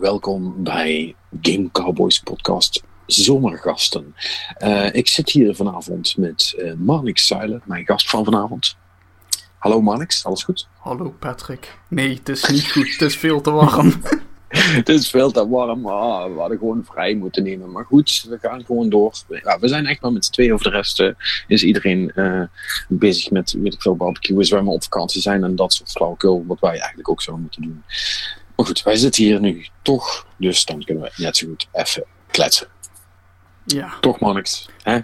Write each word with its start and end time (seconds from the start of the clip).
Welkom 0.00 0.54
bij 0.62 1.14
Game 1.42 1.70
Cowboys 1.72 2.18
Podcast 2.18 2.82
Zomergasten. 3.06 4.14
Uh, 4.58 4.94
ik 4.94 5.08
zit 5.08 5.30
hier 5.30 5.54
vanavond 5.54 6.16
met 6.16 6.54
uh, 6.58 6.72
Marnix 6.74 7.26
Zuilen, 7.26 7.62
mijn 7.64 7.86
gast 7.86 8.10
van 8.10 8.24
vanavond. 8.24 8.76
Hallo 9.58 9.80
Marnix, 9.80 10.24
alles 10.24 10.42
goed? 10.42 10.68
Hallo 10.78 11.14
Patrick. 11.18 11.78
Nee, 11.88 12.14
het 12.14 12.28
is 12.28 12.48
niet 12.48 12.72
goed, 12.72 12.92
het 12.92 13.00
is 13.00 13.16
veel 13.16 13.40
te 13.40 13.50
warm. 13.50 13.92
het 14.80 14.88
is 14.88 15.10
veel 15.10 15.30
te 15.30 15.48
warm, 15.48 15.86
ah, 15.86 16.32
we 16.32 16.40
hadden 16.40 16.58
gewoon 16.58 16.84
vrij 16.84 17.14
moeten 17.14 17.42
nemen. 17.42 17.70
Maar 17.70 17.84
goed, 17.84 18.26
we 18.28 18.38
gaan 18.40 18.64
gewoon 18.64 18.88
door. 18.88 19.12
Ja, 19.28 19.58
we 19.58 19.68
zijn 19.68 19.86
echt 19.86 20.00
maar 20.00 20.12
met 20.12 20.24
z'n 20.24 20.32
tweeën, 20.32 20.52
over 20.52 20.70
de 20.70 20.76
rest 20.76 21.00
uh, 21.00 21.10
is 21.46 21.62
iedereen 21.62 22.12
bezig 22.88 23.30
met, 23.30 23.52
weet 23.52 23.74
ik 23.74 23.82
veel, 23.82 23.96
barbecue, 23.96 24.44
zwemmen 24.44 24.72
op 24.72 24.82
vakantie 24.82 25.20
zijn 25.20 25.44
en 25.44 25.56
dat 25.56 25.72
soort 25.72 25.90
flauwekul, 25.90 26.44
wat 26.46 26.60
wij 26.60 26.78
eigenlijk 26.78 27.08
ook 27.08 27.22
zouden 27.22 27.44
moeten 27.44 27.62
doen. 27.62 27.82
Maar 28.60 28.68
goed, 28.68 28.82
wij 28.82 28.96
zitten 28.96 29.24
hier 29.24 29.40
nu 29.40 29.66
toch, 29.82 30.26
dus 30.36 30.64
dan 30.64 30.84
kunnen 30.84 31.04
we 31.04 31.10
net 31.16 31.36
zo 31.36 31.46
goed 31.46 31.68
even 31.72 32.04
kletsen. 32.30 32.66
Ja. 33.64 33.92
Toch, 34.00 34.20
Monix? 34.20 34.68
Hè? 34.82 35.00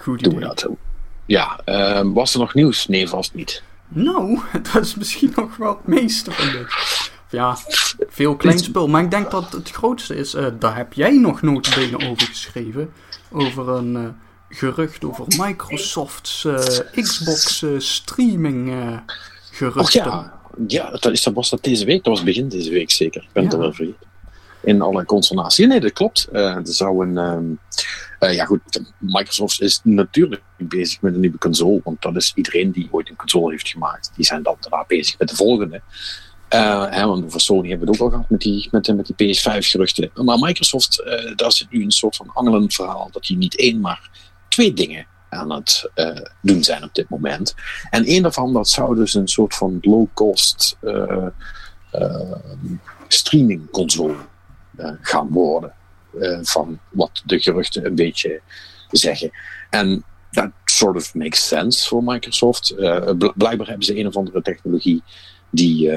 Goed 0.00 0.24
Doen 0.24 0.34
we 0.34 0.40
dat. 0.40 0.68
Ja, 1.26 1.60
uh, 1.64 2.00
was 2.04 2.34
er 2.34 2.40
nog 2.40 2.54
nieuws? 2.54 2.86
Nee, 2.86 3.08
vast 3.08 3.34
niet. 3.34 3.62
Nou, 3.88 4.40
dat 4.72 4.84
is 4.84 4.94
misschien 4.94 5.32
nog 5.36 5.56
wel 5.56 5.76
het 5.76 5.86
meeste 5.86 6.32
van 6.32 6.50
dit. 6.50 6.66
Ja, 7.30 7.56
veel 8.08 8.36
klein 8.36 8.58
spul. 8.58 8.88
Maar 8.88 9.02
ik 9.02 9.10
denk 9.10 9.30
dat 9.30 9.52
het 9.52 9.70
grootste 9.70 10.16
is, 10.16 10.34
uh, 10.34 10.46
daar 10.58 10.76
heb 10.76 10.92
jij 10.92 11.18
nog 11.18 11.42
notabene 11.42 12.10
over 12.10 12.26
geschreven. 12.26 12.92
Over 13.30 13.68
een 13.68 13.94
uh, 13.94 14.08
gerucht 14.48 15.04
over 15.04 15.24
Microsoft's 15.28 16.44
uh, 16.44 16.58
Xbox 16.92 17.64
streaming 17.78 18.72
geruchten. 19.50 19.82
Och 19.82 19.90
ja, 19.90 20.41
ja, 20.66 20.90
dat, 20.90 21.12
is, 21.12 21.22
dat 21.22 21.34
was 21.34 21.50
dat 21.50 21.62
deze 21.62 21.84
week. 21.84 22.04
Dat 22.04 22.14
was 22.14 22.24
begin 22.24 22.48
deze 22.48 22.70
week 22.70 22.90
zeker. 22.90 23.22
Ik 23.22 23.28
ben 23.32 23.44
het 23.44 23.52
er 23.52 23.58
wel 23.58 23.72
vergeten. 23.72 24.10
In 24.62 24.82
alle 24.82 25.04
consternatie. 25.04 25.66
Nee, 25.66 25.80
dat 25.80 25.92
klopt. 25.92 26.28
Uh, 26.32 26.54
er 26.56 26.62
zou 26.66 27.06
een. 27.06 27.16
Um, 27.16 27.58
uh, 28.20 28.34
ja, 28.34 28.44
goed. 28.44 28.82
Microsoft 28.98 29.60
is 29.60 29.80
natuurlijk 29.82 30.42
bezig 30.56 31.00
met 31.00 31.14
een 31.14 31.20
nieuwe 31.20 31.38
console. 31.38 31.80
Want 31.84 32.02
dat 32.02 32.16
is 32.16 32.32
iedereen 32.34 32.70
die 32.70 32.88
ooit 32.90 33.08
een 33.08 33.16
console 33.16 33.50
heeft 33.50 33.68
gemaakt. 33.68 34.12
Die 34.16 34.24
zijn 34.24 34.42
dan 34.42 34.56
daarna 34.60 34.84
bezig 34.86 35.18
met 35.18 35.28
de 35.28 35.36
volgende. 35.36 35.82
Uh, 36.54 36.90
hè, 36.90 37.06
want 37.06 37.30
voor 37.30 37.40
Sony 37.40 37.68
hebben 37.68 37.86
we 37.86 37.92
het 37.92 38.02
ook 38.02 38.06
al 38.06 38.12
gehad 38.12 38.30
met 38.30 38.40
die, 38.40 38.68
met, 38.70 38.96
met 38.96 39.12
die 39.16 39.36
PS5-geruchten. 39.36 40.10
Maar 40.14 40.38
Microsoft, 40.38 41.02
daar 41.36 41.52
zit 41.52 41.70
nu 41.70 41.82
een 41.82 41.90
soort 41.90 42.16
van 42.16 42.30
angelend 42.32 42.74
verhaal. 42.74 43.08
Dat 43.12 43.22
die 43.22 43.36
niet 43.36 43.56
één, 43.56 43.80
maar 43.80 44.10
twee 44.48 44.72
dingen 44.72 45.06
aan 45.32 45.52
het 45.52 45.90
uh, 45.94 46.16
doen 46.40 46.64
zijn 46.64 46.84
op 46.84 46.94
dit 46.94 47.08
moment. 47.08 47.54
En 47.90 48.10
een 48.10 48.22
daarvan, 48.22 48.52
dat 48.52 48.68
zou 48.68 48.94
dus 48.94 49.14
een 49.14 49.28
soort 49.28 49.54
van 49.54 49.78
low-cost 49.80 50.76
uh, 50.82 51.26
uh, 51.92 52.32
streaming 53.08 53.70
console 53.70 54.14
gaan 55.00 55.28
worden. 55.28 55.72
van 56.42 56.78
wat 56.90 57.22
de 57.24 57.40
geruchten 57.40 57.86
een 57.86 57.94
beetje 57.94 58.40
zeggen. 58.90 59.30
En 59.70 60.04
dat 60.30 60.50
sort 60.64 60.96
of 60.96 61.14
makes 61.14 61.46
sense 61.46 61.88
voor 61.88 62.04
Microsoft. 62.04 62.74
blijkbaar 63.16 63.66
hebben 63.66 63.82
ze 63.82 63.98
een 63.98 64.06
of 64.06 64.16
andere 64.16 64.42
technologie 64.42 65.02
die 65.50 65.88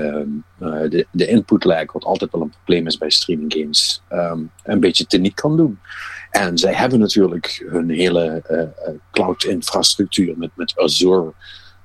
de, 0.57 1.07
de 1.11 1.27
input 1.27 1.63
lag, 1.63 1.91
wat 1.91 2.03
altijd 2.03 2.31
wel 2.31 2.41
een 2.41 2.49
probleem 2.49 2.87
is 2.87 2.97
bij 2.97 3.09
streaming 3.09 3.53
games, 3.53 4.01
um, 4.11 4.51
een 4.63 4.79
beetje 4.79 5.05
teniet 5.05 5.33
kan 5.33 5.57
doen. 5.57 5.79
En 6.35 6.57
zij 6.57 6.73
hebben 6.73 6.99
natuurlijk 6.99 7.65
hun 7.69 7.89
hele 7.89 8.43
uh, 8.49 8.89
cloud-infrastructuur 9.11 10.37
met, 10.37 10.49
met 10.55 10.73
Azure. 10.75 11.33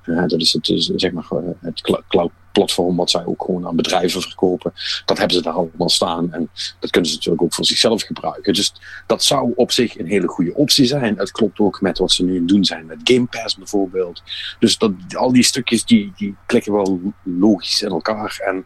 Dat 0.05 0.41
is 0.41 0.53
het, 0.53 0.73
zeg 0.97 1.13
maar, 1.13 1.25
het 1.61 2.05
cloud-platform 2.09 2.97
wat 2.97 3.11
zij 3.11 3.25
ook 3.25 3.45
gewoon 3.45 3.67
aan 3.67 3.77
bedrijven 3.77 4.23
verkopen. 4.23 4.73
Dat 5.05 5.19
hebben 5.19 5.37
ze 5.37 5.43
daar 5.43 5.53
allemaal 5.53 5.89
staan. 5.89 6.33
En 6.33 6.51
dat 6.79 6.91
kunnen 6.91 7.11
ze 7.11 7.17
natuurlijk 7.17 7.43
ook 7.43 7.55
voor 7.55 7.65
zichzelf 7.65 8.03
gebruiken. 8.03 8.53
Dus 8.53 8.75
dat 9.07 9.23
zou 9.23 9.53
op 9.55 9.73
zich 9.73 9.99
een 9.99 10.07
hele 10.07 10.29
goede 10.29 10.55
optie 10.55 10.87
zijn. 10.87 11.19
Het 11.19 11.31
klopt 11.31 11.59
ook 11.59 11.81
met 11.81 11.99
wat 11.99 12.13
ze 12.13 12.25
nu 12.25 12.45
doen 12.45 12.65
zijn 12.65 12.87
met 12.87 12.99
Game 13.05 13.27
Pass 13.27 13.57
bijvoorbeeld. 13.57 14.23
Dus 14.59 14.79
dat, 14.79 14.93
al 15.17 15.33
die 15.33 15.43
stukjes 15.43 15.85
die, 15.85 16.13
die 16.17 16.37
klikken 16.47 16.73
wel 16.73 17.01
logisch 17.23 17.83
in 17.83 17.91
elkaar. 17.91 18.41
En, 18.47 18.65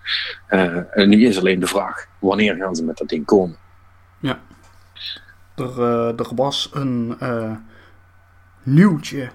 uh, 0.51 0.99
en 0.99 1.09
nu 1.09 1.27
is 1.27 1.39
alleen 1.39 1.61
de 1.61 1.67
vraag, 1.67 2.07
wanneer 2.19 2.55
gaan 2.55 2.77
ze 2.77 2.85
met 2.85 2.99
dat 2.99 3.09
ding 3.09 3.25
komen? 3.25 3.57
Ja. 4.21 4.41
Er, 5.55 5.79
uh, 5.79 6.19
er 6.19 6.35
was 6.35 6.71
een 6.73 7.17
uh, 7.23 7.51
nieuwtje. 8.63 9.31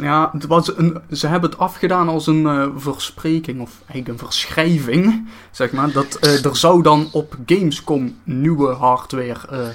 Ja, 0.00 0.30
het 0.32 0.46
was 0.46 0.76
een, 0.76 1.00
ze 1.10 1.26
hebben 1.26 1.50
het 1.50 1.58
afgedaan 1.58 2.08
als 2.08 2.26
een 2.26 2.42
uh, 2.42 2.66
verspreking, 2.76 3.60
of 3.60 3.70
eigenlijk 3.78 4.08
een 4.08 4.26
verschrijving, 4.26 5.28
zeg 5.50 5.72
maar. 5.72 5.92
Dat 5.92 6.18
er 6.44 6.56
zou 6.56 6.82
dan 6.82 7.08
op 7.12 7.36
Gamescom 7.46 8.16
nieuwe 8.24 8.72
hardware 8.72 9.72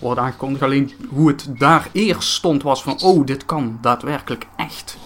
worden 0.00 0.24
aangekondigd. 0.24 0.62
Alleen 0.62 0.92
hoe 1.08 1.28
het 1.28 1.48
daar 1.58 1.88
eerst 1.92 2.28
stond 2.28 2.62
was 2.62 2.82
van, 2.82 3.00
oh, 3.02 3.26
dit 3.26 3.46
kan 3.46 3.78
daadwerkelijk 3.80 4.46
echt 4.56 4.96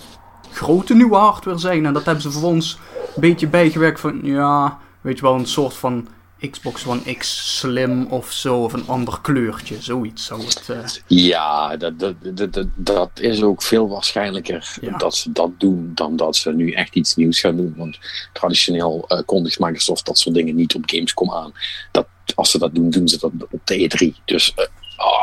grote 0.50 0.94
nieuwe 0.94 1.16
hardware 1.16 1.58
zijn. 1.58 1.86
En 1.86 1.92
dat 1.92 2.04
hebben 2.04 2.22
ze 2.22 2.30
vervolgens 2.30 2.78
een 3.14 3.20
beetje 3.20 3.48
bijgewerkt 3.48 4.00
van, 4.00 4.20
ja, 4.22 4.78
weet 5.00 5.16
je 5.16 5.22
wel, 5.22 5.34
een 5.34 5.46
soort 5.46 5.74
van 5.74 6.08
Xbox 6.50 6.86
One 6.86 7.14
X 7.14 7.58
Slim 7.58 8.06
of 8.06 8.32
zo, 8.32 8.62
of 8.62 8.72
een 8.72 8.86
ander 8.86 9.18
kleurtje, 9.22 9.82
zoiets 9.82 10.24
zou 10.24 10.44
het... 10.44 10.68
Uh... 10.70 10.84
Ja, 11.06 11.76
dat, 11.76 11.98
dat, 11.98 12.14
dat, 12.52 12.66
dat 12.74 13.10
is 13.14 13.42
ook 13.42 13.62
veel 13.62 13.88
waarschijnlijker 13.88 14.76
ja. 14.80 14.96
dat 14.96 15.14
ze 15.14 15.32
dat 15.32 15.50
doen 15.60 15.90
dan 15.94 16.16
dat 16.16 16.36
ze 16.36 16.52
nu 16.52 16.72
echt 16.72 16.94
iets 16.94 17.16
nieuws 17.16 17.40
gaan 17.40 17.56
doen. 17.56 17.74
Want 17.76 17.98
traditioneel 18.32 19.04
uh, 19.08 19.20
kondigt 19.24 19.58
Microsoft 19.58 20.06
dat 20.06 20.18
soort 20.18 20.34
dingen 20.34 20.54
niet 20.54 20.74
op 20.74 20.82
Gamescom 20.86 21.32
aan. 21.32 21.52
Dat, 21.92 22.06
als 22.34 22.50
ze 22.50 22.58
dat 22.58 22.74
doen, 22.74 22.90
doen 22.90 23.08
ze 23.08 23.18
dat 23.18 23.32
op 23.50 23.60
de 23.64 23.90
E3. 23.90 24.24
Dus 24.24 24.54
uh, 24.56 24.64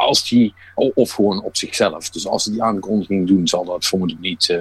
als 0.06 0.30
die, 0.30 0.53
of 0.76 1.12
gewoon 1.12 1.44
op 1.44 1.58
zichzelf. 1.58 2.09
Dus 2.09 2.28
als 2.28 2.44
ze 2.44 2.52
die 2.52 2.64
aankondiging 2.64 3.28
doen, 3.28 3.47
zal 3.47 3.66
dat 3.66 3.86
vermoedelijk 3.86 4.26
niet 4.26 4.59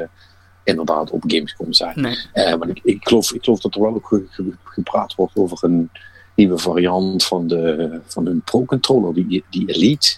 inderdaad 0.64 1.10
op 1.10 1.22
Gamescom 1.26 1.72
zijn. 1.72 2.00
Nee. 2.00 2.56
maar 2.56 2.68
ik, 2.68 2.80
ik, 2.82 3.08
geloof, 3.08 3.32
ik 3.32 3.44
geloof 3.44 3.60
dat 3.60 3.74
er 3.74 3.80
wel 3.80 3.94
ook 3.94 4.06
ge, 4.06 4.24
ge, 4.30 4.52
gepraat 4.64 5.14
wordt 5.14 5.36
over 5.36 5.58
een 5.64 5.90
nieuwe 6.34 6.58
variant 6.58 7.24
van, 7.24 7.46
de, 7.46 8.00
van 8.06 8.26
hun 8.26 8.42
Pro-controller, 8.42 9.14
die, 9.14 9.44
die 9.50 9.66
Elite, 9.66 10.16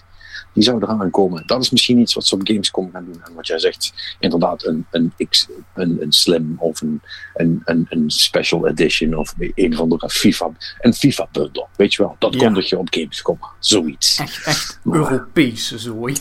die 0.53 0.63
zou 0.63 0.83
eraan 0.83 1.09
komen. 1.09 1.47
Dat 1.47 1.61
is 1.61 1.69
misschien 1.69 1.97
iets 1.97 2.13
wat 2.13 2.25
ze 2.25 2.35
op 2.35 2.41
Gamescom 2.43 2.89
gaan 2.91 3.05
doen. 3.05 3.21
En 3.23 3.33
wat 3.33 3.47
jij 3.47 3.59
zegt, 3.59 4.15
inderdaad 4.19 4.65
een, 4.65 4.85
een, 4.91 5.13
X, 5.29 5.47
een, 5.73 6.01
een 6.01 6.11
Slim 6.11 6.55
of 6.59 6.81
een, 6.81 7.01
een, 7.33 7.61
een, 7.65 7.85
een 7.89 8.11
Special 8.11 8.67
Edition 8.67 9.13
of 9.13 9.33
een 9.37 9.73
of 9.73 9.79
andere 9.79 10.09
FIFA, 10.09 10.49
een 10.79 10.93
FIFA-bundle. 10.93 11.67
Weet 11.75 11.93
je 11.93 12.03
wel, 12.03 12.15
dat 12.19 12.33
ja. 12.33 12.39
kondig 12.39 12.69
je 12.69 12.77
op 12.77 12.87
Gamescom 12.89 13.39
Zoiets. 13.59 14.19
Echt, 14.19 14.45
echt 14.45 14.79
maar, 14.83 14.97
Europese 14.97 15.77
zooi. 15.77 16.15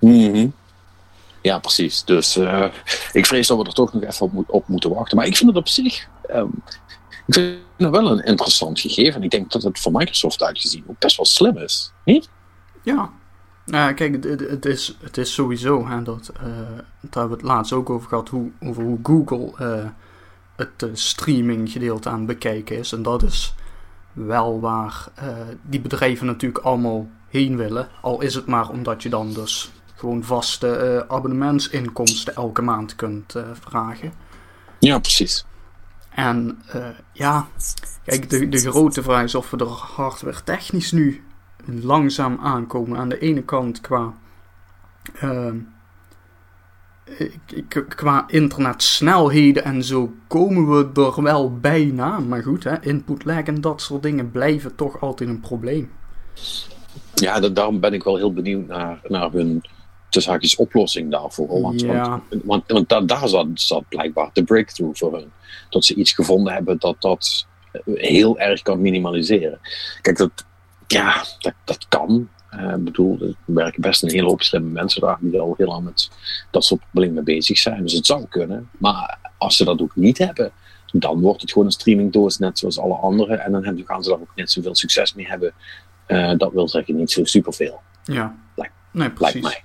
Mm 0.00 0.32
-hmm. 0.32 0.52
Ja, 1.42 1.58
precies. 1.58 2.04
Dus 2.04 2.36
uh, 2.36 2.66
ik 3.12 3.26
vrees 3.26 3.46
dat 3.46 3.58
we 3.58 3.64
er 3.64 3.72
toch 3.72 3.92
nog 3.92 4.02
even 4.02 4.30
op, 4.34 4.44
op 4.50 4.68
moeten 4.68 4.90
wachten. 4.90 5.16
Maar 5.16 5.26
ik 5.26 5.36
vind 5.36 5.48
het 5.48 5.58
op 5.58 5.68
zich... 5.68 6.08
Um, 6.34 6.62
ik 7.28 7.34
vind 7.34 7.58
het 7.76 7.90
wel 7.90 8.10
een 8.10 8.24
interessant 8.24 8.80
gegeven. 8.80 9.22
Ik 9.22 9.30
denk 9.30 9.52
dat 9.52 9.62
het 9.62 9.78
voor 9.78 9.92
Microsoft 9.92 10.42
uitgezien 10.42 10.84
ook 10.86 10.98
best 10.98 11.16
wel 11.16 11.26
slim 11.26 11.56
is. 11.56 11.92
Niet? 12.04 12.28
Ja. 12.82 13.10
Nou, 13.64 13.92
kijk, 13.92 14.24
het, 14.24 14.66
is, 14.66 14.96
het 15.00 15.16
is 15.16 15.34
sowieso, 15.34 15.86
hè, 15.86 16.02
dat, 16.02 16.32
uh, 16.34 16.40
daar 16.40 16.88
hebben 17.00 17.28
we 17.28 17.34
het 17.34 17.42
laatst 17.42 17.72
ook 17.72 17.90
over 17.90 18.08
gehad, 18.08 18.28
hoe, 18.28 18.50
over 18.60 18.82
hoe 18.82 18.98
Google 19.02 19.52
uh, 19.60 19.88
het 20.56 20.82
uh, 20.82 20.90
streaming 20.92 21.70
gedeelte 21.70 22.08
aan 22.08 22.18
het 22.18 22.26
bekijken 22.26 22.78
is. 22.78 22.92
En 22.92 23.02
dat 23.02 23.22
is 23.22 23.54
wel 24.12 24.60
waar 24.60 25.08
die 25.62 25.80
bedrijven 25.80 26.26
natuurlijk 26.26 26.64
allemaal 26.64 27.08
heen 27.28 27.56
willen. 27.56 27.88
Al 28.00 28.20
is 28.20 28.34
het 28.34 28.46
maar 28.46 28.68
omdat 28.68 29.02
je 29.02 29.08
dan 29.08 29.32
dus 29.32 29.70
gewoon 29.94 30.24
vaste 30.24 31.04
abonnementsinkomsten 31.08 32.34
elke 32.34 32.62
maand 32.62 32.96
kunt 32.96 33.34
vragen. 33.52 34.12
Ja, 34.78 34.98
precies. 34.98 35.44
En 36.18 36.58
uh, 36.76 36.88
ja, 37.12 37.46
kijk, 38.04 38.30
de, 38.30 38.48
de 38.48 38.58
grote 38.58 39.02
vraag 39.02 39.24
is 39.24 39.34
of 39.34 39.50
we 39.50 39.56
er 39.56 39.66
hardware 39.66 40.42
technisch 40.44 40.92
nu 40.92 41.22
langzaam 41.64 42.38
aankomen. 42.42 42.98
Aan 42.98 43.08
de 43.08 43.18
ene 43.18 43.42
kant 43.42 43.80
qua, 43.80 44.14
uh, 45.22 45.52
qua 47.88 48.24
internetsnelheden 48.28 49.64
en 49.64 49.84
zo 49.84 50.12
komen 50.26 50.68
we 50.68 51.02
er 51.02 51.22
wel 51.22 51.58
bijna. 51.58 52.18
Maar 52.18 52.42
goed, 52.42 52.64
hè, 52.64 52.82
input 52.82 53.24
lag 53.24 53.42
en 53.42 53.60
dat 53.60 53.82
soort 53.82 54.02
dingen 54.02 54.30
blijven 54.30 54.74
toch 54.74 55.00
altijd 55.00 55.28
een 55.28 55.40
probleem. 55.40 55.90
Ja, 57.14 57.40
daarom 57.40 57.80
ben 57.80 57.92
ik 57.92 58.02
wel 58.02 58.16
heel 58.16 58.32
benieuwd 58.32 58.66
naar, 58.66 59.00
naar 59.08 59.30
hun 59.30 59.62
tussen 60.08 60.32
haakjes 60.32 60.56
oplossing 60.56 61.10
daarvoor. 61.10 61.60
Want, 61.60 61.80
ja. 61.80 62.08
want, 62.08 62.42
want, 62.44 62.64
want 62.66 62.88
daar, 62.88 63.06
daar 63.06 63.28
zat, 63.28 63.46
zat, 63.54 63.88
blijkbaar 63.88 64.30
de 64.32 64.44
breakthrough 64.44 64.98
voor 64.98 65.12
hun. 65.14 65.30
Dat 65.70 65.84
ze 65.84 65.94
iets 65.94 66.12
gevonden 66.12 66.52
hebben 66.52 66.78
dat 66.78 66.96
dat 67.00 67.46
heel 67.84 68.38
erg 68.38 68.62
kan 68.62 68.80
minimaliseren. 68.80 69.58
Kijk, 70.00 70.16
dat, 70.16 70.30
ja, 70.86 71.24
dat, 71.38 71.54
dat 71.64 71.86
kan. 71.88 72.28
Uh, 72.54 72.72
ik 72.72 72.84
bedoel, 72.84 73.20
er 73.20 73.34
werken 73.44 73.80
best 73.80 74.02
een 74.02 74.10
hele 74.10 74.26
hoop 74.26 74.42
slimme 74.42 74.68
mensen 74.70 75.00
daar 75.00 75.16
die 75.20 75.40
al 75.40 75.54
heel 75.56 75.66
lang 75.66 75.84
met 75.84 76.10
dat 76.50 76.64
soort 76.64 76.80
problemen 76.80 77.24
bezig 77.24 77.58
zijn. 77.58 77.82
Dus 77.82 77.92
het 77.92 78.06
zou 78.06 78.24
kunnen. 78.28 78.68
Maar 78.78 79.18
als 79.38 79.56
ze 79.56 79.64
dat 79.64 79.80
ook 79.80 79.96
niet 79.96 80.18
hebben, 80.18 80.52
dan 80.92 81.20
wordt 81.20 81.40
het 81.40 81.50
gewoon 81.52 81.66
een 81.66 81.72
streamingdoos, 81.72 82.38
net 82.38 82.58
zoals 82.58 82.78
alle 82.78 82.94
andere. 82.94 83.34
En 83.34 83.52
dan 83.52 83.64
hebben- 83.64 83.86
gaan 83.86 84.02
ze 84.02 84.10
daar 84.10 84.20
ook 84.20 84.32
net 84.34 84.50
zoveel 84.50 84.74
succes 84.74 85.14
mee 85.14 85.26
hebben. 85.26 85.52
Eh, 86.06 86.32
dat 86.36 86.52
wil 86.52 86.68
zeggen, 86.68 86.96
niet 86.96 87.10
zo 87.10 87.24
superveel, 87.24 87.80
Ja. 88.04 88.36
Lijkt- 88.54 88.74
Nee, 88.92 89.02
lijkt 89.02 89.14
precies. 89.14 89.42
mij. 89.42 89.64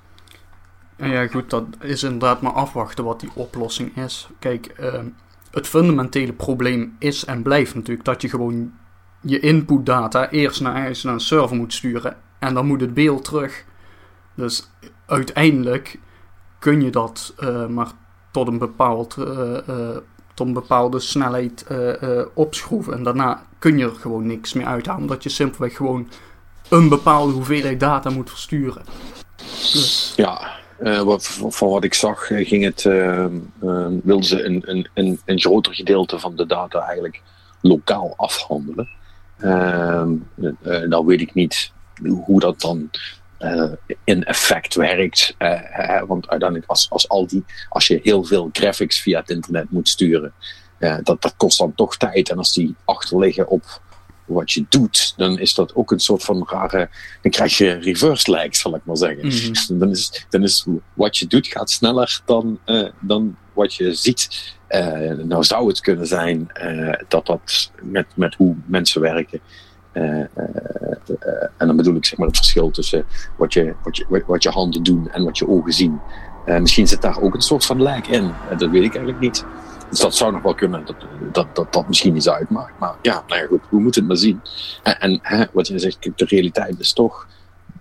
En 0.95 1.10
ja, 1.10 1.28
goed, 1.28 1.50
dat 1.50 1.66
is 1.81 2.04
inderdaad 2.04 2.42
maar 2.42 2.51
afwachten 2.51 3.04
wat 3.04 3.19
die 3.19 3.31
oplossing 3.34 3.98
is. 3.98 4.30
Kijk, 4.40 4.66
ehm, 4.66 5.07
het 5.51 5.68
fundamentele 5.68 6.34
probleem 6.34 6.95
is 7.00 7.25
en 7.25 7.42
blijft 7.42 7.75
natuurlijk 7.75 8.06
dat 8.06 8.22
je 8.22 8.30
gewoon 8.30 8.72
je 9.22 9.40
inputdata 9.40 10.30
eerst 10.30 10.62
naar 10.62 10.75
ergens 10.75 11.04
naar 11.04 11.13
een 11.13 11.19
server 11.19 11.56
moet 11.56 11.74
sturen 11.74 12.18
en 12.40 12.54
dan 12.54 12.66
moet 12.66 12.81
het 12.81 12.94
beeld 12.94 13.24
terug. 13.24 13.66
Dus 14.36 14.69
uiteindelijk 15.06 16.00
kun 16.60 16.81
je 16.81 16.90
dat 16.90 17.34
eh, 17.38 17.68
maar 17.68 17.92
tot 18.31 18.48
een, 18.48 18.57
bepaald, 18.57 19.18
eh, 19.18 19.68
eh, 19.68 19.98
tot 20.34 20.48
een 20.48 20.54
bepaalde 20.54 21.00
snelheid 21.00 21.63
eh, 21.68 22.19
eh, 22.19 22.28
opschroeven. 22.34 22.94
En 22.94 23.04
daarna 23.04 23.45
kun 23.60 23.78
je 23.78 23.86
er 23.86 23.95
gewoon 23.95 24.28
niks 24.28 24.54
meer 24.54 24.66
uithalen, 24.66 25.01
omdat 25.01 25.24
je 25.24 25.30
simpelweg 25.30 25.75
gewoon 25.75 26.10
een 26.69 26.90
bepaalde 26.90 27.34
hoeveelheid 27.34 27.80
data 27.80 28.10
moet 28.10 28.30
versturen. 28.30 28.84
Dus 29.74 30.13
Ja, 30.16 30.51
wat, 30.83 31.27
van 31.27 31.69
wat 31.69 31.83
ik 31.83 31.94
zag 31.94 32.31
eh, 32.31 32.47
ging 32.47 32.63
het, 32.63 32.85
eh, 32.85 33.24
eh, 33.24 33.30
wilden 34.03 34.24
ze 34.24 34.44
een, 34.44 34.62
een, 34.65 34.88
een, 34.94 35.19
een 35.25 35.39
groter 35.39 35.74
gedeelte 35.74 36.19
van 36.19 36.35
de 36.35 36.45
data 36.45 36.80
eigenlijk 36.80 37.21
lokaal 37.62 38.13
afhandelen. 38.18 38.89
Nou 40.88 41.06
weet 41.06 41.21
ik 41.21 41.33
niet 41.33 41.71
hoe 42.25 42.39
dat 42.39 42.62
dan 42.62 42.89
in 44.03 44.24
effect 44.24 44.75
werkt. 44.75 45.35
Want 46.07 46.30
uiteindelijk 46.30 46.69
als, 46.69 46.89
als, 46.89 47.09
al 47.09 47.27
die, 47.27 47.45
als 47.69 47.88
je 47.88 48.00
heel 48.03 48.24
veel 48.24 48.50
graphics 48.51 49.01
via 49.01 49.19
het 49.19 49.30
internet 49.30 49.71
moet 49.71 49.89
sturen, 49.89 50.33
dat, 50.77 51.21
dat 51.21 51.33
kost 51.38 51.57
dan 51.57 51.75
toch 51.75 51.97
tijd. 51.97 52.30
En 52.30 52.38
als 52.38 52.53
die 52.53 52.75
achterliggen 52.85 53.47
op 53.47 53.81
wat 54.25 54.51
je 54.51 54.65
doet, 54.69 55.13
dan 55.17 55.39
is 55.39 55.53
dat 55.53 55.75
ook 55.75 55.91
een 55.91 55.99
soort 55.99 56.23
van 56.23 56.47
rare. 56.49 56.89
Dan 57.21 57.31
krijg 57.31 57.57
je 57.57 57.71
reverse 57.73 58.31
lag, 58.31 58.55
zal 58.55 58.75
ik 58.75 58.81
maar 58.85 58.97
zeggen. 58.97 59.25
Mm-hmm. 59.25 59.79
Dan, 59.79 59.89
is, 59.89 60.25
dan 60.29 60.43
is 60.43 60.65
wat 60.93 61.17
je 61.17 61.27
doet 61.27 61.47
gaat 61.47 61.71
sneller 61.71 62.21
dan, 62.25 62.59
uh, 62.65 62.89
dan 62.99 63.35
wat 63.53 63.73
je 63.73 63.93
ziet. 63.93 64.53
Uh, 64.69 65.11
nou 65.11 65.43
zou 65.43 65.67
het 65.67 65.81
kunnen 65.81 66.07
zijn 66.07 66.51
uh, 66.63 66.93
dat 67.07 67.25
dat 67.25 67.71
met, 67.81 68.05
met 68.15 68.35
hoe 68.35 68.55
mensen 68.65 69.01
werken. 69.01 69.39
en 69.93 70.29
dan 71.57 71.75
bedoel 71.75 71.95
ik 71.95 72.05
zeg 72.05 72.17
maar 72.17 72.27
het 72.27 72.37
verschil 72.37 72.71
tussen 72.71 73.05
wat 73.37 73.53
je, 73.53 73.73
wat 73.83 73.97
je, 73.97 74.23
wat 74.27 74.43
je 74.43 74.49
handen 74.49 74.83
doen 74.83 75.11
en 75.11 75.23
wat 75.23 75.37
je 75.37 75.47
ogen 75.47 75.73
zien. 75.73 75.99
misschien 76.45 76.87
zit 76.87 77.01
daar 77.01 77.21
ook 77.21 77.33
een 77.33 77.41
soort 77.41 77.65
van 77.65 77.81
lag 77.81 78.07
in. 78.07 78.31
dat 78.57 78.69
weet 78.69 78.83
ik 78.83 78.95
eigenlijk 78.95 79.19
niet. 79.19 79.45
Dus 79.94 80.01
dat 80.01 80.16
zou 80.16 80.31
nog 80.31 80.42
wel 80.42 80.54
kunnen, 80.54 80.86
dat 80.86 80.95
dat, 81.31 81.56
dat, 81.56 81.74
dat 81.74 81.88
misschien 81.88 82.16
iets 82.16 82.30
uitmaakt. 82.30 82.80
Maar 82.80 82.95
ja, 83.01 83.24
nou 83.28 83.42
ja, 83.42 83.48
goed, 83.48 83.62
we 83.69 83.80
moeten 83.80 84.01
het 84.01 84.10
maar 84.10 84.19
zien. 84.19 84.42
En, 84.84 85.00
en 85.00 85.19
hè, 85.22 85.45
wat 85.51 85.68
je 85.68 85.80
zegt, 85.80 85.98
de 86.01 86.25
realiteit 86.25 86.80
is 86.80 86.94
toch, 86.94 87.28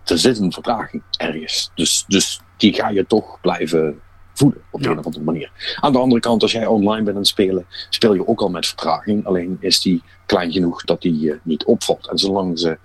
er 0.05 0.19
zit 0.19 0.39
een 0.39 0.53
vertraging 0.53 1.03
ergens. 1.17 1.71
Dus, 1.75 2.05
dus 2.09 2.41
die 2.57 2.75
ga 2.75 2.89
je 2.89 3.07
toch 3.07 3.41
blijven 3.41 4.01
voelen 4.33 4.63
op 4.71 4.81
ja. 4.81 4.91
een 4.91 4.99
of 4.99 5.05
andere 5.05 5.25
manier. 5.25 5.77
Aan 5.81 5.93
de 5.93 5.99
andere 5.99 6.21
kant, 6.21 6.43
als 6.43 6.53
jij 6.53 6.67
online 6.67 7.03
bent 7.03 7.17
aan 7.17 7.23
het 7.23 7.31
spelen, 7.31 7.67
speel 7.89 8.15
je 8.15 8.29
ook 8.29 8.41
al 8.41 8.51
met 8.51 8.67
vertraging. 8.67 9.27
Alleen 9.27 9.57
is 9.61 9.81
die 9.81 10.03
klein 10.27 10.53
genoeg 10.53 10.85
dat 10.85 11.03
die 11.03 11.21
je 11.21 11.41
niet 11.43 11.65
opvalt. 11.65 12.09
En 12.09 12.19
zolang 12.19 12.59
ze 12.59 12.79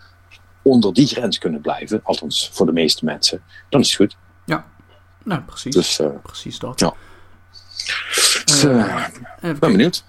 onder 0.61 0.93
die 0.93 1.07
grens 1.07 1.37
kunnen 1.37 1.61
blijven, 1.61 1.99
althans 2.03 2.49
voor 2.53 2.65
de 2.65 2.71
meeste 2.71 3.05
mensen, 3.05 3.41
dan 3.69 3.81
is 3.81 3.87
het 3.87 3.95
goed. 3.95 4.17
Ja, 4.45 4.65
nou 5.23 5.41
precies. 5.41 5.75
Dus, 5.75 5.99
uh, 5.99 6.07
precies 6.23 6.59
dat. 6.59 6.79
Ja. 6.79 6.93
Dus, 8.45 8.63
uh, 8.63 9.05
ben 9.39 9.59
benieuwd. 9.59 10.03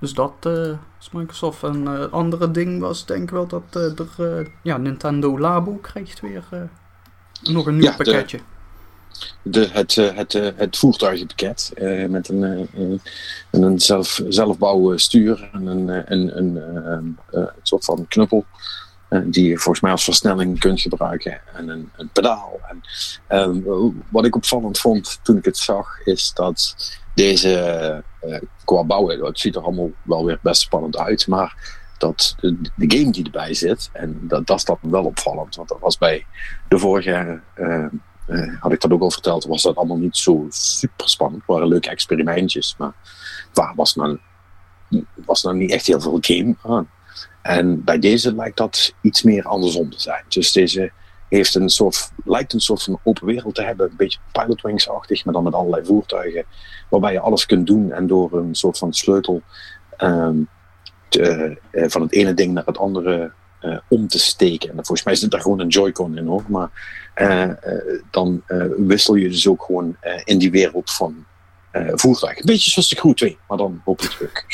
Dus 0.00 0.12
dat 0.12 0.32
uh, 0.46 0.68
is 1.00 1.10
Microsoft. 1.12 1.62
En 1.62 1.82
uh, 1.82 2.12
andere 2.12 2.50
ding 2.50 2.80
was 2.80 3.06
denk 3.06 3.22
ik 3.22 3.30
wel 3.30 3.46
dat 3.46 3.62
uh, 3.76 3.98
er, 4.18 4.48
ja, 4.62 4.76
Nintendo 4.76 5.38
Labo 5.38 5.76
krijgt 5.76 6.20
weer 6.20 6.44
nog 7.42 7.66
een 7.66 7.76
nieuw 7.76 7.84
ja, 7.84 7.96
pakketje. 7.96 8.40
De, 9.42 9.60
de, 9.60 9.68
het, 9.72 9.94
het, 9.94 10.32
het 10.32 10.76
voertuigenpakket 10.76 11.72
met 12.08 12.28
een, 12.28 12.68
een 13.50 13.80
zelf, 13.80 14.20
zelfbouwen 14.28 14.98
stuur 14.98 15.50
en 15.52 15.66
een, 15.66 16.12
een, 16.12 16.38
een, 16.38 16.56
een 17.30 17.50
soort 17.62 17.84
van 17.84 18.06
knuppel. 18.08 18.44
Die 19.24 19.48
je 19.48 19.58
volgens 19.58 19.80
mij 19.80 19.90
als 19.90 20.04
versnelling 20.04 20.58
kunt 20.58 20.80
gebruiken. 20.80 21.40
En 21.54 21.68
een, 21.68 21.90
een 21.96 22.08
pedaal. 22.12 22.60
En, 23.26 23.64
wat 24.08 24.24
ik 24.24 24.36
opvallend 24.36 24.78
vond 24.78 25.20
toen 25.22 25.36
ik 25.36 25.44
het 25.44 25.58
zag, 25.58 26.00
is 26.04 26.32
dat 26.34 26.76
deze 27.14 28.02
uh, 28.24 28.36
qua 28.64 28.84
bouwen, 28.84 29.24
het 29.24 29.38
ziet 29.38 29.56
er 29.56 29.62
allemaal 29.62 29.90
wel 30.02 30.24
weer 30.24 30.38
best 30.42 30.60
spannend 30.60 30.96
uit, 30.96 31.26
maar 31.26 31.80
dat 31.98 32.34
de, 32.40 32.70
game 32.76 33.10
die 33.10 33.24
erbij 33.24 33.54
zit, 33.54 33.90
en 33.92 34.18
dat, 34.22 34.46
dat 34.46 34.56
is 34.56 34.64
dan 34.64 34.78
wel 34.80 35.04
opvallend, 35.04 35.54
want 35.56 35.68
dat 35.68 35.80
was 35.80 35.98
bij 35.98 36.26
de 36.68 36.78
vorige, 36.78 37.40
uh, 37.56 37.86
had 38.60 38.72
ik 38.72 38.80
dat 38.80 38.92
ook 38.92 39.00
al 39.00 39.10
verteld, 39.10 39.44
was 39.44 39.62
dat 39.62 39.76
allemaal 39.76 39.96
niet 39.96 40.16
zo 40.16 40.46
super 40.48 41.08
spannend. 41.08 41.42
Het 41.42 41.50
waren 41.50 41.68
leuke 41.68 41.90
experimentjes, 41.90 42.74
maar 42.78 42.92
waar 43.52 43.74
was 43.74 43.94
nou, 43.94 44.18
was 45.14 45.42
nou 45.42 45.56
niet 45.56 45.70
echt 45.70 45.86
heel 45.86 46.00
veel 46.00 46.18
game 46.20 46.56
aan. 46.62 46.88
En 47.42 47.84
bij 47.84 47.98
deze 47.98 48.34
lijkt 48.34 48.56
dat 48.56 48.94
iets 49.00 49.22
meer 49.22 49.44
andersom 49.44 49.90
te 49.90 50.00
zijn. 50.00 50.24
Dus 50.28 50.52
deze 50.52 50.92
heeft 51.34 51.54
een 51.54 51.68
soort, 51.68 52.10
lijkt 52.24 52.52
een 52.52 52.60
soort 52.60 52.82
van 52.82 53.00
open 53.02 53.26
wereld 53.26 53.54
te 53.54 53.62
hebben, 53.62 53.90
een 53.90 53.96
beetje 53.96 54.18
pilotwings-achtig, 54.32 55.24
maar 55.24 55.34
dan 55.34 55.42
met 55.42 55.54
allerlei 55.54 55.84
voertuigen, 55.84 56.44
waarbij 56.88 57.12
je 57.12 57.20
alles 57.20 57.46
kunt 57.46 57.66
doen 57.66 57.92
en 57.92 58.06
door 58.06 58.32
een 58.32 58.54
soort 58.54 58.78
van 58.78 58.92
sleutel 58.92 59.42
um, 59.98 60.48
te, 61.08 61.56
uh, 61.72 61.84
van 61.88 62.02
het 62.02 62.12
ene 62.12 62.34
ding 62.34 62.52
naar 62.52 62.64
het 62.64 62.78
andere 62.78 63.32
uh, 63.62 63.78
om 63.88 64.08
te 64.08 64.18
steken. 64.18 64.68
En 64.68 64.74
volgens 64.74 65.04
mij 65.04 65.14
zit 65.14 65.30
daar 65.30 65.40
gewoon 65.40 65.60
een 65.60 65.68
Joy-Con 65.68 66.18
in 66.18 66.26
hoor, 66.26 66.44
maar 66.48 66.70
uh, 67.16 67.50
dan 68.10 68.42
wissel 68.76 69.14
je 69.14 69.28
dus 69.28 69.48
ook 69.48 69.62
gewoon 69.62 69.96
in 70.24 70.38
die 70.38 70.50
wereld 70.50 70.90
van 70.90 71.26
voertuigen. 71.72 72.40
Een 72.40 72.52
beetje 72.52 72.70
zoals 72.70 72.88
de 72.88 72.96
Crew 72.96 73.14
2, 73.14 73.38
maar 73.48 73.58
dan 73.58 73.80
hopelijk 73.84 74.14
terug. 74.14 74.44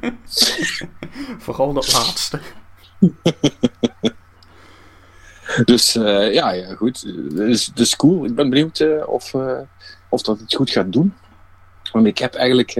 Vooral 1.44 1.72
dat 1.72 1.92
laatste. 1.92 2.40
Dus 5.64 5.96
uh, 5.96 6.32
ja, 6.32 6.52
ja, 6.52 6.74
goed. 6.74 7.02
Dus, 7.34 7.70
dus 7.74 7.96
cool. 7.96 8.24
Ik 8.24 8.34
ben 8.34 8.50
benieuwd 8.50 8.78
uh, 8.78 9.08
of, 9.08 9.34
uh, 9.34 9.58
of 10.08 10.22
dat 10.22 10.40
het 10.40 10.54
goed 10.54 10.70
gaat 10.70 10.92
doen. 10.92 11.14
Want 11.92 12.06
ik 12.06 12.18
heb 12.18 12.34
eigenlijk, 12.34 12.74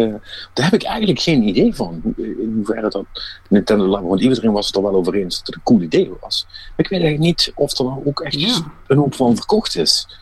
daar 0.52 0.64
heb 0.64 0.72
ik 0.72 0.82
eigenlijk 0.82 1.20
geen 1.20 1.42
idee 1.42 1.74
van. 1.74 2.02
In 2.16 2.52
hoeverre 2.54 2.90
dat 2.90 3.04
Nintendo 3.48 3.86
Labo, 3.86 4.08
want 4.08 4.20
iedereen 4.20 4.52
was 4.52 4.66
het 4.66 4.76
er 4.76 4.82
wel 4.82 4.94
over 4.94 5.14
eens 5.14 5.36
dat 5.38 5.46
het 5.46 5.54
een 5.54 5.62
cool 5.62 5.80
idee 5.80 6.12
was. 6.20 6.46
Maar 6.48 6.72
ik 6.76 6.88
weet 6.88 7.00
eigenlijk 7.00 7.20
niet 7.20 7.52
of 7.54 7.78
er 7.78 8.06
ook 8.06 8.20
echt 8.20 8.40
ja. 8.40 8.72
een 8.86 8.96
hoop 8.96 9.14
van 9.14 9.36
verkocht 9.36 9.76
is. 9.76 10.18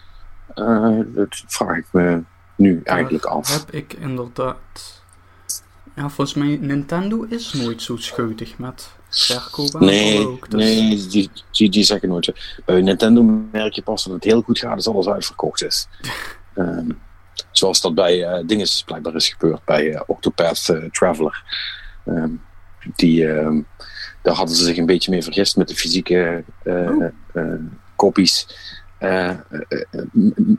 dat 1.06 1.42
vraag 1.46 1.76
ik 1.76 1.86
me 1.90 2.22
nu 2.56 2.80
eigenlijk 2.84 3.24
af. 3.24 3.60
Heb 3.60 3.70
ik 3.70 3.92
inderdaad. 3.92 5.02
Ja, 5.94 6.08
volgens 6.08 6.34
mij 6.34 6.58
Nintendo 6.60 7.22
is 7.22 7.52
nooit 7.52 7.82
zo 7.82 7.96
scheutig 7.96 8.58
met 8.58 8.90
nee, 9.78 10.26
ook. 10.26 10.50
Dus... 10.50 10.64
Nee, 10.64 11.06
die, 11.06 11.30
die, 11.50 11.70
die 11.70 11.84
zeggen 11.84 12.08
nooit. 12.08 12.32
Bij 12.64 12.80
Nintendo 12.80 13.22
merk 13.52 13.72
je 13.72 13.82
pas 13.82 14.04
dat 14.04 14.12
het 14.12 14.24
heel 14.24 14.42
goed 14.42 14.58
gaat 14.58 14.74
als 14.74 14.88
alles 14.88 15.08
uitverkocht 15.08 15.64
is. 15.64 15.88
um, 16.54 16.98
zoals 17.52 17.80
dat 17.80 17.94
bij 17.94 18.18
uh, 18.18 18.46
dingen 18.46 18.66
blijkbaar 18.84 19.14
is 19.14 19.28
gebeurd 19.28 19.64
bij 19.64 19.84
uh, 19.84 20.00
Octopath 20.06 20.68
uh, 20.70 20.84
Traveler. 20.90 21.44
Um, 22.06 22.42
die, 22.96 23.24
um, 23.28 23.66
daar 24.22 24.34
hadden 24.34 24.56
ze 24.56 24.64
zich 24.64 24.76
een 24.76 24.86
beetje 24.86 25.10
mee 25.10 25.22
vergist 25.22 25.56
met 25.56 25.68
de 25.68 25.74
fysieke 25.74 26.44
oh. 26.64 27.04
kopies. 27.96 28.46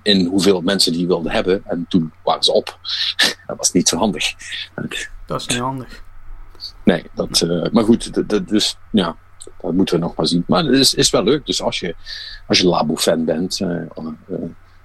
in 0.02 0.26
hoeveel 0.26 0.62
mensen 0.62 0.94
die 0.94 1.08
wilden 1.08 1.32
hebben. 1.32 1.62
En 1.66 1.86
toen 1.90 2.14
waren 2.24 2.44
ze 2.44 2.52
op. 2.52 2.80
dat 3.48 3.58
was 3.58 3.72
niet 3.72 3.90
zo 3.90 3.98
handig. 3.98 4.34
Dat 5.26 5.42
is 5.42 5.48
niet 5.48 5.58
handig. 5.58 6.04
Nee, 6.84 7.04
dat, 7.14 7.42
uh, 7.42 7.70
maar 7.72 7.84
goed, 7.84 8.14
dat, 8.14 8.30
dat, 8.30 8.48
dus 8.48 8.78
ja, 8.92 9.16
dat 9.62 9.74
moeten 9.74 9.96
we 9.96 10.02
nog 10.02 10.16
maar 10.16 10.28
zien. 10.28 10.44
Maar 10.48 10.64
het 10.64 10.76
is, 10.76 10.94
is 10.94 11.10
wel 11.10 11.24
leuk. 11.24 11.46
Dus 11.46 11.62
als 11.62 11.80
je, 11.80 11.96
als 12.48 12.60
je 12.60 12.68
Labo-fan 12.68 13.26
bent, 13.26 13.60
uh, 13.60 13.70
uh, 14.30 14.38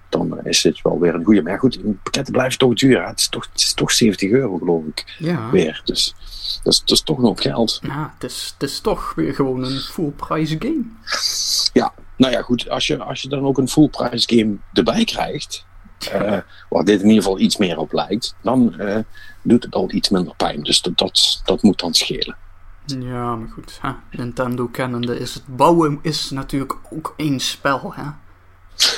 dan 0.09 0.45
is 0.45 0.63
dit 0.63 0.83
wel 0.83 1.01
weer 1.01 1.15
een 1.15 1.25
goede. 1.25 1.43
Maar 1.43 1.59
goed, 1.59 2.03
pakketten 2.03 2.33
blijven 2.33 2.59
toch 2.59 2.75
duur. 2.75 3.07
Het 3.07 3.21
is 3.21 3.29
toch, 3.29 3.49
het 3.53 3.61
is 3.61 3.75
toch 3.75 3.93
70 3.93 4.31
euro, 4.31 4.59
geloof 4.59 4.85
ik. 4.85 5.17
Ja. 5.19 5.51
Weer. 5.51 5.83
Dus 5.85 6.15
dat 6.63 6.73
is, 6.73 6.81
dat 6.81 6.91
is 6.91 7.03
toch 7.03 7.19
nog 7.19 7.43
geld. 7.43 7.79
Ja, 7.83 8.15
het 8.15 8.31
is, 8.31 8.55
het 8.59 8.71
is 8.71 8.81
toch 8.81 9.13
weer 9.15 9.35
gewoon 9.35 9.65
een 9.65 9.81
full 9.81 10.11
price 10.11 10.57
game. 10.59 10.83
Ja, 11.73 11.93
nou 12.17 12.33
ja, 12.33 12.43
goed. 12.43 12.69
Als 12.69 12.87
je, 12.87 12.99
als 12.99 13.23
je 13.23 13.29
dan 13.29 13.45
ook 13.45 13.59
een 13.59 13.69
full 13.69 13.89
price 13.89 14.37
game 14.37 14.57
erbij 14.73 15.05
krijgt. 15.05 15.67
Uh, 16.15 16.39
waar 16.69 16.85
dit 16.85 17.01
in 17.01 17.09
ieder 17.09 17.23
geval 17.23 17.39
iets 17.39 17.57
meer 17.57 17.79
op 17.79 17.93
lijkt, 17.93 18.35
dan 18.43 18.75
uh, 18.79 18.99
doet 19.43 19.63
het 19.65 19.75
al 19.75 19.91
iets 19.91 20.09
minder 20.09 20.35
pijn. 20.37 20.63
Dus 20.63 20.83
dat, 20.83 20.99
dat, 20.99 21.41
dat 21.45 21.63
moet 21.63 21.81
dan 21.81 21.95
schelen. 21.95 22.37
Ja, 22.87 23.37
maar 23.37 23.49
goed. 23.49 23.79
Hè? 23.81 23.91
Nintendo 24.11 24.67
kennende 24.67 25.19
is 25.19 25.35
het 25.35 25.57
bouwen 25.57 25.99
is 26.03 26.31
natuurlijk 26.31 26.75
ook 26.91 27.15
één 27.17 27.41
spel. 27.41 27.95
Hè? 27.95 28.03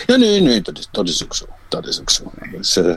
Ja, 0.06 0.16
nee, 0.16 0.40
nee, 0.40 0.62
dat 0.62 0.78
is, 0.78 0.88
dat 0.90 1.08
is 1.08 1.24
ook 1.24 1.34
zo. 1.34 1.46
Dat 1.68 1.86
is 1.86 2.00
ook 2.00 2.10
zo. 2.10 2.32
Dus, 2.50 2.76
uh, 2.76 2.94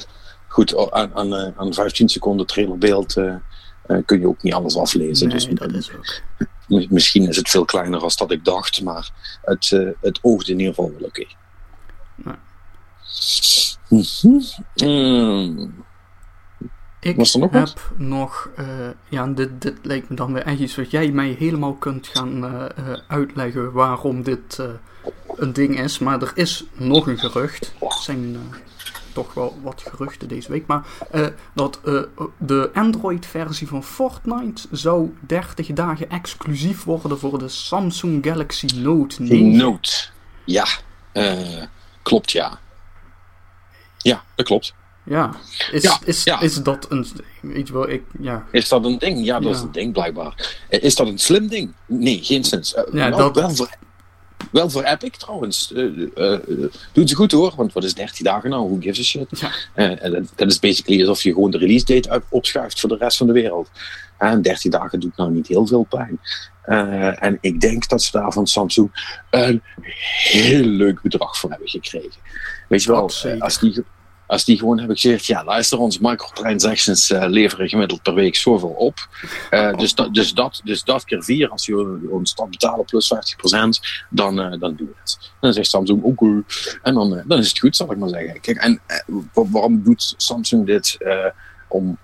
goed, 0.48 0.92
aan, 0.92 1.16
aan, 1.16 1.54
aan 1.58 1.74
15 1.74 2.10
seconden 2.10 2.46
trailerbeeld 2.46 3.16
eh, 3.90 3.98
kun 4.06 4.20
je 4.20 4.28
ook 4.28 4.44
niet 4.44 4.54
alles 4.54 4.78
aflezen. 4.78 5.28
Nee, 5.28 5.36
dus 5.38 5.48
dat 5.48 5.72
is 5.74 5.92
ook. 5.96 6.22
mi- 6.68 6.88
misschien 6.90 7.28
is 7.28 7.36
het 7.36 7.50
veel 7.50 7.66
kleiner 7.66 8.00
dan 8.00 8.12
dat 8.16 8.32
ik 8.32 8.46
dacht, 8.46 8.82
maar 8.82 9.10
het, 9.42 9.72
eh, 9.72 9.88
het 10.02 10.20
oogde 10.22 10.52
in 10.52 10.60
ieder 10.60 10.74
geval 10.74 10.92
wel 10.98 11.08
oké. 11.08 11.26
Nee. 12.16 12.36
Mm. 14.76 15.86
Ik 17.02 17.16
Was 17.16 17.34
er 17.34 17.40
nog 17.40 17.52
heb 17.52 17.62
wat? 17.62 17.92
nog, 17.98 18.50
eh, 18.56 18.66
ja, 19.10 19.28
dit, 19.28 19.62
dit 19.62 19.78
lijkt 19.82 20.10
me 20.10 20.16
dan 20.16 20.34
weer 20.34 20.44
echt 20.44 20.60
iets 20.60 20.76
wat 20.76 20.92
jij 20.92 21.12
mij 21.12 21.36
helemaal 21.40 21.74
kunt 21.74 22.08
gaan 22.08 22.46
eh, 22.46 22.66
eh, 22.66 23.00
uitleggen 23.08 23.72
waarom 23.72 24.24
dit 24.24 24.60
een 25.36 25.54
ding 25.54 25.80
is. 25.80 26.00
Maar 26.00 26.22
er 26.22 26.32
is 26.36 26.66
nog 26.74 27.08
een 27.08 27.20
gerucht. 27.20 27.74
Er 27.80 27.98
zijn 28.02 28.38
toch 29.14 29.34
wel 29.34 29.60
wat 29.64 29.84
geruchten 29.90 30.28
deze 30.28 30.52
week. 30.52 30.68
Maar 30.68 30.86
dat 31.54 31.80
de 32.38 32.70
Android-versie 32.74 33.68
van 33.68 33.84
Fortnite 33.84 34.68
zou 34.72 35.16
30 35.20 35.68
dagen 35.68 36.10
exclusief 36.10 36.84
worden 36.84 37.20
voor 37.20 37.40
de 37.40 37.48
Samsung 37.48 38.26
Galaxy 38.26 38.68
Note 38.76 39.22
9. 39.22 39.58
Note. 39.58 39.92
Ja, 40.46 40.68
klopt 42.04 42.32
ja. 42.32 42.60
Ja, 44.02 44.24
dat 44.36 44.46
klopt. 44.46 44.74
Ja, 45.04 45.36
is, 45.72 45.82
Ja, 45.84 46.00
is, 46.06 46.24
ja. 46.24 46.40
is 46.42 46.64
dat 46.64 46.86
een. 46.90 47.06
Weet 47.42 47.68
je 47.68 47.74
wel, 47.74 47.90
ik. 47.90 48.04
Ja, 48.20 48.46
Is 48.52 48.70
dat 48.70 48.86
een 48.86 48.98
ding? 48.98 49.26
Ja, 49.26 49.40
dat 49.40 49.56
is 49.56 49.62
een 49.62 49.72
ding 49.72 49.94
blijkbaar. 49.94 50.58
Eh, 50.70 50.84
Is 50.84 50.96
dat 50.96 51.08
een 51.08 51.18
slim 51.20 51.48
ding? 51.48 51.74
Nee, 51.86 52.20
geen 52.24 52.44
zins. 52.44 52.74
Eh, 52.74 52.84
Ja, 52.94 53.10
wel, 53.10 53.18
dat- 53.18 53.36
wel, 53.36 53.56
voor, 53.56 53.70
wel 54.52 54.70
voor 54.70 54.84
Epic 54.84 55.10
trouwens. 55.18 55.74
Eh, 55.74 56.38
doet 56.92 57.10
ze 57.10 57.16
goed 57.16 57.32
hoor, 57.32 57.54
want 57.56 57.74
wat 57.74 57.84
is 57.84 57.94
13 57.94 58.26
dagen 58.26 58.50
nou? 58.50 58.68
Who 58.68 58.78
gives 58.80 59.00
a 59.00 59.04
shit? 59.04 59.30
dat, 60.36 60.48
is 60.48 60.60
basically 60.60 61.00
alsof 61.02 61.22
je 61.24 61.34
gewoon 61.34 61.52
de 61.52 61.58
release 61.58 61.86
date 61.86 62.22
opschuift 62.30 62.80
voor 62.80 62.90
de 62.90 62.98
rest 62.98 63.18
van 63.18 63.28
de 63.28 63.34
wereld. 63.34 63.70
En 64.18 64.42
13 64.42 64.72
dagen 64.72 65.00
doet 65.00 65.18
nou 65.18 65.32
niet 65.32 65.48
heel 65.48 65.68
veel 65.68 65.84
pijn. 65.90 66.20
En 67.20 67.38
ik 67.42 67.62
denk 67.62 67.88
dat 67.90 68.02
ze 68.04 68.12
daar 68.12 68.32
van 68.32 68.48
Samsung 68.48 69.18
een 69.30 69.62
heel 70.24 70.64
leuk 70.66 71.02
bedrag 71.02 71.38
voor 71.38 71.50
hebben 71.50 71.70
gekregen. 71.70 72.22
Weet 72.70 72.84
je 72.84 72.92
wel, 72.92 73.10
als 73.40 73.60
die, 73.60 73.84
als 74.28 74.46
die 74.46 74.58
gewoon 74.58 74.78
hebben 74.78 74.98
gezegd: 74.98 75.26
ja, 75.26 75.44
luister, 75.44 75.78
onze 75.80 76.00
microtransactions 76.02 77.10
eh, 77.12 77.26
leveren 77.28 77.70
gemiddeld 77.70 78.02
per 78.02 78.14
week 78.14 78.36
zoveel 78.36 78.70
op. 78.70 79.08
Eh, 79.50 79.78
dus, 79.78 79.96
dat, 79.96 80.14
dus, 80.14 80.34
dat, 80.34 80.62
dus 80.64 80.84
dat 80.84 81.04
keer 81.04 81.24
vier, 81.24 81.50
als 81.50 81.66
je 81.66 82.08
ons 82.10 82.36
dat 82.36 82.50
betalen 82.50 82.86
plus 82.86 83.14
50%, 83.14 83.20
dan, 84.10 84.40
eh, 84.42 84.60
dan 84.60 84.76
doen 84.76 84.88
we 84.88 84.94
het. 85.00 85.32
Dan 85.40 85.54
zegt 85.54 85.70
Samsung: 85.70 86.04
oké. 86.04 86.44
En 86.84 86.94
dan, 86.94 87.24
dan 87.28 87.40
is 87.40 87.48
het 87.48 87.60
goed, 87.60 87.76
zal 87.76 87.92
ik 87.92 87.98
maar 87.98 88.10
zeggen. 88.10 88.42
Kijk, 88.42 88.58
en 88.58 88.82
wa- 89.34 89.50
waarom 89.50 89.84
doet 89.84 90.14
Samsung 90.18 90.66
dit? 90.66 90.98
Om, 91.72 91.98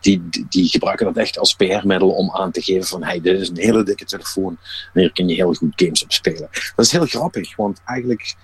die, 0.00 0.28
die, 0.30 0.46
die 0.48 0.68
gebruiken 0.68 1.06
dat 1.06 1.16
echt 1.16 1.38
als 1.38 1.54
PR-middel 1.54 2.10
om 2.10 2.30
aan 2.30 2.50
te 2.50 2.62
geven 2.62 2.86
van 2.86 3.04
hey, 3.04 3.20
dit 3.20 3.40
is 3.40 3.48
een 3.48 3.56
hele 3.58 3.82
dikke 3.82 4.04
telefoon 4.04 4.58
en 4.92 5.00
hier 5.00 5.12
kun 5.12 5.28
je 5.28 5.34
heel 5.34 5.54
goed 5.54 5.72
games 5.76 6.04
op 6.04 6.12
spelen. 6.12 6.48
Dat 6.76 6.84
is 6.84 6.92
heel 6.92 7.06
grappig, 7.06 7.56
want 7.56 7.80
eigenlijk 7.84 8.34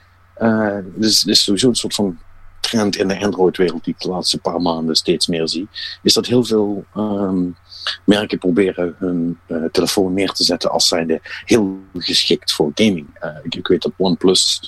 dit 0.95 1.05
is, 1.05 1.23
dit 1.23 1.35
is 1.35 1.43
sowieso 1.43 1.69
een 1.69 1.75
soort 1.75 1.95
van 1.95 2.19
trend 2.61 2.97
in 2.97 3.09
de 3.09 3.21
Android-wereld 3.21 3.85
die 3.85 3.95
ik 3.95 4.01
de 4.01 4.09
laatste 4.09 4.39
paar 4.39 4.61
maanden 4.61 4.97
steeds 4.97 5.27
meer 5.27 5.49
zie, 5.49 5.69
is 6.03 6.15
dat 6.15 6.27
heel 6.27 6.45
veel 6.45 6.85
ehm, 6.95 7.45
merken 8.05 8.39
proberen 8.39 8.95
hun 8.99 9.39
eh, 9.47 9.65
telefoon 9.73 10.15
neer 10.15 10.33
te 10.33 10.45
zetten 10.45 10.71
als 10.71 10.89
zijnde 10.89 11.21
heel 11.45 11.79
geschikt 11.95 12.53
voor 12.53 12.71
gaming. 12.75 13.07
Eh, 13.21 13.31
ik, 13.43 13.67
weet 13.67 13.83
dat 13.83 13.93
OnePlus 13.97 14.61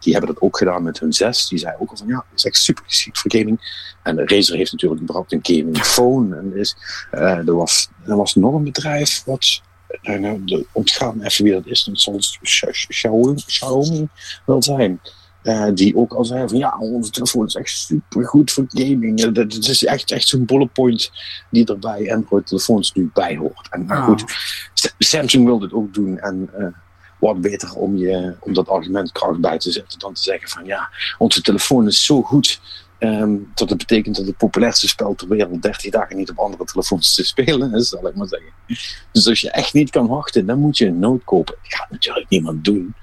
die 0.00 0.12
hebben 0.12 0.34
dat 0.34 0.40
ook 0.40 0.58
gedaan 0.58 0.82
met 0.82 1.00
hun 1.00 1.12
6. 1.12 1.48
Die 1.48 1.58
zei 1.58 1.74
ook 1.78 1.90
al 1.90 1.96
van 1.96 2.06
ja, 2.06 2.24
het 2.30 2.38
is 2.38 2.44
echt 2.44 2.56
super 2.56 2.84
geschikt 2.86 3.18
voor 3.18 3.32
gaming. 3.34 3.86
En 4.02 4.28
Razer 4.28 4.56
heeft 4.56 4.72
natuurlijk 4.72 5.00
überhaupt 5.00 5.32
een 5.32 5.40
gaming 5.42 5.78
phone. 5.78 6.36
En 6.36 6.56
is, 6.56 6.76
er, 7.10 7.54
was, 7.54 7.88
er 8.06 8.16
was 8.16 8.34
nog 8.34 8.54
een 8.54 8.64
bedrijf 8.64 9.22
wat. 9.24 9.60
Uh, 10.02 10.18
nou, 10.18 10.44
de- 10.44 10.66
me 11.14 11.24
even 11.24 11.44
wie 11.44 11.52
dat 11.52 11.66
is. 11.66 11.84
Dat 11.84 12.00
zal 12.00 12.18
Xiao- 12.42 12.70
Xiaomi, 13.46 14.08
wel 14.46 14.62
zijn. 14.62 15.00
Eh, 15.42 15.66
die 15.74 15.96
ook 15.96 16.12
al 16.12 16.24
zei 16.24 16.48
van 16.48 16.58
ja, 16.58 16.76
onze 16.78 17.10
telefoon 17.10 17.46
is 17.46 17.54
echt 17.54 17.70
super 17.70 18.24
goed 18.26 18.50
voor 18.52 18.64
gaming. 18.68 19.18
Eh, 19.18 19.24
dat, 19.32 19.34
dat 19.52 19.68
is 19.68 19.84
echt, 19.84 20.10
echt 20.10 20.28
zo'n 20.28 20.44
bullet 20.44 20.72
point 20.72 21.10
die 21.50 21.66
er 21.66 21.78
bij 21.78 22.14
Android-telefoons 22.14 22.92
nu 22.92 23.10
bij 23.14 23.36
hoort. 23.36 23.68
En 23.70 23.84
nou 23.86 24.00
Ah. 24.00 24.06
goed, 24.06 24.24
Sa- 24.74 24.90
Samsung 24.98 25.44
wil 25.44 25.58
dit 25.58 25.72
ook 25.72 25.94
doen. 25.94 26.18
En 26.18 26.50
eh, 26.58 26.66
wat 27.18 27.40
beter 27.40 27.74
om, 27.74 27.96
je, 27.96 28.34
om 28.40 28.52
dat 28.54 28.68
argument 28.68 29.12
kracht 29.12 29.40
bij 29.40 29.58
te 29.58 29.70
zetten 29.70 29.98
dan 29.98 30.12
te 30.14 30.22
zeggen 30.22 30.48
van 30.48 30.64
ja, 30.64 30.88
onze 31.18 31.40
telefoon 31.42 31.86
is 31.86 32.04
zo 32.04 32.22
goed. 32.22 32.60
Ehm, 32.98 33.36
dat 33.54 33.68
het 33.68 33.78
betekent 33.78 34.16
dat 34.16 34.26
het 34.26 34.36
populairste 34.36 34.88
spel 34.88 35.14
ter 35.14 35.28
wereld 35.28 35.62
30 35.62 35.90
dagen 35.90 36.16
niet 36.16 36.30
op 36.30 36.38
andere 36.38 36.64
telefoons 36.64 37.14
te 37.14 37.24
spelen 37.24 37.74
is, 37.74 37.88
zal 37.88 38.08
ik 38.08 38.14
maar 38.14 38.28
zeggen. 38.28 38.48
Dus 39.12 39.28
als 39.28 39.40
je 39.40 39.50
echt 39.50 39.72
niet 39.72 39.90
kan 39.90 40.06
wachten, 40.06 40.46
dan 40.46 40.58
moet 40.58 40.78
je 40.78 40.86
een 40.86 40.98
nood 40.98 41.24
kopen. 41.24 41.54
Dat 41.62 41.72
gaat 41.72 41.90
natuurlijk 41.90 42.28
niemand 42.28 42.64
doen. 42.64 42.94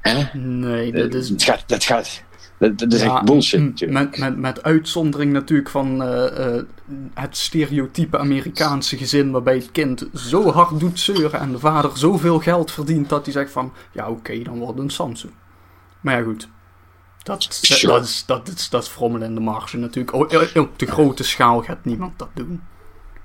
Hè? 0.00 0.38
nee, 0.38 0.92
Eh, 0.92 1.02
dat 1.02 1.14
is. 1.14 1.28
dat 1.28 1.42
gaat, 1.42 1.62
dat 1.66 1.84
gaat, 1.84 2.22
dat, 2.58 2.92
is 2.92 3.02
Ja, 3.02 3.16
echt 3.16 3.24
bullshit 3.24 3.60
natuurlijk. 3.60 4.10
Met, 4.10 4.18
met, 4.18 4.36
met 4.36 4.62
uitzondering 4.62 5.32
natuurlijk 5.32 5.68
van 5.68 6.02
eh, 6.02 6.56
eh, 6.56 6.64
het 7.14 7.36
stereotype 7.36 8.18
Amerikaanse 8.18 8.96
gezin 8.96 9.30
waarbij 9.30 9.54
het 9.54 9.70
kind 9.72 10.08
zo 10.14 10.50
hard 10.50 10.80
doet 10.80 11.00
zeuren 11.00 11.40
en 11.40 11.52
de 11.52 11.58
vader 11.58 11.98
zoveel 11.98 12.38
geld 12.38 12.70
verdient 12.70 13.08
dat 13.08 13.24
hij 13.24 13.32
zegt 13.32 13.50
van 13.50 13.72
ja 13.92 14.08
oké, 14.08 14.42
dan 14.42 14.58
wordt 14.58 14.74
het 14.74 14.82
een 14.82 14.90
Samsung. 14.90 15.32
Maar 16.00 16.18
ja 16.18 16.22
goed, 16.22 16.48
dat, 17.22 17.46
Sure. 17.50 17.92
dat, 17.92 18.04
is, 18.04 18.24
dat, 18.26 18.48
is, 18.48 18.68
dat 18.68 18.82
is 18.82 18.88
frommelen 18.88 19.28
in 19.28 19.34
de 19.34 19.40
marge 19.40 19.76
natuurlijk. 19.76 20.14
O- 20.16 20.28
o- 20.54 20.60
Op 20.60 20.78
de 20.78 20.86
grote 20.86 21.24
schaal 21.24 21.62
gaat 21.62 21.84
niemand 21.84 22.18
dat 22.18 22.28
doen. 22.34 22.62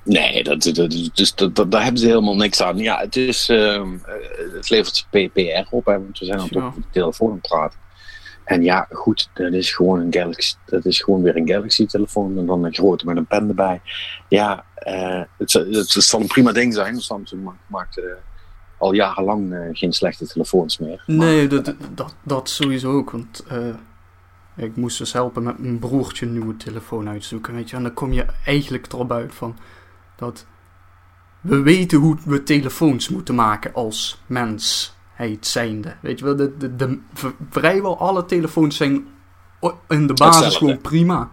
Nee, 0.04 0.44
dat, 0.44 0.64
dat, 0.74 1.10
dus 1.14 1.36
dat, 1.36 1.56
dat, 1.56 1.72
daar 1.72 1.82
hebben 1.84 2.02
ze 2.02 2.08
helemaal 2.08 2.36
niks 2.36 2.62
aan. 2.62 2.78
Ja, 2.78 3.00
het, 3.00 3.16
is, 3.16 3.50
eh, 3.50 3.84
het 4.54 4.70
levert 4.70 5.08
PPR 5.10 5.75
op, 5.75 5.86
hè, 5.86 5.92
want 5.94 6.20
we 6.20 6.25
zijn 6.25 6.40
aan 6.40 6.44
over 6.56 6.82
de 6.82 6.88
telefoon 6.92 7.30
aan 7.30 7.36
het 7.42 7.48
praten. 7.48 7.80
En 8.44 8.64
ja, 8.64 8.88
goed, 8.92 9.30
dat 9.34 9.54
is 9.54 9.72
gewoon 9.74 10.00
een 10.00 10.14
Galaxy. 10.14 10.54
Dat 10.66 10.86
is 10.86 11.02
gewoon 11.02 11.22
weer 11.22 11.36
een 11.36 11.48
Galaxy-telefoon 11.48 12.38
en 12.38 12.46
dan 12.46 12.64
een 12.64 12.74
grote 12.74 13.06
met 13.06 13.18
een 13.18 13.25
pen 13.25 13.48
erbij. 13.48 13.82
Ja, 14.30 14.66
eh, 14.75 15.22
het, 15.38 15.52
zal- 15.52 15.66
het, 15.66 15.94
het 15.94 16.04
zal 16.04 16.20
een 16.22 16.28
prima 16.28 16.52
ding 16.52 16.74
zijn. 16.74 17.00
Samsung 17.02 17.44
maakt, 17.44 17.58
maakt 17.68 17.98
eh, 17.98 18.04
al 18.77 18.94
jarenlang 18.94 19.53
eh, 19.53 19.60
geen 19.72 19.94
slechte 19.94 20.27
telefoons 20.27 20.77
meer. 20.77 21.03
Maar- 21.08 21.15
Nee, 21.17 21.48
dat, 21.48 21.75
dat, 21.94 22.15
dat 22.24 22.50
sowieso 22.50 22.91
ook. 22.91 23.12
Want 23.12 23.44
eh, 23.48 23.75
ik 24.55 24.75
moest 24.75 24.98
dus 24.98 25.13
helpen 25.13 25.44
met 25.44 25.60
mijn 25.60 25.79
broertje 25.79 26.25
een 26.25 26.32
nieuwe 26.32 26.58
telefoon 26.58 27.10
uitzoeken. 27.10 27.53
Weet 27.53 27.70
je, 27.70 27.75
en 27.75 27.84
dan 27.84 27.94
kom 27.94 28.13
je 28.13 28.25
eigenlijk 28.46 28.94
erop 28.94 29.12
uit 29.12 29.36
van 29.36 29.58
dat 30.15 30.46
we 31.41 31.62
weten 31.62 31.98
hoe 32.00 32.17
we 32.25 32.44
telefoons 32.44 33.10
moeten 33.10 33.36
maken 33.36 33.74
als 33.74 34.22
mensheid 34.25 35.48
zijnde. 35.48 35.96
Weet 36.01 36.20
je 36.20 36.25
wel, 36.25 36.36
de, 36.36 36.58
de, 36.58 36.75
de, 36.75 37.00
vrijwel 37.50 38.00
alle 38.00 38.25
telefoons 38.25 38.75
zijn 38.75 39.08
in 39.88 40.08
de 40.08 40.13
basis 40.13 40.36
Hetzelfde. 40.44 40.58
gewoon 40.58 40.82
prima. 40.82 41.29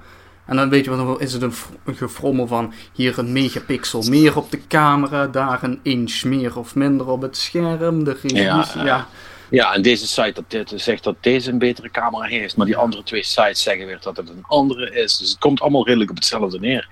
En 0.53 0.59
dan 0.59 0.69
weet 0.69 0.85
je 0.85 0.91
wel, 0.91 1.07
dan 1.07 1.21
is 1.21 1.33
het 1.33 1.43
een, 1.43 1.53
een 1.85 1.97
gefrommel 1.97 2.47
van 2.47 2.73
hier 2.93 3.19
een 3.19 3.33
megapixel 3.33 4.03
meer 4.03 4.37
op 4.37 4.51
de 4.51 4.67
camera, 4.67 5.27
daar 5.27 5.63
een 5.63 5.81
inch 5.83 6.25
meer 6.25 6.59
of 6.59 6.75
minder 6.75 7.09
op 7.09 7.23
het 7.23 7.37
scherm, 7.37 8.05
de 8.05 8.17
resolutie. 8.23 8.81
Ja, 8.81 8.85
ja. 8.85 9.07
Ja, 9.51 9.75
en 9.75 9.83
deze 9.83 10.07
site 10.07 10.33
dat 10.33 10.45
dit 10.51 10.73
zegt 10.77 11.05
dat 11.05 11.17
deze 11.21 11.51
een 11.51 11.59
betere 11.59 11.91
camera 11.91 12.27
heeft, 12.27 12.57
maar 12.57 12.67
die 12.67 12.77
andere 12.77 13.03
twee 13.03 13.23
sites 13.23 13.63
zeggen 13.63 13.87
weer 13.87 13.99
dat 14.01 14.17
het 14.17 14.29
een 14.29 14.45
andere 14.47 14.91
is. 14.91 15.17
Dus 15.17 15.31
het 15.31 15.39
komt 15.39 15.61
allemaal 15.61 15.87
redelijk 15.87 16.11
op 16.11 16.17
hetzelfde 16.17 16.59
neer. 16.59 16.89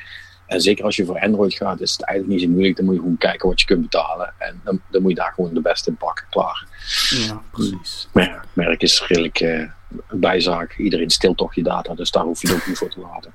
En 0.46 0.60
zeker 0.60 0.84
als 0.84 0.96
je 0.96 1.04
voor 1.04 1.20
Android 1.20 1.54
gaat, 1.54 1.80
is 1.80 1.92
het 1.92 2.04
eigenlijk 2.04 2.38
niet 2.38 2.48
zo 2.48 2.52
moeilijk. 2.52 2.76
Dan 2.76 2.84
moet 2.84 2.94
je 2.94 3.00
gewoon 3.00 3.18
kijken 3.18 3.48
wat 3.48 3.60
je 3.60 3.66
kunt 3.66 3.82
betalen. 3.82 4.34
En 4.38 4.60
dan, 4.64 4.80
dan 4.90 5.02
moet 5.02 5.10
je 5.10 5.16
daar 5.16 5.32
gewoon 5.34 5.54
de 5.54 5.60
beste 5.60 5.90
in 5.90 5.96
pakken. 5.96 6.26
Klaar. 6.30 6.66
Ja, 7.10 7.42
precies. 7.50 8.08
Maar 8.12 8.24
ja, 8.24 8.40
het 8.40 8.48
merk 8.52 8.82
is 8.82 9.06
redelijk 9.06 9.40
eh, 9.40 9.62
een 10.08 10.20
bijzaak. 10.20 10.76
Iedereen 10.78 11.10
stilt 11.10 11.36
toch 11.36 11.54
je 11.54 11.62
data, 11.62 11.94
dus 11.94 12.10
daar 12.10 12.24
hoef 12.24 12.42
je 12.42 12.48
het 12.48 12.56
ook 12.56 12.66
niet 12.66 12.78
voor 12.78 12.90
te 12.90 13.00
laten. 13.00 13.32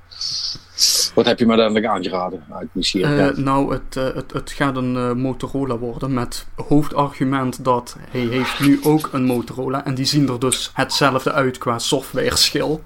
Wat 1.14 1.26
heb 1.26 1.38
je 1.38 1.46
me 1.46 1.56
dan 1.56 1.86
aangeraden? 1.86 2.44
Uit 2.50 2.68
nieuwsgierigheid? 2.72 3.36
Eh, 3.36 3.44
nou, 3.44 3.72
het, 3.72 3.96
eh, 3.96 4.14
het, 4.14 4.32
het 4.32 4.50
gaat 4.50 4.76
een 4.76 4.96
eh, 4.96 5.12
Motorola 5.12 5.76
worden 5.76 6.14
met 6.14 6.46
hoofdargument 6.54 7.64
dat 7.64 7.96
hij 8.10 8.20
heeft 8.20 8.60
nu 8.60 8.80
ook 8.82 9.08
een 9.12 9.24
Motorola 9.24 9.84
en 9.84 9.94
die 9.94 10.04
zien 10.04 10.28
er 10.28 10.40
dus 10.40 10.70
hetzelfde 10.74 11.32
uit 11.32 11.58
qua 11.58 11.78
softwareschil. 11.78 12.82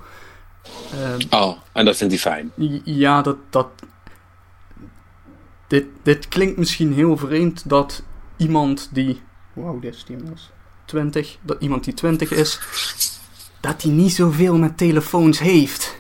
Oh, 1.31 1.57
en 1.73 1.85
dat 1.85 1.97
vindt 1.97 2.13
hij 2.13 2.23
fijn. 2.23 2.53
ja, 2.85 3.23
dat, 3.23 3.37
dat... 3.51 3.69
Dit, 5.67 5.87
dit 6.03 6.29
klinkt 6.29 6.59
misschien 6.59 6.93
heel 6.93 7.17
vreemd 7.17 7.69
dat 7.69 8.03
iemand 8.37 8.89
die... 8.93 9.21
Hoe 9.53 9.65
oud 9.65 9.85
is 9.85 10.05
die 10.05 10.17
inmiddels? 10.17 10.51
20? 10.85 11.37
Dat 11.43 11.57
iemand 11.61 11.85
die 11.85 11.95
20 11.95 12.31
is, 12.31 12.61
dat 13.61 13.83
hij 13.83 13.91
niet 13.93 14.13
zoveel 14.13 14.59
met 14.59 14.77
telefoons 14.79 15.39
heeft. 15.39 15.99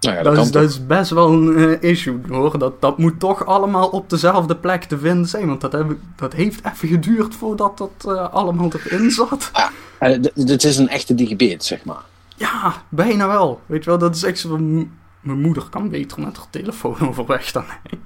Nou 0.00 0.16
ja, 0.16 0.22
dat, 0.22 0.32
is, 0.38 0.38
toch? 0.42 0.50
dat 0.50 0.70
is 0.70 0.86
best 0.86 1.10
wel 1.10 1.32
een 1.32 1.56
eh, 1.80 1.90
issue 1.90 2.20
hoor. 2.28 2.58
Dat, 2.58 2.80
dat 2.80 2.98
moet 2.98 3.20
toch 3.20 3.46
allemaal 3.46 3.88
op 3.88 4.10
dezelfde 4.10 4.56
plek 4.56 4.84
te 4.84 4.98
vinden 4.98 5.26
zijn. 5.28 5.46
Want 5.46 5.60
dat, 5.60 5.72
heb, 5.72 5.96
dat 6.16 6.32
heeft 6.32 6.64
even 6.64 6.88
geduurd 6.88 7.34
voordat 7.34 7.78
dat 7.78 7.90
eh, 8.06 8.32
allemaal 8.32 8.70
erin 8.84 9.10
zat. 9.10 9.50
Eh, 9.98 10.12
d- 10.20 10.46
Dit 10.46 10.64
is 10.64 10.76
een 10.76 10.88
echte 10.88 11.14
digibit, 11.14 11.64
zeg 11.64 11.84
maar. 11.84 12.02
Ja, 12.36 12.74
bijna 12.88 13.26
wel. 13.26 13.60
Weet 13.66 13.84
je 13.84 13.90
wel, 13.90 13.98
dat 13.98 14.14
is 14.16 14.22
echt 14.22 14.38
zo 14.38 14.48
van... 14.48 14.90
Mijn 15.20 15.40
moeder 15.40 15.64
kan 15.70 15.88
beter 15.88 16.20
met 16.20 16.36
haar 16.36 16.46
telefoon 16.50 17.00
overweg 17.08 17.52
dan 17.52 17.64
hij. 17.66 17.98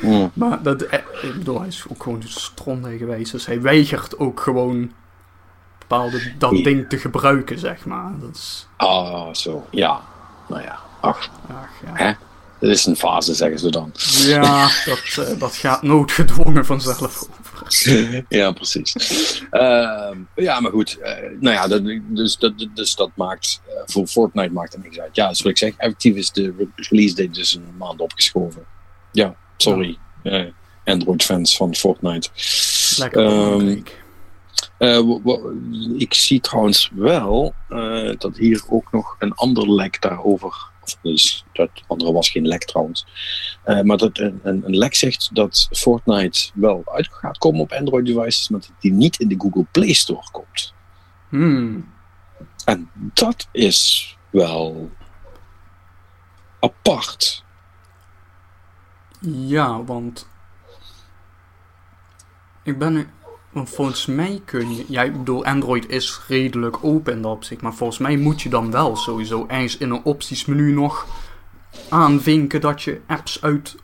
Mm. 0.00 0.30
Maar 0.34 0.62
dat, 0.62 0.82
ik 0.82 1.04
bedoel, 1.38 1.58
hij 1.58 1.68
is 1.68 1.84
ook 1.88 2.02
gewoon 2.02 2.22
stronde 2.26 2.98
geweest. 2.98 3.32
Dus 3.32 3.46
hij 3.46 3.60
weigert 3.62 4.18
ook 4.18 4.40
gewoon 4.40 4.90
bepaalde 5.88 6.32
dat 6.38 6.56
Ja. 6.56 6.62
ding 6.62 6.88
te 6.88 6.98
gebruiken, 6.98 7.58
zeg 7.58 7.84
maar. 7.84 8.12
Dat 8.20 8.34
is, 8.36 8.66
Ah, 8.76 9.34
zo. 9.34 9.66
Ja. 9.70 10.00
Nou 10.48 10.62
ja. 10.62 10.78
Ach, 11.00 11.30
ach, 11.48 11.68
ja. 11.86 11.92
hè? 12.04 12.12
Dat 12.60 12.70
is 12.70 12.86
een 12.86 12.96
fase, 12.96 13.34
zeggen 13.34 13.58
ze 13.58 13.70
dan. 13.70 13.92
Ja, 14.26 14.68
dat, 14.84 15.02
eh, 15.28 15.38
dat 15.38 15.56
gaat 15.56 15.82
noodgedwongen 15.82 16.64
vanzelf 16.64 17.00
over. 17.00 18.24
ja, 18.28 18.52
precies. 18.52 18.92
Ehm, 19.50 20.18
ja, 20.34 20.60
maar 20.60 20.70
goed. 20.70 20.98
eh, 20.98 21.12
nou 21.40 21.54
ja, 21.54 21.66
dat, 21.68 21.82
dus, 22.02 22.36
dat, 22.38 22.52
dus 22.74 22.94
dat 22.94 23.10
maakt 23.14 23.60
eh, 23.66 23.72
voor 23.86 24.06
Fortnite 24.06 24.52
maakt 24.52 24.74
er 24.74 24.80
niks 24.80 25.00
uit. 25.00 25.16
Ja, 25.16 25.22
zoals 25.34 25.42
ik 25.44 25.58
zeg, 25.58 25.72
effectief 25.76 26.14
is 26.16 26.30
de 26.30 26.54
re- 26.58 26.66
release 26.88 27.14
date 27.14 27.30
dus 27.30 27.54
een 27.54 27.76
maand 27.78 28.00
opgeschoven. 28.00 28.64
Ja, 29.12 29.34
sorry. 29.56 29.98
Android-fans 30.84 31.56
van 31.56 31.74
Fortnite. 31.74 32.28
Lekker 32.98 33.24
Ehm, 33.24 33.34
belangrijk. 33.34 33.88
Eh, 33.88 33.94
wa- 33.94 33.94
wa- 33.94 33.98
ik 35.96 36.14
zie 36.14 36.40
trouwens 36.40 36.90
wel 36.94 37.54
eh, 37.68 38.10
dat 38.18 38.36
hier 38.36 38.64
ook 38.68 38.92
nog 38.92 39.16
een 39.18 39.34
ander 39.34 39.72
lek 39.72 40.00
daarover. 40.00 40.70
Dus, 41.02 41.44
dat 41.52 41.70
andere 41.86 42.12
was 42.12 42.30
geen 42.30 42.46
lek 42.46 42.64
trouwens. 42.64 43.06
Eh, 43.62 43.80
maar 43.80 43.96
dat 43.96 44.18
een, 44.18 44.40
een, 44.42 44.62
een 44.64 44.76
lek 44.76 44.94
zegt 44.94 45.30
dat 45.32 45.68
Fortnite 45.70 46.50
wel 46.54 46.82
uit 46.84 47.08
gaat 47.10 47.38
komen 47.38 47.60
op 47.60 47.72
Android 47.72 48.06
devices, 48.06 48.48
maar 48.48 48.60
dat 48.60 48.72
die 48.80 48.92
niet 48.92 49.20
in 49.20 49.28
de 49.28 49.34
Google 49.38 49.66
Play 49.72 49.92
Store 49.92 50.28
komt. 50.32 50.74
Hmm. 51.28 51.92
En 52.64 52.90
dat 53.14 53.48
is 53.52 54.16
wel 54.30 54.90
apart. 56.60 57.44
Ja, 59.20 59.84
want 59.84 60.28
ik 62.62 62.78
ben 62.78 62.92
nu, 62.92 63.08
want 63.52 63.70
volgens 63.70 64.06
mij 64.06 64.40
kun 64.44 64.74
je, 64.76 64.84
ja, 64.88 65.02
ik 65.02 65.12
bedoel, 65.18 65.44
Android 65.44 65.88
is 65.90 66.20
redelijk 66.28 66.84
open 66.84 67.12
in 67.12 67.22
dat 67.22 67.32
opzicht, 67.32 67.60
maar 67.62 67.74
volgens 67.74 67.98
mij 67.98 68.16
moet 68.16 68.42
je 68.42 68.48
dan 68.48 68.70
wel 68.70 68.96
sowieso 68.96 69.44
ergens 69.48 69.76
in 69.76 69.90
een 69.90 70.04
optiesmenu 70.04 70.72
nog 70.72 71.06
aanvinken 71.88 72.60
dat 72.60 72.82
je 72.82 73.00
apps 73.06 73.42
uit 73.42 73.74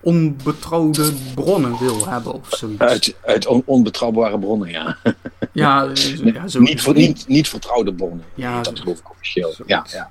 onbetrouwde 0.00 1.12
bronnen 1.34 1.78
wil 1.78 2.08
hebben 2.08 2.32
of 2.32 2.48
zoiets. 2.50 2.80
Uit, 2.80 3.14
uit 3.22 3.46
on- 3.46 3.62
onbetrouwbare 3.66 4.38
bronnen, 4.38 4.70
ja. 4.70 4.96
ja, 5.52 5.82
ja 6.34 6.48
zo, 6.48 6.60
niet, 6.60 6.80
voor, 6.82 6.94
niet, 6.94 7.24
niet 7.28 7.48
vertrouwde 7.48 7.94
bronnen. 7.94 8.24
Ja, 8.34 8.62
dat 8.62 8.78
geloof 8.80 8.98
ik 8.98 9.10
officieel. 9.10 9.54
Ja, 9.66 9.86
ja. 9.90 10.10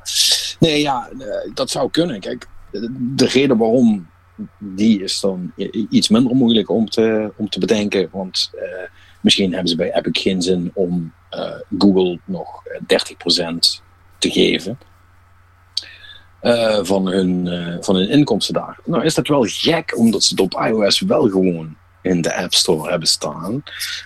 Nee, 0.60 0.82
ja, 0.82 1.10
eh, 1.20 1.28
dat 1.54 1.70
zou 1.70 1.90
kunnen. 1.90 2.20
Kijk, 2.20 2.48
de- 2.72 2.90
de 3.16 3.26
reden 3.26 3.58
waarom 3.58 4.08
die 4.58 5.04
is 5.04 5.20
dan 5.20 5.52
iets 5.90 6.10
minder 6.10 6.36
moeilijk 6.36 6.70
om 6.70 6.90
te, 6.90 7.32
om 7.36 7.50
te 7.50 7.60
bedenken. 7.60 8.10
Want 8.12 8.50
eh, 8.54 8.90
misschien 9.24 9.52
hebben 9.52 9.70
ze 9.70 9.76
bij 9.76 9.94
Epic 9.94 10.22
geen 10.24 10.42
zin 10.42 10.72
om 10.74 11.14
eh, 11.30 11.56
Google 11.78 12.20
nog 12.26 12.66
eh, 12.66 12.80
30% 12.82 13.82
te 14.18 14.32
geven. 14.32 14.80
eh, 16.40 16.80
van, 16.82 17.08
hun, 17.08 17.48
eh, 17.48 17.78
van 17.80 17.96
hun 17.96 18.10
inkomsten 18.10 18.54
daar. 18.54 18.80
Nou 18.86 19.04
is 19.06 19.14
dat 19.16 19.28
wel 19.28 19.44
gek, 19.48 19.98
omdat 19.98 20.24
ze 20.24 20.34
het 20.34 20.54
op 20.54 20.64
iOS 20.68 21.00
wel 21.00 21.30
gewoon 21.30 21.76
in 22.02 22.22
de 22.22 22.36
App 22.36 22.54
Store 22.54 22.90
hebben 22.90 23.08
staan. 23.08 23.64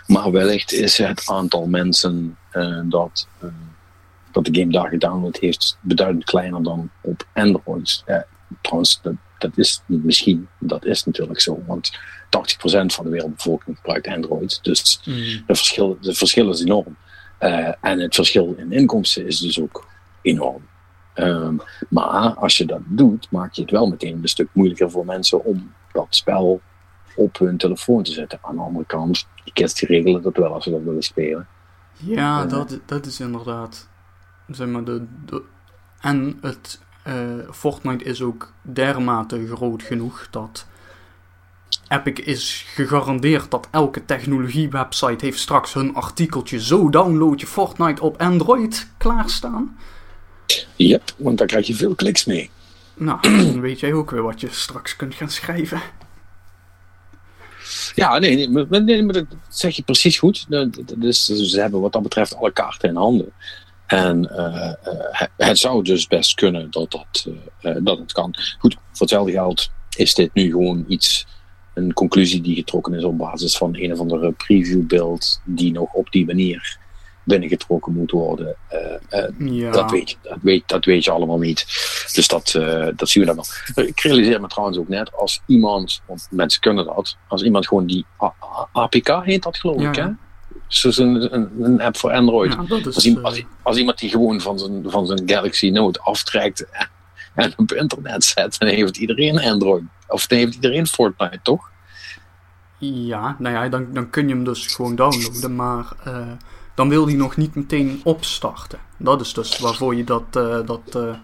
Maar 0.08 0.32
wellicht 0.32 0.72
is 0.74 0.98
het 0.98 1.24
aantal 1.26 1.68
mensen 1.68 2.38
eh, 2.52 2.80
dat, 2.86 3.28
eh, 3.40 3.48
dat 4.32 4.46
de 4.46 4.60
game 4.60 4.72
daar 4.72 4.90
gedownload 4.90 5.38
heeft 5.38 5.78
beduidend 5.82 6.24
kleiner 6.24 6.64
dan 6.64 6.90
op 7.02 7.28
Android. 7.34 8.02
Eh, 8.06 8.20
trouwens, 8.62 9.00
dat, 9.02 9.14
dat 9.38 9.58
is 9.58 9.82
misschien, 9.86 10.48
dat 10.60 10.86
is 10.86 11.04
natuurlijk 11.04 11.42
zo. 11.42 11.64
Want 11.68 11.92
80% 11.92 11.98
van 12.30 13.06
de 13.06 13.10
wereldbevolking 13.12 13.76
gebruikt 13.78 14.08
Android. 14.08 14.60
Dus 14.64 15.00
Hmm. 15.04 15.14
de 15.16 15.42
verschil, 15.56 15.98
de 16.02 16.14
verschil 16.14 16.50
is 16.50 16.62
enorm. 16.62 16.96
Eh, 17.38 17.74
en 17.82 18.00
het 18.00 18.16
verschil 18.16 18.54
in 18.58 18.72
inkomsten 18.72 19.26
is 19.28 19.40
dus 19.40 19.62
ook 19.62 19.86
enorm. 20.22 20.62
Ehm, 21.14 21.56
maar 21.90 22.34
als 22.34 22.58
je 22.58 22.66
dat 22.66 22.82
doet, 22.86 23.32
maak 23.32 23.54
je 23.54 23.62
het 23.62 23.72
wel 23.72 23.88
meteen 23.88 24.20
een 24.22 24.28
stuk 24.28 24.48
moeilijker 24.52 24.92
voor 24.92 25.06
mensen 25.06 25.44
om 25.46 25.74
dat 25.92 26.08
spel 26.10 26.62
op 27.16 27.38
hun 27.40 27.58
telefoon 27.58 28.04
te 28.04 28.12
zetten. 28.12 28.40
Aan 28.42 28.56
de 28.56 28.62
andere 28.62 28.86
kant, 28.86 29.28
die 29.44 29.54
kids 29.54 29.74
die 29.74 29.88
regelen 29.88 30.22
dat 30.22 30.38
wel 30.38 30.54
als 30.54 30.64
ze 30.64 30.70
dat 30.70 30.82
willen 30.84 31.02
spelen. 31.04 31.48
Ja, 31.94 32.44
Eh. 32.44 32.50
dat, 32.50 32.80
dat 32.86 33.06
is 33.06 33.20
inderdaad. 33.20 33.88
Zeg 34.48 34.68
maar, 34.68 34.84
de, 34.84 35.06
de, 35.26 35.42
en 36.02 36.38
het 36.42 36.82
eh, 37.04 37.14
Fortnite 37.52 38.04
is 38.04 38.22
ook 38.22 38.54
dermate 38.62 39.48
groot 39.48 39.84
genoeg 39.84 40.28
dat 40.32 40.68
Epic 41.90 42.20
is 42.26 42.66
gegarandeerd 42.68 43.52
dat 43.52 43.68
elke 43.72 44.06
technologie-website 44.06 45.26
heeft 45.26 45.40
straks 45.40 45.74
hun 45.74 45.96
artikeltje 45.96 46.62
zo 46.62 46.90
download 46.90 47.40
je 47.40 47.48
Fortnite 47.48 48.02
op 48.02 48.22
Android 48.22 48.88
klaarstaan. 48.98 49.78
Yep, 50.76 51.14
want 51.18 51.38
daar 51.38 51.48
krijg 51.48 51.68
je 51.68 51.76
veel 51.76 51.96
kliks 51.96 52.26
mee. 52.26 52.50
Nou, 52.94 53.20
dan 53.52 53.62
weet 53.62 53.80
jij 53.80 53.94
ook 53.94 54.12
weer 54.12 54.22
wat 54.22 54.42
je 54.42 54.48
straks 54.52 54.96
kunt 54.96 55.16
gaan 55.16 55.30
schrijven. 55.30 55.82
Ja, 57.96 58.18
nee, 58.18 58.36
nee, 58.36 58.66
maar, 58.68 58.84
nee, 58.84 59.04
maar 59.04 59.14
dat 59.14 59.26
zeg 59.50 59.76
je 59.76 59.84
precies 59.84 60.18
goed. 60.20 60.46
Dat- 60.50 60.74
dat- 60.74 60.94
Dus 60.98 61.26
ze 61.26 61.60
hebben 61.62 61.82
wat 61.82 61.92
dat 61.94 62.02
betreft 62.04 62.36
alle 62.36 62.52
kaarten 62.54 62.90
in 62.90 62.96
handen. 62.96 63.32
En 63.88 64.30
eh, 64.38 64.74
eh, 64.84 65.28
het- 65.38 65.58
zou 65.58 65.84
dus 65.84 66.08
best 66.08 66.34
kunnen 66.36 66.72
dat, 66.72 66.92
dat, 66.92 67.28
eh, 67.62 67.76
dat 67.80 67.98
het 67.98 68.12
kan. 68.12 68.36
Goed, 68.60 68.74
voor 68.74 68.82
hetzelfde 69.00 69.32
geld 69.32 69.70
is 69.96 70.14
dit 70.14 70.34
nu 70.34 70.52
gewoon 70.52 70.86
iets, 70.88 71.28
een 71.78 71.94
conclusie 71.94 72.42
die 72.42 72.56
getrokken 72.56 72.94
is 72.94 73.04
op 73.04 73.18
basis 73.18 73.58
van 73.58 73.76
een 73.76 73.92
of 73.94 74.00
andere 74.00 74.32
previewbeeld 74.32 75.42
die 75.44 75.72
nog 75.72 75.94
op 75.94 76.12
die 76.12 76.26
manier 76.26 76.78
binnengetrokken 77.24 77.94
moet 77.94 78.12
worden. 78.12 78.56
Eh, 78.68 78.80
eh, 79.24 79.30
Ja, 79.40 79.72
dat, 79.72 79.92
weet 79.92 80.10
je, 80.10 80.16
dat, 80.22 80.38
weet, 80.42 80.64
dat 80.68 80.86
weet 80.86 81.04
je 81.04 81.12
allemaal 81.12 81.38
niet. 81.38 81.66
Dus 82.14 82.28
dat, 82.28 82.54
eh, 82.56 82.88
dat 82.96 83.10
zien 83.10 83.26
we 83.26 83.34
dan 83.36 83.44
wel. 83.76 83.86
Ik 83.86 84.00
realiseer 84.00 84.42
me 84.42 84.48
trouwens 84.48 84.78
ook 84.78 84.88
net, 84.88 85.14
als 85.16 85.42
iemand, 85.46 86.02
want 86.06 86.28
mensen 86.32 86.62
kunnen 86.62 86.86
dat, 86.86 87.18
als 87.28 87.44
iemand 87.44 87.68
gewoon 87.68 87.86
die 87.86 88.06
A- 88.24 88.34
A- 88.44 88.68
APK 88.72 89.22
heet 89.24 89.44
dat 89.44 89.58
geloof 89.58 89.82
Ja, 89.82 89.90
ik, 89.90 89.96
hè? 89.96 90.02
ja. 90.02 90.18
Dus 90.68 90.98
een, 90.98 91.34
een, 91.36 91.50
een 91.60 91.82
app 91.82 91.98
voor 91.98 92.12
Android. 92.12 92.56
is... 92.86 93.18
Als, 93.24 93.44
als 93.64 93.78
iemand 93.78 93.98
die 94.00 94.10
gewoon 94.10 94.42
van 94.42 94.60
zijn, 94.60 94.84
van 94.86 95.08
zijn 95.08 95.22
Galaxy 95.26 95.70
Note 95.70 96.00
aftrekt 96.00 96.66
en, 97.38 97.44
en 97.46 97.54
op 97.58 97.72
internet 97.72 98.24
zet, 98.24 98.60
dan 98.60 98.68
heeft 98.70 98.98
iedereen 98.98 99.40
Android. 99.40 99.84
Of 100.08 100.28
dan 100.28 100.38
heeft 100.38 100.54
iedereen 100.56 100.88
Fortnite, 100.88 101.40
toch? 101.44 101.70
Ja, 102.80 103.36
nou 103.40 103.56
ja, 103.56 103.70
dan, 103.70 103.88
dan 103.94 104.10
kun 104.10 104.28
je 104.28 104.34
hem 104.34 104.44
dus 104.44 104.66
gewoon 104.76 104.96
downloaden, 104.96 105.56
maar 105.56 105.86
eh, 106.04 106.28
dan 106.76 106.90
wil 106.90 107.06
hij 107.08 107.16
nog 107.16 107.38
niet 107.38 107.56
meteen 107.56 108.02
opstarten. 108.04 108.80
Dat 108.98 109.22
is 109.22 109.34
dus 109.34 109.60
waarvoor 109.60 109.96
je 109.96 110.04
dat, 110.04 110.24
eh, 110.32 110.60
dat 110.66 110.96
eh, 110.96 111.16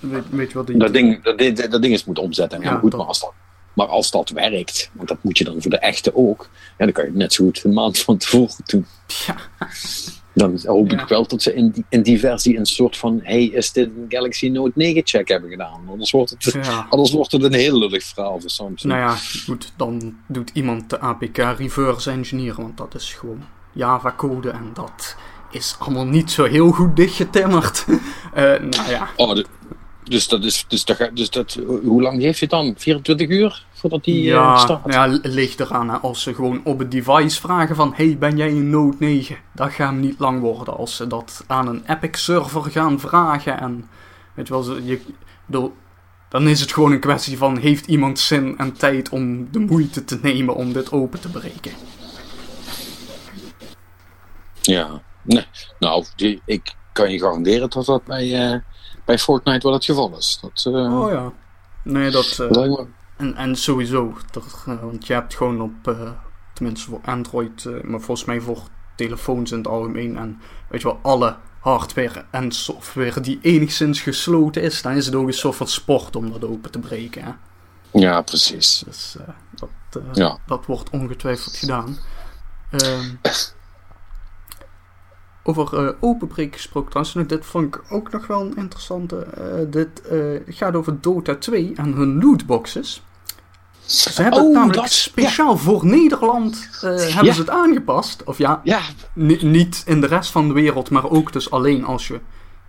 weet, 0.00 0.24
weet 0.30 0.48
je 0.48 0.54
wat 0.54 0.66
die... 0.66 0.78
Dat 0.78 0.92
ding, 0.92 1.22
dat, 1.22 1.38
ding- 1.38 1.56
dat 1.66 1.82
ding 1.82 1.94
is 1.94 2.04
moet 2.04 2.18
omzetten. 2.18 2.60
Ja, 2.60 2.78
goed, 2.78 2.90
dat- 2.90 3.00
maar 3.00 3.08
als, 3.08 3.20
dat, 3.20 3.32
maar 3.74 3.86
als 3.86 4.10
dat 4.10 4.30
werkt, 4.30 4.90
want 4.92 5.08
dat 5.08 5.18
moet 5.22 5.38
je 5.38 5.44
dan 5.44 5.62
voor 5.62 5.70
de 5.70 5.78
echte 5.78 6.14
ook, 6.16 6.48
ja, 6.78 6.84
dan 6.84 6.92
kan 6.92 7.04
je 7.04 7.10
het 7.10 7.18
net 7.18 7.32
zo 7.32 7.44
goed 7.44 7.64
een 7.64 7.72
maand 7.72 7.98
van 7.98 8.16
tevoren 8.16 8.54
doen. 8.66 8.86
Ja, 9.26 9.36
Dan 10.34 10.60
hoop 10.64 10.90
Ja. 10.90 11.02
ik 11.02 11.08
wel 11.08 11.26
dat 11.26 11.42
ze 11.42 11.54
in 11.54 11.70
die, 11.70 11.84
in 11.88 12.02
die 12.02 12.18
versie 12.18 12.58
een 12.58 12.66
soort 12.66 12.96
van: 12.96 13.20
hey, 13.22 13.44
is 13.44 13.72
dit 13.72 13.86
een 13.86 14.06
Galaxy 14.08 14.48
Note 14.48 14.72
9 14.74 15.02
check 15.04 15.28
hebben 15.28 15.50
gedaan? 15.50 15.80
Anders 15.88 16.10
wordt 16.10 16.30
het, 16.30 16.52
ja. 16.62 16.86
anders 16.90 17.12
wordt 17.12 17.32
het 17.32 17.42
een 17.42 17.52
heel 17.52 17.78
lullig 17.78 18.04
verhaal 18.04 18.40
voor 18.40 18.50
Samsung. 18.50 18.92
Nou 18.92 19.04
ja, 19.04 19.16
goed, 19.44 19.72
dan 19.76 20.16
doet 20.26 20.50
iemand 20.54 20.90
de 20.90 20.98
APK 21.00 21.36
reverse 21.36 22.10
engineeren, 22.10 22.62
want 22.62 22.76
dat 22.76 22.94
is 22.94 23.12
gewoon 23.12 23.42
Java 23.72 24.14
code 24.16 24.50
en 24.50 24.70
dat 24.74 25.16
is 25.50 25.76
allemaal 25.78 26.06
niet 26.06 26.30
zo 26.30 26.44
heel 26.44 26.70
goed 26.70 26.96
dichtgetimmerd. 26.96 27.84
Eh 28.32 28.42
nou 28.44 28.90
ja, 28.90 29.08
Oh, 29.16 29.44
dus 30.02 30.28
dat 30.28 30.44
is, 30.44 30.64
dus 30.68 30.84
dat, 30.84 31.10
dus 31.14 31.30
dat, 31.30 31.58
hoe 31.84 32.02
lang 32.02 32.20
heeft 32.20 32.38
je 32.38 32.44
het 32.44 32.54
dan? 32.54 32.74
24 32.76 33.28
uur 33.28 33.66
voordat 33.82 34.04
die 34.04 34.20
eh, 34.22 34.26
ja, 34.26 34.56
start? 34.56 34.92
ja, 34.92 35.06
ligt 35.22 35.60
eraan. 35.60 35.90
Hè. 35.90 35.96
Als 35.96 36.22
ze 36.22 36.34
gewoon 36.34 36.60
op 36.64 36.78
het 36.78 36.90
device 36.90 37.40
vragen 37.40 37.76
van... 37.76 37.92
Hey, 37.96 38.16
ben 38.18 38.36
jij 38.36 38.48
een 38.50 38.70
Note 38.70 38.96
9? 38.98 39.36
Dat 39.54 39.70
gaat 39.72 39.90
hem 39.90 40.00
niet 40.00 40.18
lang 40.18 40.40
worden. 40.40 40.76
Als 40.76 40.96
ze 40.96 41.06
dat 41.06 41.44
aan 41.46 41.68
een 41.68 41.82
Epic-server 41.86 42.62
gaan 42.62 43.00
vragen 43.00 43.60
en... 43.60 43.88
Weet 44.34 44.46
je 44.46 44.52
wel, 44.52 44.62
ze- 44.62 44.84
je, 44.84 45.00
bedoel, 45.46 45.74
dan 46.28 46.48
is 46.48 46.60
het 46.60 46.72
gewoon 46.72 46.92
een 46.92 47.00
kwestie 47.00 47.38
van... 47.38 47.56
Heeft 47.58 47.86
iemand 47.86 48.18
zin 48.18 48.58
en 48.58 48.72
tijd 48.72 49.08
om 49.08 49.48
de 49.50 49.58
moeite 49.58 50.04
te 50.04 50.18
nemen 50.22 50.54
om 50.54 50.72
dit 50.72 50.92
open 50.92 51.20
te 51.20 51.28
breken? 51.30 51.72
Ja, 54.60 55.00
nee. 55.22 55.46
Nou, 55.78 56.04
die, 56.16 56.42
ik 56.44 56.74
kan 56.92 57.10
je 57.10 57.18
garanderen 57.18 57.70
dat 57.70 57.84
dat 57.84 58.04
bij, 58.04 58.50
eh, 58.52 58.58
bij 59.04 59.18
Fortnite 59.18 59.66
wel 59.66 59.72
het 59.72 59.84
geval 59.84 60.16
is. 60.16 60.38
Dat, 60.42 60.74
eh, 60.74 61.00
Oh 61.00 61.10
ja. 61.12 61.32
Nee, 61.84 62.10
dat... 62.10 62.38
eh, 62.40 62.50
dat 62.50 62.86
En, 63.22 63.36
en 63.36 63.56
sowieso, 63.56 64.16
eh, 64.66 64.82
want 64.82 65.06
je 65.06 65.12
hebt 65.12 65.34
gewoon 65.34 65.60
op, 65.60 65.88
eh, 65.88 66.10
tenminste 66.52 66.90
voor 66.90 67.00
Android, 67.04 67.66
eh, 67.66 67.82
maar 67.82 68.00
volgens 68.00 68.26
mij 68.26 68.40
voor 68.40 68.62
telefoons 68.96 69.50
in 69.50 69.58
het 69.58 69.66
algemeen 69.66 70.16
en 70.16 70.40
weet 70.68 70.82
je 70.82 70.86
wel, 70.86 70.98
alle 71.02 71.36
hardware 71.58 72.24
en 72.30 72.52
software 72.52 73.20
die 73.20 73.38
enigszins 73.42 74.00
gesloten 74.00 74.62
is, 74.62 74.82
dan 74.82 74.92
is 74.92 75.06
het 75.06 75.14
ook 75.14 75.26
een 75.26 75.32
soort 75.32 75.56
van 75.56 75.66
sport 75.66 76.16
om 76.16 76.32
dat 76.32 76.44
open 76.44 76.70
te 76.70 76.78
breken. 76.78 77.24
Hè? 77.24 77.32
Ja, 77.90 78.22
precies. 78.22 78.82
Dus 78.86 79.16
uh, 79.20 79.28
dat, 79.50 80.02
uh, 80.02 80.02
ja. 80.12 80.38
dat 80.46 80.66
wordt 80.66 80.90
ongetwijfeld 80.90 81.56
gedaan. 81.56 81.96
Ehm, 82.70 83.14
over 85.42 85.84
uh, 85.84 85.92
openbreken 86.00 86.52
gesproken 86.52 86.90
trouwens, 86.90 87.28
dit 87.28 87.46
vond 87.46 87.74
ik 87.74 87.82
ook 87.92 88.12
nog 88.12 88.26
wel 88.26 88.40
een 88.40 88.56
interessante. 88.56 89.26
dit 89.70 90.02
gaat 90.46 90.74
over 90.74 91.00
Dota 91.00 91.34
2 91.34 91.72
en 91.76 91.92
hun 91.92 92.22
lootboxes. 92.22 93.02
Ze 93.92 94.22
hebben 94.22 94.40
oh, 94.40 94.44
het 94.46 94.54
namelijk 94.54 94.80
dat, 94.80 94.90
speciaal 94.90 95.52
ja. 95.52 95.56
voor 95.56 95.86
Nederland 95.86 96.68
hebben 96.80 97.24
Ja. 97.24 97.32
ze 97.32 97.40
het 97.40 97.50
aangepast. 97.50 98.24
Of 98.24 98.38
ja, 98.38 98.60
Ja, 98.64 98.80
Ni- 99.12 99.38
niet 99.42 99.82
in 99.86 100.00
de 100.00 100.06
rest 100.06 100.30
van 100.30 100.48
de 100.48 100.54
wereld, 100.54 100.90
maar 100.90 101.10
ook 101.10 101.32
dus 101.32 101.50
alleen 101.50 101.84
als 101.84 102.08
je 102.08 102.20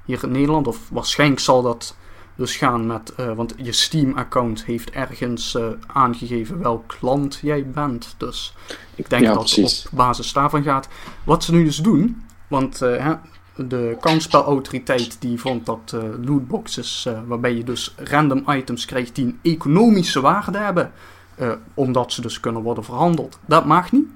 hier 0.05 0.23
in 0.23 0.31
Nederland, 0.31 0.67
of 0.67 0.77
waarschijnlijk 0.91 1.41
zal 1.41 1.61
dat 1.61 1.95
dus 2.35 2.55
gaan 2.55 2.87
met, 2.87 3.15
eh, 3.15 3.33
want 3.33 3.53
je 3.57 3.71
Steam-account 3.71 4.65
heeft 4.65 4.89
ergens 4.91 5.55
eh, 5.55 5.65
aangegeven 5.87 6.61
welk 6.61 6.95
land 7.01 7.39
jij 7.41 7.67
bent. 7.67 8.15
Dus 8.17 8.53
ik 8.95 9.09
denk 9.09 9.25
dat 9.25 9.49
het 9.49 9.83
op 9.83 9.97
basis 9.97 10.33
daarvan 10.33 10.63
gaat. 10.63 10.87
Wat 11.23 11.43
ze 11.43 11.51
nu 11.51 11.63
dus 11.63 11.77
doen, 11.77 12.23
want 12.47 12.81
eh, 12.81 12.97
hè, 13.05 13.13
de 13.55 13.97
kansspelautoriteit 13.99 15.21
die 15.21 15.39
vond 15.39 15.65
dat 15.65 15.91
eh, 15.95 16.01
lootboxes, 16.25 17.05
eh, 17.05 17.19
waarbij 17.25 17.55
je 17.55 17.63
dus 17.63 17.93
random 17.97 18.43
items 18.51 18.85
krijgt 18.85 19.15
die 19.15 19.25
een 19.25 19.39
economische 19.41 20.21
waarde 20.21 20.57
hebben, 20.57 20.91
eh, 21.35 21.51
omdat 21.73 22.11
ze 22.11 22.21
dus 22.21 22.39
kunnen 22.39 22.61
worden 22.61 22.83
verhandeld, 22.83 23.39
dat 23.45 23.65
mag 23.65 23.91
niet. 23.91 24.07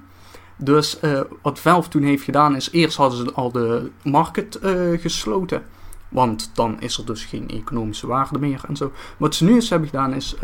Dus 0.56 1.00
eh, 1.00 1.20
wat 1.42 1.58
Valve 1.58 1.88
toen 1.88 2.02
heeft 2.02 2.24
gedaan 2.24 2.56
is, 2.56 2.70
eerst 2.70 2.96
hadden 2.96 3.18
ze 3.18 3.32
al 3.32 3.52
de 3.52 3.90
market 4.02 4.58
eh, 4.58 5.00
gesloten. 5.00 5.62
Want 6.08 6.50
dan 6.54 6.80
is 6.80 6.98
er 6.98 7.06
dus 7.06 7.24
geen 7.24 7.48
economische 7.48 8.06
waarde 8.06 8.38
meer 8.38 8.60
en 8.68 8.76
zo. 8.76 8.92
Wat 9.16 9.34
ze 9.34 9.44
nu 9.44 9.54
eens 9.54 9.70
hebben 9.70 9.88
gedaan 9.88 10.14
is 10.14 10.36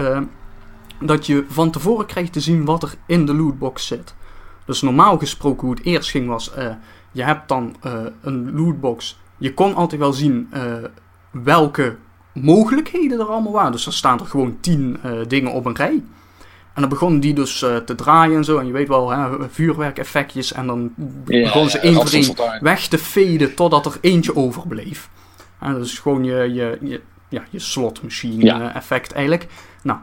dat 1.01 1.27
je 1.27 1.45
van 1.49 1.71
tevoren 1.71 2.07
krijgt 2.07 2.33
te 2.33 2.41
zien 2.41 2.65
wat 2.65 2.83
er 2.83 2.95
in 3.07 3.27
de 3.27 3.35
lootbox 3.35 3.87
zit. 3.87 4.15
Dus 4.67 4.83
normaal 4.83 5.19
gesproken 5.19 5.67
hoe 5.67 5.77
het 5.77 5.85
eerst 5.85 6.11
ging 6.11 6.29
was, 6.29 6.51
je 7.13 7.23
hebt 7.23 7.49
dan 7.49 7.77
een 8.21 8.55
lootbox. 8.55 9.19
Je 9.37 9.55
kon 9.55 9.75
altijd 9.75 10.01
wel 10.01 10.13
zien 10.13 10.49
welke 11.31 11.97
mogelijkheden 12.35 13.21
er 13.21 13.27
allemaal 13.27 13.53
waren. 13.53 13.73
Dus 13.73 13.85
dan 13.85 13.93
staan 13.93 14.21
er 14.21 14.27
gewoon 14.27 14.61
tien 14.61 14.97
eh, 15.03 15.13
dingen 15.29 15.53
op 15.53 15.65
een 15.65 15.77
rij. 15.77 16.03
En 16.75 16.81
dan 16.81 16.89
begonnen 16.89 17.21
die 17.21 17.35
dus 17.35 17.63
eh, 17.63 17.77
te 17.77 17.95
draaien 17.95 18.37
en 18.37 18.45
zo. 18.45 18.59
En 18.59 18.67
je 18.67 18.73
weet 18.73 18.89
wel, 18.89 19.11
hè, 19.11 19.49
vuurwerkeffectjes. 19.51 20.53
En 20.53 20.67
dan 20.67 20.93
Ja, 21.27 21.43
begonnen 21.43 21.71
ze 21.71 21.79
één 21.79 21.95
voor 21.95 22.11
één 22.13 22.35
weg 22.61 22.89
te 22.89 22.99
faden 22.99 23.55
totdat 23.55 23.87
er 23.87 23.97
eentje 24.01 24.37
overbleef. 24.37 25.09
En 25.61 25.73
dat 25.73 25.85
is 25.85 25.99
gewoon 25.99 26.25
je, 26.25 26.35
je, 26.53 26.79
je, 26.81 27.01
ja, 27.29 27.43
je 27.51 27.59
slotmachine 27.59 28.45
Ja. 28.45 28.61
eh, 28.69 28.77
effect 28.77 29.13
eigenlijk. 29.13 29.47
Nou, 29.83 29.99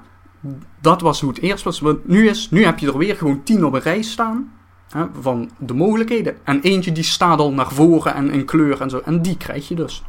dat 0.82 1.02
was 1.02 1.22
hoe 1.22 1.30
het 1.30 1.40
eerst 1.42 1.64
was. 1.64 1.80
Want 1.80 2.08
nu, 2.08 2.30
is, 2.30 2.50
nu 2.52 2.66
heb 2.66 2.80
je 2.80 2.88
er 2.88 2.98
weer 2.98 3.16
gewoon 3.16 3.44
tien 3.44 3.66
op 3.66 3.74
een 3.74 3.82
rij 3.82 4.02
staan. 4.02 4.52
Hè, 4.92 5.06
van 5.22 5.50
de 5.58 5.74
mogelijkheden. 5.74 6.38
En 6.44 6.62
eentje 6.62 6.92
die 6.92 7.04
staat 7.04 7.40
al 7.40 7.52
naar 7.54 7.72
voren 7.72 8.14
en 8.16 8.32
in 8.32 8.46
kleur 8.46 8.82
en 8.82 8.90
zo. 8.90 9.02
En 9.06 9.22
die 9.22 9.38
krijg 9.38 9.68
je 9.68 9.76
dus. 9.76 10.04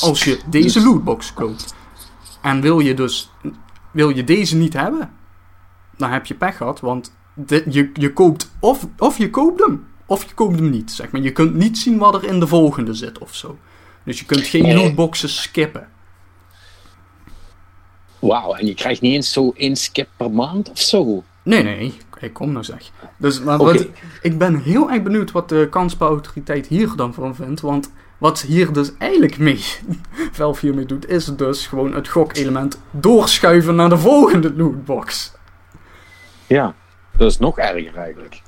Als 0.00 0.24
je 0.24 0.40
deze 0.46 0.82
lootbox 0.82 1.34
koopt. 1.34 1.74
En 2.42 2.60
wil 2.60 2.78
je 2.80 2.94
dus 2.94 3.30
wil 3.90 4.08
je 4.08 4.24
deze 4.24 4.56
niet 4.56 4.72
hebben, 4.72 5.10
dan 6.00 6.10
heb 6.10 6.26
je 6.26 6.34
pech 6.34 6.56
gehad. 6.56 6.80
Want 6.80 7.12
de- 7.34 7.64
je, 7.68 7.90
je 7.94 8.12
koopt 8.12 8.50
of, 8.60 8.86
of 8.98 9.18
je 9.18 9.30
koopt 9.30 9.60
hem, 9.64 9.86
of 10.06 10.24
je 10.28 10.34
koopt 10.34 10.58
hem 10.58 10.70
niet. 10.70 10.90
Zeg 10.92 11.10
maar. 11.10 11.20
Je 11.20 11.32
kunt 11.32 11.54
niet 11.54 11.78
zien 11.78 11.98
wat 11.98 12.14
er 12.14 12.24
in 12.24 12.40
de 12.40 12.46
volgende 12.46 12.94
zit 12.94 13.18
of 13.18 13.34
zo. 13.34 13.58
Dus 14.04 14.18
je 14.18 14.24
kunt 14.24 14.46
geen 14.46 14.74
lootboxen 14.74 15.28
skippen. 15.28 15.88
Wauw, 18.18 18.54
en 18.54 18.66
je 18.66 18.74
krijgt 18.74 19.00
niet 19.00 19.14
eens 19.14 19.32
zo 19.32 19.52
één 19.56 19.76
skip 19.76 20.08
per 20.16 20.30
maand 20.30 20.70
of 20.70 20.78
zo. 20.78 21.24
Nee, 21.42 21.62
nee, 21.62 21.94
ik 22.20 22.32
kom 22.32 22.52
nou 22.52 22.64
zeg. 22.64 22.90
Dus 23.16 23.40
maar 23.40 23.58
wat, 23.58 23.86
ik 24.22 24.38
ben 24.38 24.62
heel 24.62 24.90
erg 24.90 25.02
benieuwd 25.02 25.30
wat 25.30 25.48
de 25.48 25.66
kansspelautoriteit 25.70 26.66
hier 26.66 26.92
dan 26.96 27.14
van 27.14 27.34
vindt. 27.34 27.60
Want 27.60 27.92
wat 28.18 28.40
hier 28.40 28.72
dus 28.72 28.90
eigenlijk 28.98 29.38
mee, 29.38 29.64
Valve 30.32 30.66
hiermee 30.66 30.86
doet, 30.86 31.08
is 31.08 31.24
dus 31.24 31.66
gewoon 31.66 31.94
het 31.94 32.08
gokelement 32.08 32.80
doorschuiven 32.90 33.74
naar 33.74 33.88
de 33.88 33.98
volgende 33.98 34.54
lootbox. 34.54 35.32
Ja, 36.56 36.74
dat 37.16 37.30
is 37.30 37.38
nog 37.38 37.58
erger 37.58 37.96
eigenlijk. 37.96 38.42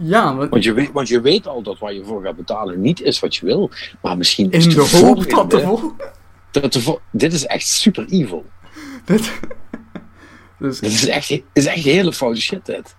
Ja, 0.00 0.34
want 0.36 0.50
Want 0.50 0.64
je, 0.64 0.72
weet, 0.72 0.92
want 0.92 1.08
je 1.08 1.20
weet 1.20 1.46
al 1.46 1.62
dat 1.62 1.78
waar 1.78 1.92
je 1.92 2.04
voor 2.04 2.22
gaat 2.22 2.36
betalen 2.36 2.80
niet 2.80 3.00
is 3.02 3.20
wat 3.20 3.36
je 3.36 3.46
wil. 3.46 3.70
Maar 4.02 4.16
misschien 4.16 4.50
is 4.50 4.64
in 4.64 4.70
de 4.70 4.74
de 4.76 4.80
hoop 5.06 5.30
dat 5.30 5.50
de 5.50 5.60
volgende- 5.60 5.94
vol... 5.96 6.06
dat 6.50 6.72
de 6.72 6.98
Dit 7.10 7.32
is 7.32 7.46
echt 7.46 7.66
super 7.66 8.06
evil. 8.08 8.44
Dit... 9.04 9.32
Dus 10.58 10.78
Dit 10.80 10.92
is 10.92 11.06
echt, 11.06 11.40
is 11.52 11.66
echt 11.66 11.84
hele 11.84 12.12
foute 12.12 12.40
shit, 12.40 12.66
dit. 12.66 12.96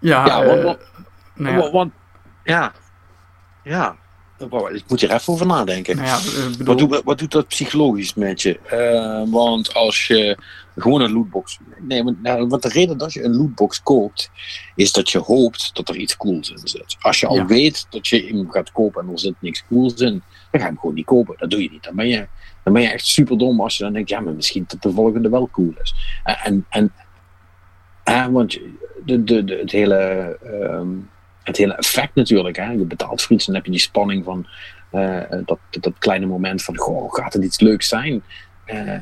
ja, 0.00 0.26
Ja, 0.26 0.40
eh, 0.42 0.46
want- 0.48 0.62
want- 0.62 0.78
nou 1.34 1.54
ja, 1.54 1.60
Want, 1.60 1.72
want- 1.72 1.92
ja. 2.44 2.72
Ja. 3.64 3.96
Wacht, 4.48 4.74
Ik 4.74 4.84
moet 4.88 5.00
hier 5.00 5.12
even 5.12 5.32
over 5.32 5.46
nadenken. 5.46 5.96
nou 5.96 6.08
ja, 6.08 6.16
eh, 6.16 6.46
bedoel, 6.56 6.66
Wat, 6.66 6.78
doet, 6.78 7.02
wat 7.04 7.18
doet 7.18 7.30
dat 7.32 7.48
psychologisch 7.48 8.14
met 8.14 8.42
je? 8.42 8.58
Eh, 8.58 9.22
want 9.32 9.74
als 9.74 10.06
je 10.06 10.38
gewoon 10.78 11.00
een 11.00 11.12
lootbox. 11.12 11.58
Nee, 11.80 12.04
want, 12.04 12.22
nou, 12.22 12.46
want 12.46 12.62
de 12.62 12.68
reden 12.68 12.98
dat 12.98 13.12
je 13.12 13.22
een 13.22 13.36
lootbox 13.36 13.82
koopt, 13.82 14.30
is 14.74 14.92
dat 14.92 15.10
je 15.10 15.18
hoopt 15.18 15.70
dat 15.74 15.88
er 15.88 15.96
iets 15.96 16.16
cools 16.16 16.50
in 16.50 16.58
zit. 16.68 16.96
Als 17.00 17.20
je 17.20 17.26
al 17.26 17.34
Ja. 17.36 17.46
weet 17.46 17.86
dat 17.90 18.06
je 18.08 18.26
hem 18.26 18.50
gaat 18.50 18.72
kopen 18.72 19.02
en 19.06 19.12
er 19.12 19.18
zit 19.18 19.34
niks 19.40 19.64
cools 19.68 19.94
in, 19.94 20.10
dan 20.10 20.20
ga 20.50 20.58
je 20.58 20.64
hem 20.64 20.78
gewoon 20.78 20.94
niet 20.94 21.04
kopen. 21.06 21.34
Dat 21.38 21.50
doe 21.50 21.62
je 21.62 21.70
niet. 21.70 21.82
Dan 21.84 21.96
ben 21.96 22.08
je, 22.08 22.26
dan 22.64 22.72
ben 22.72 22.82
je 22.82 22.88
echt 22.88 23.06
super 23.06 23.38
dom 23.38 23.60
als 23.60 23.76
je 23.76 23.84
dan 23.84 23.92
denkt, 23.92 24.08
ja, 24.08 24.20
maar 24.20 24.34
misschien 24.34 24.64
dat 24.66 24.82
de 24.82 24.92
volgende 24.92 25.28
wel 25.28 25.48
cool 25.52 25.72
is. 25.82 25.94
En, 26.24 26.66
en, 26.68 26.92
en 28.04 28.32
want 28.32 28.58
de, 29.04 29.24
de, 29.24 29.44
de, 29.44 29.56
het 29.56 29.70
hele. 29.70 29.94
ehm, 30.42 30.88
het 31.42 31.56
hele 31.56 31.74
effect 31.74 32.14
natuurlijk. 32.14 32.56
Hè? 32.56 32.70
Je 32.72 32.84
betaalt 32.84 33.22
voor 33.22 33.32
iets 33.36 33.46
en 33.46 33.52
dan 33.52 33.54
heb 33.62 33.64
je 33.64 33.70
die 33.78 33.80
spanning 33.88 34.24
van 34.24 34.46
eh, 34.90 35.20
dat, 35.30 35.58
dat, 35.70 35.82
dat 35.82 35.98
kleine 35.98 36.26
moment 36.26 36.62
van 36.62 36.76
goh, 36.78 37.12
gaat 37.14 37.32
het 37.32 37.44
iets 37.44 37.60
leuks 37.60 37.88
zijn? 37.88 38.22
Eh, 38.64 38.92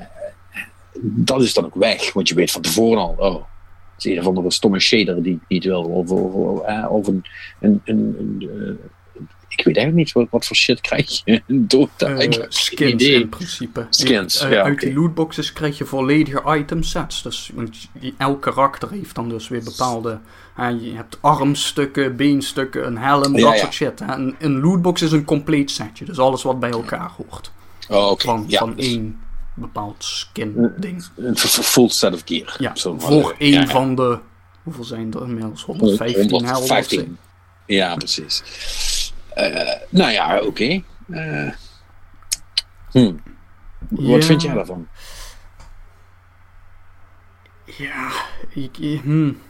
dat 1.01 1.43
is 1.43 1.55
dan 1.55 1.65
ook 1.65 1.75
weg, 1.75 2.13
want 2.13 2.29
je 2.29 2.35
weet 2.35 2.51
van 2.51 2.63
tevoren 2.63 2.99
al, 3.03 3.15
oh, 3.19 3.35
het 3.95 4.05
is 4.05 4.13
een 4.13 4.19
of 4.21 4.27
andere 4.27 4.51
stomme 4.51 4.81
shader 4.81 5.23
die 5.23 5.33
ik 5.35 5.41
niet 5.49 5.65
wil. 5.65 5.83
Of, 5.83 6.11
of, 6.11 6.61
eh, 6.63 6.87
of 6.91 7.07
een, 7.07 7.25
een, 7.61 7.81
een, 7.85 8.17
een, 8.19 8.49
eh, 8.51 9.23
ik 9.49 9.65
weet 9.65 9.77
eigenlijk 9.77 10.07
niet 10.07 10.13
wat, 10.13 10.27
wat 10.31 10.47
voor 10.47 10.57
shit 10.57 10.81
krijg 10.81 11.23
je 11.25 11.43
in 11.47 11.67
Dota. 11.67 12.07
eh, 12.07 12.45
skins 12.49 12.93
idee. 12.93 13.21
in 13.21 13.29
principe. 13.29 13.87
Skins, 13.91 14.41
ja, 14.41 14.63
Uit 14.63 14.73
oké. 14.75 14.87
die 14.87 14.95
lootboxes 14.95 15.53
krijg 15.53 15.79
je 15.79 15.85
volledige 15.85 16.43
item 16.59 16.83
sets. 16.83 17.23
Dus 17.23 17.53
elk 18.19 18.43
karakter 18.43 18.91
heeft 18.91 19.15
dan 19.15 19.29
dus 19.29 19.49
weer 19.49 19.63
bepaalde... 19.65 20.19
je 20.57 20.93
hebt 20.95 21.19
armstukken, 21.21 22.17
beenstukken, 22.17 22.87
een 22.87 22.99
helm, 22.99 23.37
Ja, 23.37 23.43
dat 23.45 23.53
ja. 23.55 23.59
soort 23.61 23.73
shit. 23.75 23.99
hè. 24.05 24.15
Een 24.39 24.61
lootbox 24.61 25.03
is 25.03 25.13
een 25.13 25.25
compleet 25.25 25.71
setje. 25.71 26.05
Dus 26.05 26.19
alles 26.19 26.43
wat 26.43 26.61
bij 26.61 26.71
elkaar 26.71 27.11
hoort. 27.17 27.53
Oh. 27.89 28.13
Van, 28.19 28.45
Ja, 28.49 28.59
van 28.59 28.75
dus 28.77 28.87
één 28.87 29.19
bepaald 29.57 30.05
skin 30.05 30.73
ding. 30.77 31.05
een 31.17 31.37
full 31.37 31.89
set 31.89 32.15
of 32.15 32.23
gear. 32.25 32.55
Ja, 32.59 32.73
voor 32.99 33.35
één 33.39 33.53
Ja, 33.53 33.61
ja. 33.61 33.67
van 33.67 33.95
de... 33.95 34.19
Hoeveel 34.63 34.85
zijn 34.85 35.13
er 35.15 35.23
inmiddels? 35.23 35.65
115 35.65 36.19
helden? 36.21 36.35
of 36.37 36.49
zo? 36.49 36.55
115. 36.55 37.19
Ja, 37.67 37.95
precies. 37.97 38.43
Eh, 39.35 39.73
nou 39.91 40.11
ja, 40.11 40.41
oké. 40.41 40.83
Eh, 41.11 41.51
hm. 42.91 43.15
Wat 43.89 44.25
vind 44.25 44.43
jij 44.43 44.55
daarvan? 44.55 44.89
Ja, 47.65 48.11
ik, 48.49 48.79
ik- 48.79 49.01
hmm. 49.01 49.41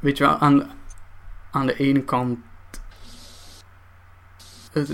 Weet 0.00 0.18
je 0.18 0.24
wel, 0.24 0.36
aan, 0.38 0.70
aan 1.50 1.66
de 1.66 1.76
ene 1.76 2.02
kant. 2.04 2.38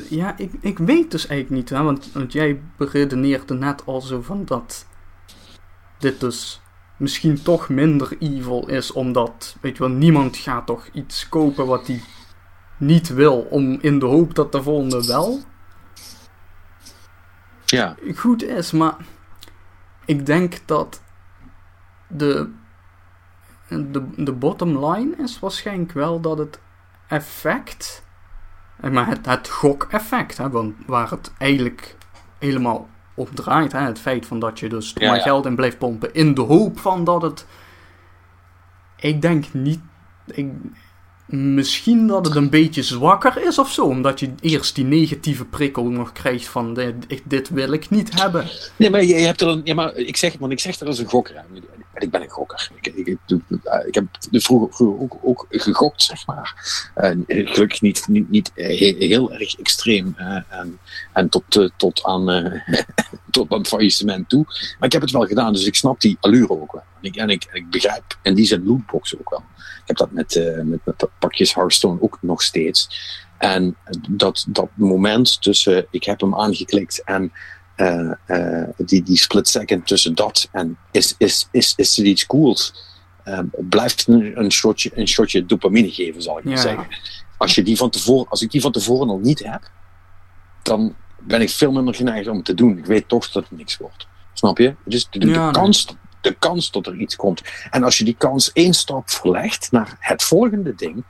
Ja, 0.08 0.36
ik, 0.36 0.52
ik 0.60 0.78
weet 0.78 1.10
dus 1.10 1.26
eigenlijk 1.26 1.60
niet, 1.60 1.70
hè, 1.78 1.82
want, 1.82 2.12
want 2.12 2.32
jij 2.32 2.62
beredeneerde 2.76 3.54
net 3.54 3.82
al 3.86 4.00
zo 4.00 4.22
van 4.22 4.44
dat 4.44 4.86
dit 5.98 6.20
dus 6.20 6.60
misschien 6.96 7.42
toch 7.42 7.68
minder 7.68 8.16
evil 8.18 8.68
is, 8.68 8.92
omdat, 8.92 9.56
weet 9.60 9.76
je 9.76 9.82
wel, 9.82 9.92
niemand 9.92 10.36
gaat 10.36 10.66
toch 10.66 10.88
iets 10.92 11.28
kopen 11.28 11.66
wat 11.66 11.86
hij 11.86 12.02
niet 12.76 13.08
wil, 13.08 13.40
om 13.40 13.78
in 13.80 13.98
de 13.98 14.06
hoop 14.06 14.34
dat 14.34 14.52
de 14.52 14.62
volgende 14.62 15.06
wel 15.06 15.40
Ja, 17.64 17.96
goed 18.14 18.42
is, 18.42 18.72
maar 18.72 18.96
ik 20.04 20.26
denk 20.26 20.58
dat 20.66 21.02
de, 22.08 22.50
de, 23.68 24.10
de 24.16 24.32
bottom 24.32 24.86
line 24.86 25.16
is 25.16 25.38
waarschijnlijk 25.38 25.92
wel 25.92 26.20
dat 26.20 26.38
het 26.38 26.60
effect, 27.08 28.03
maar 28.90 29.06
het, 29.06 29.26
het 29.26 29.48
gok-effect, 29.48 30.36
hè, 30.36 30.50
waar 30.86 31.10
het 31.10 31.32
eigenlijk 31.38 31.96
helemaal 32.38 32.88
op 33.14 33.30
draait, 33.34 33.72
hè, 33.72 33.80
het 33.80 33.98
feit 33.98 34.26
van 34.26 34.38
dat 34.38 34.58
je 34.58 34.68
dus 34.68 34.92
Ja, 34.94 35.08
maar 35.08 35.16
ja. 35.16 35.22
geld 35.22 35.46
in 35.46 35.56
blijft 35.56 35.78
pompen 35.78 36.14
in 36.14 36.34
de 36.34 36.40
hoop 36.40 36.78
van 36.78 37.04
dat 37.04 37.22
het, 37.22 37.46
ik 38.96 39.22
denk 39.22 39.52
niet, 39.52 39.80
ik, 40.26 40.52
misschien 41.26 42.06
dat 42.06 42.26
het 42.26 42.34
een 42.34 42.50
beetje 42.50 42.82
zwakker 42.82 43.46
is 43.46 43.58
of 43.58 43.72
zo. 43.72 43.84
Omdat 43.84 44.20
je 44.20 44.30
eerst 44.40 44.74
die 44.74 44.84
negatieve 44.84 45.44
prikkel 45.44 45.84
nog 45.84 46.12
krijgt 46.12 46.46
van 46.46 46.74
dit, 46.74 47.22
dit 47.24 47.48
wil 47.48 47.72
ik 47.72 47.90
niet 47.90 48.20
hebben. 48.20 48.46
Nee, 48.76 48.90
maar 48.90 49.04
je, 49.04 49.14
hebt 49.14 49.40
er 49.40 49.48
een, 49.48 49.60
ja, 49.64 49.74
maar 49.74 49.94
ik 49.94 50.16
zeg 50.16 50.36
want 50.38 50.52
ik 50.52 50.60
zeg 50.60 50.80
er 50.80 50.86
als 50.86 50.98
een 50.98 51.08
gokker. 51.08 51.44
Ik 51.94 52.10
ben 52.10 52.22
een 52.22 52.28
gokker. 52.28 52.70
Ik, 52.80 52.86
ik, 52.86 53.06
ik, 53.06 53.18
ik 53.86 53.94
heb 53.94 54.04
vroeger, 54.30 54.74
vroeger 54.74 55.02
ook, 55.02 55.18
ook, 55.22 55.46
gegokt, 55.48 56.02
zeg 56.02 56.26
maar. 56.26 56.54
En 56.94 57.24
gelukkig 57.26 57.80
niet, 57.80 58.08
niet, 58.08 58.30
niet 58.30 58.50
heel, 58.54 59.32
erg 59.32 59.58
extreem. 59.58 60.14
en, 60.48 60.78
en 61.12 61.28
tot, 61.28 61.70
tot, 61.76 62.04
aan, 62.04 62.62
tot 63.30 63.52
aan 63.52 63.66
faillissement 63.66 64.28
toe. 64.28 64.44
Maar 64.46 64.86
ik 64.86 64.92
heb 64.92 65.02
het 65.02 65.10
wel 65.10 65.26
gedaan, 65.26 65.52
dus 65.52 65.66
ik 65.66 65.74
snap 65.74 66.00
die 66.00 66.16
allure 66.20 66.50
ook 66.50 66.72
wel. 66.72 66.82
En 67.04 67.10
ik, 67.10 67.16
en 67.16 67.28
ik, 67.28 67.48
ik 67.52 67.70
begrijp, 67.70 68.18
en 68.22 68.34
die 68.34 68.46
zijn 68.46 68.64
lootbox 68.64 69.18
ook 69.18 69.30
wel. 69.30 69.42
Ik 69.58 69.82
heb 69.84 69.96
dat 69.96 70.10
met, 70.10 70.34
uh, 70.34 70.60
met, 70.62 70.80
met 70.84 71.08
pakjes 71.18 71.54
Hearthstone 71.54 72.00
ook 72.00 72.18
nog 72.20 72.42
steeds. 72.42 72.88
En 73.38 73.76
dat, 74.08 74.44
dat 74.48 74.68
moment 74.74 75.42
tussen 75.42 75.86
ik 75.90 76.04
heb 76.04 76.20
hem 76.20 76.34
aangeklikt 76.34 77.02
en 77.04 77.32
uh, 77.76 78.12
uh, 78.26 78.68
die, 78.76 79.02
die 79.02 79.16
split 79.16 79.48
second 79.48 79.86
tussen 79.86 80.14
dat 80.14 80.48
en 80.52 80.76
is, 80.90 81.14
is, 81.18 81.48
is, 81.50 81.72
is 81.76 81.98
er 81.98 82.04
iets 82.04 82.26
cools, 82.26 82.74
uh, 83.24 83.38
blijft 83.54 84.08
een, 84.08 84.38
een, 84.38 84.52
shotje, 84.52 84.90
een 84.94 85.08
shotje 85.08 85.46
dopamine 85.46 85.90
geven, 85.90 86.22
zal 86.22 86.38
ik 86.38 86.44
maar 86.44 86.58
zeggen. 86.58 86.86
Als, 87.36 87.54
je 87.54 87.62
die 87.62 87.76
van 87.76 87.90
tevoren, 87.90 88.30
als 88.30 88.42
ik 88.42 88.50
die 88.50 88.60
van 88.60 88.72
tevoren 88.72 89.08
al 89.08 89.18
niet 89.18 89.44
heb, 89.44 89.70
dan 90.62 90.94
ben 91.18 91.40
ik 91.40 91.50
veel 91.50 91.72
minder 91.72 91.94
geneigd 91.94 92.28
om 92.28 92.36
het 92.36 92.44
te 92.44 92.54
doen. 92.54 92.78
Ik 92.78 92.86
weet 92.86 93.08
toch 93.08 93.30
dat 93.30 93.42
het 93.48 93.58
niks 93.58 93.76
wordt. 93.76 94.06
Snap 94.32 94.58
je? 94.58 94.74
Dus 94.84 95.06
de, 95.10 95.18
de, 95.18 95.26
ja, 95.26 95.50
kans, 95.50 95.86
de 96.24 96.34
kans 96.38 96.70
dat 96.70 96.86
er 96.86 96.96
iets 96.96 97.16
komt. 97.16 97.42
En 97.70 97.84
als 97.84 97.98
je 97.98 98.04
die 98.04 98.16
kans 98.18 98.52
één 98.52 98.74
stap 98.74 99.10
verlegt 99.10 99.68
naar 99.70 99.96
het 100.00 100.22
volgende 100.22 100.74
ding, 100.74 101.04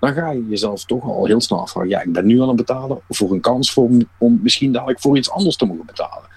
dan 0.00 0.12
ga 0.12 0.30
je 0.30 0.46
jezelf 0.48 0.84
toch 0.84 1.02
al 1.02 1.26
heel 1.26 1.40
snel 1.40 1.60
afvragen. 1.60 1.90
Ja, 1.90 2.02
ik 2.02 2.12
ben 2.12 2.26
nu 2.26 2.42
aan 2.42 2.48
het 2.48 2.56
betalen 2.56 3.00
voor 3.08 3.32
een 3.32 3.40
kans 3.40 3.72
voor, 3.72 3.90
om 4.18 4.40
misschien 4.42 4.72
dadelijk 4.72 5.00
voor 5.00 5.16
iets 5.16 5.30
anders 5.30 5.56
te 5.56 5.64
mogen 5.64 5.86
betalen. 5.86 6.28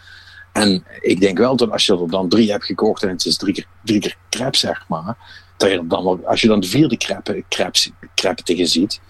En 0.51 0.83
ik 0.99 1.19
denk 1.19 1.37
wel 1.37 1.55
dat 1.55 1.71
als 1.71 1.85
je 1.85 1.97
er 1.97 2.09
dan 2.09 2.29
drie 2.29 2.51
hebt 2.51 2.65
gekocht 2.65 3.03
en 3.03 3.09
het 3.09 3.25
is 3.25 3.37
drie 3.37 3.53
keer, 3.53 3.65
drie 3.83 3.99
keer 3.99 4.17
crap, 4.29 4.55
zeg 4.55 4.85
maar. 4.87 5.17
Dat 5.57 5.71
je 5.71 5.87
dan 5.87 6.25
als 6.25 6.41
je 6.41 6.47
dan 6.47 6.59
de 6.59 6.67
vierde 6.67 6.97
crap 8.15 8.37
tegen 8.37 8.67
ziet. 8.67 9.01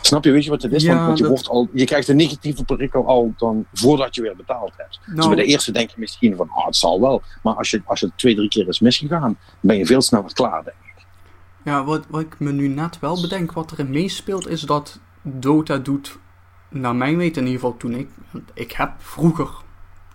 Snap 0.00 0.24
je, 0.24 0.30
weet 0.30 0.44
je 0.44 0.50
wat 0.50 0.62
het 0.62 0.72
is? 0.72 0.82
Ja, 0.82 1.06
want 1.06 1.18
je, 1.18 1.22
dat... 1.22 1.32
wordt 1.32 1.48
al, 1.48 1.68
je 1.72 1.84
krijgt 1.84 2.08
een 2.08 2.16
negatieve 2.16 2.64
prikkel 2.64 3.06
al 3.06 3.34
dan 3.36 3.66
voordat 3.72 4.14
je 4.14 4.22
weer 4.22 4.36
betaald 4.36 4.72
hebt. 4.76 5.00
Nou. 5.04 5.16
Dus 5.16 5.26
bij 5.26 5.36
de 5.36 5.44
eerste 5.44 5.72
denk 5.72 5.90
je 5.90 5.96
misschien 5.98 6.36
van, 6.36 6.50
ah, 6.50 6.66
het 6.66 6.76
zal 6.76 7.00
wel. 7.00 7.22
Maar 7.42 7.54
als, 7.54 7.70
je, 7.70 7.82
als 7.84 8.00
het 8.00 8.10
twee, 8.16 8.34
drie 8.34 8.48
keer 8.48 8.68
is 8.68 8.80
misgegaan, 8.80 9.38
ben 9.60 9.76
je 9.76 9.86
veel 9.86 10.02
sneller 10.02 10.32
klaar, 10.32 10.64
denk 10.64 10.76
ik. 10.96 11.06
Ja, 11.64 11.84
wat, 11.84 12.04
wat 12.08 12.20
ik 12.20 12.38
me 12.38 12.52
nu 12.52 12.68
net 12.68 12.98
wel 12.98 13.20
bedenk, 13.20 13.52
wat 13.52 13.72
erin 13.72 13.90
meespeelt, 13.90 14.48
is 14.48 14.60
dat 14.60 15.00
Dota 15.22 15.76
doet, 15.78 16.18
naar 16.70 16.96
mijn 16.96 17.16
weten 17.16 17.42
in 17.42 17.48
ieder 17.48 17.60
geval 17.60 17.76
toen 17.76 17.94
ik, 17.94 18.08
ik 18.54 18.72
heb 18.72 18.92
vroeger, 18.98 19.48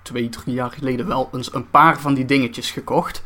twee, 0.02 0.30
drie 0.30 0.56
jaar 0.56 0.72
geleden, 0.72 1.08
wel 1.08 1.30
eens 1.32 1.54
een 1.54 1.70
paar 1.70 2.00
van 2.00 2.14
die 2.14 2.26
dingetjes 2.26 2.72
gekocht. 2.72 3.24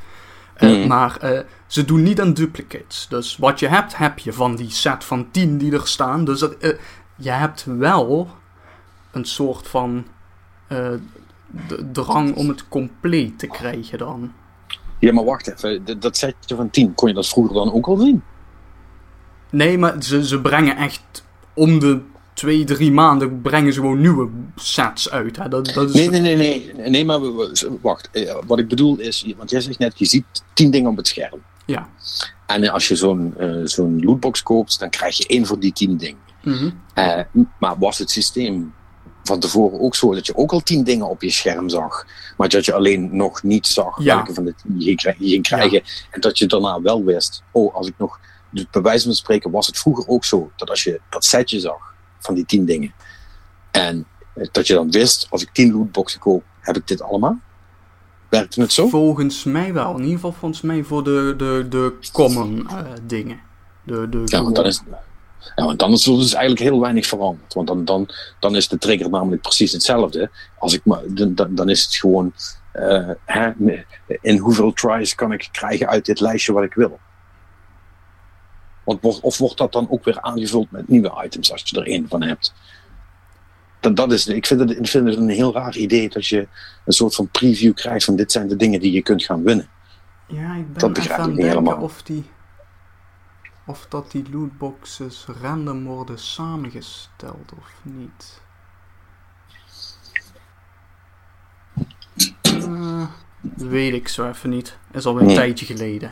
Uh, 0.60 0.76
Mm. 0.78 0.88
Maar 0.88 1.18
uh, 1.24 1.40
ze 1.68 1.86
doen 1.86 2.04
niet 2.04 2.22
aan 2.22 2.34
duplicates. 2.34 3.08
Dus 3.10 3.38
wat 3.38 3.60
je 3.60 3.68
hebt, 3.68 3.98
heb 3.98 4.20
je 4.20 4.34
van 4.34 4.56
die 4.56 4.70
set 4.70 5.04
van 5.04 5.32
10 5.32 5.58
die 5.58 5.74
er 5.74 5.88
staan. 5.88 6.26
Dus 6.26 6.42
uh, 6.42 6.50
je 7.16 7.30
hebt 7.30 7.66
wel 7.66 8.28
een 9.12 9.26
soort 9.26 9.68
van 9.68 10.06
drang 11.92 12.36
om 12.36 12.48
het 12.48 12.68
compleet 12.68 13.40
te 13.40 13.48
krijgen 13.48 13.98
dan. 13.98 14.34
Ja, 15.00 15.14
maar 15.14 15.24
wacht 15.24 15.48
even. 15.48 16.00
Dat 16.00 16.18
setje 16.18 16.56
van 16.56 16.70
10, 16.70 16.94
kon 16.94 17.08
je 17.08 17.14
dat 17.14 17.28
vroeger 17.28 17.54
dan 17.54 17.74
ook 17.74 17.88
al 17.88 17.98
zien? 17.98 18.24
Nee, 19.50 19.78
maar 19.78 20.04
ze, 20.04 20.26
ze 20.28 20.42
brengen 20.42 20.78
echt 20.78 21.26
om 21.54 21.80
de 21.80 22.02
twee, 22.38 22.64
drie 22.64 22.92
maanden 22.92 23.42
brengen 23.42 23.74
ze 23.74 23.80
gewoon 23.80 24.02
nieuwe 24.02 24.30
sets 24.56 25.10
uit. 25.10 25.38
Hè? 25.38 25.48
Dat, 25.48 25.66
dat 25.66 25.90
is... 25.90 25.96
nee, 25.96 26.10
nee, 26.10 26.22
nee, 26.22 26.36
nee. 26.36 26.90
Nee, 26.90 27.06
maar 27.06 27.20
wacht. 27.82 28.10
Wat 28.48 28.60
ik 28.60 28.68
bedoel 28.68 28.98
is, 28.98 29.34
want 29.38 29.50
jij 29.50 29.62
zegt 29.62 29.80
net, 29.80 30.00
je 30.00 30.06
ziet 30.06 30.26
tien 30.54 30.72
dingen 30.72 30.90
op 30.90 30.98
het 30.98 31.08
scherm. 31.08 31.42
Ja. 31.66 31.90
En 32.46 32.70
als 32.70 32.88
je 32.88 32.96
zo'n 32.96 33.34
uh, 33.40 33.66
zo'n 33.66 34.04
lootbox 34.04 34.44
koopt, 34.44 34.80
dan 34.80 34.90
krijg 34.90 35.18
je 35.18 35.28
één 35.28 35.46
van 35.46 35.60
die 35.60 35.74
tien 35.74 35.98
dingen. 35.98 36.22
Mm 36.44 36.54
-hmm. 36.54 36.82
uh, 36.96 37.44
maar 37.60 37.78
was 37.78 37.98
het 37.98 38.12
systeem 38.12 38.74
van 39.24 39.40
tevoren 39.40 39.80
ook 39.80 39.96
zo 39.96 40.14
dat 40.14 40.26
je 40.26 40.38
ook 40.38 40.52
al 40.52 40.60
tien 40.60 40.84
dingen 40.84 41.10
op 41.10 41.22
je 41.22 41.32
scherm 41.32 41.70
zag, 41.70 42.06
maar 42.38 42.50
dat 42.50 42.66
je 42.66 42.74
alleen 42.74 43.16
nog 43.16 43.44
niet 43.44 43.68
zag 43.68 44.04
ja. 44.04 44.16
welke 44.16 44.34
van 44.34 44.46
de 44.46 44.54
tien 44.56 44.80
je 44.80 45.14
ging 45.18 45.44
krijgen. 45.44 45.72
Ja. 45.72 45.82
En 46.12 46.22
dat 46.22 46.38
je 46.38 46.46
daarna 46.46 46.82
wel 46.82 47.04
wist, 47.04 47.44
oh, 47.52 47.76
als 47.76 47.88
ik 47.88 47.94
nog, 47.98 48.20
dus 48.50 48.66
bij 48.72 48.82
wijze 48.82 49.06
van 49.06 49.14
spreken 49.14 49.52
was 49.52 49.68
het 49.68 49.78
vroeger 49.78 50.08
ook 50.08 50.26
zo, 50.26 50.52
dat 50.56 50.70
als 50.70 50.84
je 50.84 51.02
dat 51.10 51.26
setje 51.26 51.60
zag, 51.60 51.96
van 52.20 52.36
die 52.36 52.46
tien 52.46 52.66
dingen. 52.66 52.94
En 53.72 54.06
dat 54.52 54.68
je 54.68 54.74
dan 54.74 54.92
wist, 54.92 55.28
als 55.30 55.42
ik 55.42 55.50
tien 55.52 55.74
lootboxen 55.74 56.20
koop, 56.20 56.44
heb 56.60 56.76
ik 56.78 56.88
dit 56.88 57.02
allemaal? 57.02 57.40
Werkte 58.30 58.62
het 58.62 58.74
zo? 58.74 58.88
Volgens 58.88 59.44
mij 59.44 59.74
wel. 59.74 59.92
In 59.92 60.00
ieder 60.00 60.14
geval 60.14 60.32
volgens 60.32 60.62
mij 60.62 60.84
voor 60.84 61.04
de, 61.04 61.34
de, 61.38 61.66
de 61.70 61.98
common 62.12 62.68
uh, 62.72 62.80
dingen. 63.04 63.40
De, 63.84 64.10
de 64.10 64.22
ja, 64.26 64.44
want 64.44 64.56
dan 64.56 64.66
is, 64.66 64.82
ja, 65.56 65.66
want 65.66 65.80
dan 65.80 65.92
is 65.92 66.06
er 66.06 66.16
dus 66.16 66.34
eigenlijk 66.34 66.70
heel 66.70 66.80
weinig 66.80 67.06
veranderd. 67.06 67.54
Want 67.54 67.68
dan, 67.68 67.86
dan, 67.86 68.10
dan 68.40 68.56
is 68.56 68.68
de 68.68 68.78
trigger 68.78 69.10
namelijk 69.10 69.42
precies 69.42 69.72
hetzelfde. 69.72 70.30
Als 70.58 70.74
ik, 70.74 70.82
dan, 71.08 71.56
dan 71.56 71.70
is 71.70 71.84
het 71.84 71.96
gewoon, 71.96 72.34
uh, 72.74 73.10
hè, 73.26 73.52
in 74.22 74.38
hoeveel 74.38 74.74
tries 74.74 75.16
kan 75.16 75.32
ik 75.32 75.50
krijgen 75.52 75.88
uit 75.88 76.06
dit 76.06 76.20
lijstje 76.20 76.54
wat 76.54 76.64
ik 76.64 76.74
wil? 76.74 77.00
Want, 78.88 79.22
of 79.22 79.38
wordt 79.38 79.58
dat 79.58 79.72
dan 79.72 79.90
ook 79.90 80.04
weer 80.04 80.22
aangevuld 80.22 80.72
met 80.72 80.88
nieuwe 80.88 81.24
items 81.24 81.52
als 81.52 81.64
je 81.66 81.80
er 81.80 81.88
één 81.88 82.08
van 82.08 82.24
hebt? 82.24 82.54
Dan, 83.80 83.94
dat 83.94 84.12
is, 84.12 84.28
ik, 84.28 84.46
vind 84.46 84.60
het, 84.60 84.70
ik 84.70 84.88
vind 84.88 85.08
het 85.08 85.18
een 85.18 85.30
heel 85.30 85.54
raar 85.54 85.76
idee 85.76 86.10
dat 86.10 86.28
je 86.28 86.48
een 86.86 86.94
soort 86.94 87.16
van 87.16 87.30
preview 87.30 87.74
krijgt 87.74 88.06
van 88.06 88.16
dit 88.16 88.32
zijn 88.32 88.48
de 88.48 88.56
dingen 88.56 88.80
die 88.80 88.92
je 88.92 89.02
kunt 89.02 89.24
gaan 89.24 89.44
winnen. 89.44 89.70
Ja, 90.28 90.56
ik 90.56 90.72
ben 90.72 90.82
dat 90.82 90.94
begrijp 90.94 91.20
ik 91.20 91.26
niet 91.28 91.36
denken 91.36 91.58
helemaal. 91.58 91.82
of 91.82 92.04
die 92.04 92.26
of 93.66 93.86
dat 93.90 94.12
die 94.12 94.26
lootboxes 94.32 95.26
random 95.42 95.86
worden 95.86 96.20
samengesteld 96.20 97.52
of 97.58 97.74
niet. 97.84 98.42
Uh, 102.44 103.08
weet 103.56 103.94
ik 103.94 104.08
zo 104.08 104.30
even 104.30 104.50
niet. 104.50 104.78
Is 104.92 105.06
alweer 105.06 105.28
een 105.28 105.36
tijdje 105.36 105.66
geleden. 105.66 106.12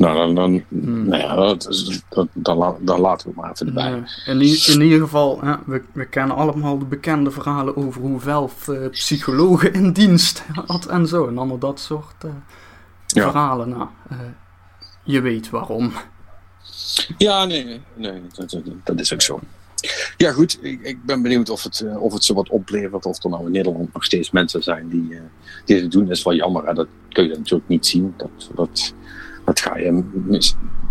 Nou, 0.00 0.16
dan, 0.16 0.34
dan, 0.34 0.62
Hmm. 0.68 1.08
nou 1.08 1.22
ja, 1.22 1.34
dat 1.34 2.02
dat, 2.08 2.28
dan, 2.32 2.76
dan 2.80 3.00
laten 3.00 3.26
we 3.26 3.32
het 3.32 3.40
maar 3.40 3.50
even 3.50 3.66
erbij. 3.66 4.02
In, 4.26 4.40
in 4.74 4.80
ieder 4.80 5.00
geval, 5.00 5.40
hè, 5.40 5.54
we, 5.66 5.82
we 5.92 6.06
kennen 6.06 6.36
allemaal 6.36 6.78
de 6.78 6.84
bekende 6.84 7.30
verhalen 7.30 7.76
over 7.76 8.00
hoe 8.00 8.20
Valve 8.20 8.76
eh, 8.76 8.90
psychologen 8.90 9.72
in 9.72 9.92
dienst 9.92 10.44
had 10.66 10.86
en 10.86 11.06
zo. 11.06 11.26
En 11.26 11.38
allemaal 11.38 11.58
dat 11.58 11.80
soort 11.80 12.24
eh, 12.24 12.30
Ja. 13.06 13.22
verhalen. 13.30 13.68
Nou, 13.68 13.88
eh, 14.08 14.18
je 15.02 15.20
weet 15.20 15.50
waarom. 15.50 15.92
Ja, 17.18 17.44
nee, 17.44 17.80
nee, 17.94 18.22
dat, 18.84 19.00
is 19.00 19.12
ook 19.12 19.22
zo. 19.22 19.40
Ja, 20.16 20.32
goed. 20.32 20.58
Ik, 20.62 20.80
ik 20.82 21.04
ben 21.04 21.22
benieuwd 21.22 21.50
of 21.50 21.62
het, 21.62 21.84
of 21.98 22.12
het 22.12 22.24
ze 22.24 22.34
wat 22.34 22.48
oplevert. 22.48 23.06
Of 23.06 23.24
er 23.24 23.30
nou 23.30 23.46
in 23.46 23.52
Nederland 23.52 23.92
nog 23.92 24.04
steeds 24.04 24.30
mensen 24.30 24.62
zijn 24.62 24.88
die, 24.88 25.18
die 25.64 25.80
het 25.82 25.92
doen. 25.92 26.06
Dat 26.06 26.16
is 26.16 26.22
wel 26.22 26.34
jammer. 26.34 26.66
Hè? 26.66 26.74
Dat 26.74 26.86
kun 27.08 27.24
je 27.24 27.36
natuurlijk 27.36 27.68
niet 27.68 27.86
zien. 27.86 28.14
Dat, 28.16 28.50
dat, 28.54 28.94
dat 29.50 29.60
ga 29.60 29.76
je, 29.76 30.02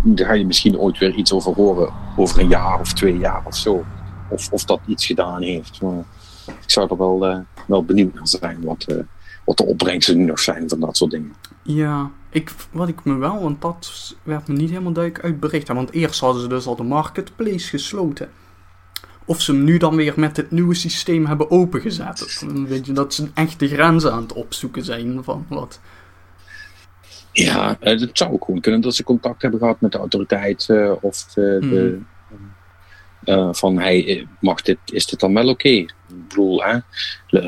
daar 0.03 0.27
ga 0.27 0.33
je 0.33 0.45
misschien 0.45 0.77
ooit 0.77 0.97
weer 0.97 1.13
iets 1.13 1.33
over 1.33 1.53
horen. 1.53 1.93
Over 2.15 2.39
een 2.39 2.47
jaar 2.47 2.79
of 2.79 2.93
twee 2.93 3.17
jaar 3.17 3.41
of 3.45 3.55
zo. 3.55 3.85
Of, 4.29 4.51
of 4.51 4.63
dat 4.63 4.79
iets 4.85 5.05
gedaan 5.05 5.41
heeft. 5.41 5.81
Maar 5.81 6.03
ik 6.45 6.71
zou 6.71 6.89
er 6.89 6.97
wel, 6.97 7.27
eh, 7.27 7.39
wel 7.67 7.85
benieuwd 7.85 8.13
naar 8.13 8.27
zijn. 8.27 8.57
Wat, 8.61 8.83
eh, 8.83 8.97
wat 9.45 9.57
de 9.57 9.65
opbrengsten 9.65 10.17
nu 10.17 10.23
nog 10.23 10.39
zijn 10.39 10.69
van 10.69 10.79
dat 10.79 10.97
soort 10.97 11.11
dingen. 11.11 11.33
Ja, 11.63 12.11
ik, 12.29 12.51
wat 12.71 12.87
ik 12.87 13.03
me 13.03 13.15
wel, 13.15 13.41
want 13.41 13.61
dat 13.61 14.15
werd 14.23 14.47
me 14.47 14.53
niet 14.53 14.69
helemaal 14.69 14.93
duidelijk 14.93 15.23
uit 15.23 15.39
berichten. 15.39 15.75
Want 15.75 15.91
eerst 15.91 16.19
hadden 16.19 16.41
ze 16.41 16.47
dus 16.47 16.65
al 16.65 16.75
de 16.75 16.83
marketplace 16.83 17.67
gesloten. 17.69 18.29
Of 19.25 19.41
ze 19.41 19.51
hem 19.51 19.63
nu 19.63 19.77
dan 19.77 19.95
weer 19.95 20.13
met 20.15 20.37
het 20.37 20.51
nieuwe 20.51 20.73
systeem 20.73 21.25
hebben 21.25 21.51
opengezet. 21.51 22.45
Weet 22.67 22.85
je 22.85 22.91
dat 22.91 23.13
ze 23.13 23.29
echt 23.33 23.59
de 23.59 23.67
grenzen 23.67 24.13
aan 24.13 24.21
het 24.21 24.33
opzoeken 24.33 24.83
zijn 24.83 25.23
van 25.23 25.45
wat. 25.49 25.79
Ja, 27.31 27.77
eh, 27.79 27.99
het 27.99 28.17
zou 28.17 28.33
ook 28.33 28.45
gewoon 28.45 28.61
kunnen 28.61 28.81
dat 28.81 28.95
ze 28.95 29.03
contact 29.03 29.41
hebben 29.41 29.59
gehad 29.59 29.81
met 29.81 29.91
de 29.91 29.97
autoriteit 29.97 30.69
eh, 30.69 30.93
of 31.01 31.23
de, 31.23 31.57
de, 31.61 31.99
eh, 33.23 33.49
van 33.51 33.77
hij 33.77 34.27
mag 34.39 34.61
dit, 34.61 34.77
is 34.85 35.05
dit 35.05 35.19
dan 35.19 35.33
wel 35.33 35.49
oké? 35.49 35.69
Ik 35.69 35.93
bedoel, 36.07 36.63
hè, 36.63 36.79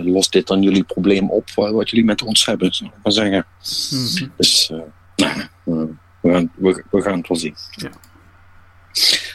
lost 0.01 0.31
dit 0.31 0.47
dan 0.47 0.61
jullie 0.61 0.83
probleem 0.83 1.29
op 1.29 1.49
wa- 1.55 1.71
wat 1.71 1.89
jullie 1.89 2.05
met 2.05 2.21
ons 2.21 2.45
hebben, 2.45 2.73
zou 2.73 2.89
ik 2.89 2.95
maar 3.03 3.13
zeggen. 3.13 3.45
Mhm. 3.91 4.29
Dus 4.37 4.71
nou, 5.15 5.47
we, 5.63 6.31
gaan, 6.31 6.51
we, 6.55 6.83
we, 6.91 7.01
gaan 7.01 7.17
het 7.17 7.27
wel 7.27 7.37
zien. 7.37 7.55
Ja. 7.69 7.89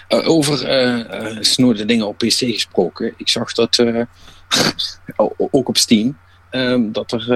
Uh, 0.09 0.29
over 0.29 0.85
uh, 0.91 1.37
snoerde 1.41 1.85
dingen 1.85 2.07
op 2.07 2.19
PC 2.19 2.33
gesproken. 2.33 3.15
Ik 3.17 3.29
zag 3.29 3.53
dat 3.53 3.79
ook 5.51 5.69
op 5.69 5.77
Steam 5.77 6.19
um, 6.51 6.93
dat 6.93 7.13
er, 7.13 7.31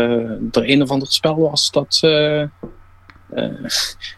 er 0.52 0.70
een 0.70 0.82
of 0.82 0.90
ander 0.90 1.12
spel 1.12 1.38
was 1.38 1.70
dat, 1.70 2.00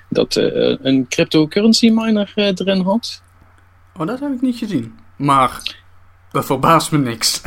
dat 0.08 0.36
een 0.36 1.06
cryptocurrency 1.08 1.90
miner 1.90 2.32
erin 2.34 2.80
had. 2.80 3.22
Oh, 3.96 4.06
dat 4.06 4.20
heb 4.20 4.32
ik 4.32 4.40
niet 4.40 4.56
gezien. 4.56 4.98
Maar 5.16 5.76
dat 6.30 6.44
verbaast 6.44 6.90
me 6.92 6.98
niks. 6.98 7.40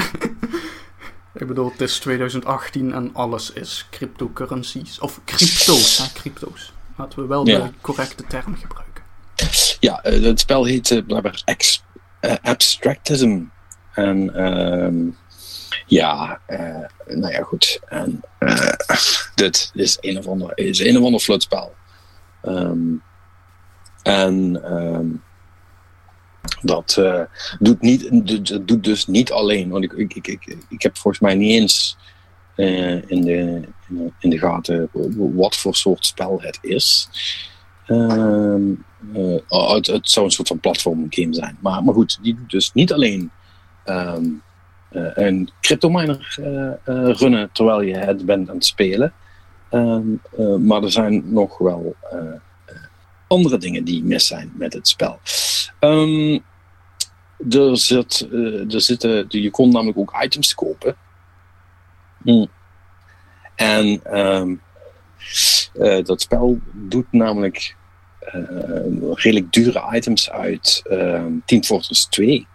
ik 1.33 1.47
bedoel, 1.47 1.71
het 1.71 1.81
is 1.81 1.99
2018 1.99 2.93
en 2.93 3.13
alles 3.13 3.51
is 3.51 3.87
cryptocurrencies. 3.91 4.99
Of 4.99 5.21
crypto's, 5.25 5.97
hè, 5.97 6.19
crypto's. 6.19 6.73
Laten 6.97 7.19
we 7.19 7.27
wel 7.27 7.47
Ja. 7.47 7.59
de 7.59 7.71
correcte 7.81 8.23
term 8.27 8.55
gebruiken. 8.55 9.03
Ja, 9.79 10.01
eh, 10.03 10.21
het 10.23 10.39
spel 10.39 10.65
heet 10.65 10.91
eh, 10.91 11.17
eh, 12.19 12.35
Abstractism. 12.41 13.41
En 13.93 14.35
ehm, 14.35 14.95
ja, 15.85 16.39
eh, 16.45 16.85
nou 17.07 17.33
ja, 17.33 17.41
goed. 17.41 17.79
En 17.85 18.21
eh, 18.39 18.73
dit 19.35 19.71
is 19.73 19.97
een 20.01 20.17
of 20.17 20.27
ander, 20.27 20.57
is 20.57 20.79
een 20.79 20.97
of 20.97 21.03
ander 21.03 21.19
flutspel. 21.19 21.73
Ehm, 22.41 22.93
en 24.03 24.63
ehm, 24.63 25.07
dat 26.61 26.97
eh, 26.97 27.21
doet, 27.59 27.81
niet, 27.81 28.27
dat 28.47 28.67
doet 28.67 28.83
dus 28.83 29.07
niet 29.07 29.31
alleen. 29.31 29.69
Want 29.69 29.83
ik, 29.83 29.93
ik, 29.93 30.27
ik, 30.27 30.57
ik, 30.69 30.81
heb 30.81 30.97
volgens 30.97 31.23
mij 31.23 31.35
niet 31.35 31.51
eens 31.51 31.97
in, 32.55 33.21
de, 33.21 33.61
in, 34.19 34.29
de, 34.29 34.37
gaten 34.37 34.89
wat 35.35 35.55
voor 35.55 35.75
soort 35.75 36.05
spel 36.05 36.41
het 36.41 36.57
is. 36.61 37.09
Ehm, 37.85 38.73
eh, 39.13 39.39
oh, 39.47 39.73
het, 39.73 40.09
zou 40.09 40.25
een 40.25 40.31
soort 40.31 40.47
van 40.47 40.59
platform 40.59 41.05
game 41.09 41.33
zijn. 41.33 41.57
Maar, 41.61 41.83
maar 41.83 41.93
goed, 41.93 42.19
die 42.21 42.35
doet 42.35 42.49
dus 42.49 42.73
niet 42.73 42.93
alleen 42.93 43.31
ehm, 43.83 44.25
een 45.13 45.49
cryptominer 45.61 46.37
eh, 46.41 46.67
eh, 46.67 47.15
runnen 47.15 47.49
terwijl 47.51 47.81
je 47.81 47.97
het 47.97 48.25
bent 48.25 48.49
aan 48.49 48.55
het 48.55 48.65
spelen. 48.65 49.13
Ehm, 49.69 50.07
eh, 50.37 50.55
maar 50.55 50.83
er 50.83 50.91
zijn 50.91 51.23
nog 51.33 51.57
wel 51.57 51.95
eh, 52.11 52.19
eh, 52.65 52.75
andere 53.27 53.57
dingen 53.57 53.83
die 53.83 54.03
mis 54.03 54.27
zijn 54.27 54.51
met 54.55 54.73
het 54.73 54.87
spel. 54.87 55.19
Er 57.49 57.77
zit, 57.77 58.27
eh, 58.31 58.63
zitten, 58.67 59.25
je 59.29 59.49
kon 59.49 59.71
namelijk 59.71 59.97
ook 59.97 60.23
items 60.23 60.55
kopen. 60.55 60.95
Hm. 62.23 62.45
En 63.55 64.03
ehm, 64.03 64.55
eh, 65.73 66.03
dat 66.03 66.21
spel 66.21 66.59
doet 66.73 67.11
namelijk 67.11 67.75
eh, 68.19 68.41
redelijk 69.13 69.53
dure 69.53 69.95
items 69.95 70.29
uit 70.29 70.81
Team 71.45 71.63
Fortress 71.63 72.05
2. 72.05 72.47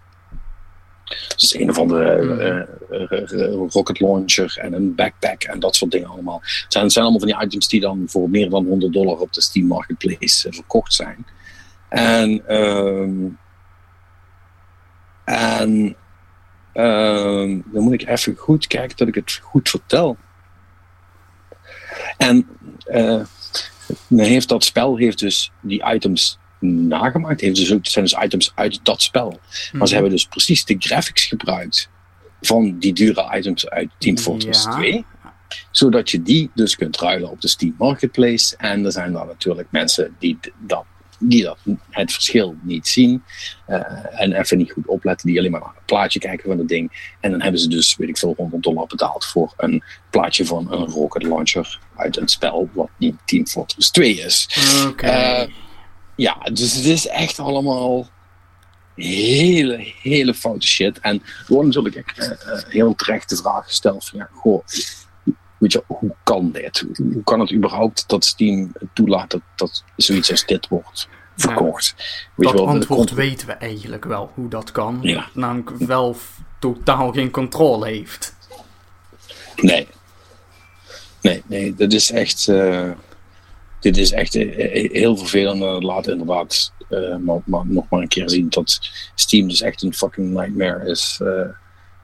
Dus 1.36 1.54
een 1.54 1.70
of 1.70 1.78
andere 1.78 2.04
eh, 2.10 3.00
eh, 3.00 3.32
eh, 3.32 3.54
rocket 3.68 4.00
launcher 4.00 4.58
en 4.58 4.72
een 4.72 4.94
backpack 4.94 5.42
en 5.42 5.60
dat 5.60 5.76
soort 5.76 5.90
dingen 5.90 6.08
allemaal. 6.08 6.40
Het 6.42 6.64
zijn, 6.68 6.84
het 6.84 6.92
zijn 6.92 7.04
allemaal 7.04 7.28
van 7.28 7.38
die 7.38 7.46
items 7.46 7.68
die 7.68 7.80
dan 7.80 8.04
voor 8.06 8.30
meer 8.30 8.50
dan 8.50 8.66
100 8.66 8.92
dollar 8.92 9.18
op 9.18 9.32
de 9.32 9.40
Steam 9.40 9.66
Marketplace 9.66 10.52
verkocht 10.52 10.92
zijn. 10.94 11.26
En, 11.88 12.48
ehm, 12.48 13.26
en 15.24 15.96
ehm, 16.72 17.60
dan 17.64 17.82
moet 17.82 17.92
ik 17.92 18.08
even 18.08 18.36
goed 18.36 18.66
kijken 18.66 18.96
dat 18.96 19.08
ik 19.08 19.14
het 19.14 19.40
goed 19.42 19.68
vertel. 19.68 20.16
En 22.16 22.48
heeft 24.08 24.48
dat 24.48 24.64
spel 24.64 24.96
heeft 24.96 25.18
dus 25.18 25.52
die 25.60 25.84
items 25.92 26.39
nagemaakt. 26.60 27.40
Heeft 27.40 27.56
dus 27.56 27.68
het 27.68 27.88
zijn 27.88 28.04
dus 28.04 28.16
items 28.22 28.52
uit 28.54 28.80
dat 28.82 29.02
spel. 29.02 29.40
Maar 29.72 29.86
ze 29.88 29.94
hebben 29.94 30.12
dus 30.12 30.26
precies 30.26 30.64
de 30.64 30.76
graphics 30.78 31.24
gebruikt 31.24 31.88
van 32.40 32.78
die 32.78 32.92
dure 32.92 33.36
items 33.38 33.68
uit 33.68 33.88
Team 33.98 34.18
Fortress 34.18 34.64
Ja. 34.64 34.70
2. 34.76 35.04
Zodat 35.70 36.10
je 36.10 36.22
die 36.22 36.50
dus 36.54 36.76
kunt 36.76 36.96
ruilen 36.98 37.30
op 37.30 37.40
de 37.40 37.48
Steam 37.48 37.74
Marketplace. 37.78 38.56
En 38.56 38.84
er 38.84 38.92
zijn 38.92 39.12
dan 39.12 39.26
natuurlijk 39.26 39.68
mensen 39.70 40.14
die 40.18 40.38
dat, 40.58 40.84
die 41.18 41.42
dat 41.42 41.58
het 41.90 42.12
verschil 42.12 42.56
niet 42.62 42.88
zien. 42.88 43.22
eh, 43.66 44.20
en 44.20 44.32
even 44.32 44.58
niet 44.58 44.72
goed 44.72 44.86
opletten. 44.86 45.26
Die 45.26 45.38
alleen 45.38 45.50
maar 45.50 45.60
naar 45.60 45.74
het 45.74 45.84
plaatje 45.86 46.18
kijken 46.18 46.48
van 46.48 46.58
het 46.58 46.68
ding. 46.68 47.14
En 47.20 47.30
dan 47.30 47.42
hebben 47.42 47.60
ze 47.60 47.68
dus, 47.68 47.96
weet 47.96 48.08
ik 48.08 48.18
veel, 48.18 48.34
100 48.36 48.62
dollar 48.62 48.86
betaald 48.86 49.24
voor 49.24 49.52
een 49.56 49.82
plaatje 50.10 50.44
van 50.46 50.72
een 50.72 50.86
rocket 50.86 51.22
launcher 51.22 51.78
uit 51.96 52.16
een 52.16 52.28
spel 52.28 52.68
wat 52.72 52.88
niet 52.98 53.16
Team 53.24 53.46
Fortress 53.46 53.90
2 53.90 54.12
is. 54.20 54.48
Oké. 54.88 55.06
Eh, 55.06 55.48
ja, 56.20 56.34
dus 56.52 56.74
het 56.74 56.84
is 56.84 57.06
echt 57.06 57.38
allemaal 57.38 58.08
hele, 58.94 59.92
hele 60.02 60.34
foute 60.34 60.66
shit. 60.66 61.00
En 61.00 61.22
wordt 61.46 61.66
natuurlijk 61.66 61.96
eh, 62.16 62.30
heel 62.68 62.94
terecht 62.94 63.28
de 63.28 63.36
vraag 63.36 63.66
gesteld 63.66 64.08
van 64.08 64.18
ja, 64.18 64.28
goh, 64.32 64.64
weet 65.58 65.72
je, 65.72 65.84
hoe 65.86 66.14
kan 66.22 66.50
dit? 66.50 66.84
Hoe 66.96 67.22
kan 67.24 67.40
het 67.40 67.52
überhaupt 67.52 68.04
dat 68.08 68.24
Steam 68.24 68.72
toelaat 68.92 69.30
dat, 69.30 69.40
dat 69.56 69.84
zoiets 69.96 70.30
als 70.30 70.46
dit 70.46 70.68
wordt 70.68 71.08
verkocht? 71.36 71.94
Weet 71.96 72.48
dat 72.48 72.50
je 72.50 72.56
wel, 72.56 72.66
de 72.66 72.72
antwoord 72.72 73.10
weten 73.10 73.46
we 73.46 73.52
eigenlijk 73.52 74.04
wel, 74.04 74.30
hoe 74.34 74.48
dat 74.48 74.72
kan. 74.72 74.98
Ja. 75.02 75.28
Namelijk 75.34 75.70
wel 75.70 76.16
totaal 76.58 77.12
geen 77.12 77.30
controle 77.30 77.86
heeft. 77.86 78.34
Nee. 79.56 79.88
Nee, 81.20 81.42
nee, 81.46 81.74
dat 81.74 81.92
is 81.92 82.10
echt. 82.10 82.48
eh, 82.48 82.90
dit 83.80 83.96
is 83.96 84.12
echt 84.12 84.34
eh, 84.34 84.84
eh, 84.84 84.90
heel 84.92 85.16
vervelend. 85.16 85.62
En 85.62 85.68
het 85.74 85.82
laat 85.82 86.08
inderdaad 86.08 86.72
eh, 86.88 87.16
maar, 87.16 87.40
maar 87.44 87.66
nog 87.66 87.86
maar 87.90 88.00
een 88.00 88.08
keer 88.08 88.30
zien 88.30 88.46
dat 88.48 88.78
Steam 89.14 89.48
dus 89.48 89.60
echt 89.60 89.82
een 89.82 89.94
fucking 89.94 90.30
nightmare 90.30 90.90
is 90.90 91.20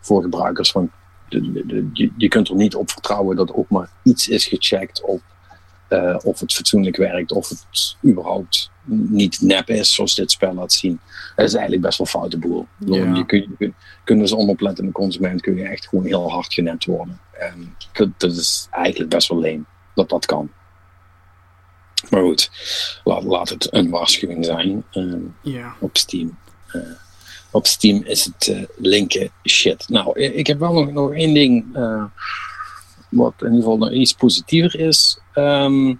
voor 0.00 0.22
gebruikers. 0.22 0.70
Van, 0.70 0.90
de, 1.28 1.52
de- 1.52 1.66
de- 1.66 1.90
je, 1.92 2.10
je 2.16 2.28
kunt 2.28 2.48
er 2.48 2.54
niet 2.54 2.74
op 2.74 2.90
vertrouwen 2.90 3.36
dat 3.36 3.52
ook 3.54 3.68
maar 3.68 3.90
iets 4.02 4.28
is 4.28 4.46
gecheckt 4.46 5.02
op 5.02 5.20
of 6.24 6.40
het 6.40 6.52
fatsoenlijk 6.52 6.96
werkt, 6.96 7.32
of 7.32 7.48
het 7.48 7.96
überhaupt 8.06 8.70
niet 8.84 9.40
nep 9.40 9.68
is, 9.68 9.94
zoals 9.94 10.14
dit 10.14 10.30
spel 10.30 10.54
laat 10.54 10.72
zien. 10.72 11.00
Dat 11.36 11.46
is 11.46 11.52
eigenlijk 11.52 11.82
best 11.82 11.98
wel 11.98 12.06
foute 12.06 12.38
boel. 12.38 12.66
Ja. 12.78 13.14
Je 13.14 13.26
kun, 13.26 13.56
je 13.58 14.16
dus 14.16 14.34
onoplettende 14.34 14.92
consument 14.92 15.40
kun 15.40 15.56
je 15.56 15.62
echt 15.68 15.86
gewoon 15.88 16.04
heel 16.04 16.30
hard 16.30 16.54
genept 16.54 16.84
worden. 16.84 17.20
En 17.32 17.74
dat, 17.92 18.08
dat 18.16 18.32
is 18.32 18.68
eigenlijk 18.70 19.10
best 19.10 19.28
wel 19.28 19.38
leem 19.38 19.66
dat 19.94 20.08
dat 20.08 20.26
kan. 20.26 20.50
Maar 22.10 22.20
goed, 22.22 22.50
laat, 23.04 23.22
laat 23.24 23.48
het 23.48 23.72
een 23.74 23.90
waarschuwing 23.90 24.44
zijn 24.44 24.84
Ja. 25.42 25.74
op 25.80 25.96
Steam. 25.96 26.38
Eh, 26.72 26.80
op 27.50 27.66
Steam 27.66 28.02
is 28.04 28.24
het 28.24 28.48
eh, 28.48 28.62
linken 28.76 29.30
shit. 29.48 29.88
Nou, 29.88 30.20
ik 30.20 30.46
heb 30.46 30.58
wel 30.58 30.72
nog, 30.72 30.90
nog 30.92 31.12
één 31.12 31.34
ding 31.34 31.76
eh, 31.76 32.04
wat 33.08 33.34
in 33.38 33.44
ieder 33.46 33.58
geval 33.60 33.78
nog 33.78 33.90
iets 33.92 34.12
positiever 34.12 34.80
is. 34.80 35.18
Ehm, 35.32 35.94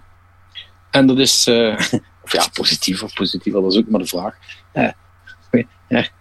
en 0.91 1.07
dat 1.07 1.17
is, 1.19 1.47
of 2.23 2.31
ja, 2.31 2.47
positief 2.53 3.03
of 3.03 3.13
positiever, 3.13 3.61
dat 3.61 3.71
is 3.71 3.77
ook 3.77 3.89
maar 3.89 3.99
de 3.99 4.07
vraag. 4.07 4.35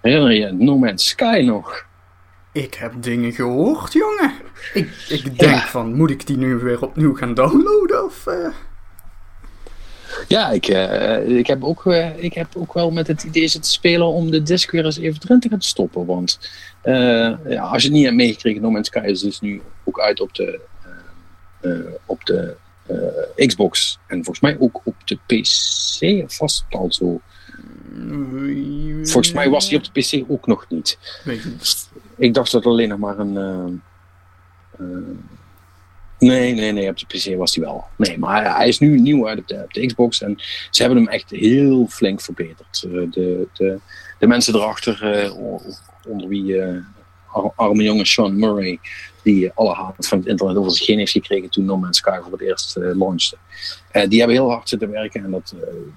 Herinner 0.00 0.32
je 0.32 0.52
No 0.52 0.78
Man's 0.78 1.08
Sky 1.08 1.42
nog? 1.44 1.84
Ik 2.52 2.74
heb 2.74 2.92
dingen 3.02 3.32
gehoord, 3.32 3.92
jongen. 3.92 4.32
Ik, 4.74 4.90
ik 5.08 5.38
denk 5.38 5.40
Ja. 5.52 5.66
van, 5.66 5.94
moet 5.94 6.10
ik 6.10 6.26
die 6.26 6.36
nu 6.36 6.56
weer 6.56 6.82
opnieuw 6.82 7.14
gaan 7.14 7.34
downloaden? 7.34 8.04
Of? 8.04 8.24
Ja, 10.28 10.50
ik, 10.50 10.68
eh, 10.68 11.28
ik, 11.28 11.46
heb 11.46 11.64
ook, 11.64 11.86
eh, 11.86 12.22
ik 12.24 12.34
heb 12.34 12.56
ook 12.56 12.72
wel 12.72 12.90
met 12.90 13.06
het 13.06 13.22
idee 13.22 13.48
zitten 13.48 13.72
spelen 13.72 14.06
om 14.06 14.30
de 14.30 14.42
disc 14.42 14.70
weer 14.70 14.84
eens 14.84 14.98
even 14.98 15.20
erin 15.24 15.40
te 15.40 15.48
gaan 15.48 15.62
stoppen. 15.62 16.06
Want 16.06 16.50
eh, 16.82 17.34
ja, 17.48 17.62
als 17.62 17.82
je 17.82 17.88
het 17.88 17.96
niet 17.96 18.04
hebt 18.04 18.16
meegekregen, 18.16 18.62
No 18.62 18.70
Man's 18.70 18.86
Sky 18.86 19.04
is 19.04 19.20
dus 19.20 19.40
nu 19.40 19.62
ook 19.84 20.00
uit 20.00 20.20
op 20.20 20.34
de, 20.34 20.60
op 22.06 22.24
de 22.24 22.56
Xbox. 23.46 23.98
En 24.06 24.16
volgens 24.24 24.40
mij 24.40 24.56
ook 24.58 24.80
op 24.84 24.94
de 25.04 25.18
PC. 25.26 26.00
Het 26.00 26.64
al 26.70 26.92
zo? 26.92 27.20
Volgens 29.02 29.32
mij 29.32 29.48
was 29.48 29.68
die 29.68 29.78
op 29.78 29.84
de 29.84 30.00
PC 30.00 30.30
ook 30.30 30.46
nog 30.46 30.66
niet. 30.68 30.98
Ik 32.16 32.34
dacht 32.34 32.52
dat 32.52 32.66
alleen 32.66 32.88
nog 32.88 32.98
maar 32.98 33.18
een. 33.18 33.82
Nee, 36.18 36.54
nee, 36.54 36.72
nee, 36.72 36.88
op 36.88 36.98
de 36.98 37.06
PC 37.06 37.36
was 37.36 37.54
hij 37.54 37.64
wel. 37.64 37.84
Nee, 37.96 38.18
maar 38.18 38.56
hij, 38.56 38.68
is 38.68 38.78
nu 38.78 39.00
nieuw 39.00 39.28
uit 39.28 39.38
op 39.38 39.48
de, 39.48 39.64
de 39.68 39.86
Xbox 39.86 40.22
en 40.22 40.34
ze 40.70 40.82
hebben 40.82 41.02
hem 41.02 41.08
echt 41.08 41.30
heel 41.30 41.86
flink 41.90 42.20
verbeterd. 42.20 42.82
Eh, 42.84 42.90
de, 43.10 43.48
de, 43.52 43.78
de 44.18 44.26
mensen 44.26 44.54
erachter, 44.54 45.12
eh, 45.12 45.36
onder 46.06 46.28
wie 46.28 46.60
eh, 46.60 46.76
ar- 47.32 47.52
arme 47.56 47.82
jongen 47.82 48.06
Sean 48.06 48.38
Murray, 48.38 48.78
die 49.22 49.50
alle 49.54 49.74
haat 49.74 50.08
van 50.08 50.18
het 50.18 50.26
internet 50.26 50.56
over 50.56 50.70
zich 50.72 50.86
heen 50.86 50.98
heeft 50.98 51.12
gekregen 51.12 51.50
toen 51.50 51.64
No 51.64 51.76
Man's 51.76 51.98
Sky 51.98 52.18
voor 52.22 52.32
het 52.32 52.40
eerst 52.40 52.76
eh 52.76 52.94
launchte. 52.94 53.36
Die 54.08 54.18
hebben 54.18 54.36
heel 54.36 54.50
hard 54.50 54.68
zitten 54.68 54.90
werken 54.90 55.24
en 55.24 55.30
dat, 55.30 55.54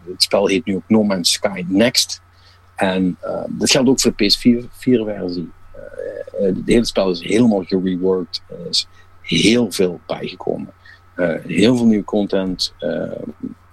het 0.07 0.23
spel 0.23 0.47
heet 0.47 0.65
nu 0.65 0.75
ook 0.75 0.83
No 0.87 1.03
Man's 1.03 1.31
Sky 1.31 1.65
Next. 1.67 2.21
En 2.75 3.17
dat 3.49 3.71
geldt 3.71 3.89
ook 3.89 3.99
voor 3.99 4.13
de 4.15 4.23
PS4-versie. 4.23 5.49
Eh, 6.39 6.45
het 6.45 6.57
hele 6.65 6.85
spel 6.85 7.09
is 7.09 7.21
helemaal 7.21 7.63
gereworked. 7.63 8.41
Heel 9.29 9.71
veel 9.71 9.99
bijgekomen. 10.05 10.73
Eh, 11.15 11.35
heel 11.45 11.77
veel 11.77 11.85
nieuwe 11.85 12.03
content. 12.03 12.73
eh, 12.77 13.11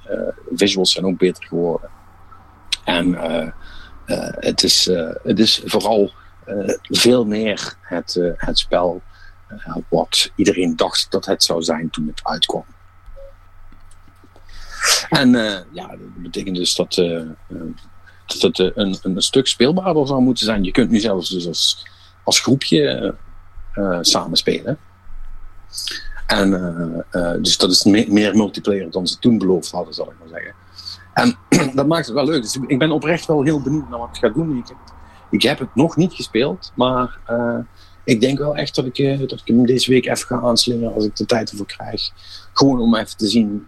eh, 0.05 0.29
visuals 0.55 0.93
zijn 0.93 1.07
ook 1.07 1.19
beter 1.19 1.45
geworden. 1.45 1.91
En 2.85 3.17
het, 4.41 4.63
is, 4.63 4.85
het 5.23 5.39
is 5.39 5.63
vooral 5.65 6.13
veel 6.83 7.25
meer 7.25 7.77
het, 7.81 8.21
het 8.37 8.59
spel 8.59 9.03
wat 9.89 10.31
iedereen 10.35 10.77
dacht 10.77 11.11
dat 11.11 11.27
het 11.27 11.45
zou 11.45 11.63
zijn 11.63 11.91
toen 11.91 12.07
het 12.07 12.21
uitkwam. 12.23 12.65
En 15.09 15.31
ja, 15.73 15.89
dat 15.89 16.23
betekent 16.23 16.57
dus 16.57 16.75
dat, 16.75 16.95
dat 18.27 18.41
het 18.41 18.59
een, 18.59 18.99
een 19.03 19.23
stuk 19.23 19.47
speelbaarder 19.47 20.07
zou 20.07 20.21
moeten 20.21 20.47
zijn. 20.47 20.65
Je 20.65 20.71
kunt 20.71 20.91
nu 20.91 20.99
zelfs 20.99 21.31
dus 21.31 21.47
als, 21.47 21.87
als 22.23 22.41
groepje 22.41 23.15
samen 24.01 24.37
spelen. 24.37 24.79
En, 26.27 26.51
uh, 27.11 27.33
dus 27.43 27.59
dat 27.59 27.71
is 27.71 27.85
meer 27.85 28.37
multiplayer 28.37 28.91
dan 28.91 29.07
ze 29.07 29.19
toen 29.19 29.39
beloofd 29.39 29.71
hadden, 29.71 29.95
zal 29.95 30.11
ik 30.11 30.17
maar 30.19 30.29
zeggen. 30.29 30.55
En 31.15 31.37
dat 31.77 31.87
maakt 31.87 32.07
het 32.07 32.15
wel 32.15 32.25
leuk. 32.25 32.43
Dus 32.43 32.59
ik 32.67 32.79
ben 32.79 32.91
oprecht 32.91 33.27
wel 33.27 33.43
heel 33.43 33.61
benieuwd 33.61 33.89
naar 33.89 33.99
wat 33.99 34.09
het 34.09 34.19
gaat 34.19 34.35
doen. 34.35 34.59
Ik 34.59 34.69
heb, 34.69 34.77
ik 35.31 35.43
heb 35.43 35.59
het 35.59 35.75
nog 35.75 35.97
niet 35.97 36.13
gespeeld, 36.13 36.73
maar 36.75 37.19
ik 38.05 38.21
denk 38.21 38.39
wel 38.39 38.57
echt 38.57 38.75
dat 38.75 38.85
ik, 38.85 38.99
ik 38.99 39.41
hem 39.45 39.67
deze 39.67 39.91
week 39.91 40.07
even 40.07 40.27
ga 40.27 40.41
aanslingeren 40.41 40.95
als 40.95 41.05
ik 41.05 41.17
de 41.17 41.27
tijd 41.27 41.51
ervoor 41.51 41.67
krijg. 41.67 42.11
Gewoon 42.53 42.81
om 42.81 42.97
even 42.97 43.17
te 43.17 43.29
zien 43.29 43.67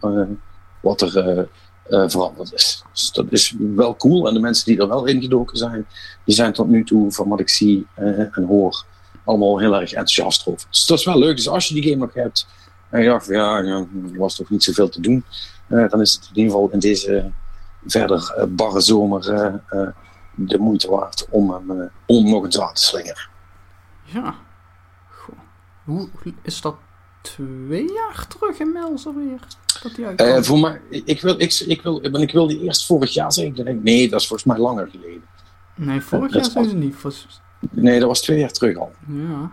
wat 0.81 1.01
er 1.01 1.49
veranderd 1.89 2.53
is. 2.53 2.85
Dus 2.93 3.13
dat 3.13 3.27
is 3.31 3.55
wel 3.59 3.97
cool. 3.97 4.29
En 4.29 4.35
de 4.35 4.41
mensen 4.41 4.67
die 4.67 4.81
er 4.81 4.89
wel 4.89 5.07
ingedoken 5.07 5.57
zijn, 5.57 5.87
die 6.25 6.35
zijn 6.35 6.53
tot 6.53 6.69
nu 6.69 6.85
toe, 6.85 7.13
van 7.13 7.29
wat 7.29 7.41
ik 7.41 7.49
zie 7.49 7.87
en 7.95 8.45
hoor, 8.49 8.85
allemaal 9.29 9.59
heel 9.59 9.75
erg 9.75 9.91
enthousiast 9.91 10.47
over. 10.47 10.67
Dus 10.71 10.87
dat 10.87 10.99
is 10.99 11.05
wel 11.05 11.19
leuk. 11.19 11.37
Dus 11.37 11.49
als 11.49 11.69
je 11.69 11.75
die 11.75 11.83
game 11.83 11.97
nog 11.97 12.15
hebt 12.15 12.47
en 12.91 13.03
je 13.03 13.09
dacht, 13.09 13.27
ja, 13.27 13.57
er 13.57 13.87
was 14.17 14.37
toch 14.37 14.51
niet 14.51 14.65
zoveel 14.65 14.89
te 14.89 15.01
doen, 15.01 15.25
uh, 15.69 15.89
dan 15.89 16.01
is 16.01 16.13
het 16.13 16.23
in 16.23 16.37
ieder 16.37 16.53
geval 16.53 16.69
in 16.71 16.79
deze 16.79 17.31
verder 17.87 18.47
barre 18.49 18.81
zomer 18.81 19.21
de 20.35 20.59
moeite 20.59 20.91
waard 20.91 21.27
om 21.31 21.51
hem 21.51 21.91
om 22.07 22.31
nog 22.31 22.45
eens 22.45 22.61
aan 22.61 22.75
te 22.75 22.83
slingeren. 22.83 23.29
Ja. 24.05 24.35
Goh. 25.09 25.39
Hoe 25.85 26.09
is 26.43 26.61
dat 26.61 26.77
twee 27.21 27.93
jaar 27.93 28.27
terug 28.27 28.59
inmiddels 28.59 29.07
alweer? 29.07 29.41
Uh, 30.17 30.43
voor 30.43 30.59
mij, 30.59 30.81
ik 30.91 31.21
wil, 31.21 31.41
ik, 31.41 31.53
ik, 31.67 31.83
wil, 31.83 32.05
ik 32.05 32.33
wil 32.33 32.47
die 32.47 32.63
eerst 32.63 32.87
vorig 32.87 33.11
jaar 33.11 33.33
zeggen. 33.33 33.83
nee, 33.83 34.09
dat 34.09 34.21
is 34.21 34.27
volgens 34.27 34.49
mij 34.49 34.59
langer 34.59 34.89
geleden. 34.91 35.23
Nee, 35.75 36.01
vorig 36.01 36.35
jaar 36.35 36.45
zijn 36.45 36.69
ze 36.69 36.75
niet. 36.75 36.97
Nee, 37.71 37.99
dat 37.99 38.09
was 38.09 38.21
twee 38.21 38.39
jaar 38.39 38.53
terug 38.53 38.77
al. 38.77 38.93
Ja. 39.07 39.51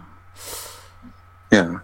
Ja. 1.49 1.83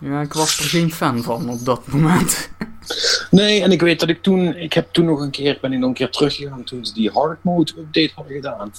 Ja, 0.00 0.20
ik 0.20 0.32
was 0.32 0.58
er 0.58 0.64
geen 0.64 0.92
fan 0.92 1.22
van 1.22 1.48
op 1.48 1.64
dat 1.64 1.86
moment. 1.86 2.50
nee, 3.30 3.62
en 3.62 3.72
ik 3.72 3.80
weet 3.80 4.00
dat 4.00 4.08
ik 4.08 4.22
toen, 4.22 4.56
ik 4.56 4.72
heb 4.72 4.92
toen 4.92 5.04
nog 5.04 5.20
een 5.20 5.30
keer, 5.30 5.58
ben 5.60 5.72
ik 5.72 5.78
nog 5.78 5.88
een 5.88 5.94
keer 5.94 6.10
teruggegaan 6.10 6.64
toen 6.64 6.86
ze 6.86 6.94
die 6.94 7.10
hard 7.10 7.44
mode 7.44 7.72
update 7.78 8.12
hadden 8.14 8.34
gedaan. 8.34 8.72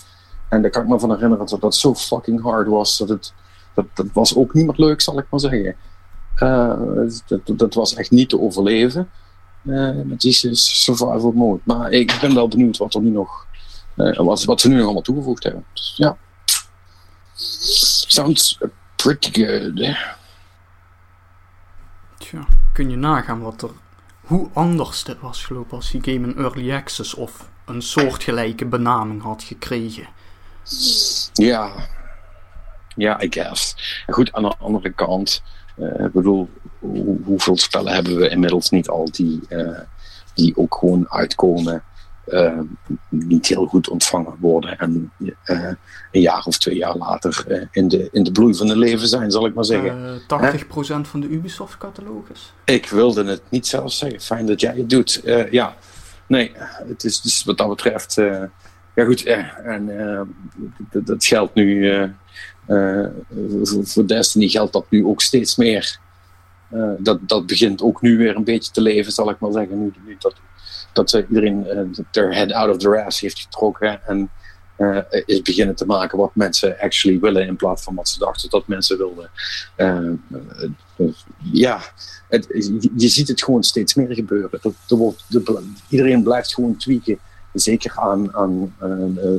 En 0.50 0.62
daar 0.62 0.72
kan 0.72 0.82
ik 0.82 0.88
me 0.88 1.00
van 1.00 1.12
herinneren 1.12 1.48
dat 1.48 1.62
dat 1.62 1.76
zo 1.76 1.96
fucking 1.96 2.42
hard 2.42 2.68
was. 2.68 2.98
Dat, 2.98 3.10
het, 3.10 3.34
dat, 3.74 3.86
dat 3.94 4.08
was 4.14 4.36
ook 4.36 4.54
niet 4.54 4.66
meer 4.66 4.88
leuk, 4.88 5.02
zal 5.02 5.20
ik 5.20 5.26
maar 5.30 5.40
zeggen. 5.40 5.76
Uh, 6.38 7.10
dat, 7.28 7.60
dat, 7.60 7.74
was 7.74 7.94
echt 7.94 8.12
niet 8.12 8.30
te 8.30 8.40
overleven 8.40 9.10
uh, 9.64 10.02
met 10.04 10.22
die 10.22 10.34
survival 10.56 11.32
mode. 11.32 11.62
Maar 11.64 11.92
ik 11.92 12.18
ben 12.22 12.34
wel 12.34 12.48
benieuwd 12.48 12.78
wat 12.78 12.94
er 12.94 13.02
nu 13.02 13.10
nog, 13.10 13.48
uh, 13.96 14.18
wat, 14.18 14.44
wat 14.44 14.62
ze 14.62 14.68
nu 14.68 14.76
nog 14.76 14.84
allemaal 14.84 15.02
toegevoegd 15.02 15.44
hebben. 15.44 15.66
Dus, 15.74 15.94
ja. 15.98 16.18
Sounds 17.34 18.60
pretty 18.96 19.32
good. 19.32 19.96
Tja, 22.18 22.46
kun 22.74 22.90
je 22.90 22.96
nagaan 22.96 23.42
wat 23.42 23.62
er, 23.62 23.72
hoe 24.22 24.50
anders 24.54 25.04
dit 25.04 25.20
was 25.20 25.46
gelopen 25.46 25.78
als 25.78 25.92
die 25.92 26.04
game 26.04 26.28
een 26.28 26.38
early 26.38 26.74
access 26.74 27.14
of 27.14 27.50
een 27.66 27.82
soortgelijke 27.82 28.66
benaming 28.66 29.22
had 29.22 29.44
gekregen. 29.44 30.08
Ja, 31.34 31.72
ja, 32.96 33.22
I 33.22 33.28
guess. 33.30 33.76
Goed, 34.08 34.34
aan 34.34 34.44
de 34.44 34.56
andere 34.58 34.92
kant, 34.92 35.44
uh, 35.78 36.06
ik 36.06 36.12
bedoel, 36.12 36.50
hoeveel 37.24 37.58
spellen 37.58 37.94
hebben 37.94 38.16
we 38.16 38.30
inmiddels 38.30 38.70
niet 38.70 38.90
al 38.90 39.12
die, 39.12 39.40
uh, 39.50 39.80
die 40.34 40.58
ook 40.58 40.76
gewoon 40.76 41.12
uitkomen, 41.12 41.84
uh, 42.28 42.60
niet 43.10 43.48
heel 43.48 43.66
goed 43.66 43.90
ontvangen 43.90 44.36
worden 44.40 44.78
en 44.78 45.12
een 46.12 46.22
jaar 46.22 46.44
of 46.46 46.58
twee 46.58 46.76
jaar 46.76 46.98
later 46.98 47.68
in, 47.72 47.88
de, 47.88 48.10
in 48.12 48.24
de 48.24 48.32
bloei 48.32 48.56
van 48.56 48.68
het 48.68 48.78
leven 48.78 49.08
zijn, 49.08 49.32
zal 49.32 49.46
ik 49.46 49.54
maar 49.54 49.66
zeggen. 49.66 50.22
80% 50.22 50.26
van 51.02 51.20
de 51.20 51.28
Ubisoft-catalogus? 51.28 52.54
Ik 52.66 52.90
wilde 52.90 53.24
het 53.24 53.42
niet 53.50 53.68
zelf 53.68 53.92
zeggen. 53.92 54.22
Fijn 54.22 54.46
dat 54.46 54.62
jij 54.62 54.76
het 54.76 54.90
doet. 54.90 55.22
ja, 55.52 55.76
nee, 56.28 56.52
het 56.88 57.04
is 57.04 57.22
dus 57.22 57.44
wat 57.44 57.58
dat 57.58 57.70
betreft. 57.70 58.14
ja, 58.94 59.06
goed, 59.06 59.24
en 59.24 59.90
dat 60.92 61.26
geldt 61.26 61.54
nu 61.54 61.92
voor 63.84 64.08
Destiny 64.08 64.48
geldt 64.48 64.74
dat 64.74 64.86
nu 64.90 65.06
ook 65.06 65.22
steeds 65.22 65.56
meer. 65.56 66.00
Dat, 66.98 67.20
dat 67.22 67.46
begint 67.46 67.82
ook 67.82 68.02
nu 68.02 68.18
weer 68.18 68.36
een 68.36 68.44
beetje 68.44 68.72
te 68.72 68.82
leven, 68.82 69.12
zal 69.12 69.30
ik 69.30 69.40
maar 69.40 69.52
zeggen. 69.52 69.80
Nu, 69.80 69.94
nu 70.06 70.16
dat, 70.20 70.36
dat 70.94 71.24
iedereen 71.30 71.66
uh, 71.66 72.06
their 72.12 72.34
head 72.34 72.52
out 72.52 72.70
of 72.70 72.78
the 72.78 72.90
race 72.90 73.26
heeft 73.26 73.40
getrokken 73.40 74.06
en 74.06 74.30
is 75.26 75.42
beginnen 75.42 75.76
te 75.76 75.86
maken 75.86 76.18
wat 76.18 76.36
mensen 76.36 76.80
actually 76.80 77.20
willen 77.20 77.48
in 77.48 77.56
plaats 77.56 77.84
van 77.84 77.96
wat 77.96 78.10
ze 78.10 78.20
dachten 78.20 78.50
dat 78.50 78.68
mensen 78.68 78.98
wilden. 78.98 79.30
ja, 81.52 81.82
je, 82.96 83.08
ziet 83.08 83.28
het 83.28 83.44
gewoon 83.44 83.64
steeds 83.64 83.94
meer 83.94 84.14
gebeuren. 84.14 84.60
Dat, 84.62 84.74
wordt, 84.88 85.24
de, 85.28 85.64
iedereen 85.90 86.24
blijft 86.24 86.54
gewoon 86.54 86.78
tweaken, 86.78 87.20
zeker 87.54 87.94
aan, 87.96 88.36
aan 88.36 88.76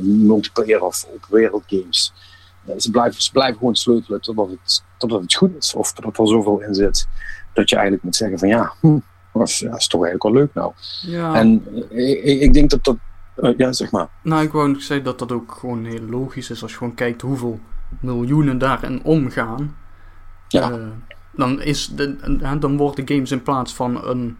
multiplayer 0.03 0.83
of 0.83 1.07
open 1.13 1.33
wereld 1.33 1.63
games 1.67 2.13
ze, 2.77 2.91
blijven, 2.91 3.21
ze 3.21 3.31
blijven 3.31 3.57
gewoon 3.57 3.75
sleutelen 3.75 4.21
totdat 4.21 4.49
het, 4.49 4.83
totdat 4.97 5.21
het 5.21 5.33
goed 5.33 5.55
is. 5.57 5.73
Of 5.73 5.93
dat 5.93 6.17
er 6.17 6.27
zoveel 6.27 6.61
in 6.61 6.75
zit 6.75 7.07
dat 7.53 7.69
je 7.69 7.75
eigenlijk 7.75 8.05
moet 8.05 8.15
zeggen 8.15 8.39
van 8.39 8.47
ja, 8.47 8.73
hm, 8.79 8.97
dat, 9.39 9.49
is, 9.49 9.61
is 9.61 9.87
toch 9.87 10.05
eigenlijk 10.05 10.23
wel 10.23 10.33
leuk 10.33 10.53
nou. 10.53 10.71
Ja. 11.01 11.35
En 11.35 11.65
ik, 11.89 12.41
ik 12.41 12.53
denk 12.53 12.69
dat 12.69 12.83
dat, 12.83 12.97
uh, 13.37 13.57
ja 13.57 13.73
zeg 13.73 13.91
maar. 13.91 14.07
Nou, 14.21 14.43
ik 14.43 14.51
wou 14.51 14.79
zeggen 14.79 15.05
dat 15.05 15.19
dat 15.19 15.31
ook 15.31 15.55
gewoon 15.59 15.85
heel 15.85 16.05
logisch 16.09 16.49
is 16.49 16.61
als 16.61 16.71
je 16.71 16.77
gewoon 16.77 16.95
kijkt 16.95 17.21
hoeveel 17.21 17.59
miljoenen 17.99 18.57
daarin 18.57 19.03
omgaan. 19.03 19.75
Ja. 20.47 20.71
Uh, 20.71 20.87
dan, 21.31 21.61
is 21.61 21.87
de, 21.87 22.57
dan 22.59 22.77
worden 22.77 23.07
games 23.07 23.31
in 23.31 23.43
plaats 23.43 23.73
van 23.73 24.07
een, 24.07 24.37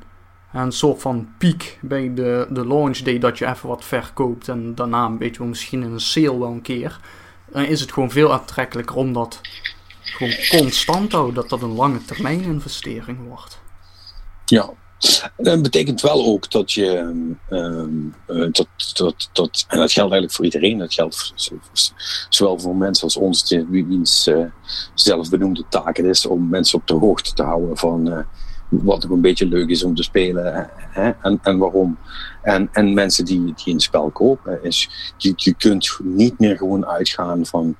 een 0.53 0.71
soort 0.71 1.01
van 1.01 1.27
piek 1.37 1.79
bij 1.81 2.13
de, 2.13 2.47
de 2.49 2.67
launch 2.67 2.97
day 2.97 3.19
dat 3.19 3.37
je 3.37 3.47
even 3.47 3.69
wat 3.69 3.85
verkoopt 3.85 4.47
en 4.47 4.75
daarna 4.75 5.05
een 5.05 5.17
beetje 5.17 5.45
misschien 5.45 5.83
in 5.83 5.91
een 5.91 5.99
sale 5.99 6.39
wel 6.39 6.51
een 6.51 6.61
keer 6.61 6.99
dan 7.55 7.63
is 7.63 7.81
het 7.81 7.91
gewoon 7.91 8.11
veel 8.11 8.33
aantrekkelijker 8.33 8.95
om 8.95 9.13
dat 9.13 9.41
gewoon 10.01 10.33
constant 10.49 11.09
te 11.09 11.15
houden, 11.15 11.35
dat 11.35 11.49
dat 11.49 11.61
een 11.61 11.73
lange 11.75 12.05
termijn 12.05 12.41
investering 12.41 13.27
wordt. 13.27 13.61
Ja, 14.45 14.69
dat 15.37 15.61
betekent 15.61 16.01
wel 16.01 16.25
ook 16.25 16.51
dat 16.51 16.71
je, 16.71 16.97
um, 17.49 18.15
dat, 18.27 18.67
dat, 18.93 19.29
dat, 19.33 19.65
en 19.67 19.77
dat 19.77 19.91
geldt 19.91 20.11
eigenlijk 20.11 20.31
voor 20.31 20.45
iedereen, 20.45 20.77
dat 20.77 20.93
geldt 20.93 21.33
zowel 22.29 22.59
voor 22.59 22.75
mensen 22.75 23.03
als 23.03 23.17
ons, 23.17 23.57
wiens 23.69 24.27
uh, 24.27 24.45
zelfbenoemde 24.93 25.65
taak 25.69 25.97
is 25.97 26.25
om 26.25 26.49
mensen 26.49 26.79
op 26.79 26.87
de 26.87 26.93
hoogte 26.93 27.33
te 27.33 27.43
houden 27.43 27.77
van 27.77 28.07
uh, 28.07 28.19
wat 28.83 29.05
ook 29.05 29.11
een 29.11 29.21
beetje 29.21 29.47
leuk 29.47 29.69
is 29.69 29.83
om 29.83 29.95
te 29.95 30.03
spelen 30.03 30.69
hè, 30.77 31.11
en, 31.21 31.39
en 31.43 31.57
waarom. 31.57 31.97
En, 32.41 32.69
en 32.71 32.93
mensen 32.93 33.25
die, 33.25 33.53
die 33.63 33.73
een 33.73 33.79
spel 33.79 34.09
kopen, 34.09 34.63
is, 34.63 35.13
je, 35.17 35.33
je 35.35 35.53
kunt 35.53 35.99
niet 36.03 36.39
meer 36.39 36.57
gewoon 36.57 36.85
uitgaan 36.85 37.45
van 37.45 37.75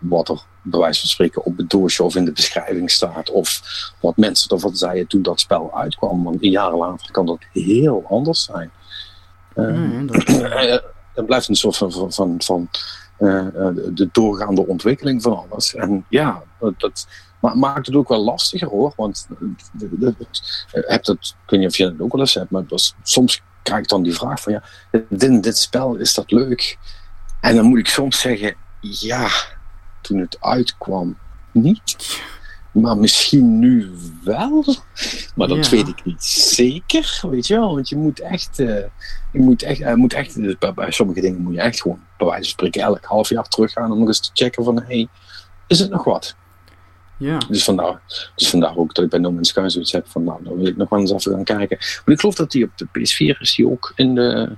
wat 0.00 0.28
er 0.28 0.42
bij 0.62 0.80
wijze 0.80 1.00
van 1.00 1.08
spreken 1.08 1.44
op 1.44 1.56
het 1.56 1.70
doosje 1.70 2.02
of 2.02 2.16
in 2.16 2.24
de 2.24 2.32
beschrijving 2.32 2.90
staat. 2.90 3.30
Of 3.30 3.60
wat 4.00 4.16
mensen 4.16 4.50
ervan 4.50 4.76
zeiden 4.76 5.06
toen 5.06 5.22
dat 5.22 5.40
spel 5.40 5.74
uitkwam. 5.74 6.24
Want 6.24 6.42
een 6.42 6.50
jaar 6.50 6.74
later 6.74 7.10
kan 7.10 7.26
dat 7.26 7.38
heel 7.52 8.04
anders 8.08 8.44
zijn. 8.44 8.70
Uh, 9.54 10.06
dat... 10.06 10.24
er 11.14 11.24
blijft 11.24 11.48
een 11.48 11.54
soort 11.54 11.76
van, 11.76 11.92
van, 11.92 12.12
van, 12.12 12.34
van 12.38 12.68
uh, 13.18 13.46
de 13.94 14.08
doorgaande 14.12 14.66
ontwikkeling 14.66 15.22
van 15.22 15.46
alles. 15.48 15.74
En 15.74 16.04
ja, 16.08 16.42
dat, 16.78 17.06
maar 17.40 17.58
maakt 17.58 17.86
het 17.86 17.94
ook 17.94 18.08
wel 18.08 18.24
lastiger 18.24 18.68
hoor. 18.68 18.92
Want 18.96 19.28
heb 20.70 21.04
dat, 21.04 21.16
ik 21.16 21.50
weet 21.50 21.60
niet 21.60 21.68
of 21.68 21.76
je 21.76 21.84
het 21.84 22.00
ook 22.00 22.12
wel 22.12 22.20
eens 22.20 22.34
hebt, 22.34 22.50
maar 22.50 22.64
was, 22.68 22.94
soms 23.02 23.42
krijg 23.62 23.82
ik 23.82 23.88
dan 23.88 24.02
die 24.02 24.14
vraag 24.14 24.40
van 24.40 24.52
ja, 24.52 24.62
dit, 25.08 25.42
dit 25.42 25.58
spel, 25.58 25.96
is 25.96 26.14
dat 26.14 26.30
leuk? 26.30 26.78
En 27.40 27.56
dan 27.56 27.64
moet 27.64 27.78
ik 27.78 27.88
soms 27.88 28.20
zeggen, 28.20 28.54
ja, 28.80 29.28
toen 30.00 30.18
het 30.18 30.36
uitkwam, 30.40 31.18
niet. 31.52 32.18
Maar 32.72 32.98
misschien 32.98 33.58
nu 33.58 33.90
wel. 34.24 34.64
Maar 35.34 35.48
dat 35.48 35.68
weet 35.68 35.88
ik 35.88 36.04
niet 36.04 36.24
zeker, 36.24 37.20
weet 37.22 37.46
je 37.46 37.54
wel. 37.54 37.74
Want 37.74 37.88
je 37.88 37.96
moet 37.96 38.20
echt, 38.20 38.58
uh, 38.58 38.76
je 39.32 39.40
moet 39.40 39.62
echt, 39.62 39.80
uh, 39.80 39.94
moet 39.94 40.12
echt 40.12 40.34
dus 40.34 40.58
bij, 40.58 40.74
bij, 40.74 40.90
sommige 40.90 41.20
dingen 41.20 41.40
moet 41.40 41.54
je 41.54 41.60
echt 41.60 41.80
gewoon, 41.80 42.00
bij 42.18 42.26
wijze 42.26 42.42
van 42.42 42.50
spreken, 42.50 42.82
elk 42.82 43.04
half 43.04 43.28
jaar 43.28 43.48
teruggaan 43.48 43.92
om 43.92 43.98
nog 43.98 44.06
eens 44.06 44.20
te 44.20 44.30
checken 44.32 44.64
van, 44.64 44.82
hey, 44.82 45.08
is 45.66 45.78
het 45.78 45.90
nog 45.90 46.04
wat? 46.04 46.36
Ja. 47.20 47.38
Dus 47.48 47.64
vandaar, 47.64 48.00
dus 48.34 48.50
vandaar 48.50 48.76
ook 48.76 48.94
dat 48.94 49.04
ik 49.04 49.10
bij 49.10 49.18
No 49.18 49.32
Man's 49.32 49.48
Sky 49.48 49.68
zoiets 49.68 49.92
heb 49.92 50.08
van, 50.08 50.24
nou, 50.24 50.44
dan 50.44 50.56
wil 50.56 50.66
ik 50.66 50.76
nog 50.76 50.88
wel 50.88 51.00
eens 51.00 51.10
even 51.10 51.32
gaan 51.32 51.44
kijken. 51.44 51.76
Maar 51.78 52.14
ik 52.14 52.20
geloof 52.20 52.34
dat 52.34 52.50
die 52.50 52.64
op 52.64 52.70
de 52.76 52.86
PS4 52.86 53.40
is 53.40 53.54
die 53.54 53.70
ook 53.70 53.92
in 53.94 54.14
de, 54.14 54.56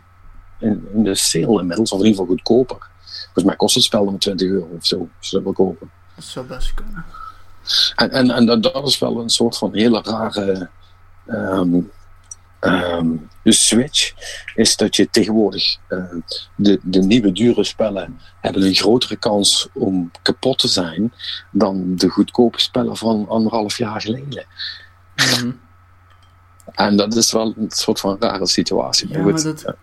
in, 0.58 0.86
in 0.94 1.04
de 1.04 1.14
sale 1.14 1.60
inmiddels, 1.60 1.92
of 1.92 1.98
in 1.98 2.06
ieder 2.06 2.20
geval 2.20 2.36
goedkoper. 2.36 2.90
Volgens 3.24 3.44
mij 3.44 3.56
kost 3.56 3.74
het 3.74 3.84
spel 3.84 4.04
dan 4.04 4.18
20 4.18 4.48
euro 4.48 4.68
of 4.76 4.86
zo, 4.86 5.08
als 5.18 5.30
je 5.30 5.36
dat 5.36 5.44
wil 5.44 5.52
kopen. 5.52 5.90
Dat 6.14 6.24
zou 6.24 6.46
best 6.46 6.74
kunnen. 6.74 7.04
En, 7.94 8.10
en, 8.10 8.48
en 8.48 8.60
dat 8.60 8.86
is 8.86 8.98
wel 8.98 9.20
een 9.20 9.28
soort 9.28 9.58
van 9.58 9.74
hele 9.74 10.02
rare, 10.02 10.68
um, 11.26 11.90
ehm, 12.70 13.16
de 13.42 13.52
Switch 13.52 14.12
is 14.54 14.76
dat 14.76 14.96
je 14.96 15.10
tegenwoordig 15.10 15.76
uh, 15.88 16.04
de, 16.56 16.80
de 16.82 16.98
nieuwe 16.98 17.32
dure 17.32 17.64
spellen 17.64 18.20
hebben 18.40 18.62
een 18.62 18.74
grotere 18.74 19.16
kans 19.16 19.68
om 19.72 20.10
kapot 20.22 20.58
te 20.58 20.68
zijn 20.68 21.12
dan 21.50 21.96
de 21.96 22.08
goedkope 22.08 22.60
spellen 22.60 22.96
van 22.96 23.28
anderhalf 23.28 23.78
jaar 23.78 24.00
geleden. 24.00 24.44
Mm. 25.42 25.58
en 26.72 26.96
dat 26.96 27.16
is 27.16 27.32
wel 27.32 27.54
een 27.56 27.70
soort 27.70 28.00
van 28.00 28.16
rare 28.20 28.46
situatie. 28.46 29.08
Ja, 29.08 29.22
maar 29.22 29.42
dat, 29.42 29.74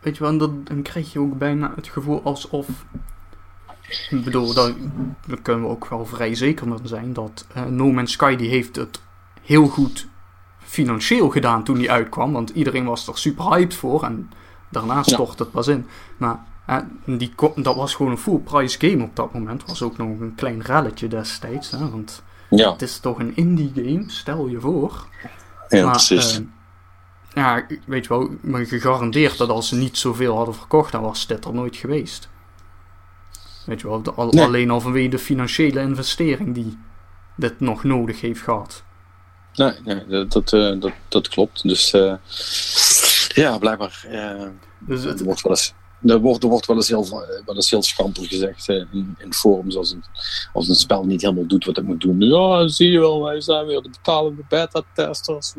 weet 0.00 0.16
je 0.16 0.22
wel, 0.22 0.38
dat, 0.38 0.66
dan 0.66 0.82
krijg 0.82 1.12
je 1.12 1.20
ook 1.20 1.38
bijna 1.38 1.72
het 1.76 1.88
gevoel 1.88 2.22
alsof 2.22 2.68
ik 4.10 4.24
bedoel, 4.24 4.54
daar, 4.54 4.72
kunnen 5.42 5.62
we 5.62 5.68
ook 5.68 5.88
wel 5.88 6.06
vrij 6.06 6.34
zeker 6.34 6.66
van 6.66 6.80
zijn 6.82 7.12
dat 7.12 7.46
uh, 7.56 7.64
No 7.64 7.92
Man's 7.92 8.12
Sky 8.12 8.36
die 8.36 8.48
heeft 8.48 8.76
het 8.76 9.00
heel 9.42 9.66
goed 9.66 10.08
financieel 10.70 11.28
gedaan 11.28 11.64
toen 11.64 11.78
die 11.78 11.90
uitkwam. 11.90 12.32
Want 12.32 12.50
iedereen 12.50 12.84
was 12.84 13.06
er 13.06 13.18
super 13.18 13.44
hyped 13.44 13.74
voor 13.74 14.02
en 14.04 14.30
daarna 14.68 15.02
stort 15.02 15.38
het 15.38 15.50
pas 15.50 15.68
in. 15.68 15.86
Maar 16.16 16.44
die, 17.04 17.32
dat 17.56 17.76
was 17.76 17.94
gewoon 17.94 18.12
een 18.12 18.18
full 18.18 18.38
price 18.38 18.78
game 18.78 19.04
op 19.04 19.16
dat 19.16 19.32
moment. 19.32 19.66
Was 19.66 19.82
ook 19.82 19.96
nog 19.96 20.08
een 20.08 20.34
klein 20.36 20.62
relletje 20.62 21.08
destijds. 21.08 21.70
Hè, 21.70 21.90
want 21.90 22.22
ja. 22.50 22.72
het 22.72 22.82
is 22.82 22.98
toch 22.98 23.18
een 23.18 23.36
indie 23.36 23.72
game, 23.74 24.04
stel 24.06 24.46
je 24.46 24.60
voor. 24.60 25.06
Ja, 25.68 25.82
maar, 25.82 25.90
precies. 25.90 26.38
Uh, 26.38 26.46
ja, 27.34 27.66
weet 27.86 28.02
je 28.02 28.08
wel, 28.08 28.30
maar 28.40 28.66
gegarandeerd 28.66 29.38
dat 29.38 29.48
als 29.48 29.68
ze 29.68 29.76
niet 29.76 29.96
zoveel 29.98 30.36
hadden 30.36 30.54
verkocht, 30.54 30.92
dan 30.92 31.02
was 31.02 31.26
dit 31.26 31.44
er 31.44 31.54
nooit 31.54 31.76
geweest. 31.76 32.28
Weet 33.66 33.80
je 33.80 33.88
wel, 33.88 34.02
al, 34.14 34.32
alleen 34.32 34.70
al 34.70 34.80
vanwege 34.80 35.08
de 35.08 35.18
financiële 35.18 35.80
investering 35.80 36.54
die 36.54 36.78
dit 37.36 37.60
nog 37.60 37.84
nodig 37.84 38.20
heeft 38.20 38.40
gehad. 38.40 38.84
Nee, 39.60 39.72
nee 39.84 40.06
dat, 40.06 40.32
dat, 40.32 40.52
uh, 40.52 40.80
dat, 40.80 40.92
dat, 41.08 41.28
klopt. 41.28 41.62
Dus 41.68 41.94
uh, 41.94 42.14
ja, 43.34 43.58
blijkbaar. 43.58 44.04
Uh, 44.10 44.48
dus 44.78 45.04
het, 45.04 45.20
wordt 45.20 45.40
wel 45.40 45.52
eens, 45.52 45.74
er, 46.02 46.18
wordt, 46.18 46.42
er 46.42 46.48
wordt 46.48 46.66
wel 46.66 46.76
eens 46.76 46.88
heel, 46.88 47.08
wel 47.46 47.54
eens 47.54 47.70
heel 47.70 47.82
schampel 47.82 48.24
gezegd 48.24 48.68
in, 48.68 49.16
in 49.18 49.34
forums 49.34 49.76
als 49.76 49.90
een, 49.90 50.04
als 50.52 50.68
een 50.68 50.74
spel 50.74 51.04
niet 51.04 51.20
helemaal 51.22 51.46
doet 51.46 51.64
wat 51.64 51.76
het 51.76 51.86
moet 51.86 52.00
doen. 52.00 52.20
Ja, 52.20 52.68
zie 52.68 52.90
je 52.90 52.98
wel, 52.98 53.22
wij 53.22 53.40
zijn 53.40 53.66
weer 53.66 53.82
de 53.82 53.90
betalende 53.90 54.42
beta-testers. 54.48 55.54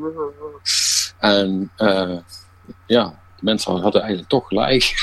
En 1.20 1.72
ja, 2.86 3.06
de 3.36 3.44
mensen 3.44 3.72
hadden 3.72 4.02
eigenlijk 4.02 4.30
toch 4.30 4.48
gelijk. 4.48 4.94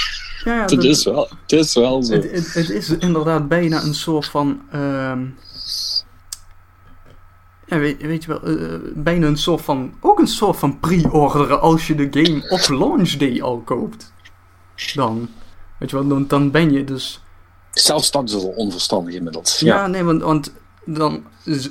Ja, 0.45 0.55
ja, 0.55 0.63
het, 0.77 0.85
is 0.85 1.05
wel, 1.05 1.29
het 1.43 1.53
is 1.53 1.75
wel 1.75 2.03
zo. 2.03 2.13
Het, 2.13 2.31
het, 2.31 2.55
het 2.55 2.71
is 2.71 2.91
inderdaad 2.91 3.49
bijna 3.49 3.83
een 3.83 3.95
soort 3.95 4.27
van. 4.27 4.61
Uh, 4.75 5.13
ja, 7.69 7.79
weet, 7.79 8.03
weet, 8.03 8.25
je 8.25 8.29
wel, 8.29 8.49
uh, 8.49 8.79
bijna 8.95 9.27
een 9.27 9.39
soort 9.39 9.61
van. 9.61 9.93
Ook 10.01 10.19
een 10.19 10.27
soort 10.27 10.57
van 10.57 10.81
pre-orderen 10.81 11.61
als 11.61 11.87
je 11.87 11.95
de 11.95 12.09
game 12.11 12.51
op 12.51 12.69
launch 12.69 13.11
day 13.11 13.43
al 13.43 13.59
koopt. 13.59 14.13
Dan. 14.95 15.29
Weet 15.79 15.91
je 15.91 15.97
wel, 15.97 16.09
dan, 16.09 16.27
dan 16.27 16.51
ben 16.51 16.73
je 16.73 16.85
dus. 16.85 17.23
Zelfs 17.71 18.11
dat 18.11 18.29
is 18.29 18.35
al 18.35 18.49
onverstandig 18.49 19.15
inmiddels. 19.15 19.59
Ja, 19.59 19.75
ja 19.75 19.87
nee, 19.87 20.05
want, 20.05 20.23
want 20.23 20.53
dan, 20.85 21.25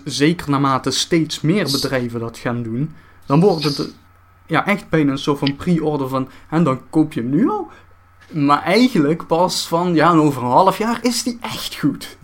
zeker 0.05 0.49
naarmate 0.49 0.91
steeds 0.91 1.41
meer 1.41 1.63
bedrijven 1.71 2.19
dat 2.19 2.37
gaan 2.37 2.63
doen, 2.63 2.95
dan 3.25 3.39
wordt 3.39 3.63
het 3.63 3.93
ja, 4.45 4.65
echt 4.65 4.89
bijna 4.89 5.11
een 5.11 5.17
soort 5.17 5.39
van 5.39 5.55
pre-order 5.55 6.09
van. 6.09 6.29
En 6.49 6.63
dan 6.63 6.89
koop 6.89 7.13
je 7.13 7.21
hem 7.21 7.29
nu 7.29 7.49
al. 7.49 7.67
Maar 8.31 8.61
eigenlijk 8.61 9.27
pas 9.27 9.67
van, 9.67 9.93
ja, 9.93 10.13
over 10.13 10.41
een 10.43 10.49
half 10.49 10.77
jaar 10.77 10.99
is 11.01 11.23
die 11.23 11.37
echt 11.41 11.75
goed. 11.75 12.17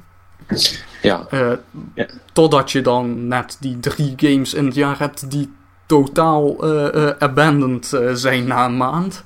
Ja. 1.04 1.28
Uh, 1.32 1.52
ja. 1.96 2.06
Totdat 2.34 2.72
je 2.72 2.82
dan 2.82 3.28
net 3.28 3.58
die 3.60 3.80
drie 3.80 4.14
games 4.16 4.54
in 4.54 4.66
het 4.66 4.76
jaar 4.76 5.00
hebt 5.00 5.32
die 5.32 5.54
totaal 5.86 6.66
uh, 6.66 6.94
uh, 6.94 7.10
abandoned 7.20 8.00
zijn 8.14 8.48
na 8.48 8.66
een 8.66 8.78
maand. 8.78 9.24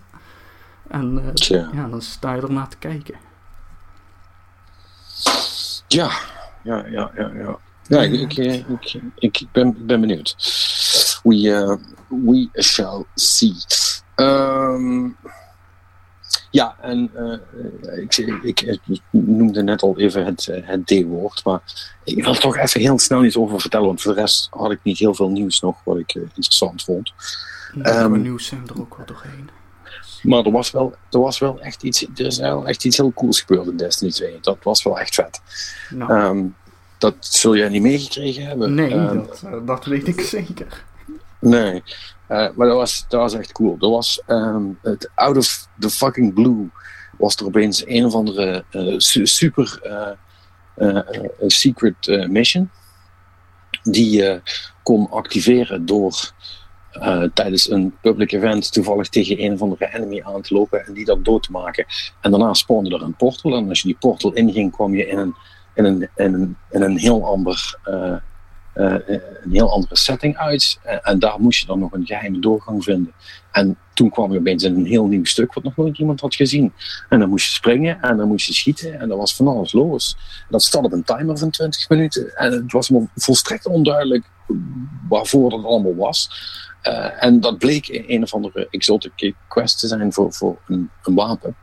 En 0.88 1.34
ja, 1.38 1.88
dan 1.89 2.01
sta 2.01 2.34
je 2.34 2.41
er 2.41 2.51
naar 2.51 2.67
te 2.67 2.78
kijken. 2.78 3.15
Ja, 5.88 6.11
ja, 6.63 6.86
ja, 6.86 7.11
ja. 7.15 7.32
ja. 7.34 7.57
Ja, 7.88 8.01
ik, 8.01 8.38
ik, 8.38 8.63
ik, 9.15 9.39
ik, 9.39 9.47
ben, 9.51 9.86
ben 9.86 10.01
benieuwd. 10.01 10.36
We, 11.23 11.78
we 12.07 12.49
shall 12.61 13.05
see. 13.15 13.55
Um, 14.15 15.15
ja, 16.58 16.76
en 16.82 17.12
uh, 17.16 17.99
ik, 17.99 18.18
ik, 18.43 18.62
ik, 18.62 19.01
noemde 19.10 19.64
net 19.64 19.82
al 19.82 19.99
even 19.99 20.26
het, 20.26 20.47
eh, 20.47 20.62
het 20.64 20.86
D-woord, 20.86 21.43
maar 21.43 21.62
ik 22.03 22.24
wil 22.24 22.34
toch 22.34 22.58
even 22.58 22.82
heel 22.82 22.99
snel 22.99 23.24
iets 23.24 23.38
over 23.38 23.62
vertellen, 23.62 23.88
want 23.88 24.01
voor 24.01 24.14
de 24.14 24.20
rest 24.20 24.47
had 24.51 24.72
ik 24.72 24.80
niet 24.84 24.97
heel 24.97 25.14
veel 25.14 25.30
nieuws 25.30 25.60
nog 25.60 25.78
wat 25.84 25.97
ik 25.97 26.16
uh, 26.16 26.24
interessant 26.24 26.84
vond. 26.84 27.14
Ja, 27.84 28.03
um, 28.03 28.22
nieuws 28.22 28.45
zijn 28.45 28.64
er 28.68 28.80
ook 28.80 28.97
wel 28.97 29.05
doorheen. 29.05 29.49
Maar 30.22 30.45
er 30.45 30.51
was 30.51 30.72
wel, 30.72 30.95
er 31.12 31.20
was 31.20 31.39
wel 31.39 31.60
echt 31.62 31.84
iets, 31.84 32.08
er 32.16 32.26
is 32.26 32.38
wel 32.38 32.68
echt 32.68 32.86
iets 32.86 32.97
heel 32.97 33.14
cools 33.14 33.41
gebeurd 33.41 33.68
in 33.68 33.78
Destiny 33.78 34.12
2. 34.12 34.38
Dat 34.41 34.58
was 34.64 34.84
wel 34.84 34.99
echt 34.99 35.16
vet. 35.16 35.41
Nou. 35.89 36.38
Um, 36.38 36.55
dat 36.97 37.16
zul 37.20 37.55
jij 37.55 37.70
niet 37.70 37.82
meegekregen 37.82 38.45
hebben. 38.45 38.74
Nee, 38.74 38.93
um, 38.93 39.28
dat, 39.41 39.68
dat 39.68 39.86
weet 39.86 40.08
ik 40.08 40.22
zeker. 40.22 40.86
Nee, 41.39 41.84
maar 42.28 42.67
dat 42.67 42.75
was, 42.75 43.05
dat 43.07 43.21
was 43.21 43.34
echt 43.34 43.51
cool. 43.51 43.75
Er 43.80 43.89
was 43.89 44.21
um, 44.28 44.80
het 44.82 45.09
out 45.15 45.38
of 45.38 45.67
the 45.80 45.89
fucking 45.89 46.34
blue 46.34 46.69
was 47.17 47.36
er 47.36 47.45
opeens 47.45 47.88
een 47.88 48.05
of 48.05 48.13
andere 48.13 48.63
uh, 48.71 48.95
super 49.23 49.80
uh, 50.75 50.99
secret 51.47 52.28
mission 52.30 52.69
die 53.84 54.09
je 54.09 54.41
kon 54.84 55.09
activeren 55.09 55.86
door 55.86 56.32
tijdens 57.34 57.69
een 57.69 57.97
public 58.01 58.32
event 58.32 58.71
toevallig 58.71 59.09
tegen 59.09 59.43
een 59.43 59.53
of 59.53 59.61
andere 59.61 59.93
enemy 59.93 60.21
aan 60.23 60.41
te 60.41 60.53
lopen 60.53 60.86
en 60.86 60.93
die 60.93 61.05
dat 61.05 61.25
dood 61.25 61.43
te 61.43 61.51
maken. 61.51 61.86
En 62.21 62.32
daarna 62.32 62.53
spawnde 62.53 62.95
er 62.95 63.01
een 63.01 63.15
portal 63.15 63.55
en 63.55 63.69
als 63.69 63.82
je 63.82 63.88
die 63.88 63.97
portal 63.99 64.34
inging 64.34 64.71
kwam 64.71 64.95
je 64.95 65.07
in 65.07 65.17
een, 65.17 65.36
in 65.73 65.86
een, 65.86 66.09
in 66.15 66.34
een, 66.34 66.57
in 66.69 66.82
een 66.82 66.97
heel 66.97 67.25
ander 67.25 67.80
een 68.78 69.51
heel 69.51 69.71
andere 69.71 69.97
setting 69.97 70.38
uit. 70.38 70.80
En, 70.84 71.03
en, 71.03 71.19
daar 71.19 71.39
moest 71.39 71.59
je 71.59 71.65
dan 71.65 71.80
nog 71.80 71.91
een 71.91 72.05
geheime 72.05 72.39
doorgang 72.39 72.84
vinden. 72.84 73.13
En 73.51 73.78
toen 73.93 74.09
kwam 74.09 74.32
je 74.32 74.39
opeens 74.39 74.63
een 74.63 74.86
heel 74.86 75.05
nieuw 75.05 75.25
stuk 75.25 75.53
wat 75.53 75.63
nog 75.63 75.75
nooit 75.75 75.97
iemand 75.97 76.21
had 76.21 76.36
gezien. 76.36 76.73
En 77.09 77.19
dan 77.19 77.30
moest 77.30 77.45
je 77.45 77.51
springen 77.51 78.01
en 78.01 78.17
dan 78.17 78.28
moest 78.28 78.47
je 78.47 78.53
schieten 78.53 78.99
en 78.99 79.11
er 79.11 79.17
was 79.17 79.36
van 79.36 79.47
alles 79.47 79.71
los. 79.71 80.17
Dat 80.49 80.63
stond 80.63 80.86
op 80.86 80.91
een 80.91 81.03
timer 81.03 81.38
van 81.38 81.49
20 81.49 81.89
minuten. 81.89 82.36
En 82.36 82.51
het 82.51 82.71
was 82.71 82.89
me 82.89 83.07
volstrekt 83.15 83.65
onduidelijk 83.65 84.30
waarvoor 85.09 85.49
dat 85.49 85.63
allemaal 85.63 85.95
was. 85.95 86.30
En 87.19 87.39
dat 87.39 87.57
bleek 87.57 88.03
een 88.07 88.23
of 88.23 88.34
andere 88.34 88.67
exotic 88.69 89.36
quest 89.47 89.80
te 89.80 89.88
zijn 89.88 90.13
voor, 90.13 90.34
voor 90.34 90.57
een, 90.67 90.89
een 91.03 91.15
wapen. 91.15 91.55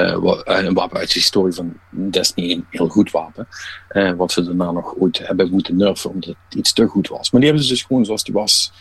Uh, 0.00 0.16
uh, 0.22 0.40
een 0.44 0.74
wapen 0.74 0.98
uit 0.98 1.08
de 1.08 1.18
historie 1.18 1.52
van 1.52 1.78
Destiny, 1.90 2.52
een 2.52 2.66
heel 2.70 2.88
goed 2.88 3.10
wapen. 3.10 3.48
Uh, 3.90 4.12
wat 4.12 4.32
ze 4.32 4.44
daarna 4.44 4.70
nog 4.70 4.94
ooit 4.98 5.18
hebben 5.18 5.50
moeten 5.50 5.76
nerven 5.76 6.10
omdat 6.10 6.34
het 6.48 6.58
iets 6.58 6.72
te 6.72 6.86
goed 6.86 7.08
was. 7.08 7.30
Maar 7.30 7.40
die 7.40 7.50
hebben 7.50 7.68
ze 7.68 7.74
dus 7.74 7.82
gewoon 7.82 8.04
zoals 8.04 8.24
die 8.24 8.34
was 8.34 8.72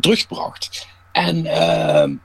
teruggebracht. 0.00 0.86
En 1.12 1.42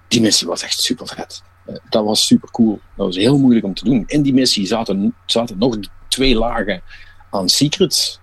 die 0.07 0.21
missie 0.21 0.47
was 0.47 0.63
echt 0.63 0.79
super 0.79 1.07
vet. 1.07 1.43
dat 1.89 2.03
was 2.03 2.25
super 2.25 2.51
cool. 2.51 2.79
Dat 2.95 3.05
was 3.05 3.15
heel 3.15 3.37
moeilijk 3.37 3.65
om 3.65 3.73
te 3.73 3.83
doen. 3.83 4.03
In 4.07 4.21
die 4.21 4.33
missie 4.33 4.65
zaten, 4.65 5.15
zaten 5.25 5.57
nog 5.57 5.77
twee 6.07 6.35
lagen 6.35 6.81
aan 7.29 7.49
secrets. 7.49 8.19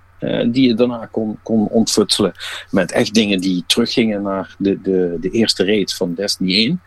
die 0.47 0.69
je 0.69 0.75
daarna 0.75 1.07
kon, 1.07 1.39
kon 1.43 1.69
ontfutselen. 1.69 2.33
Met 2.71 2.93
echt 2.93 3.15
dingen 3.15 3.41
die 3.41 3.65
teruggingen 3.67 4.23
naar 4.23 4.55
de, 4.59 4.81
de, 4.81 5.17
de 5.21 5.31
eerste 5.31 5.65
raid 5.65 5.95
van 5.95 6.15
Destiny 6.15 6.55
1. 6.55 6.83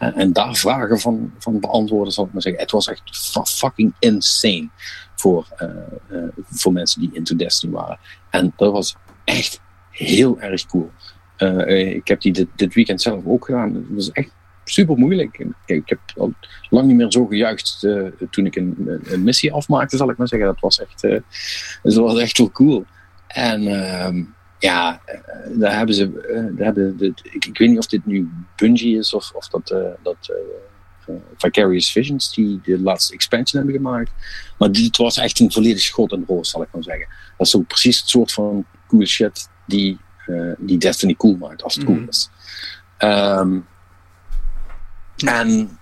En, 0.00 0.14
en, 0.14 0.32
daar 0.32 0.54
vragen 0.54 1.00
van, 1.00 1.32
van 1.38 1.60
beantwoorden, 1.60 2.12
zal 2.12 2.24
ik 2.24 2.32
maar 2.32 2.42
zeggen. 2.42 2.62
Het 2.62 2.70
was 2.70 2.88
echt 2.88 3.32
fucking 3.44 3.94
insane 3.98 4.68
voor, 5.14 5.46
uh, 5.58 5.68
uh, 6.18 6.28
voor 6.36 6.72
mensen 6.72 7.00
die 7.00 7.10
into 7.12 7.36
Destiny 7.36 7.72
waren. 7.72 7.98
En 8.30 8.52
dat 8.56 8.72
was 8.72 8.96
echt 9.24 9.60
heel 9.90 10.40
erg 10.40 10.66
cool. 10.66 10.90
Ik 11.66 12.08
heb 12.08 12.20
die 12.20 12.48
dit, 12.54 12.74
weekend 12.74 13.02
zelf 13.02 13.26
ook 13.26 13.44
gedaan. 13.44 13.74
Het 13.74 13.84
was 13.88 14.10
echt 14.10 14.30
super 14.64 14.96
moeilijk. 14.96 15.46
Ik, 15.66 15.88
heb 15.88 16.00
al 16.16 16.32
lang 16.68 16.86
niet 16.86 16.96
meer 16.96 17.12
zo 17.12 17.26
gejuicht 17.26 17.86
toen 18.30 18.46
ik 18.46 18.56
een, 18.56 19.00
een, 19.02 19.22
missie 19.22 19.52
afmaakte, 19.52 19.96
zal 19.96 20.10
ik 20.10 20.16
maar 20.16 20.28
zeggen. 20.28 20.48
Dat 20.48 20.60
was 20.60 20.80
echt, 20.80 21.00
dat 21.82 21.94
was 21.94 22.18
echt 22.18 22.50
cool. 22.52 22.84
En 23.26 23.66
ehm, 23.66 24.22
ja, 24.60 25.00
eh, 25.04 25.18
daar 25.58 25.76
hebben 25.76 25.94
ze. 25.94 26.04
Uh, 26.06 26.56
daar 26.56 26.64
hebben 26.64 26.96
de, 26.96 27.12
ik, 27.22 27.44
ik, 27.44 27.58
weet 27.58 27.68
niet 27.68 27.78
of 27.78 27.86
dit 27.86 28.06
nu 28.06 28.28
Bungie 28.56 28.98
is 28.98 29.14
of, 29.14 29.30
of 29.34 29.48
dat, 29.48 29.70
uh, 29.70 29.78
dat 30.02 30.32
Vicarious 31.36 31.92
Visions, 31.92 32.34
die 32.34 32.60
de 32.62 32.80
laatste 32.80 33.14
expansion 33.14 33.62
hebben 33.62 33.82
gemaakt. 33.82 34.10
Maar 34.58 34.72
dit 34.72 34.96
was 34.96 35.16
echt 35.16 35.40
een 35.40 35.52
volledig 35.52 35.80
schot 35.80 36.12
en 36.12 36.24
roos, 36.26 36.50
zal 36.50 36.62
ik 36.62 36.68
maar 36.72 36.82
zeggen. 36.82 37.08
Dat 37.38 37.46
is 37.46 37.56
ook 37.56 37.66
precies 37.66 38.00
het 38.00 38.08
soort 38.08 38.32
van 38.32 38.64
cool 38.88 39.06
shit 39.06 39.48
die, 39.66 39.98
die 40.58 40.78
Destiny 40.78 41.14
cool 41.14 41.36
maakt, 41.36 41.62
als 41.62 41.74
het 41.74 41.84
cool 41.84 41.96
mhm. 41.96 42.08
is. 42.08 42.30
Um, 42.98 43.66
en. 45.16 45.78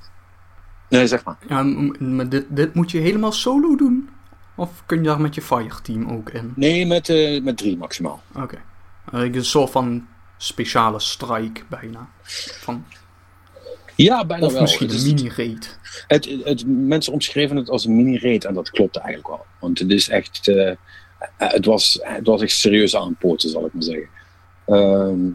Nee, 0.89 1.07
zeg 1.07 1.25
maar. 1.25 1.37
Ja, 1.49 1.63
maar 1.99 2.29
dit, 2.29 2.45
dit 2.49 2.75
moet 2.75 2.91
je 2.91 2.99
helemaal 2.99 3.33
solo 3.33 3.77
doen? 3.77 4.09
Of 4.59 4.83
kun 4.87 4.97
je 4.97 5.03
daar 5.03 5.21
met 5.21 5.35
je 5.35 5.43
fireteam 5.43 6.11
ook 6.11 6.31
in? 6.31 6.53
Nee, 6.57 6.87
met, 6.87 7.09
uh, 7.09 7.43
met 7.43 7.57
drie 7.57 7.77
maximaal. 7.77 8.23
Oké. 8.35 8.43
Okay. 8.43 9.27
Uh, 9.29 9.35
een 9.35 9.45
soort 9.45 9.71
van 9.71 10.07
speciale 10.37 11.01
strike 11.01 11.63
bijna. 11.69 12.09
Van, 12.61 12.85
Ja, 13.95 14.25
bijna 14.25 14.47
of 14.47 14.53
wel. 14.53 14.61
misschien 14.61 14.91
een 14.91 15.03
mini-raid. 15.03 15.79
Het, 16.07 16.37
het, 16.45 16.67
mensen 16.67 17.13
omschreven 17.13 17.57
het 17.57 17.71
als 17.71 17.85
een 17.85 17.97
mini-raid 17.97 18.45
en 18.45 18.55
dat 18.55 18.71
klopt 18.71 18.97
eigenlijk 18.97 19.29
wel. 19.29 19.45
Want 19.61 19.79
het 19.79 19.91
is 19.91 20.09
echt, 20.09 20.49
eh, 20.49 20.73
het, 21.37 21.65
was, 21.65 21.99
het 22.03 22.27
was 22.27 22.43
echt 22.43 22.53
serieus 22.53 22.97
aanpoten, 22.97 23.49
zal 23.49 23.67
ik 23.67 23.73
maar 23.73 23.83
zeggen. 23.83 24.09
Ehm, 24.67 25.31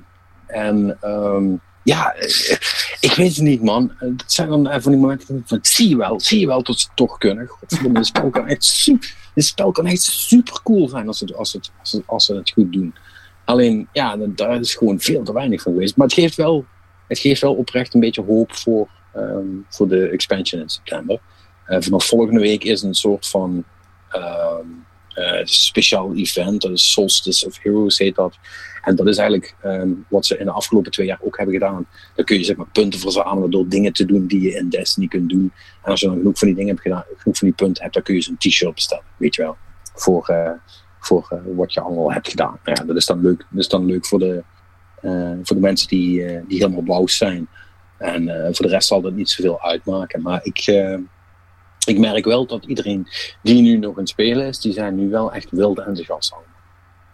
en 0.47 0.97
ehm, 1.01 1.55
ja, 1.83 2.13
eh, 2.13 2.57
ik 2.99 3.13
weet 3.15 3.35
het 3.35 3.45
niet, 3.45 3.63
man. 3.63 3.91
Het 3.97 4.23
zijn 4.25 4.49
dan 4.49 4.69
eh, 4.69 4.81
van 4.81 4.91
die 4.91 5.01
momenten 5.01 5.43
van, 5.45 5.59
zie 5.61 5.89
je 5.89 5.97
wel, 5.97 6.19
zie 6.19 6.39
je 6.39 6.47
wel 6.47 6.63
dat 6.63 6.79
ze 6.79 6.87
het 6.87 6.95
toch 6.95 7.17
kunnen. 7.17 7.47
Godverdomme, 7.47 7.97
dit 7.97 8.07
spel 8.07 8.29
kan 8.29 8.47
echt 8.47 8.63
super, 8.63 9.15
spel 9.35 9.71
kan 9.71 9.85
echt 9.85 10.01
super 10.01 10.61
cool 10.63 10.89
zijn 10.89 11.07
als, 11.07 11.19
het, 11.19 11.33
als, 11.33 11.53
het, 11.53 11.71
als, 11.79 11.91
het, 11.91 12.03
als 12.05 12.25
ze 12.25 12.35
het 12.35 12.51
goed 12.51 12.73
doen. 12.73 12.95
Alleen, 13.45 13.87
ja, 13.91 14.17
daar 14.17 14.59
is 14.59 14.75
gewoon 14.75 14.99
veel 14.99 15.23
te 15.23 15.33
weinig 15.33 15.61
van 15.61 15.71
geweest. 15.71 15.95
Maar 15.95 16.07
het 16.07 16.15
geeft 16.15 16.35
wel, 16.35 16.65
het 17.07 17.19
geeft 17.19 17.41
wel 17.41 17.53
oprecht 17.53 17.93
een 17.93 17.99
beetje 17.99 18.23
hoop 18.23 18.53
voor, 18.55 18.89
ehm, 19.13 19.47
voor 19.69 19.87
de 19.87 20.07
expansion 20.07 20.61
in 20.61 20.69
september. 20.69 21.19
Eh, 21.65 21.81
vanaf 21.81 22.05
volgende 22.05 22.39
week 22.39 22.63
is 22.63 22.81
een 22.81 22.93
soort 22.93 23.27
van 23.27 23.63
ehm, 24.09 24.67
eh, 25.13 25.41
speciaal 25.43 26.15
event. 26.15 26.69
Solstice 26.73 27.45
of 27.45 27.59
Heroes 27.61 27.97
heet 27.97 28.15
dat. 28.15 28.37
En 28.81 28.95
dat 28.95 29.07
is 29.07 29.17
eigenlijk 29.17 29.55
ehm, 29.61 29.89
wat 30.07 30.25
ze 30.25 30.37
in 30.37 30.45
de 30.45 30.51
afgelopen 30.51 30.91
twee 30.91 31.07
jaar 31.07 31.19
ook 31.21 31.37
hebben 31.37 31.55
gedaan. 31.55 31.85
Dan 32.15 32.25
kun 32.25 32.37
je 32.37 32.43
zeg 32.43 32.55
maar 32.55 32.67
punten 32.71 32.99
verzamelen 32.99 33.51
door 33.51 33.67
dingen 33.67 33.93
te 33.93 34.05
doen 34.05 34.27
die 34.27 34.41
je 34.41 34.55
in 34.55 34.69
Destiny 34.69 35.07
kunt 35.07 35.29
doen. 35.29 35.51
En 35.83 35.91
als 35.91 35.99
je 35.99 36.07
dan 36.07 36.17
genoeg 36.17 36.37
van 36.37 36.47
die 36.47 36.57
dingen 36.57 36.71
hebt 36.71 36.81
gedaan, 36.81 37.03
genoeg 37.17 37.37
van 37.37 37.47
die 37.47 37.57
punten 37.57 37.81
hebt, 37.81 37.93
dan 37.93 38.03
kun 38.03 38.15
je 38.15 38.21
zo'n 38.21 38.37
t-shirt 38.37 38.73
bestellen. 38.73 39.05
Weet 39.17 39.35
je 39.35 39.41
wel. 39.41 39.57
Voor, 39.95 40.27
eh, 40.27 40.51
voor 40.99 41.27
eh, 41.29 41.55
wat 41.55 41.73
je 41.73 41.81
allemaal 41.81 42.11
hebt 42.11 42.29
gedaan. 42.29 42.59
Nou 42.63 42.77
ja, 42.79 42.85
dat 42.85 42.95
is 42.95 43.05
dan 43.05 43.21
leuk, 43.21 43.45
dat 43.49 43.59
is 43.59 43.67
dan 43.67 43.85
leuk 43.85 44.05
voor, 44.05 44.19
de, 44.19 44.43
voor 45.43 45.55
de 45.55 45.61
mensen 45.61 45.87
die, 45.87 46.45
die 46.47 46.57
helemaal 46.57 46.81
blauw 46.81 47.07
zijn. 47.07 47.47
En 47.97 48.27
voor 48.55 48.65
de 48.65 48.71
rest 48.71 48.87
zal 48.87 49.01
dat 49.01 49.13
niet 49.13 49.29
zoveel 49.29 49.61
uitmaken. 49.61 50.21
Maar 50.21 50.39
ik, 50.43 50.65
ik 51.85 51.99
merk 51.99 52.25
wel 52.25 52.45
dat 52.45 52.65
iedereen 52.65 53.07
die 53.41 53.61
nu 53.61 53.77
nog 53.77 53.91
aan 53.91 53.99
het 53.99 54.09
spelen 54.09 54.47
is, 54.47 54.59
die 54.59 54.73
zijn 54.73 54.95
nu 54.95 55.09
wel 55.09 55.33
echt 55.33 55.51
wild 55.51 55.77
enthousiast 55.77 56.31
allemaal. 56.31 56.51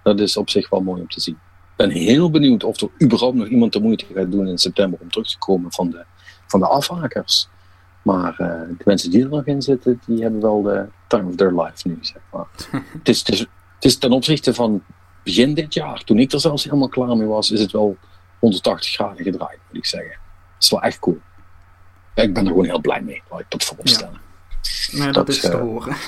Dat 0.04 0.20
is 0.20 0.38
op 0.38 0.50
zich 0.50 0.70
wel 0.70 0.82
mooi 0.82 1.02
om 1.02 1.08
te 1.08 1.22
zien. 1.22 1.34
Ik 1.34 1.76
ben 1.76 1.90
heel 1.90 2.30
benieuwd 2.30 2.64
of 2.64 2.82
er 2.82 2.90
überhaupt 3.04 3.36
nog 3.36 3.48
iemand 3.48 3.74
de 3.74 3.82
moeite 3.82 4.06
gaat 4.14 4.32
doen 4.32 4.48
in 4.48 4.58
september 4.58 5.00
om 5.02 5.12
terug 5.12 5.30
te 5.30 5.38
komen 5.38 5.72
van 5.72 5.90
de, 5.90 6.06
van 6.48 6.60
de 6.60 6.68
afhakers. 6.68 7.48
Maar 8.02 8.32
eh, 8.32 8.78
de 8.78 8.84
mensen 8.86 9.12
die 9.12 9.24
er 9.24 9.30
nog 9.30 9.46
in 9.46 9.62
zitten, 9.62 10.02
die 10.06 10.22
hebben 10.22 10.42
wel 10.42 10.62
de 10.62 10.86
time 11.08 11.30
of 11.30 11.36
their 11.36 11.62
life 11.62 11.88
nu, 11.88 11.98
zeg 12.02 12.22
maar. 12.32 12.48
het, 12.98 13.10
is, 13.10 13.20
het, 13.20 13.30
is, 13.30 13.40
het 13.40 13.86
is 13.86 13.98
ten 13.98 14.12
opzichte 14.12 14.54
van 14.54 14.84
begin 15.24 15.54
dit 15.54 15.74
jaar, 15.74 16.04
toen 16.04 16.20
ik 16.20 16.32
er 16.32 16.40
zelfs 16.40 16.64
helemaal 16.64 16.90
klaar 16.90 17.18
mee 17.18 17.28
was, 17.28 17.52
is 17.52 17.62
het 17.62 17.72
wel 17.72 17.98
180 18.40 18.94
graden 18.94 19.24
gedraaid, 19.24 19.60
moet 19.68 19.78
ik 19.78 19.86
zeggen. 19.86 20.18
Dat 20.54 20.64
is 20.64 20.70
wel 20.70 20.82
echt 20.82 21.00
cool. 21.00 21.18
Ja, 22.16 22.24
ik 22.24 22.34
ben 22.34 22.44
er 22.44 22.50
gewoon 22.50 22.66
heel 22.66 22.82
blij 22.82 23.02
mee, 23.02 23.22
laat 23.30 23.40
ik 23.40 23.46
dat 23.50 23.64
vooropstellen. 23.64 24.29
Nee, 24.92 25.06
dat, 25.06 25.14
Dat, 25.14 25.30
is 25.30 25.40
te 25.40 25.52
eh, 25.52 25.60
horen. 25.60 25.96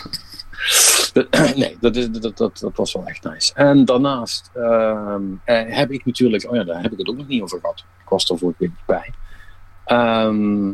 Nee, 1.55 1.77
dat, 1.79 1.95
is, 1.95 2.09
dat, 2.09 2.37
dat, 2.37 2.59
dat 2.59 2.75
was 2.75 2.93
wel 2.93 3.05
echt 3.05 3.23
nice. 3.23 3.53
En 3.53 3.85
daarnaast 3.85 4.49
ehm, 4.53 5.23
eh, 5.43 5.75
heb 5.75 5.91
ik 5.91 6.05
natuurlijk, 6.05 6.49
oh 6.49 6.55
ja, 6.55 6.63
daar 6.63 6.81
heb 6.81 6.91
ik 6.91 6.97
het 6.97 7.07
ook 7.07 7.17
nog 7.17 7.27
niet 7.27 7.41
over 7.41 7.59
gehad. 7.59 7.83
Ik 8.03 8.09
was 8.09 8.29
er 8.29 8.37
vorige 8.37 8.57
week 8.59 8.71
bij. 8.85 9.13
Ehm, 9.85 10.69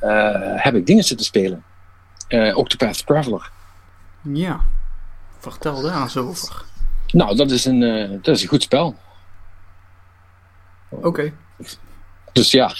eh, 0.00 0.62
heb 0.62 0.74
ik 0.74 0.86
dingen 0.86 1.04
zitten 1.04 1.26
spelen. 1.26 1.64
Eh 2.28 2.56
Octopath 2.56 3.06
Traveler. 3.06 3.50
Ja. 4.22 4.60
Vertel 5.38 5.82
daar 5.82 6.02
eens 6.02 6.16
over. 6.16 6.64
Nou, 7.06 7.36
dat 7.36 7.50
is 7.50 7.64
een, 7.64 7.80
dat 8.22 8.36
is 8.36 8.42
een 8.42 8.48
goed 8.48 8.62
spel. 8.62 8.96
Oké. 10.88 11.32
Dus 12.32 12.50
ja, 12.50 12.72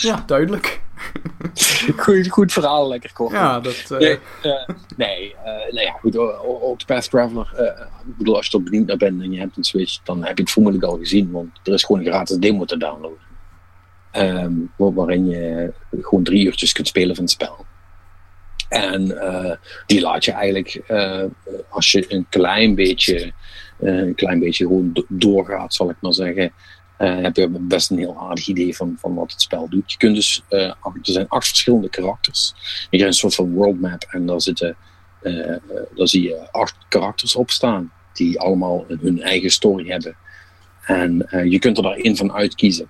Ja, 0.00 0.22
duidelijk. 0.26 0.80
goed, 1.96 2.28
goed 2.30 2.52
verhaal, 2.52 2.88
lekker 2.88 3.12
kort. 3.12 3.32
Ja, 3.32 3.60
dat... 3.60 3.86
eh, 3.90 3.98
Nee, 3.98 4.18
eh, 4.42 4.68
nee, 4.96 5.34
eh, 5.44 5.72
nee 5.72 5.84
ja, 5.84 5.92
goed. 5.92 6.16
o- 6.16 6.58
Octopath 6.62 7.10
Traveler, 7.10 7.48
ik 8.06 8.16
bedoel, 8.16 8.36
als 8.36 8.46
je 8.46 8.56
er 8.58 8.62
benieuwd 8.62 8.86
naar 8.86 8.96
bent 8.96 9.22
en 9.22 9.32
je 9.32 9.38
hebt 9.40 9.56
een 9.56 9.64
Switch, 9.64 10.02
dan 10.02 10.24
heb 10.24 10.36
je 10.36 10.42
het 10.42 10.52
vermoedelijk 10.52 10.90
al 10.92 10.98
gezien, 10.98 11.30
want 11.30 11.60
er 11.62 11.72
is 11.72 11.84
gewoon 11.84 12.00
een 12.00 12.12
gratis 12.12 12.36
demo 12.36 12.64
te 12.64 12.76
downloaden. 12.76 13.18
Ehm, 14.10 14.52
waar- 14.76 14.94
waarin 14.94 15.26
je 15.28 15.72
gewoon 16.00 16.24
drie 16.24 16.44
uurtjes 16.46 16.72
kunt 16.72 16.88
spelen 16.88 17.14
van 17.14 17.24
het 17.24 17.32
spel. 17.32 17.66
En 18.68 19.18
die 19.86 20.00
laat 20.00 20.24
je 20.24 20.32
eigenlijk, 20.32 20.82
als 21.68 21.92
je 21.92 22.04
een 22.14 22.26
klein 22.28 22.74
beetje, 22.74 23.32
een 23.78 24.14
klein 24.14 24.38
beetje 24.40 24.66
gewoon 24.66 24.90
do- 24.92 25.04
doorgaat, 25.08 25.74
zal 25.74 25.90
ik 25.90 25.96
maar 26.00 26.14
zeggen, 26.14 26.52
heb 27.06 27.36
je 27.36 27.48
best 27.48 27.90
een 27.90 27.98
heel 27.98 28.18
aardig 28.18 28.46
idee 28.46 28.76
van, 28.76 28.96
van 28.98 29.14
wat 29.14 29.30
het 29.30 29.42
spel 29.42 29.68
doet. 29.68 29.92
Je 29.92 29.98
kunt 29.98 30.14
dus, 30.14 30.42
eh, 30.48 30.68
er 30.68 30.74
zijn 31.02 31.28
acht 31.28 31.46
verschillende 31.48 31.88
karakters. 31.88 32.54
Je 32.90 32.96
krijgt 32.98 33.06
een 33.06 33.20
soort 33.20 33.34
van 33.34 33.52
world 33.52 33.80
map 33.80 34.02
en 34.10 34.26
daar 34.26 34.40
zitten, 34.40 34.76
eh, 35.22 35.54
eh, 35.54 35.60
daar 35.94 36.08
zie 36.08 36.22
je 36.22 36.52
acht 36.52 36.76
karakters 36.88 37.36
op 37.36 37.50
staan, 37.50 37.92
die 38.12 38.40
allemaal 38.40 38.84
hun 38.88 39.22
eigen 39.22 39.50
story 39.50 39.88
hebben. 39.88 40.16
En 40.84 41.28
eh, 41.28 41.50
je 41.50 41.58
kunt 41.58 41.76
er 41.76 41.82
daar 41.82 41.96
één 41.96 42.16
van 42.16 42.32
uitkiezen 42.32 42.88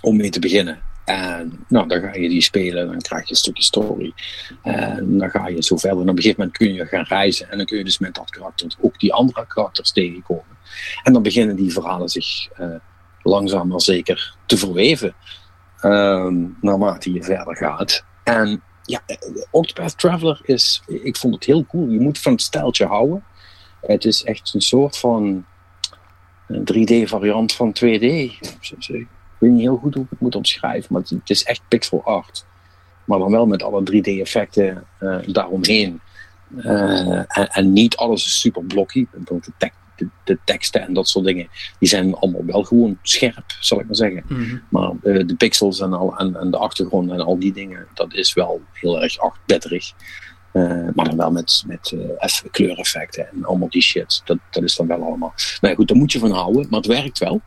om 0.00 0.16
mee 0.16 0.30
te 0.30 0.40
beginnen. 0.40 0.82
En 1.04 1.64
nou, 1.68 1.88
dan 1.88 2.00
ga 2.00 2.14
je 2.14 2.28
die 2.28 2.42
spelen, 2.42 2.86
dan 2.86 3.00
krijg 3.00 3.24
je 3.24 3.30
een 3.30 3.36
stukje 3.36 3.62
story. 3.62 4.14
En 4.62 5.18
dan 5.18 5.30
ga 5.30 5.48
je 5.48 5.62
zo 5.62 5.76
verder. 5.76 6.00
En 6.00 6.08
op 6.08 6.16
een 6.16 6.22
gegeven 6.22 6.40
moment 6.40 6.56
kun 6.56 6.74
je 6.74 6.86
gaan 6.86 7.04
reizen. 7.04 7.50
En 7.50 7.56
dan 7.56 7.66
kun 7.66 7.78
je 7.78 7.84
dus 7.84 7.98
met 7.98 8.14
dat 8.14 8.30
karakter 8.30 8.74
ook 8.80 8.98
die 8.98 9.12
andere 9.12 9.46
karakters 9.46 9.92
tegenkomen. 9.92 10.56
En 11.02 11.12
dan 11.12 11.22
beginnen 11.22 11.56
die 11.56 11.72
verhalen 11.72 12.08
zich 12.08 12.48
eh, 12.52 12.68
langzaam 13.22 13.68
maar 13.68 13.80
zeker 13.80 14.36
te 14.46 14.56
verweven. 14.56 15.14
ehm, 15.80 16.46
naarmate 16.60 17.12
je 17.12 17.22
verder 17.22 17.56
gaat. 17.56 18.04
En 18.22 18.62
ja, 18.82 19.02
eh, 19.06 19.16
Octopath 19.50 19.98
Traveler 19.98 20.40
is, 20.42 20.82
ik 20.86 21.16
vond 21.16 21.34
het 21.34 21.44
heel 21.44 21.66
cool. 21.66 21.88
Je 21.88 22.00
moet 22.00 22.18
van 22.18 22.32
het 22.32 22.42
stijltje 22.42 22.86
houden. 22.86 23.24
Het 23.80 24.04
is 24.04 24.24
echt 24.24 24.54
een 24.54 24.60
soort 24.60 24.98
van 24.98 25.44
een 26.48 26.64
3D 26.64 27.08
variant 27.08 27.52
van 27.52 27.72
2D. 27.72 28.02
Ik 28.02 29.10
weet 29.38 29.50
niet 29.50 29.60
heel 29.60 29.76
goed 29.76 29.94
hoe 29.94 30.02
ik 30.04 30.10
het 30.10 30.20
moet 30.20 30.34
omschrijven, 30.36 30.92
maar 30.92 31.02
het, 31.02 31.30
is 31.30 31.42
echt 31.44 31.60
pixel 31.68 32.02
art. 32.04 32.44
Maar 33.04 33.18
dan 33.18 33.30
wel 33.30 33.46
met 33.46 33.62
alle 33.62 33.82
3D-effecten 33.92 34.84
eh, 34.98 35.18
daaromheen. 35.26 36.00
Eh, 36.56 37.16
en, 37.38 37.48
en 37.50 37.72
niet 37.72 37.96
alles 37.96 38.24
is 38.26 38.40
super 38.40 38.62
blocky. 38.64 39.06
De, 39.24 39.40
tek- 39.58 39.72
de, 39.96 40.08
de 40.24 40.38
teksten 40.44 40.80
en 40.86 40.92
dat 40.94 41.08
soort 41.08 41.24
dingen, 41.24 41.48
die 41.78 41.88
zijn 41.88 42.14
allemaal 42.14 42.44
wel 42.44 42.62
gewoon 42.64 42.98
scherp, 43.02 43.44
zal 43.60 43.80
ik 43.80 43.86
maar 43.86 43.96
zeggen. 43.96 44.24
mhm. 44.28 44.56
Maar 44.68 44.90
eh, 45.02 45.26
de 45.26 45.34
pixels 45.36 45.80
en, 45.80 45.92
al, 45.92 46.16
en, 46.16 46.36
en 46.36 46.50
de 46.50 46.56
achtergrond 46.56 47.10
en 47.10 47.20
al 47.20 47.38
die 47.38 47.52
dingen, 47.52 47.86
dat 47.94 48.14
is 48.14 48.32
wel 48.34 48.60
heel 48.72 49.02
erg 49.02 49.18
achtbetterig. 49.18 49.92
Eh, 50.52 50.88
maar 50.94 51.04
dan 51.04 51.16
wel 51.16 51.30
met, 51.30 51.64
met 51.66 51.94
eff- 52.18 52.44
kleureffecten 52.50 53.28
en 53.32 53.44
allemaal 53.44 53.68
die 53.70 53.82
shit. 53.82 54.22
Dat, 54.24 54.38
dat 54.50 54.62
is 54.62 54.76
dan 54.76 54.86
wel 54.86 55.02
allemaal. 55.02 55.32
Nou 55.60 55.72
ja, 55.72 55.74
goed, 55.74 55.88
daar 55.88 55.96
moet 55.96 56.12
je 56.12 56.18
van 56.18 56.30
houden, 56.30 56.66
maar 56.70 56.78
het 56.80 56.88
werkt 56.88 57.18
wel. 57.18 57.40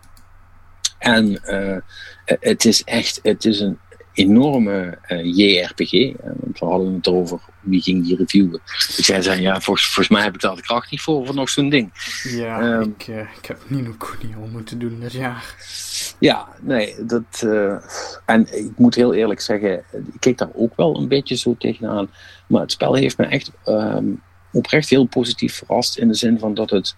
En 0.97 1.43
eh, 1.43 1.77
het 2.25 2.65
is 2.65 2.83
echt, 2.83 3.19
het 3.23 3.45
is 3.45 3.59
een 3.59 3.77
enorme 4.17 4.97
eh, 5.01 5.23
JRPG. 5.23 5.93
Eh, 5.93 6.13
want 6.39 6.59
we 6.59 6.65
hadden 6.65 6.93
het 6.93 7.07
erover, 7.07 7.39
wie 7.61 7.81
ging 7.81 8.05
die 8.05 8.15
reviewen. 8.15 8.61
Dus 8.95 9.07
jij 9.07 9.21
zei, 9.21 9.41
ja, 9.41 9.61
volgens, 9.61 9.85
volgens 9.85 10.07
mij 10.15 10.23
heb 10.23 10.33
ik 10.33 10.41
daar 10.41 10.55
de 10.55 10.61
kracht 10.61 10.91
niet 10.91 11.01
voor, 11.01 11.25
voor 11.25 11.35
nog 11.35 11.49
zo'n 11.49 11.69
ding. 11.69 11.91
Ja, 12.23 12.61
Ehm. 12.61 12.81
ik, 12.81 13.07
eh, 13.07 13.19
ik 13.19 13.45
heb 13.45 13.59
Nino 13.67 13.91
Kuni 13.97 14.35
al 14.35 14.47
moeten 14.51 14.79
doen 14.79 14.99
dit 14.99 15.11
jaar. 15.11 15.55
Ja, 16.19 16.47
nee, 16.61 16.95
dat. 17.05 17.45
en 18.25 18.57
ik 18.65 18.71
moet 18.77 18.95
heel 18.95 19.13
eerlijk 19.13 19.41
zeggen, 19.41 19.83
ik 19.91 20.19
keek 20.19 20.37
daar 20.37 20.51
ook 20.53 20.75
wel 20.75 20.97
een 20.97 21.07
beetje 21.07 21.35
zo 21.35 21.55
tegenaan. 21.59 22.09
Maar 22.47 22.61
het 22.61 22.71
spel 22.71 22.93
heeft 22.93 23.17
me 23.17 23.25
echt 23.25 23.51
ehm, 23.63 24.05
oprecht 24.51 24.89
heel 24.89 25.05
positief 25.05 25.55
verrast. 25.55 25.97
In 25.97 26.07
de 26.07 26.13
zin 26.13 26.39
van 26.39 26.53
dat 26.53 26.69
het. 26.69 26.95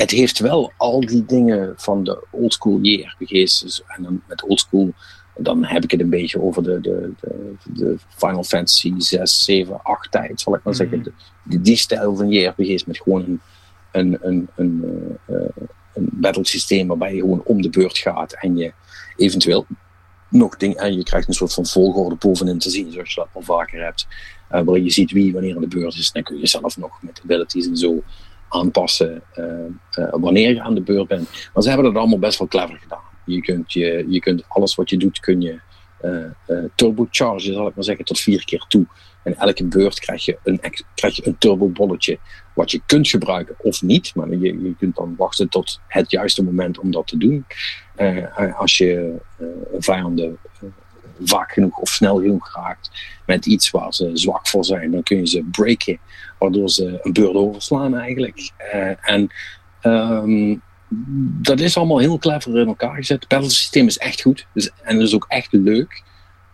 Het 0.00 0.10
heeft 0.10 0.38
wel 0.38 0.72
al 0.76 1.00
die 1.00 1.24
dingen 1.24 1.74
van 1.76 2.04
de 2.04 2.24
oldschool 2.30 2.78
JRPG's. 2.82 3.60
Dus, 3.60 3.82
en 3.86 4.02
dan 4.02 4.22
met 4.28 4.42
oldschool, 4.42 4.92
dan 5.36 5.64
heb 5.64 5.84
ik 5.84 5.90
het 5.90 6.00
een 6.00 6.10
beetje 6.10 6.42
over 6.42 6.62
de, 6.62 6.80
de, 6.80 7.12
de, 7.20 7.54
de 7.74 7.96
Final 8.16 8.44
Fantasy 8.44 8.92
6, 8.98 9.44
7, 9.44 9.82
8 9.82 10.10
tijd, 10.10 10.40
zal 10.40 10.54
ik 10.54 10.60
maar 10.64 10.74
Mhm. 10.74 10.82
zeggen. 10.82 11.02
De- 11.44 11.60
die, 11.60 11.76
stijl 11.76 12.16
van 12.16 12.30
JRPG's 12.30 12.84
met 12.84 12.98
gewoon 12.98 13.22
een, 13.22 13.40
een, 13.92 14.18
een, 14.22 14.48
een, 14.56 14.84
eh, 15.26 15.34
eh, 15.36 15.46
een 15.94 16.08
battle 16.12 16.46
systeem 16.46 16.86
waarbij 16.86 17.14
je 17.14 17.20
gewoon 17.20 17.42
om 17.44 17.62
de 17.62 17.70
beurt 17.70 17.98
gaat 17.98 18.32
en 18.32 18.56
je 18.56 18.72
eventueel 19.16 19.66
nog 20.28 20.56
dingen 20.56 20.76
en 20.76 20.96
je 20.96 21.02
krijgt 21.02 21.28
een 21.28 21.34
soort 21.34 21.54
van 21.54 21.66
volgorde 21.66 22.14
bovenin 22.16 22.58
te 22.58 22.70
zien, 22.70 22.92
zoals 22.92 23.14
je 23.14 23.20
dat 23.20 23.28
al 23.32 23.42
vaker 23.42 23.84
hebt. 23.84 24.06
eh, 24.48 24.62
waarin 24.62 24.84
je 24.84 24.90
ziet 24.90 25.10
wie 25.12 25.32
wanneer 25.32 25.54
aan 25.54 25.60
de 25.60 25.68
beurt 25.68 25.94
is. 25.94 26.12
Dan 26.12 26.22
kun 26.22 26.38
je 26.38 26.46
zelf 26.46 26.76
nog 26.76 27.02
met 27.02 27.20
abilities 27.24 27.66
en 27.66 27.76
zo 27.76 28.02
aanpassen 28.50 29.22
eh, 29.32 29.44
eh, 29.90 30.08
wanneer 30.10 30.54
je 30.54 30.60
aan 30.60 30.74
de 30.74 30.82
beurt 30.82 31.08
bent. 31.08 31.28
Maar 31.54 31.62
ze 31.62 31.68
hebben 31.68 31.86
dat 31.86 31.96
allemaal 31.96 32.18
best 32.18 32.38
wel 32.38 32.48
clever 32.48 32.76
gedaan. 32.76 33.02
Je 33.24 33.40
kunt, 33.40 33.72
je, 33.72 34.04
je 34.08 34.20
kunt 34.20 34.44
alles 34.48 34.74
wat 34.74 34.90
je 34.90 34.96
doet, 34.96 35.20
kun 35.20 35.40
je 35.40 35.60
turbochargen, 36.74 37.52
zal 37.52 37.66
ik 37.66 37.74
maar 37.74 37.84
zeggen, 37.84 38.04
tot 38.04 38.20
vier 38.20 38.44
keer 38.44 38.64
toe. 38.68 38.86
En 39.22 39.36
elke 39.36 39.64
beurt 39.64 40.00
krijg 40.00 40.24
je 40.24 40.38
een, 40.44 40.60
krijg 40.94 41.16
je 41.16 41.26
een 41.26 41.38
turbobolletje 41.38 42.18
wat 42.54 42.70
je 42.70 42.80
kunt 42.86 43.08
gebruiken 43.08 43.54
of 43.58 43.82
niet. 43.82 44.14
Maar 44.14 44.28
je, 44.28 44.62
je 44.62 44.74
kunt 44.78 44.96
dan 44.96 45.14
wachten 45.16 45.48
tot 45.48 45.80
het 45.86 46.10
juiste 46.10 46.44
moment 46.44 46.78
om 46.78 46.90
dat 46.90 47.06
te 47.06 47.16
doen. 47.16 47.44
als 48.56 48.78
je 48.78 49.14
vijanden 49.78 50.38
vaak 51.24 51.52
genoeg 51.52 51.78
of 51.78 51.88
snel 51.88 52.20
genoeg 52.20 52.54
raakt 52.54 52.90
met 53.26 53.46
iets 53.46 53.70
waar 53.70 53.94
ze 53.94 54.10
zwak 54.12 54.48
voor 54.48 54.64
zijn, 54.64 54.90
dan 54.90 55.02
kun 55.02 55.16
je 55.16 55.26
ze 55.26 55.44
breken, 55.50 55.98
waardoor 56.38 56.68
ze 56.68 56.98
een 57.02 57.12
beurt 57.12 57.34
overslaan 57.34 57.96
eigenlijk. 57.96 58.50
en 59.00 59.28
ehm, 59.80 60.56
dat 61.42 61.60
is 61.60 61.76
allemaal 61.76 61.98
heel 61.98 62.18
clever 62.18 62.58
in 62.58 62.66
elkaar 62.66 62.94
gezet. 62.94 63.20
Het 63.20 63.28
battlesysteem 63.28 63.86
is 63.86 63.98
echt 63.98 64.22
goed. 64.22 64.46
Dus, 64.52 64.70
en 64.82 64.94
het 64.94 65.06
is 65.06 65.14
ook 65.14 65.26
echt 65.28 65.52
leuk. 65.52 66.02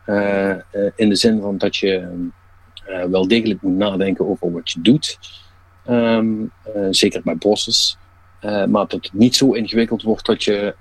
Uh, 0.07 0.55
in 0.97 1.09
de 1.09 1.14
zin 1.14 1.41
van 1.41 1.59
dat 1.59 1.77
je 1.77 2.09
wel 3.11 3.29
degelijk 3.29 3.62
moet 3.62 3.77
nadenken 3.77 4.29
over 4.29 4.53
wat 4.53 4.71
je 4.71 4.81
doet. 4.81 5.19
Um, 5.89 6.53
zeker 6.91 7.23
bij 7.25 7.37
bosses. 7.37 7.99
maar 8.41 8.69
dat 8.69 8.93
het 8.93 9.11
niet 9.12 9.37
zo 9.37 9.53
ingewikkeld 9.53 10.03
wordt 10.03 10.27
dat, 10.27 10.45
je, 10.45 10.75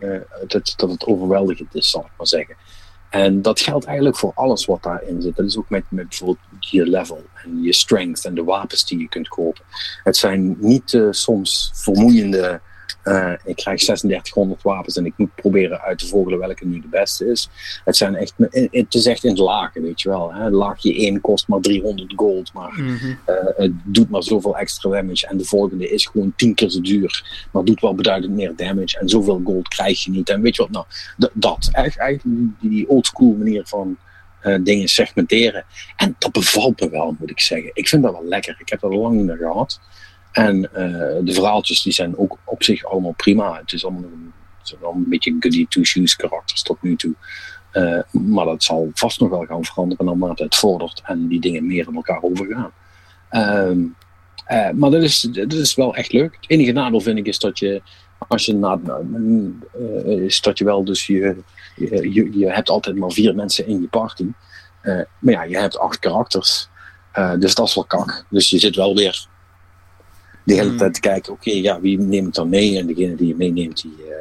dat, 0.47 0.73
dat 0.75 0.91
het 0.91 1.05
overweldigend 1.05 1.75
is, 1.75 1.89
zal 1.89 2.01
ik 2.01 2.11
maar 2.17 2.27
zeggen. 2.27 2.55
En 3.09 3.41
dat 3.41 3.59
geldt 3.59 3.85
eigenlijk 3.85 4.17
voor 4.17 4.31
alles 4.35 4.65
wat 4.65 4.83
daarin 4.83 5.21
zit. 5.21 5.35
Dat 5.35 5.45
is 5.45 5.57
ook 5.57 5.69
met, 5.69 5.83
met 5.89 6.09
bijvoorbeeld 6.09 6.39
je 6.59 6.85
level 6.85 7.23
en 7.43 7.61
je 7.61 7.73
strength 7.73 8.25
en 8.25 8.35
de 8.35 8.43
wapens 8.43 8.85
die 8.85 8.99
je 8.99 9.09
kunt 9.09 9.27
kopen. 9.27 9.63
Het 10.03 10.17
zijn 10.17 10.55
niet 10.59 10.99
soms 11.09 11.71
vermoeiende 11.73 12.61
uh, 13.05 13.31
ik 13.31 13.55
krijg 13.55 13.79
3600 13.79 14.61
wapens 14.61 14.97
en 14.97 15.05
ik 15.05 15.13
moet 15.17 15.35
proberen 15.35 15.81
uit 15.81 15.97
te 15.97 16.07
vogelen 16.07 16.39
welke 16.39 16.65
nu 16.65 16.81
de 16.81 16.87
beste 16.87 17.31
is. 17.31 17.49
Het, 17.83 17.97
zijn 17.97 18.15
echt, 18.15 18.33
het 18.71 18.93
is 18.93 19.05
echt 19.05 19.23
in 19.23 19.35
de 19.35 19.43
lagen, 19.43 19.81
weet 19.81 20.01
je 20.01 20.09
wel. 20.09 20.33
Hè? 20.33 20.49
Laagje 20.49 20.95
1 20.95 21.21
kost 21.21 21.47
maar 21.47 21.59
300 21.59 22.13
gold, 22.15 22.53
maar 22.53 22.73
mm 22.77 22.97
-hmm. 22.97 23.19
uh, 23.27 23.35
het 23.55 23.71
doet 23.83 24.09
maar 24.09 24.23
zoveel 24.23 24.57
extra 24.57 24.89
damage. 24.89 25.27
En 25.27 25.37
de 25.37 25.45
volgende 25.45 25.89
is 25.89 26.05
gewoon 26.05 26.33
10 26.35 26.55
keer 26.55 26.69
zo 26.69 26.81
duur, 26.81 27.47
maar 27.51 27.63
doet 27.63 27.81
wel 27.81 27.95
beduidend 27.95 28.33
meer 28.33 28.55
damage. 28.55 28.99
En 28.99 29.09
zoveel 29.09 29.41
gold 29.43 29.67
krijg 29.67 30.03
je 30.03 30.11
niet. 30.11 30.29
En 30.29 30.41
weet 30.41 30.55
je 30.55 30.61
wat, 30.61 30.71
nou, 30.71 30.85
dat. 31.33 31.69
Echt, 31.71 31.97
eigenlijk 31.97 32.23
die, 32.59 32.69
die 32.69 32.89
oldschool 32.89 33.33
manier 33.33 33.65
van 33.65 33.97
uh, 34.45 34.57
dingen 34.63 34.87
segmenteren. 34.87 35.65
En 35.95 36.15
dat 36.19 36.31
bevalt 36.31 36.79
me 36.79 36.89
wel, 36.89 37.15
moet 37.19 37.29
ik 37.29 37.39
zeggen. 37.39 37.71
Ik 37.73 37.87
vind 37.87 38.03
dat 38.03 38.11
wel 38.11 38.25
lekker. 38.25 38.55
Ik 38.59 38.69
heb 38.69 38.79
dat 38.79 38.91
al 38.91 38.97
lang 38.97 39.15
niet 39.15 39.25
meer 39.25 39.37
gehad. 39.37 39.79
En 40.36 40.57
uh, 40.57 40.69
de 41.23 41.31
verhaaltjes 41.33 41.81
die 41.81 41.93
zijn 41.93 42.17
ook 42.17 42.38
op 42.45 42.63
zich 42.63 42.83
allemaal 42.83 43.13
prima. 43.13 43.57
Het 43.57 43.73
is 43.73 43.86
allemaal 43.86 44.03
een, 44.03 44.33
het 44.57 44.75
een 44.81 45.09
beetje 45.09 45.36
goody 45.39 45.65
two 45.69 45.83
shoes 45.83 46.15
karakters 46.15 46.61
tot 46.61 46.81
nu 46.81 46.95
toe. 46.95 47.13
Uh, 47.73 47.99
maar 48.11 48.45
dat 48.45 48.63
zal 48.63 48.91
vast 48.93 49.19
nog 49.19 49.29
wel 49.29 49.45
gaan 49.45 49.65
veranderen 49.65 50.05
naarmate 50.05 50.43
het 50.43 50.55
vordert 50.55 51.01
en 51.05 51.27
die 51.27 51.39
dingen 51.39 51.67
meer 51.67 51.88
in 51.88 51.95
elkaar 51.95 52.21
overgaan. 52.21 52.71
Um, 53.31 53.95
uh, 54.51 54.69
maar 54.69 54.89
dat 54.89 55.01
is, 55.01 55.21
dat 55.21 55.53
is 55.53 55.75
wel 55.75 55.95
echt 55.95 56.11
leuk. 56.11 56.38
Het 56.41 56.49
enige 56.49 56.71
nadeel 56.71 57.01
vind 57.01 57.17
ik 57.17 57.27
is 57.27 57.39
dat 57.39 57.59
je, 57.59 57.81
als 58.27 58.45
je 58.45 58.53
na, 58.53 58.79
is 60.05 60.41
dat 60.41 60.57
je 60.57 60.65
wel 60.65 60.83
dus 60.83 61.07
je, 61.07 61.36
je, 61.75 62.38
je 62.38 62.51
hebt 62.51 62.69
altijd 62.69 62.95
maar 62.95 63.11
vier 63.11 63.36
mensen 63.36 63.67
in 63.67 63.81
je 63.81 63.88
party. 63.88 64.27
maar 65.19 65.33
ja, 65.33 65.43
je 65.43 65.57
hebt 65.57 65.77
acht 65.77 65.99
karakters. 65.99 66.69
dus 67.39 67.55
dat 67.55 67.67
is 67.67 67.75
wel 67.75 67.86
kak. 67.86 68.25
Dus 68.29 68.49
je 68.49 68.59
zit 68.59 68.75
wel 68.75 68.95
weer 68.95 69.27
de 70.45 70.53
hele 70.53 70.69
hmm. 70.69 70.77
tijd 70.77 70.93
te 70.93 70.99
kijken, 70.99 71.33
oké, 71.33 71.51
ja, 71.51 71.79
wie 71.79 71.99
neemt 71.99 72.35
dan 72.35 72.49
mee? 72.49 72.77
En 72.77 72.87
degene 72.87 73.15
die 73.15 73.27
je 73.27 73.35
meeneemt, 73.35 73.81
die, 73.81 73.95
uh, 73.99 74.13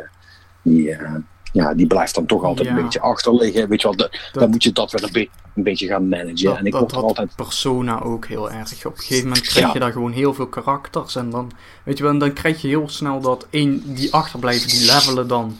die, 0.62 0.88
uh, 0.88 1.14
ja, 1.52 1.74
die 1.74 1.86
blijft 1.86 2.14
dan 2.14 2.26
toch 2.26 2.44
altijd 2.44 2.68
ja. 2.68 2.76
een 2.76 2.82
beetje 2.82 3.00
achter 3.00 3.34
liggen. 3.34 3.68
Weet 3.68 3.80
je 3.80 3.88
wel, 3.88 3.96
dat, 3.96 4.18
dan 4.32 4.50
moet 4.50 4.62
je 4.62 4.72
dat 4.72 4.92
weer 4.92 5.02
een, 5.02 5.12
be 5.12 5.28
een 5.54 5.62
beetje 5.62 5.86
gaan 5.86 6.08
managen. 6.08 6.44
Dat, 6.44 6.56
en 6.56 6.66
ik 6.66 6.72
dat 6.72 6.92
altijd... 6.92 7.36
Persona 7.36 8.02
ook 8.02 8.26
heel 8.26 8.50
erg. 8.50 8.86
Op 8.86 8.92
een 8.92 8.98
gegeven 8.98 9.28
moment 9.28 9.46
krijg 9.46 9.72
je 9.72 9.78
daar 9.78 9.92
gewoon 9.92 10.12
heel 10.12 10.34
veel 10.34 10.46
karakters. 10.46 11.16
En 11.16 11.30
dan, 11.30 11.52
weet 11.84 11.98
je 11.98 12.04
wel, 12.04 12.18
dan 12.18 12.32
krijg 12.32 12.62
je 12.62 12.68
heel 12.68 12.88
snel 12.88 13.20
dat 13.20 13.46
één 13.50 13.94
die 13.94 14.12
achterblijven, 14.12 14.68
die 14.68 14.86
levelen 14.86 15.28
dan 15.28 15.56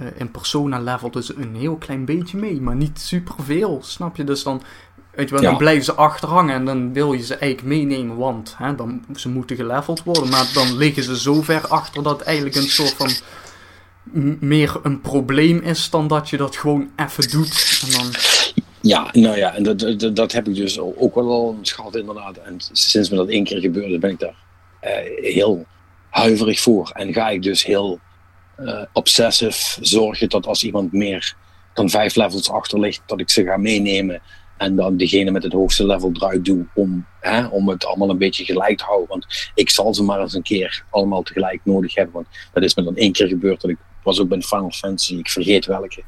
uh, 0.00 0.06
in 0.16 0.30
Persona 0.30 0.80
level 0.80 1.10
dus 1.10 1.36
een 1.36 1.56
heel 1.56 1.76
klein 1.76 2.04
beetje 2.04 2.38
mee. 2.38 2.60
Maar 2.60 2.76
niet 2.76 3.00
superveel, 3.00 3.78
snap 3.82 4.16
je? 4.16 4.24
Dus 4.24 4.42
dan 4.42 4.62
Weet 5.16 5.28
je 5.28 5.34
wel, 5.34 5.44
dan 5.44 5.56
blijven 5.56 5.84
ze 5.84 5.92
achterhangen 5.92 6.54
en 6.54 6.64
dan 6.64 6.92
wil 6.92 7.12
je 7.12 7.22
ze 7.22 7.34
eigenlijk 7.34 7.76
meenemen, 7.76 8.16
want 8.16 8.54
hè, 8.58 8.74
dan, 8.74 9.04
ze 9.16 9.28
moeten 9.28 9.56
geleveld 9.56 10.02
worden. 10.02 10.28
Maar 10.28 10.50
dan 10.54 10.76
liggen 10.76 11.02
ze 11.02 11.18
zo 11.18 11.42
ver 11.42 11.66
achter 11.66 12.02
dat 12.02 12.18
het 12.18 12.26
eigenlijk 12.26 12.56
een 12.56 12.68
soort 12.68 12.94
van 12.94 13.10
meer 14.40 14.80
een 14.82 15.00
probleem 15.00 15.58
is 15.58 15.90
dan 15.90 16.08
dat 16.08 16.30
je 16.30 16.36
dat 16.36 16.56
gewoon 16.56 16.90
even 16.96 17.30
doet. 17.30 17.82
En 17.84 17.90
dan... 17.90 18.14
Ja, 18.80 19.08
nou 19.12 19.36
ja, 19.36 19.54
en 19.54 19.62
dat, 19.62 19.78
dat, 19.78 20.16
dat, 20.16 20.32
heb 20.32 20.48
ik 20.48 20.54
dus 20.54 20.78
ook 20.78 21.14
wel 21.14 21.30
al 21.30 21.58
gehad 21.62 21.96
inderdaad. 21.96 22.36
En 22.36 22.56
sinds 22.72 23.10
me 23.10 23.16
dat 23.16 23.28
één 23.28 23.44
keer 23.44 23.60
gebeurde 23.60 23.98
ben 23.98 24.10
ik 24.10 24.18
daar 24.18 24.36
uh, 24.82 24.90
heel 25.32 25.66
huiverig 26.10 26.60
voor. 26.60 26.90
En 26.90 27.12
ga 27.12 27.28
ik 27.28 27.42
dus 27.42 27.64
heel 27.64 28.00
uh, 28.60 28.82
obsessief 28.92 29.78
zorgen 29.80 30.28
dat 30.28 30.46
als 30.46 30.64
iemand 30.64 30.92
meer 30.92 31.36
dan 31.74 31.90
vijf 31.90 32.14
levels 32.14 32.50
achter 32.50 32.80
ligt, 32.80 33.02
dat 33.06 33.20
ik 33.20 33.30
ze 33.30 33.44
ga 33.44 33.56
meenemen 33.56 34.22
en 34.56 34.76
dan 34.76 34.96
degene 34.96 35.30
met 35.30 35.42
het 35.42 35.52
hoogste 35.52 35.86
level 35.86 36.10
eruit 36.12 36.44
doe 36.44 36.66
om, 36.74 37.06
hè, 37.20 37.46
om 37.46 37.68
het 37.68 37.86
allemaal 37.86 38.10
een 38.10 38.18
beetje 38.18 38.44
gelijk 38.44 38.78
te 38.78 38.84
houden. 38.84 39.08
Want 39.08 39.50
ik 39.54 39.70
zal 39.70 39.94
ze 39.94 40.02
maar 40.02 40.20
eens 40.20 40.34
een 40.34 40.42
keer 40.42 40.84
allemaal 40.90 41.22
tegelijk 41.22 41.60
nodig 41.64 41.94
hebben. 41.94 42.14
Want 42.14 42.26
dat 42.52 42.62
is 42.62 42.74
me 42.74 42.82
dan 42.82 42.96
één 42.96 43.12
keer 43.12 43.28
gebeurd. 43.28 43.60
Dat 43.60 43.70
ik 43.70 43.78
was 44.02 44.20
ook 44.20 44.28
bij 44.28 44.42
Final 44.42 44.70
Fantasy, 44.70 45.16
ik 45.16 45.30
vergeet 45.30 45.66
welke. 45.66 46.02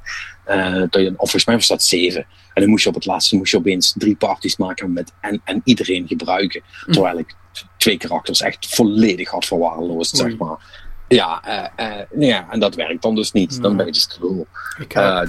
Uh, 0.48 0.82
dat 0.90 1.00
je, 1.02 1.08
of 1.08 1.16
volgens 1.16 1.44
mij 1.44 1.54
was 1.54 1.66
dat 1.66 1.82
zeven. 1.82 2.26
En 2.54 2.62
dan 2.62 2.68
moest 2.70 2.82
je 2.82 2.88
op 2.88 2.94
het 2.94 3.06
laatste 3.06 3.36
moest 3.36 3.50
je 3.50 3.58
opeens 3.58 3.94
drie 3.98 4.16
parties 4.16 4.56
maken 4.56 4.92
met, 4.92 5.12
en, 5.20 5.40
en 5.44 5.60
iedereen 5.64 6.06
gebruiken. 6.06 6.62
Mm. 6.86 6.92
Terwijl 6.92 7.18
ik 7.18 7.34
twee 7.76 7.96
karakters 7.96 8.40
echt 8.40 8.74
volledig 8.74 9.30
had 9.30 9.44
verwaarloosd, 9.44 10.16
zeg 10.16 10.36
maar. 10.36 10.84
Ja, 11.08 11.42
uh, 11.78 11.86
uh, 11.86 12.28
ja, 12.28 12.50
en 12.50 12.60
dat 12.60 12.74
werkt 12.74 13.02
dan 13.02 13.14
dus 13.14 13.32
niet. 13.32 13.62
Dan 13.62 13.76
ben 13.76 13.86
je 13.86 13.92
dus 13.92 14.06
te 14.06 14.16
lul. 14.20 14.46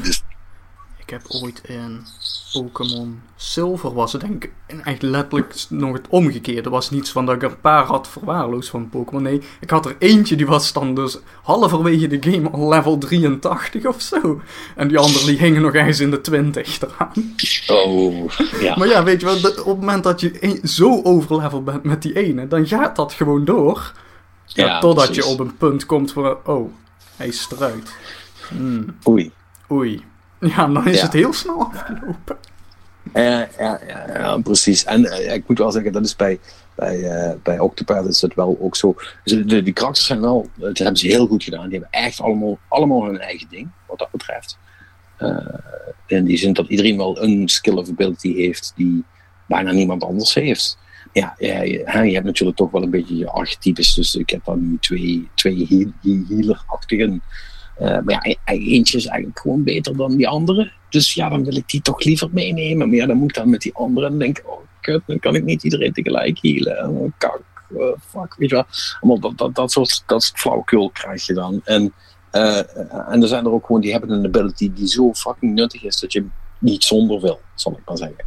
dus 0.01 0.23
ik 1.07 1.13
heb 1.13 1.25
ooit 1.27 1.61
in 1.63 2.05
Pokémon 2.53 3.21
Silver 3.35 3.93
was 3.93 4.11
het 4.11 4.21
denk 4.21 4.43
ik 4.43 4.51
echt 4.83 5.01
letterlijk 5.01 5.55
nog 5.69 5.93
het 5.93 6.07
omgekeerde. 6.09 6.69
was 6.69 6.89
niets 6.89 7.11
van 7.11 7.25
dat 7.25 7.35
ik 7.35 7.41
een 7.41 7.61
paar 7.61 7.85
had 7.85 8.07
verwaarloosd 8.07 8.69
van 8.69 8.89
Pokémon. 8.89 9.23
Nee, 9.23 9.41
ik 9.59 9.69
had 9.69 9.85
er 9.85 9.95
eentje 9.99 10.35
die 10.35 10.45
was 10.45 10.73
dan 10.73 10.95
dus 10.95 11.17
halverwege 11.43 12.07
de 12.07 12.31
game 12.31 12.49
al 12.49 12.69
level 12.69 12.97
83 12.97 13.85
of 13.85 14.01
zo. 14.01 14.41
En 14.75 14.87
die 14.87 14.97
andere 14.97 15.25
die 15.25 15.37
hingen 15.37 15.61
nog 15.61 15.73
eens 15.73 15.99
in 15.99 16.11
de 16.11 16.21
20 16.21 16.81
eraan. 16.81 17.33
Oh, 17.67 18.31
ja. 18.61 18.77
Maar 18.77 18.87
ja, 18.87 19.03
weet 19.03 19.19
je 19.19 19.25
wel, 19.25 19.35
op 19.37 19.43
het 19.43 19.65
moment 19.65 20.03
dat 20.03 20.21
je 20.21 20.59
zo 20.63 21.01
overlevel 21.03 21.63
bent 21.63 21.83
met 21.83 22.01
die 22.01 22.15
ene, 22.15 22.47
dan 22.47 22.67
gaat 22.67 22.95
dat 22.95 23.13
gewoon 23.13 23.45
door. 23.45 23.93
Ja, 24.45 24.65
ja 24.65 24.79
totdat 24.79 25.05
precies. 25.05 25.25
je 25.25 25.31
op 25.31 25.39
een 25.39 25.57
punt 25.57 25.85
komt 25.85 26.11
van, 26.11 26.37
oh, 26.45 26.71
hij 27.15 27.27
is 27.27 27.47
eruit. 27.55 27.95
Hmm. 28.49 28.97
Oei. 29.07 29.31
Oei. 29.71 30.03
Ja, 30.55 30.67
dan 30.67 30.87
is 30.87 31.01
het 31.01 31.13
heel 31.13 31.33
snel 31.33 31.59
afgelopen. 31.59 32.37
Ja, 33.13 33.47
ja, 33.59 33.79
ja, 33.87 34.05
ja 34.13 34.37
precies. 34.37 34.83
En 34.83 35.01
uh, 35.01 35.33
ik 35.33 35.47
moet 35.47 35.57
wel 35.57 35.71
zeggen, 35.71 35.91
dat 35.91 36.05
is 36.05 36.15
bij, 36.15 36.39
bij, 36.75 36.97
uh, 36.97 37.33
bij 37.43 37.59
Octopath 37.59 38.07
is 38.07 38.21
het 38.21 38.35
wel 38.35 38.57
ook 38.61 38.75
zo. 38.75 38.95
Dus 39.23 39.45
de, 39.45 39.63
die 39.63 39.73
karakters 39.73 40.05
zijn 40.05 40.21
wel, 40.21 40.49
dat 40.55 40.77
hebben 40.77 40.97
ze 40.97 41.07
heel 41.07 41.27
goed 41.27 41.43
gedaan. 41.43 41.69
Die 41.69 41.79
hebben 41.79 41.99
echt 41.99 42.21
allemaal, 42.21 42.59
allemaal 42.67 43.05
hun 43.05 43.19
eigen 43.19 43.47
ding, 43.49 43.69
wat 43.87 43.99
dat 43.99 44.11
betreft. 44.11 44.57
Uh, 45.19 45.37
in 46.07 46.25
die 46.25 46.37
zin 46.37 46.53
dat 46.53 46.67
iedereen 46.67 46.97
wel 46.97 47.21
een 47.21 47.49
skill 47.49 47.73
of 47.73 47.89
ability 47.89 48.35
heeft 48.35 48.73
die 48.75 49.03
bijna 49.47 49.71
niemand 49.71 50.03
anders 50.03 50.33
heeft. 50.33 50.77
Ja, 51.13 51.35
ja 51.37 51.61
je, 51.61 51.77
je, 52.03 52.13
hebt 52.13 52.25
natuurlijk 52.25 52.57
toch 52.57 52.71
wel 52.71 52.83
een 52.83 52.89
beetje 52.89 53.17
je 53.17 53.29
archetypes. 53.29 53.93
Dus 53.93 54.15
ik 54.15 54.29
heb 54.29 54.45
dan 54.45 54.69
nu 54.69 54.77
twee, 54.79 55.29
twee 55.33 55.93
healer-achtigen 56.27 57.21
uh, 57.81 57.87
maar 57.87 58.03
ja, 58.05 58.19
e-, 58.23 58.63
eentje 58.65 58.97
is 58.97 59.05
eigenlijk 59.05 59.39
gewoon 59.39 59.63
beter 59.63 59.97
dan 59.97 60.15
die 60.15 60.27
andere. 60.27 60.71
Dus 60.89 61.13
ja, 61.13 61.29
dan 61.29 61.43
wil 61.43 61.55
ik 61.55 61.69
die 61.69 61.81
toch 61.81 62.03
liever 62.03 62.29
meenemen. 62.31 62.87
Maar 62.87 62.97
ja, 62.97 63.05
dan 63.05 63.17
moet 63.17 63.29
ik 63.29 63.35
dan 63.35 63.49
met 63.49 63.61
die 63.61 63.75
andere 63.75 64.07
en 64.07 64.19
denk 64.19 64.41
oh 64.45 64.59
kut, 64.81 65.01
dan 65.05 65.19
kan 65.19 65.35
ik 65.35 65.43
niet 65.43 65.63
iedereen 65.63 65.93
tegelijk 65.93 66.39
healen. 66.41 66.89
Oh, 66.89 67.11
kak, 67.17 67.41
uh, 67.69 67.87
fuck, 67.99 68.35
weet 68.37 68.49
je 68.49 68.55
wel. 68.55 68.65
Allemaal 68.99 69.19
dat, 69.19 69.37
dat, 69.37 69.55
dat, 69.55 69.71
soort, 69.71 70.03
dat 70.05 70.23
soort 70.23 70.39
flauwekul 70.39 70.89
krijg 70.89 71.25
je 71.25 71.33
dan. 71.33 71.61
En, 71.63 71.93
uh, 72.31 72.57
en 73.11 73.21
er 73.21 73.27
zijn 73.27 73.45
er 73.45 73.51
ook 73.51 73.65
gewoon, 73.65 73.81
die 73.81 73.91
hebben 73.91 74.09
een 74.09 74.25
ability 74.25 74.73
die 74.73 74.87
zo 74.87 75.13
fucking 75.13 75.53
nuttig 75.53 75.83
is 75.83 75.99
dat 75.99 76.13
je 76.13 76.25
niet 76.59 76.83
zonder 76.83 77.21
wil, 77.21 77.39
zal 77.55 77.71
ik 77.71 77.85
maar 77.85 77.97
zeggen. 77.97 78.25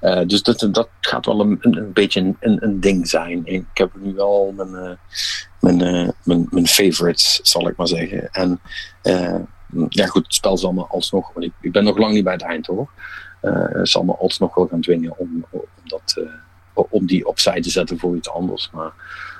Uh, 0.00 0.20
dus 0.26 0.42
dat, 0.42 0.68
dat 0.70 0.88
gaat 1.00 1.26
wel 1.26 1.40
een, 1.40 1.58
een, 1.60 1.92
beetje 1.92 2.34
een, 2.40 2.64
een, 2.64 2.80
ding 2.80 3.08
zijn. 3.08 3.42
Ik 3.44 3.64
heb 3.74 3.90
nu 3.94 4.14
wel 4.14 4.52
mijn, 4.56 4.70
uh, 4.70 4.90
mijn, 5.60 5.80
uh, 5.80 6.10
mijn, 6.24 6.46
mijn 6.50 6.66
favorites, 6.66 7.40
zal 7.42 7.68
ik 7.68 7.76
maar 7.76 7.86
zeggen. 7.86 8.30
En 8.32 8.60
ja, 9.88 10.06
goed, 10.06 10.24
het 10.24 10.34
spel 10.34 10.58
zal 10.58 10.72
me 10.72 10.86
alsnog, 10.86 11.32
want 11.32 11.46
ik, 11.46 11.52
ik 11.60 11.72
ben 11.72 11.84
nog 11.84 11.98
lang 11.98 12.12
niet 12.12 12.24
bij 12.24 12.32
het 12.32 12.42
eind 12.42 12.66
hoor. 12.66 12.90
Het 13.40 13.88
zal 13.88 14.04
me 14.04 14.16
alsnog 14.16 14.54
wel 14.54 14.66
gaan 14.66 14.80
dwingen 14.80 15.18
om, 15.18 15.46
om, 15.50 15.62
dat, 15.84 16.20
om 16.74 17.06
die 17.06 17.26
opzij 17.26 17.60
te 17.60 17.70
zetten 17.70 17.98
voor 17.98 18.16
iets 18.16 18.30
anders. 18.30 18.70
Maar 18.72 18.92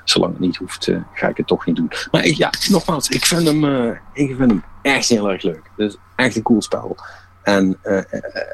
zolang 0.04 0.32
het 0.32 0.40
niet 0.40 0.56
hoeft, 0.56 0.90
ga 1.12 1.28
ik 1.28 1.36
het 1.36 1.46
toch 1.46 1.66
niet 1.66 1.76
doen. 1.76 1.90
Maar 2.10 2.24
ik, 2.24 2.36
ja, 2.36 2.50
nogmaals, 2.68 3.08
ik 3.08 3.24
vind 3.24 3.46
hem, 3.46 3.64
ik 4.12 4.36
vind 4.36 4.50
hem 4.50 4.64
echt 4.82 5.08
heel 5.08 5.30
erg 5.30 5.42
leuk. 5.42 5.70
Het 5.76 5.90
is 5.90 5.96
echt 6.16 6.36
een 6.36 6.42
cool 6.42 6.62
spel. 6.62 6.96
En 7.46 7.78
uh, 7.84 8.00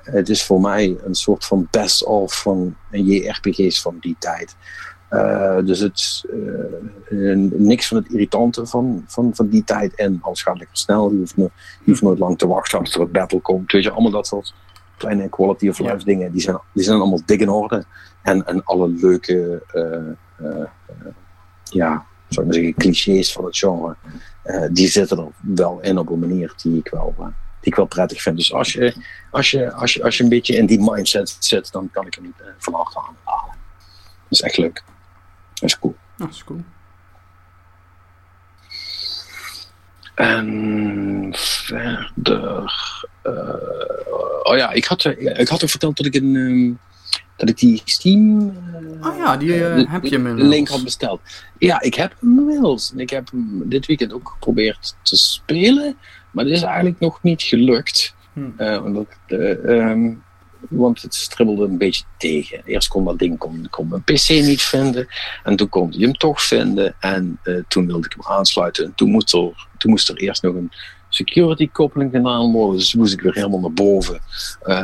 het 0.03 0.29
is 0.29 0.45
voor 0.45 0.61
mij 0.61 0.99
een 1.05 1.15
soort 1.15 1.45
van 1.45 1.69
best-of 1.71 2.41
van 2.41 2.77
JRPG's 2.91 3.83
van 3.83 3.97
die 4.01 4.17
tijd. 4.19 4.57
Uh, 5.11 5.59
dus 5.65 5.79
het 5.79 6.25
uh, 7.11 7.51
niks 7.51 7.89
van 7.89 7.97
het 7.97 8.13
irritante 8.13 8.67
van, 8.67 9.05
van, 9.07 9.35
van 9.35 9.49
die 9.49 9.65
tijd. 9.65 9.95
En 9.95 10.19
alles 10.23 10.43
gaat 10.43 10.59
lekker 10.59 10.77
snel. 10.77 11.11
Je 11.11 11.19
hoeft, 11.19 11.37
no, 11.37 11.51
je 11.85 11.91
hoeft 11.91 12.03
nooit 12.03 12.19
lang 12.19 12.39
te 12.39 12.47
wachten 12.47 12.79
als 12.79 12.95
er 12.95 13.01
een 13.01 13.11
battle 13.11 13.41
komt. 13.41 13.73
Weet 13.73 13.83
je, 13.83 13.91
allemaal 13.91 14.11
dat 14.11 14.27
soort 14.27 14.55
kleine 14.97 15.29
quality 15.29 15.69
of 15.69 15.79
life 15.79 15.99
ja. 15.99 16.05
dingen. 16.05 16.33
Die 16.33 16.41
zijn, 16.41 16.61
die 16.73 16.85
zijn 16.85 16.99
allemaal 16.99 17.23
dik 17.27 17.41
in 17.41 17.49
orde. 17.51 17.85
En, 18.23 18.47
en 18.47 18.65
alle 18.65 18.89
leuke, 18.89 19.63
ja, 21.65 22.07
zou 22.29 22.47
ik 22.47 22.53
maar 22.53 22.55
zeggen, 22.55 22.75
clichés 22.75 23.33
van 23.33 23.45
het 23.45 23.57
genre. 23.57 23.97
die 24.73 24.89
zitten 24.89 25.19
er 25.19 25.29
wel 25.41 25.81
in 25.81 25.99
op 25.99 26.11
een 26.11 26.19
manier 26.19 26.55
die 26.57 26.79
ik 26.79 26.89
wel, 26.89 27.15
ik 27.65 27.75
wel 27.75 27.87
prettig 27.87 28.23
vind. 28.23 28.37
Dus 28.37 28.53
als 28.53 28.73
je, 28.73 28.95
als, 29.31 29.51
je, 29.51 29.73
als, 29.73 29.95
je, 29.95 30.05
als 30.05 30.17
je 30.17 30.23
een 30.23 30.29
beetje 30.29 30.57
in 30.57 30.67
die 30.67 30.91
mindset 30.91 31.37
zit, 31.39 31.73
dan 31.73 31.91
kan 31.91 32.07
ik 32.07 32.15
hem 32.15 32.35
van 32.59 32.75
harte 32.75 32.99
aanhalen. 32.99 33.57
Dat 34.23 34.41
is 34.41 34.41
echt 34.41 34.57
leuk. 34.57 34.83
Dat 35.55 35.69
is 35.71 35.79
cool. 35.79 35.97
Dat 36.17 36.31
is 36.31 36.45
cool. 36.45 36.65
En 40.15 41.33
verder. 41.37 42.73
Uh, 43.25 43.33
oh 44.43 44.57
ja, 44.57 44.71
ik 44.71 44.85
had, 44.85 45.05
ik 45.05 45.49
had 45.49 45.63
ook 45.63 45.71
verteld 45.71 45.97
dat 45.97 46.07
ik 46.07 46.15
een. 46.15 46.35
Um, 46.35 46.79
dat 47.37 47.49
ik 47.49 47.59
die 47.59 47.83
Steam. 47.85 48.41
Uh, 48.41 49.07
oh 49.07 49.17
ja, 49.17 49.37
die 49.37 49.49
uh, 49.49 49.91
heb 49.91 50.05
je 50.05 50.11
inmiddels. 50.11 50.49
link 50.49 50.69
had 50.69 50.85
besteld. 50.85 51.21
Ja, 51.59 51.81
ik 51.81 51.95
heb 51.95 52.15
hem 52.21 52.39
inmiddels. 52.39 52.93
Ik 52.97 53.11
heb 53.11 53.31
hem 53.31 53.69
dit 53.69 53.87
weekend 53.87 54.13
ook 54.13 54.29
geprobeerd 54.29 54.95
te 55.03 55.17
spelen. 55.17 55.97
Maar 56.33 56.45
dat 56.45 56.53
is 56.53 56.63
eigenlijk 56.63 57.01
nog 57.01 57.23
niet 57.23 57.43
gelukt. 57.43 58.15
Hmm. 58.33 58.55
omdat, 58.85 59.07
um, 59.29 60.23
want 60.69 61.03
het 61.03 61.15
stribbelde 61.15 61.65
een 61.65 61.79
beetje 61.79 62.05
tegen. 62.19 62.63
Eerst 62.65 62.89
kon 62.89 63.05
dat 63.05 63.19
ding 63.19 63.39
kon, 63.39 63.67
kon 63.71 63.89
mijn 63.89 64.03
PC 64.03 64.29
niet 64.29 64.63
vinden. 64.63 65.07
En 65.43 65.57
toen 65.57 65.69
kon 65.69 65.91
hij 65.91 66.01
hem 66.01 66.13
toch 66.13 66.43
vinden. 66.43 66.95
En 67.01 67.39
uh, 67.45 67.63
toen 67.69 67.87
wilde 67.87 68.07
ik 68.07 68.15
hem 68.17 68.37
aansluiten. 68.37 68.85
En 68.85 68.95
toen 68.95 69.11
moest 69.11 69.33
er, 69.33 69.69
toen 69.79 69.91
moest 69.91 70.09
er 70.09 70.17
eerst 70.17 70.43
nog 70.43 70.55
een 70.55 70.71
security 71.09 71.69
koppeling 71.73 72.11
gedaan 72.11 72.53
worden. 72.53 72.79
Dus 72.79 72.95
moest 72.95 73.13
ik 73.13 73.21
weer 73.21 73.35
helemaal 73.35 73.61
naar 73.61 73.73
boven. 73.73 74.21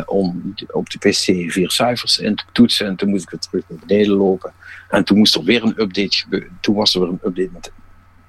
Om 0.06 0.54
op 0.70 0.90
de 0.90 0.98
PC 0.98 1.50
vier 1.52 1.70
cijfers 1.70 2.18
in 2.18 2.34
te 2.34 2.44
toetsen. 2.52 2.86
En 2.86 2.96
toen 2.96 3.08
moest 3.08 3.22
ik 3.22 3.30
weer 3.30 3.40
terug 3.40 3.64
naar 3.68 3.86
beneden 3.86 4.12
lopen. 4.12 4.52
En 4.88 5.04
toen 5.04 5.18
moest 5.18 5.34
er 5.34 5.44
weer 5.44 5.62
een 5.62 5.80
update 5.80 6.16
gebeuren. 6.16 6.58
Toen 6.60 6.74
was 6.74 6.94
er 6.94 7.00
weer 7.00 7.08
een 7.08 7.20
update 7.24 7.50
met, 7.52 7.72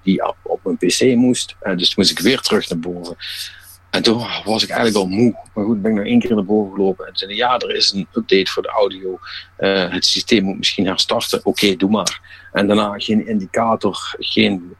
die 0.03 0.33
op 0.43 0.59
mijn 0.63 0.77
PC 0.77 1.15
moest. 1.15 1.55
Uh, 1.63 1.77
dus 1.77 1.87
toen 1.87 1.95
moest 1.97 2.11
ik 2.11 2.19
weer 2.19 2.39
terug 2.39 2.69
naar 2.69 2.79
boven. 2.79 3.17
En 3.89 4.03
toen 4.03 4.25
was 4.43 4.63
ik 4.63 4.69
eigenlijk 4.69 4.99
al 4.99 5.17
moe. 5.17 5.35
Maar 5.53 5.65
goed, 5.65 5.81
ben 5.81 5.91
ik 5.91 5.97
nog 5.97 6.05
één 6.05 6.19
keer 6.19 6.35
naar 6.35 6.45
boven 6.45 6.73
gelopen. 6.73 7.07
En 7.07 7.15
zei 7.15 7.35
ja, 7.35 7.57
er 7.57 7.75
is 7.75 7.91
een 7.91 8.07
update 8.13 8.51
voor 8.51 8.63
de 8.63 8.69
audio. 8.69 9.19
Uh, 9.59 9.91
het 9.91 10.05
systeem 10.05 10.43
moet 10.43 10.57
misschien 10.57 10.85
herstarten. 10.85 11.45
Oké, 11.45 11.75
doe 11.75 11.89
maar. 11.89 12.21
En 12.51 12.67
daarna 12.67 12.93
geen 12.97 13.27
indicator, 13.27 14.15
geen 14.19 14.75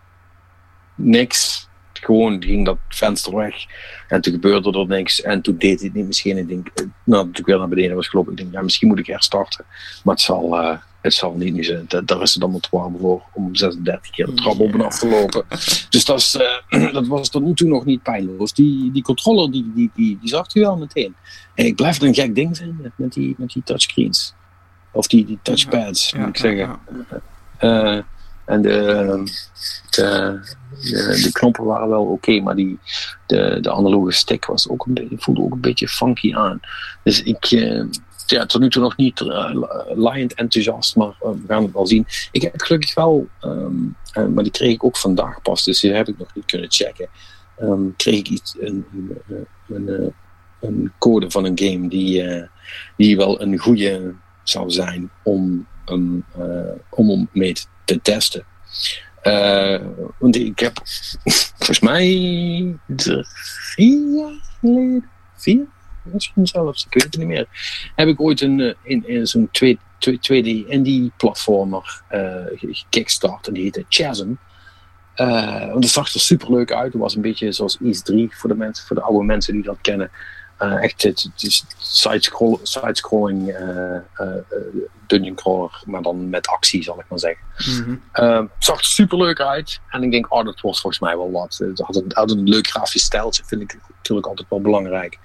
niks. 0.95 1.67
Gewoon 1.93 2.43
ging 2.43 2.65
dat 2.65 2.77
venster 2.89 3.35
weg. 3.35 3.55
En 4.07 4.21
toen 4.21 4.33
gebeurde 4.33 4.79
er 4.79 4.87
niks. 4.87 5.21
En 5.21 5.41
toen 5.41 5.57
deed 5.57 5.79
hij 5.79 5.87
het 5.87 5.97
niet 5.97 6.07
misschien. 6.07 6.37
Ik 6.37 6.47
denk, 6.47 6.67
nou, 7.03 7.23
toen 7.23 7.33
ik 7.35 7.45
weer 7.45 7.57
naar 7.57 7.67
beneden 7.67 7.95
was 7.95 8.07
gelopen. 8.07 8.31
Ik 8.31 8.37
denk, 8.37 8.53
ja, 8.53 8.61
misschien 8.61 8.87
moet 8.87 8.99
ik 8.99 9.07
herstarten. 9.07 9.65
Maar 10.03 10.15
het 10.15 10.23
zal, 10.23 10.79
het 11.01 11.13
zal 11.13 11.33
niet 11.33 11.53
nu 11.53 11.63
zijn. 11.63 11.85
Daar 12.05 12.21
is 12.21 12.33
het 12.33 12.43
allemaal 12.43 12.59
te 12.59 12.69
warm 12.71 12.97
voor 12.99 13.21
om 13.33 13.55
36 13.55 14.11
keer 14.11 14.25
de 14.25 14.33
trap 14.33 14.59
op 14.59 14.73
en 14.73 14.81
af 14.81 14.99
te 14.99 15.07
lopen. 15.07 15.45
Dus 15.89 16.05
dat, 16.05 16.19
is, 16.19 16.39
uh, 16.69 16.93
dat 16.93 17.07
was 17.07 17.29
tot 17.29 17.43
nu 17.43 17.53
toe 17.53 17.67
nog 17.67 17.85
niet 17.85 18.03
pijnloos. 18.03 18.53
Die, 18.53 18.91
die 18.91 19.03
controller 19.03 19.51
die, 19.51 19.71
die, 19.75 19.91
die, 19.95 20.17
die 20.19 20.29
zag 20.29 20.55
u 20.55 20.59
wel 20.59 20.77
meteen. 20.77 21.15
En 21.55 21.65
ik 21.65 21.75
blijf 21.75 21.97
er 22.01 22.07
een 22.07 22.13
gek 22.13 22.35
ding 22.35 22.57
vinden 22.57 22.93
met 22.95 23.13
die, 23.13 23.35
met 23.37 23.49
die 23.49 23.63
touchscreens. 23.63 24.33
Of 24.91 25.07
die, 25.07 25.25
die 25.25 25.39
touchpads, 25.41 26.13
moet 26.13 26.27
ik 26.27 26.37
zeggen. 26.37 26.79
Uh, 27.61 27.99
en 28.45 28.61
de, 28.61 29.23
de, 29.89 30.39
de, 30.81 31.21
de, 31.23 31.29
knoppen 31.31 31.65
waren 31.65 31.89
wel 31.89 32.03
oké, 32.03 32.39
maar 32.39 32.55
die, 32.55 32.79
de, 33.25 33.57
de 33.61 33.71
analoge 33.71 34.11
stick 34.11 34.45
was 34.45 34.69
ook 34.69 34.85
een 34.85 34.93
beetje, 34.93 35.17
voelde 35.17 35.41
ook 35.41 35.51
een 35.51 35.61
beetje 35.61 35.87
funky 35.87 36.35
aan. 36.35 36.59
Dus 37.03 37.23
ik, 37.23 37.51
uh, 37.51 37.83
ja, 38.29 38.45
tot 38.45 38.61
nu 38.61 38.69
toe 38.69 38.81
nog 38.81 38.97
niet 38.97 39.19
uh, 39.19 39.63
laaiend 39.95 40.33
enthousiast, 40.33 40.95
maar 40.95 41.07
uh, 41.07 41.29
we 41.29 41.43
gaan 41.47 41.63
het 41.63 41.73
wel 41.73 41.87
zien. 41.87 42.05
Ik 42.31 42.41
heb 42.41 42.61
gelukkig 42.61 42.93
wel, 42.93 43.27
um, 43.41 43.95
uh, 44.17 44.25
maar 44.25 44.43
die 44.43 44.51
kreeg 44.51 44.73
ik 44.73 44.83
ook 44.83 44.97
vandaag 44.97 45.41
pas, 45.41 45.63
dus 45.63 45.79
die 45.79 45.93
heb 45.93 46.07
ik 46.07 46.17
nog 46.17 46.35
niet 46.35 46.45
kunnen 46.45 46.71
checken. 46.71 47.09
Um, 47.61 47.93
kreeg 47.95 48.17
ik 48.17 48.29
iets, 48.29 48.55
een, 48.59 48.85
een, 49.27 49.47
een, 49.67 50.13
een, 50.61 50.91
code 50.97 51.31
van 51.31 51.45
een 51.45 51.59
game 51.59 51.89
die, 51.89 52.47
die 52.97 53.17
wel 53.17 53.41
een 53.41 53.57
goede 53.57 54.13
zou 54.43 54.71
zijn 54.71 55.09
om, 55.23 55.67
um, 55.85 56.25
om 56.89 57.11
om 57.11 57.29
mee 57.31 57.53
te 57.85 58.01
testen. 58.01 58.45
want 60.19 60.35
ik 60.35 60.59
heb 60.59 60.81
volgens 61.57 61.79
mij 61.79 62.07
drie 62.85 64.15
jaar 64.15 64.57
geleden, 64.59 65.09
vier 65.35 65.67
misschien 66.13 66.47
zelfs, 66.47 66.85
ik 66.85 66.93
weet 66.93 67.03
het 67.03 67.17
niet 67.17 67.27
meer. 67.27 67.47
Heb 67.95 68.07
ik 68.07 68.21
ooit 68.21 68.41
een, 68.41 68.59
eh, 68.59 68.73
in, 68.83 69.07
in 69.07 69.27
zo'n 69.27 69.49
2D 69.99 70.67
indie 70.67 71.11
platformer 71.17 72.01
uh, 72.11 72.45
gekickstart 72.55 73.47
en 73.47 73.53
die 73.53 73.63
heette 73.63 73.85
Chasm. 73.89 74.31
Uh, 75.15 75.67
want 75.67 75.83
het 75.83 75.93
zag 75.93 76.13
er 76.13 76.19
super 76.19 76.51
leuk 76.51 76.71
uit. 76.71 76.93
Het 76.93 77.01
was 77.01 77.15
een 77.15 77.21
beetje 77.21 77.51
zoals 77.51 77.77
Ease 77.83 78.03
3 78.03 78.29
voor 78.31 78.49
de, 78.49 78.55
mensen, 78.55 78.87
voor 78.87 78.95
de 78.95 79.01
oude 79.01 79.25
mensen 79.25 79.53
die 79.53 79.63
dat 79.63 79.77
kennen. 79.81 80.11
Uh, 80.61 80.83
echt 80.83 81.03
het, 81.03 81.29
het 81.35 81.65
side-scrolling 81.77 82.59
side 82.63 84.45
dungeon 85.07 85.35
crawler, 85.35 85.81
maar 85.85 86.01
dan 86.01 86.29
met 86.29 86.47
actie 86.47 86.83
zal 86.83 86.99
ik 86.99 87.05
maar 87.09 87.19
zeggen. 87.19 87.45
Mm 87.65 88.01
-hmm. 88.13 88.49
zag 88.59 88.77
er 88.77 88.85
super 88.85 89.17
leuk 89.17 89.39
uit. 89.39 89.79
En 89.89 90.03
ik 90.03 90.11
denk, 90.11 90.33
oh, 90.33 90.45
dat 90.45 90.61
was 90.61 90.81
volgens 90.81 91.01
mij 91.01 91.17
wel 91.17 91.31
wat. 91.31 91.57
Het 91.57 91.79
had 91.79 91.95
een, 91.95 92.11
had 92.13 92.31
een 92.31 92.49
leuk 92.49 92.67
grafisch 92.67 93.03
stijltje, 93.03 93.43
vind 93.45 93.61
ik 93.61 93.77
natuurlijk 93.95 94.27
altijd 94.27 94.49
wel 94.49 94.61
belangrijk. 94.61 95.19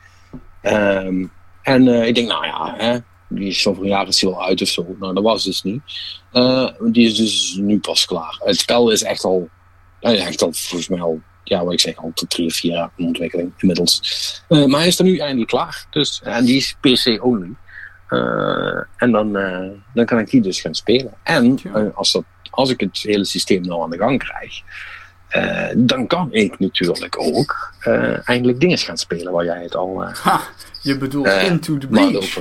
Um, 0.66 1.32
en 1.62 1.86
uh, 1.86 2.06
ik 2.06 2.14
denk, 2.14 2.28
nou 2.28 2.46
ja, 2.46 2.74
hè, 2.76 2.98
die 3.28 3.48
is 3.48 3.62
zoveel 3.62 3.84
jaren 3.84 4.08
is 4.08 4.22
wel 4.22 4.44
uit 4.44 4.62
of 4.62 4.68
zo. 4.68 4.96
Nou, 4.98 5.14
dat 5.14 5.22
was 5.22 5.44
dus 5.44 5.62
niet. 5.62 5.82
Uh, 6.32 6.68
die 6.80 7.06
is 7.06 7.16
dus 7.16 7.56
nu 7.60 7.78
pas 7.78 8.04
klaar. 8.04 8.40
Het 8.44 8.58
spel 8.58 8.90
is 8.90 9.02
echt 9.02 9.24
al, 9.24 9.48
uh, 10.00 10.26
echt 10.26 10.42
al 10.42 10.52
volgens 10.52 10.88
mij 10.88 11.00
al, 11.00 11.20
ja, 11.44 11.64
wat 11.64 11.72
ik 11.72 11.80
zeg, 11.80 11.96
al 11.96 12.10
tot 12.14 12.30
drie 12.30 12.46
of 12.46 12.54
vier 12.54 12.72
jaar 12.72 12.90
in 12.96 13.06
ontwikkeling 13.06 13.52
inmiddels. 13.56 14.00
Uh, 14.48 14.64
maar 14.64 14.78
hij 14.78 14.88
is 14.88 14.98
er 14.98 15.04
nu 15.04 15.18
eindelijk 15.18 15.50
klaar. 15.50 15.86
Dus, 15.90 16.20
en 16.24 16.44
die 16.44 16.56
is 16.56 16.76
PC 16.80 17.24
only. 17.24 17.50
en 18.96 19.10
dan, 19.10 19.32
dan 19.94 20.04
kan 20.04 20.18
ik 20.18 20.30
die 20.30 20.42
dus 20.42 20.60
gaan 20.60 20.74
spelen. 20.74 21.14
En 21.22 21.60
als, 21.94 22.12
dat, 22.12 22.24
als 22.50 22.70
ik 22.70 22.80
het 22.80 22.98
hele 23.02 23.24
systeem 23.24 23.62
nou 23.62 23.82
aan 23.82 23.90
de 23.90 23.98
gang 23.98 24.18
krijg, 24.18 24.62
uh, 25.36 25.68
dan 25.76 26.06
kan 26.06 26.32
ik 26.32 26.58
natuurlijk 26.58 27.18
ook 27.18 27.72
uh, 27.86 28.28
eindelijk 28.28 28.60
dingen 28.60 28.78
gaan 28.78 28.96
spelen 28.96 29.32
waar 29.32 29.44
jij 29.44 29.62
het 29.62 29.76
al. 29.76 30.02
Uh, 30.02 30.14
ha, 30.14 30.40
je 30.82 30.98
bedoelt 30.98 31.26
Into 31.26 31.78
the 31.78 31.86
Breach. 31.86 32.38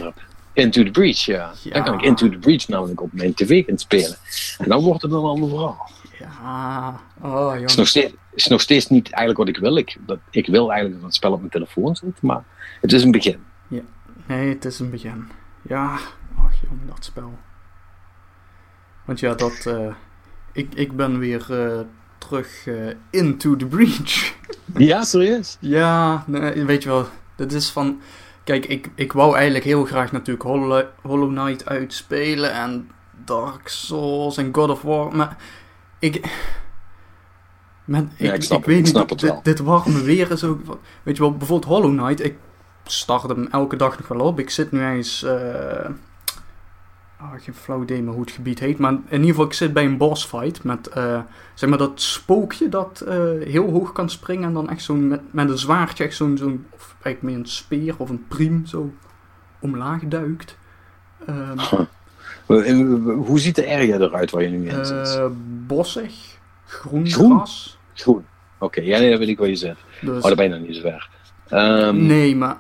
Into 0.54 0.84
the 0.84 0.92
Breach, 0.92 1.18
ja. 1.18 1.52
ja. 1.64 1.74
Dan 1.74 1.84
kan 1.84 1.94
ik 1.94 2.02
Into 2.02 2.30
the 2.30 2.38
Breach 2.38 2.68
namelijk 2.68 3.02
op 3.02 3.14
mijn 3.14 3.34
tv 3.34 3.66
gaan 3.66 3.78
spelen. 3.78 4.18
En 4.58 4.70
dan 4.70 4.84
wordt 4.84 5.02
het 5.02 5.12
een 5.12 5.18
ander 5.18 5.50
verhaal. 5.50 5.90
Ja, 6.20 7.00
oh 7.22 7.56
Is 7.60 7.76
nog, 7.76 7.88
steeds, 7.88 8.14
is 8.34 8.48
nog 8.48 8.62
steeds 8.62 8.88
niet 8.88 9.12
eigenlijk 9.12 9.38
wat 9.38 9.48
ik 9.48 9.58
wil. 9.58 9.78
Ik, 9.78 9.98
dat, 10.06 10.20
ik 10.30 10.48
wil 10.48 10.72
eigenlijk 10.72 11.02
dat 11.02 11.10
het 11.10 11.16
spel 11.16 11.32
op 11.32 11.40
mijn 11.40 11.52
telefoon 11.52 11.96
zit, 11.96 12.22
maar 12.22 12.44
het 12.82 12.94
is 12.94 13.04
een 13.04 13.12
begin. 13.12 13.44
Ja, 13.68 13.82
nee, 14.26 14.50
het 14.50 14.66
is 14.66 14.80
een 14.80 14.90
begin. 14.90 15.28
Ja, 15.62 16.00
ach 16.38 16.54
jong, 16.62 16.80
dat 16.88 17.06
spel. 17.06 17.38
Want 19.06 19.20
ja, 19.20 19.34
dat. 19.34 19.70
ik, 20.52 20.74
ik 20.74 20.96
ben 20.96 21.20
weer 21.20 21.46
terug 22.28 22.66
uh, 22.66 22.94
into 23.10 23.56
the 23.56 23.66
breach. 23.66 24.36
ja, 24.90 25.04
serieus? 25.04 25.58
ja, 25.60 26.24
nee, 26.28 26.64
weet 26.64 26.84
je 26.84 26.90
wel. 26.90 27.06
Dat 27.36 27.52
is 27.52 27.70
van... 27.70 28.02
Kijk, 28.44 28.66
ik, 28.66 28.90
ik 28.96 29.14
wou 29.14 29.36
eigenlijk 29.36 29.66
heel 29.66 29.86
graag 29.86 30.12
natuurlijk 30.12 30.46
Hollow, 30.46 30.86
Hollow 31.02 31.30
Knight 31.30 31.66
uitspelen 31.66 32.54
en 32.54 32.90
Dark 33.26 33.68
Souls 33.68 34.38
en 34.38 34.50
God 34.52 34.70
of 34.70 34.82
War, 34.82 35.16
maar 35.16 35.38
ik... 36.00 36.16
Ik, 37.86 38.34
ik, 38.34 38.44
snap, 38.44 38.60
ik 38.60 38.66
weet 38.66 38.94
niet, 38.94 39.20
dit, 39.20 39.44
dit 39.44 39.60
warme 39.60 40.02
weer 40.02 40.32
is 40.32 40.44
ook... 40.44 40.60
Weet 41.04 41.16
je 41.16 41.22
wel, 41.22 41.38
bijvoorbeeld 41.38 41.74
Hollow 41.74 41.98
Knight, 41.98 42.24
ik 42.24 42.36
start 42.86 43.30
hem 43.30 43.48
elke 43.52 43.76
dag 43.76 43.98
nog 43.98 44.08
wel 44.08 44.20
op. 44.20 44.40
Ik 44.40 44.50
zit 44.50 44.72
nu 44.72 44.86
eens... 44.86 45.24
Uh, 45.24 45.90
Oh, 47.24 47.32
geen 47.42 47.54
flauw 47.54 47.82
idee 47.82 48.02
meer 48.02 48.14
hoe 48.14 48.22
het 48.22 48.32
gebied 48.32 48.60
heet. 48.60 48.78
Maar 48.78 48.92
in 48.92 49.02
ieder 49.12 49.28
geval, 49.28 49.46
ik 49.46 49.54
zit 49.54 49.74
bij 49.74 49.86
een 49.86 49.98
boss 49.98 50.26
fight 50.26 50.64
met 50.64 50.90
uh, 50.98 51.20
zeg 51.54 51.70
maar 51.70 51.78
dat 51.78 52.02
spookje 52.02 52.70
dat 52.70 53.04
uh, 53.08 53.14
heel 53.44 53.70
hoog 53.70 53.92
kan 53.92 54.10
springen. 54.10 54.48
En 54.48 54.54
dan 54.54 54.70
echt 54.70 54.82
zo'n 54.82 55.08
met, 55.08 55.22
met 55.32 55.50
een 55.50 55.58
zwaardje, 55.58 56.04
echt 56.04 56.16
zo'n, 56.16 56.38
zo'n 56.38 56.66
of 56.70 56.96
eigenlijk 57.02 57.22
meer 57.22 57.44
een 57.44 57.52
speer 57.52 57.96
of 57.98 58.10
een 58.10 58.28
priem 58.28 58.66
zo 58.66 58.94
omlaag 59.60 60.02
duikt. 60.02 60.58
Um, 61.30 61.88
Hoe 63.16 63.40
ziet 63.40 63.56
de 63.56 63.68
area 63.68 63.98
eruit 64.00 64.32
waar 64.32 64.44
je 64.44 64.50
nu 64.50 64.70
in 64.70 64.86
zit? 64.86 65.16
Uh, 65.18 65.26
bossig, 65.68 66.40
groen, 66.66 67.08
groen? 67.08 67.36
gras. 67.36 67.78
Groen, 67.94 68.26
oké. 68.56 68.66
Okay. 68.66 68.86
Ja, 68.86 69.00
nee, 69.00 69.10
dat 69.10 69.20
weet 69.20 69.28
ik 69.28 69.38
wat 69.38 69.48
je 69.48 69.56
zegt. 69.56 69.80
Dus, 70.02 70.18
oh, 70.18 70.24
daar 70.24 70.36
ben 70.36 70.46
je 70.46 70.52
nog 70.52 70.68
niet 70.68 70.76
zo 70.76 70.82
ver. 70.82 71.10
Um, 71.52 72.06
nee, 72.06 72.36
maar 72.36 72.58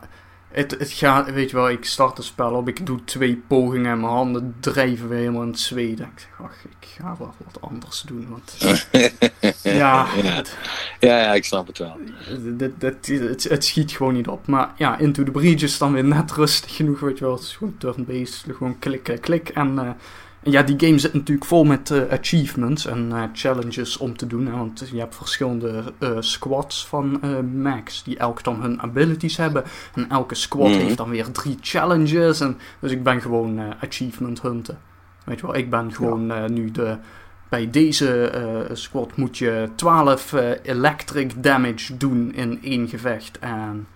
Het, 0.53 0.71
het 0.71 0.91
gaat, 0.91 1.31
weet 1.31 1.49
je 1.49 1.55
wel, 1.55 1.69
ik 1.69 1.85
start 1.85 2.17
een 2.17 2.23
spel 2.23 2.53
op, 2.53 2.67
ik 2.67 2.85
doe 2.85 3.03
twee 3.03 3.43
pogingen 3.47 3.91
en 3.91 3.99
mijn 3.99 4.11
handen 4.11 4.55
drijven 4.59 5.09
weer 5.09 5.17
helemaal 5.17 5.41
in 5.41 5.47
het 5.47 5.59
zweten. 5.59 6.05
Ik 6.05 6.19
zeg, 6.19 6.47
ach, 6.47 6.55
ik 6.63 6.87
ga 6.87 7.15
wel 7.19 7.33
wat 7.37 7.61
anders 7.61 8.01
doen. 8.01 8.27
Want, 8.29 8.55
ja, 9.61 9.71
ja. 9.71 10.05
Het, 10.07 10.57
ja, 10.99 11.19
ja, 11.19 11.33
ik 11.33 11.45
snap 11.45 11.67
het 11.67 11.77
wel. 11.77 11.97
dit, 12.57 12.71
dit, 12.81 13.07
het, 13.07 13.43
het 13.43 13.65
schiet 13.65 13.91
gewoon 13.91 14.13
niet 14.13 14.27
op. 14.27 14.47
Maar 14.47 14.73
ja, 14.77 14.97
Into 14.97 15.23
the 15.23 15.31
Breach 15.31 15.61
is 15.61 15.77
dan 15.77 15.93
weer 15.93 16.05
net 16.05 16.31
rustig 16.31 16.75
genoeg, 16.75 16.99
weet 16.99 17.17
je 17.17 17.25
wel. 17.25 17.33
Het 17.33 17.43
is 17.43 17.55
gewoon 17.55 17.75
turn-based, 17.77 18.45
gewoon 18.47 18.79
klik, 18.79 19.03
klik, 19.03 19.21
klik. 19.21 19.49
En 19.49 19.79
eh, 19.79 19.89
en 19.89 19.95
ja, 20.43 20.63
die 20.63 20.79
game 20.79 20.99
zit 20.99 21.13
natuurlijk 21.13 21.47
vol 21.47 21.63
met 21.63 21.91
eh, 21.91 22.01
achievements 22.19 22.85
en 22.85 23.11
eh, 23.11 23.23
challenges 23.33 23.97
om 23.97 24.17
te 24.17 24.27
doen. 24.27 24.45
Hè, 24.45 24.51
want 24.51 24.89
je 24.91 24.99
hebt 24.99 25.15
verschillende 25.15 25.83
eh, 25.99 26.09
squads 26.19 26.87
van 26.87 27.21
Max, 27.61 28.03
die 28.03 28.17
elk 28.17 28.43
dan 28.43 28.61
hun 28.61 28.81
abilities 28.81 29.37
hebben. 29.37 29.63
En 29.95 30.09
elke 30.09 30.35
squad 30.35 30.69
Mhm. 30.69 30.79
heeft 30.79 30.97
dan 30.97 31.09
weer 31.09 31.31
drie 31.31 31.57
challenges. 31.61 32.39
En, 32.39 32.57
dus 32.79 32.91
ik 32.91 33.03
ben 33.03 33.21
gewoon 33.21 33.73
achievement 33.79 34.41
hunten. 34.41 34.77
Weet 35.25 35.39
je 35.39 35.45
wel, 35.45 35.55
ik 35.55 35.69
ben 35.69 35.93
gewoon 35.93 36.53
nu 36.53 36.71
de... 36.71 36.97
Bij 37.49 37.69
deze 37.69 38.69
squad 38.73 39.17
moet 39.17 39.37
je 39.37 39.69
12 39.75 40.33
electric 40.63 41.43
damage 41.43 41.97
doen 41.97 42.33
in 42.33 42.59
één 42.63 42.87
gevecht. 42.87 43.39
En 43.39 43.87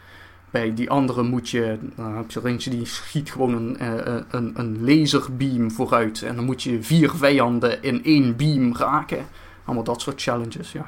bij 0.57 0.73
die 0.73 0.89
andere 0.89 1.23
moet 1.23 1.49
je, 1.49 1.77
dan 1.95 2.15
heb 2.15 2.31
je 2.31 2.39
er 2.39 2.45
eentje 2.45 2.69
die 2.69 2.85
schiet 2.85 3.31
gewoon 3.31 3.53
een, 3.53 3.77
eh, 3.79 4.15
een, 4.29 4.53
een 4.55 4.85
laserbeam 4.85 5.71
vooruit. 5.71 6.21
En 6.21 6.35
dan 6.35 6.45
moet 6.45 6.63
je 6.63 6.83
vier 6.83 7.09
vijanden 7.09 7.83
in 7.83 8.03
één 8.03 8.35
beam 8.35 8.75
raken. 8.75 9.27
Allemaal 9.65 9.83
dat 9.83 10.01
soort 10.01 10.21
challenges, 10.21 10.71
ja. 10.71 10.85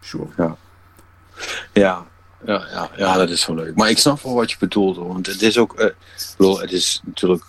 Sure. 0.00 0.26
Ja, 0.36 0.56
ja, 1.72 2.06
ja, 2.46 2.90
ja, 2.96 3.16
dat 3.16 3.30
is 3.30 3.46
wel 3.46 3.56
leuk. 3.56 3.76
Maar 3.76 3.90
ik 3.90 3.98
snap 3.98 4.20
wel 4.20 4.34
wat 4.34 4.50
je 4.50 4.56
bedoelt 4.58 4.96
hoor. 4.96 5.08
Want 5.08 5.26
het 5.26 5.42
is 5.42 5.58
ook, 5.58 5.74
eh, 5.74 5.86
ik 5.86 6.34
bedoel, 6.36 6.60
het 6.60 6.72
is 6.72 7.00
natuurlijk 7.04 7.44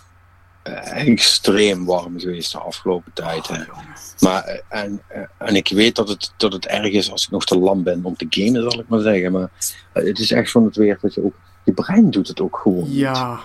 eh, 0.62 1.08
extreem 1.08 1.84
warm 1.84 2.20
geweest 2.20 2.52
de 2.52 2.58
afgelopen 2.58 3.12
tijd. 3.12 3.50
Oh. 3.50 3.78
Maar, 4.20 4.44
eh, 4.44 4.58
en, 4.68 5.02
eh, 5.08 5.22
en 5.38 5.56
ik 5.56 5.68
weet 5.68 5.94
dat 5.94 6.08
het, 6.08 6.32
dat 6.36 6.52
het 6.52 6.66
erg 6.66 6.92
is 6.92 7.10
als 7.10 7.24
ik 7.24 7.30
nog 7.30 7.44
te 7.44 7.58
lam 7.58 7.82
ben 7.82 8.04
om 8.04 8.16
te 8.16 8.26
gamen, 8.28 8.70
zal 8.70 8.80
ik 8.80 8.88
maar 8.88 9.00
zeggen. 9.00 9.32
Maar 9.32 9.50
eh, 9.92 10.04
het 10.04 10.18
is 10.18 10.32
echt 10.32 10.50
van 10.50 10.64
het 10.64 10.76
weer 10.76 10.98
dat 11.00 11.14
je 11.14 11.24
ook, 11.24 11.34
je 11.66 11.72
brein 11.72 12.10
doet 12.10 12.28
het 12.28 12.40
ook 12.40 12.56
gewoon. 12.56 12.84
niet. 12.84 12.96
Ja, 12.96 13.40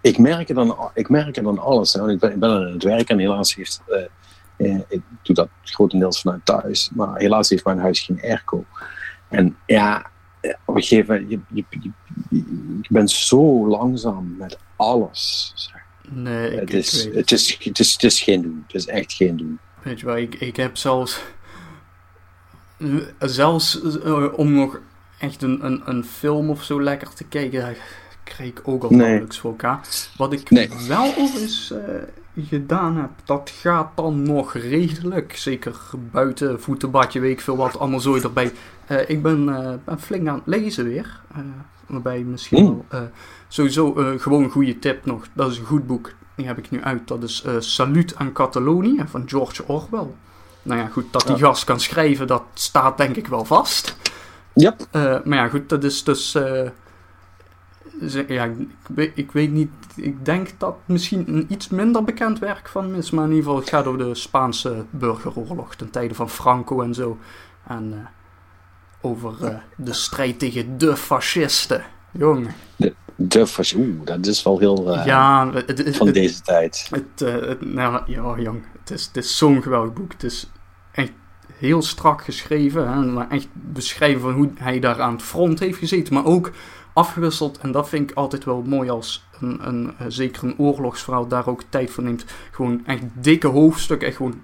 Ik 0.00 0.18
merk 0.18 0.48
het 0.48 0.56
dan, 0.56 0.90
ik 0.94 1.08
merk 1.08 1.34
het 1.34 1.44
dan 1.44 1.58
alles. 1.58 1.92
Hè. 1.92 2.00
Want 2.00 2.12
ik 2.12 2.18
ben, 2.18 2.32
ik 2.32 2.38
ben 2.38 2.50
aan 2.50 2.72
het 2.72 2.82
werk 2.82 3.08
en 3.08 3.18
helaas 3.18 3.54
heeft, 3.54 3.82
eh, 3.86 4.04
eh, 4.56 4.80
ik 4.88 5.02
doe 5.22 5.34
dat 5.34 5.48
grotendeels 5.62 6.20
vanuit 6.20 6.44
thuis. 6.44 6.90
Maar 6.94 7.18
helaas 7.18 7.48
heeft 7.48 7.64
mijn 7.64 7.78
huis 7.78 8.00
geen 8.00 8.20
airco. 8.22 8.64
En 9.28 9.56
ja, 9.66 10.10
eh, 10.40 10.54
op 10.64 10.74
een 10.76 10.82
gegeven 10.82 11.14
moment, 11.14 11.30
je, 11.30 11.40
je, 11.52 11.64
je, 11.80 11.90
je 12.80 12.88
bent 12.88 13.10
zo 13.10 13.68
langzaam 13.68 14.36
met 14.38 14.58
alles. 14.76 15.52
zeg. 15.54 15.82
nee, 16.10 16.50
ik, 16.50 16.58
Het 16.58 16.68
ik 16.68 16.74
is, 16.74 17.04
het, 17.04 17.32
is, 17.32 17.58
het, 17.64 17.78
is, 17.78 17.92
het 17.92 18.02
is 18.02 18.20
geen 18.20 18.42
doen. 18.42 18.64
Het 18.66 18.76
is 18.76 18.86
echt 18.86 19.12
geen 19.12 19.36
doen. 19.36 19.58
Weet 19.82 20.00
je 20.00 20.06
wel, 20.06 20.16
ik, 20.16 20.34
ik 20.34 20.56
heb 20.56 20.76
zelfs... 20.76 21.20
Zelfs 23.18 23.80
om 24.32 24.52
nog 24.52 24.80
echt 25.24 25.42
een, 25.42 25.64
een, 25.66 25.82
een 25.84 26.04
film 26.04 26.50
of 26.50 26.62
zo 26.62 26.82
lekker 26.82 27.14
te 27.14 27.24
kijken, 27.24 27.60
daar 27.60 27.76
kreeg 28.24 28.48
ik 28.48 28.60
ook 28.64 28.82
al 28.82 28.90
Nee. 28.90 28.98
nauwelijks 28.98 29.38
voor 29.38 29.50
elkaar. 29.50 29.80
Wat 30.16 30.32
ik 30.32 30.50
Nee. 30.50 30.70
wel 30.88 31.02
al 31.14 31.28
eens 31.40 31.70
eh, 31.72 31.94
gedaan 32.48 32.96
heb, 32.96 33.10
dat 33.24 33.52
gaat 33.60 33.90
dan 33.96 34.22
nog 34.22 34.52
redelijk. 34.54 35.36
Zeker 35.36 35.76
buiten 36.12 36.60
voetenbadje, 36.60 37.20
weet 37.20 37.32
ik 37.32 37.40
veel 37.40 37.56
wat, 37.56 37.78
allemaal 37.78 38.00
zo 38.00 38.14
erbij. 38.16 38.52
Eh, 38.86 39.08
ik 39.08 39.22
ben, 39.22 39.48
eh, 39.56 39.72
ben 39.84 40.00
flink 40.00 40.28
aan 40.28 40.34
het 40.34 40.46
lezen 40.46 40.84
weer. 40.84 41.20
waarbij 41.86 42.20
misschien 42.22 42.64
Mm. 42.64 42.82
wel... 42.88 43.08
sowieso 43.48 43.92
gewoon 44.18 44.42
een 44.42 44.50
goede 44.50 44.78
tip 44.78 45.04
nog. 45.06 45.26
Dat 45.32 45.50
is 45.50 45.58
een 45.58 45.64
goed 45.64 45.86
boek. 45.86 46.12
Die 46.36 46.46
heb 46.46 46.58
ik 46.58 46.70
nu 46.70 46.82
uit. 46.82 47.08
Dat 47.08 47.22
is 47.22 47.44
Salut 47.58 48.16
aan 48.16 48.32
Catalonië 48.32 49.04
van 49.08 49.22
George 49.26 49.66
Orwell. 49.66 50.06
Nou 50.62 50.80
ja, 50.80 50.86
goed, 50.86 51.04
dat 51.12 51.26
die 51.26 51.36
Ja. 51.36 51.46
gast 51.46 51.64
kan 51.64 51.80
schrijven, 51.80 52.26
dat 52.26 52.42
staat 52.54 52.96
denk 52.96 53.16
ik 53.16 53.26
wel 53.26 53.44
vast. 53.44 53.96
Ja, 54.54 54.76
Eh, 54.90 55.16
maar 55.24 55.38
ja, 55.38 55.48
goed, 55.48 55.68
dat 55.68 55.84
is 55.84 56.04
dus. 56.04 56.34
eh, 56.34 56.68
ja, 58.28 58.44
ik, 58.44 58.68
weet, 58.94 59.12
ik 59.14 59.32
weet 59.32 59.50
niet. 59.52 59.70
Ik 59.96 60.24
denk 60.24 60.48
dat 60.58 60.76
misschien 60.84 61.24
een 61.28 61.46
iets 61.48 61.68
minder 61.68 62.04
bekend 62.04 62.38
werk 62.38 62.68
van 62.68 62.94
is. 62.94 63.10
Maar 63.10 63.24
in 63.24 63.30
ieder 63.30 63.44
geval, 63.44 63.60
het 63.60 63.68
gaat 63.68 63.86
over 63.86 63.98
de 63.98 64.14
Spaanse 64.14 64.84
burgeroorlog. 64.90 65.74
ten 65.74 65.90
tijde 65.90 66.14
van 66.14 66.30
Franco 66.30 66.82
en 66.82 66.94
zo. 66.94 67.18
En 67.66 67.92
eh, 67.92 67.98
over 69.00 69.60
de 69.76 69.92
strijd 69.92 70.38
tegen 70.38 70.78
de 70.78 70.96
fascisten. 70.96 71.82
Jongen. 72.10 72.54
de 73.16 73.46
fas- 73.46 73.74
Oeh, 73.74 74.00
dat 74.04 74.26
is 74.26 74.42
wel 74.42 74.58
heel 74.58 75.04
ja, 75.04 75.50
het, 75.52 75.68
het, 75.78 75.96
van 75.96 76.06
het- 76.06 76.14
deze 76.14 76.40
tijd. 76.42 76.90
Het, 76.90 77.60
nou, 77.60 78.02
ja, 78.06 78.34
jong, 78.38 78.62
het 78.80 78.90
is, 78.90 79.06
het 79.06 79.16
is 79.16 79.36
zo'n 79.36 79.62
geweldig 79.62 79.92
boek. 79.92 80.12
Het 80.12 80.22
is 80.22 80.50
heel 81.58 81.82
strak 81.82 82.24
geschreven. 82.24 82.92
Hè, 82.92 83.00
maar 83.00 83.30
echt 83.30 83.48
beschrijven 83.52 84.20
van 84.20 84.32
hoe 84.32 84.50
hij 84.54 84.80
daar 84.80 85.00
aan 85.00 85.12
het 85.12 85.22
front 85.22 85.58
heeft 85.58 85.78
gezeten. 85.78 86.14
Maar 86.14 86.24
ook 86.24 86.50
afgewisseld. 86.92 87.58
En 87.58 87.72
dat 87.72 87.88
vind 87.88 88.10
ik 88.10 88.16
altijd 88.16 88.44
wel 88.44 88.62
mooi 88.66 88.90
als 88.90 89.26
een, 89.40 89.58
een, 89.68 89.94
eh, 89.98 90.06
zeker 90.08 90.44
een 90.44 90.58
oorlogsverhaal 90.58 91.26
daar 91.28 91.46
ook 91.46 91.62
tijd 91.68 91.90
voor 91.90 92.04
neemt. 92.04 92.24
Gewoon 92.50 92.82
echt 92.86 93.02
dikke 93.12 93.46
hoofdstukken. 93.48 94.08
Echt 94.08 94.16
gewoon 94.16 94.40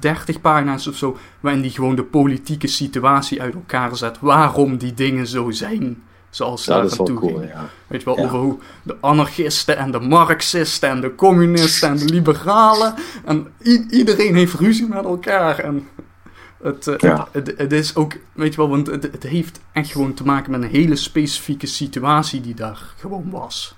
30 0.00 0.40
pagina's 0.40 0.86
of 0.86 0.96
zo. 0.96 1.16
Waarin 1.40 1.62
die 1.62 1.70
gewoon 1.70 1.94
de 1.96 2.04
politieke 2.04 2.66
situatie 2.66 3.42
uit 3.42 3.54
elkaar 3.54 3.96
zet. 3.96 4.18
Waarom 4.20 4.76
die 4.76 4.94
dingen 4.94 5.26
zo 5.26 5.50
zijn. 5.50 6.02
Zoals 6.30 6.64
ze 6.64 6.70
Dat 6.70 6.90
daar 6.90 6.98
aan 6.98 7.04
toe 7.04 7.18
cool, 7.18 7.42
ja. 7.42 7.68
Weet 7.86 8.00
je 8.00 8.04
wel, 8.06 8.18
Ja. 8.18 8.24
over 8.24 8.38
hoe 8.38 8.58
de 8.82 8.96
anarchisten 9.00 9.76
en 9.76 9.90
de 9.90 10.00
marxisten 10.00 10.88
en 10.88 11.00
de 11.00 11.14
communisten 11.14 11.88
en 11.88 11.96
de 11.96 12.04
liberalen. 12.04 12.94
En 13.24 13.46
iedereen 13.90 14.34
heeft 14.34 14.54
ruzie 14.54 14.88
met 14.88 15.04
elkaar. 15.04 15.58
En 15.58 15.88
het, 16.62 16.86
eh, 16.86 16.94
Ja. 16.98 17.28
het, 17.32 17.46
het, 17.46 17.58
het 17.58 17.72
is 17.72 17.96
ook, 17.96 18.12
weet 18.32 18.50
je 18.54 18.56
wel, 18.56 18.68
want 18.68 18.86
het, 18.86 19.02
het 19.02 19.22
heeft 19.22 19.60
echt 19.72 19.90
gewoon 19.90 20.14
te 20.14 20.24
maken 20.24 20.50
met 20.50 20.62
een 20.62 20.68
hele 20.68 20.96
specifieke 20.96 21.66
situatie 21.66 22.40
die 22.40 22.54
daar 22.54 22.94
gewoon 22.96 23.30
was. 23.30 23.74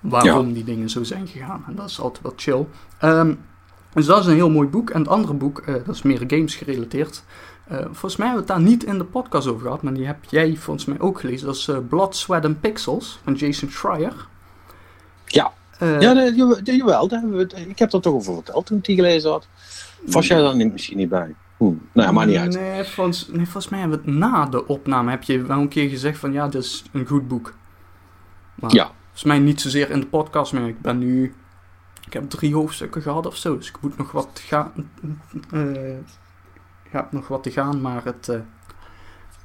Waarom 0.00 0.52
die 0.52 0.64
dingen 0.64 0.88
zo 0.90 1.02
zijn 1.02 1.26
gegaan. 1.26 1.64
En 1.68 1.74
dat 1.74 1.90
is 1.90 2.00
altijd 2.00 2.22
wel 2.22 2.32
chill. 2.36 2.66
Ehm, 2.98 3.34
dus 3.92 4.06
dat 4.06 4.20
is 4.20 4.26
een 4.26 4.34
heel 4.34 4.50
mooi 4.50 4.68
boek. 4.68 4.90
En 4.90 4.98
het 5.00 5.08
andere 5.08 5.34
boek, 5.34 5.58
eh, 5.60 5.74
dat 5.86 5.94
is 5.94 6.02
meer 6.02 6.24
games 6.26 6.54
gerelateerd. 6.54 7.22
Eh, 7.68 7.78
volgens 7.82 8.16
mij 8.16 8.26
hebben 8.26 8.46
we 8.46 8.52
het 8.52 8.60
daar 8.62 8.70
niet 8.70 8.84
in 8.84 8.98
de 8.98 9.04
podcast 9.04 9.46
over 9.46 9.62
gehad, 9.62 9.82
maar 9.82 9.94
die 9.94 10.06
heb 10.06 10.16
jij 10.28 10.56
volgens 10.56 10.84
mij 10.86 11.00
ook 11.00 11.20
gelezen. 11.20 11.46
Dat 11.46 11.54
is 11.56 11.68
Blood, 11.88 12.16
Sweat 12.16 12.44
and 12.44 12.60
Pixels 12.60 13.18
van 13.24 13.34
Jason 13.34 13.70
Schreier. 13.70 14.26
Ja. 15.26 15.52
Ja, 15.78 16.12
nee, 16.12 16.34
jawel, 16.34 16.60
jawel, 16.62 17.08
daar 17.08 17.20
hebben 17.20 17.36
we 17.36 17.42
het- 17.42 17.68
ik 17.68 17.78
heb 17.78 17.92
er 17.92 18.00
toch 18.00 18.14
over 18.14 18.34
verteld 18.34 18.66
toen 18.66 18.78
ik 18.78 18.84
die 18.84 18.96
gelezen 18.96 19.30
had. 19.30 19.46
Was 20.06 20.26
jij 20.26 20.40
daar 20.40 20.56
niet, 20.56 20.72
misschien 20.72 20.96
niet 20.96 21.08
bij? 21.08 21.34
Nou 21.92 22.06
ja, 22.08 22.12
maar 22.12 22.26
niet 22.26 22.36
uit. 22.36 22.54
Nee 22.54 22.84
volgens, 22.84 23.28
nee, 23.28 23.44
volgens 23.44 23.68
mij 23.68 23.80
hebben 23.80 23.98
we 24.04 24.10
het 24.10 24.14
na 24.18 24.46
de 24.46 24.66
opname 24.66 25.10
heb 25.10 25.22
je 25.22 25.42
wel 25.42 25.58
een 25.60 25.68
keer 25.68 25.88
gezegd 25.88 26.18
van 26.18 26.32
ja, 26.32 26.48
dit 26.48 26.62
is 26.62 26.84
een 26.92 27.06
goed 27.06 27.28
boek. 27.28 27.54
Maar 28.54 28.74
Ja. 28.74 28.90
volgens 29.02 29.22
mij 29.24 29.38
niet 29.38 29.60
zozeer 29.60 29.90
in 29.90 30.00
de 30.00 30.06
podcast, 30.06 30.52
maar 30.52 30.68
ik 30.68 30.80
ben 30.80 30.98
nu... 30.98 31.34
Ik 32.06 32.12
heb 32.12 32.30
drie 32.30 32.54
hoofdstukken 32.54 33.02
gehad 33.02 33.26
of 33.26 33.36
zo, 33.36 33.56
dus 33.58 33.68
ik 33.68 33.76
moet 33.80 33.98
nog 33.98 34.12
wat 34.12 34.28
gaan... 34.46 34.72
eh, 35.50 35.96
ik 36.84 36.90
heb 36.90 37.12
nog 37.12 37.28
wat 37.28 37.42
te 37.42 37.50
gaan, 37.50 37.80
maar 37.80 38.04
het... 38.04 38.28
eh, 38.28 38.38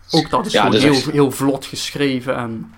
ook 0.09 0.29
dat 0.29 0.45
is 0.45 0.51
Ja, 0.51 0.59
gewoon 0.59 0.75
dus 0.75 0.83
heel, 0.83 0.93
echt- 0.93 1.11
heel 1.11 1.31
vlot 1.31 1.65
geschreven 1.65 2.35
en... 2.35 2.73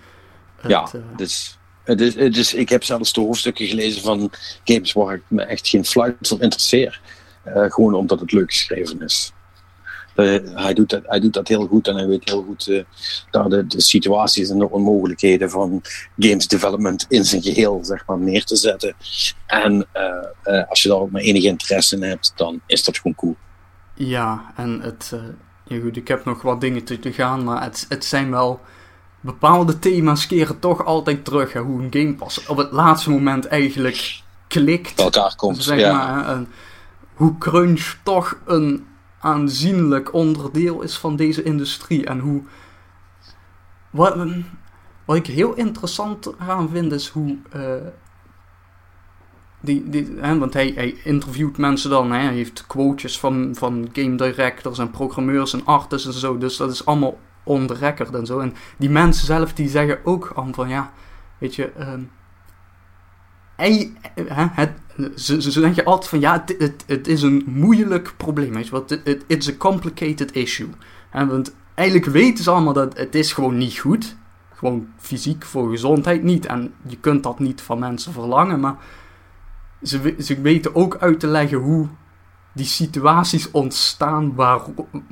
Het, 0.56 0.72
Ja, 0.72 0.88
Dus, 1.16 1.60
het 1.84 2.02
is, 2.38 2.54
ik 2.54 2.70
heb 2.70 2.84
zelfs 2.84 3.14
de 3.14 3.22
hoofdstukken 3.22 3.68
gelezen 3.68 4.02
van 4.02 4.32
games 4.64 4.94
waar 4.94 5.14
ik 5.16 5.22
me 5.28 5.42
echt 5.42 5.68
geen 5.68 5.86
fluit 5.86 6.16
voor 6.22 6.42
interesseer. 6.42 7.02
Eh, 7.44 7.72
gewoon 7.72 7.94
omdat 7.94 8.20
het 8.20 8.32
leuk 8.32 8.52
geschreven 8.52 9.02
is. 9.02 9.34
Eh, 10.16 10.38
hij, 10.44 10.74
doet 10.74 10.90
dat, 10.90 11.02
hij 11.06 11.20
doet 11.20 11.34
dat 11.34 11.48
heel 11.48 11.68
goed 11.68 11.88
en 11.88 11.96
hij 11.96 12.08
weet 12.08 12.30
heel 12.30 12.44
goed 12.44 12.68
eh, 12.68 12.84
daar 13.32 13.50
de, 13.50 13.68
de 13.68 13.82
situaties 13.82 14.50
en 14.50 14.60
de 14.60 14.70
onmogelijkheden 14.70 15.50
van 15.50 15.82
games 16.18 16.48
development 16.48 17.06
in 17.10 17.26
zijn 17.26 17.42
geheel 17.42 17.80
zeg 17.84 18.06
maar, 18.06 18.18
neer 18.18 18.44
te 18.44 18.56
zetten. 18.56 18.96
En 19.46 19.88
als 20.70 20.82
je 20.82 20.90
daar 20.90 20.98
ook 20.98 21.12
maar 21.12 21.22
enige 21.22 21.48
interesse 21.48 21.96
in 21.96 22.04
hebt, 22.04 22.34
dan 22.36 22.62
is 22.66 22.84
dat 22.84 22.98
gewoon 22.98 23.16
cool. 23.16 23.36
Ja, 23.94 24.54
en 24.56 24.82
het... 24.82 25.14
ja 25.64 25.80
goed, 25.80 25.98
ik 25.98 26.08
heb 26.08 26.26
nog 26.26 26.42
wat 26.42 26.62
dingen 26.62 26.84
te, 26.84 27.00
te 27.00 27.14
gaan, 27.14 27.44
maar 27.44 27.64
het, 27.64 27.86
het 27.90 28.06
zijn 28.06 28.32
wel... 28.32 28.60
Bepaalde 29.24 29.80
thema's 29.80 30.28
keren 30.28 30.60
toch 30.60 30.86
altijd 30.86 31.26
terug. 31.26 31.54
Hè, 31.54 31.60
hoe 31.60 31.82
een 31.82 31.94
game 31.94 32.14
pas 32.14 32.46
op 32.48 32.58
het 32.58 32.72
laatste 32.72 33.10
moment 33.10 33.48
eigenlijk 33.48 34.22
klikt. 34.48 34.96
Bij 34.96 35.06
elkaar 35.06 35.36
komt. 35.36 35.64
Zeg 35.64 35.80
ja. 35.80 35.94
maar, 35.94 36.26
hè, 36.26 36.32
en 36.34 36.48
hoe 37.22 37.38
crunch 37.38 37.98
toch 38.04 38.40
een 38.46 38.88
aanzienlijk 39.20 40.14
onderdeel 40.14 40.82
is 40.82 40.98
van 40.98 41.16
deze 41.16 41.44
industrie. 41.44 42.06
En 42.06 42.20
hoe... 42.20 42.42
Wat, 43.90 44.16
wat 45.06 45.16
ik 45.16 45.28
heel 45.28 45.54
interessant 45.54 46.26
eraan 46.26 46.70
vind 46.70 46.92
is 46.92 47.08
hoe... 47.08 47.38
eh, 47.52 47.88
die, 49.60 49.90
die, 49.90 50.16
hè, 50.20 50.38
want 50.38 50.54
hij, 50.54 50.72
hij 50.76 50.96
interviewt 51.04 51.58
mensen 51.58 51.90
dan, 51.90 52.12
hè, 52.12 52.20
hij 52.20 52.34
heeft 52.34 52.68
quotes 52.68 53.20
van, 53.20 53.56
van 53.56 53.90
game 53.94 54.16
directors 54.16 54.80
en 54.80 54.92
programmeurs 54.92 55.54
en 55.54 55.66
artists 55.66 56.08
en 56.08 56.14
zo, 56.14 56.38
dus 56.38 56.58
dat 56.58 56.72
is 56.72 56.86
allemaal 56.86 57.20
on 57.44 57.68
the 57.68 57.74
record 57.74 58.16
en 58.16 58.26
zo. 58.26 58.40
En 58.40 58.54
die 58.78 58.90
mensen 58.90 59.26
zelf 59.26 59.54
die 59.54 59.70
zeggen 59.70 60.00
ook 60.04 60.32
al 60.36 60.48
van 60.52 60.70
ja, 60.70 60.92
weet 61.38 61.56
je, 61.56 61.72
ehm, 61.72 62.02
het, 64.56 64.72
ze, 65.16 65.42
ze 65.42 65.52
zeggen 65.52 65.86
altijd 65.86 66.10
van 66.10 66.20
ja, 66.20 66.34
het, 66.46 66.56
het, 66.58 66.84
het 66.88 67.08
is 67.08 67.22
een 67.22 67.44
moeilijk 67.46 68.14
probleem, 68.18 68.54
weet 68.54 68.70
wat, 68.70 68.92
it, 69.04 69.24
it's 69.28 69.50
a 69.50 69.54
complicated 69.58 70.32
issue. 70.32 70.70
En 71.10 71.28
want 71.28 71.56
eigenlijk 71.74 72.12
weten 72.12 72.44
ze 72.44 72.52
allemaal 72.52 72.74
dat 72.74 72.98
het 72.98 73.16
is 73.16 73.34
gewoon 73.34 73.58
niet 73.58 73.78
goed, 73.78 74.16
gewoon 74.54 74.88
fysiek 74.98 75.46
voor 75.46 75.70
gezondheid 75.70 76.24
niet. 76.24 76.46
En 76.46 76.74
je 76.88 76.98
kunt 76.98 77.24
dat 77.24 77.40
niet 77.40 77.62
van 77.62 77.80
mensen 77.80 78.14
verlangen, 78.14 78.60
maar 78.60 78.76
ze, 79.84 80.16
ze 80.20 80.42
weten 80.42 80.76
ook 80.76 80.98
uit 80.98 81.20
te 81.20 81.28
leggen 81.28 81.58
hoe 81.58 81.88
die 82.54 82.66
situaties 82.66 83.52
ontstaan 83.52 84.36
waar, 84.36 84.62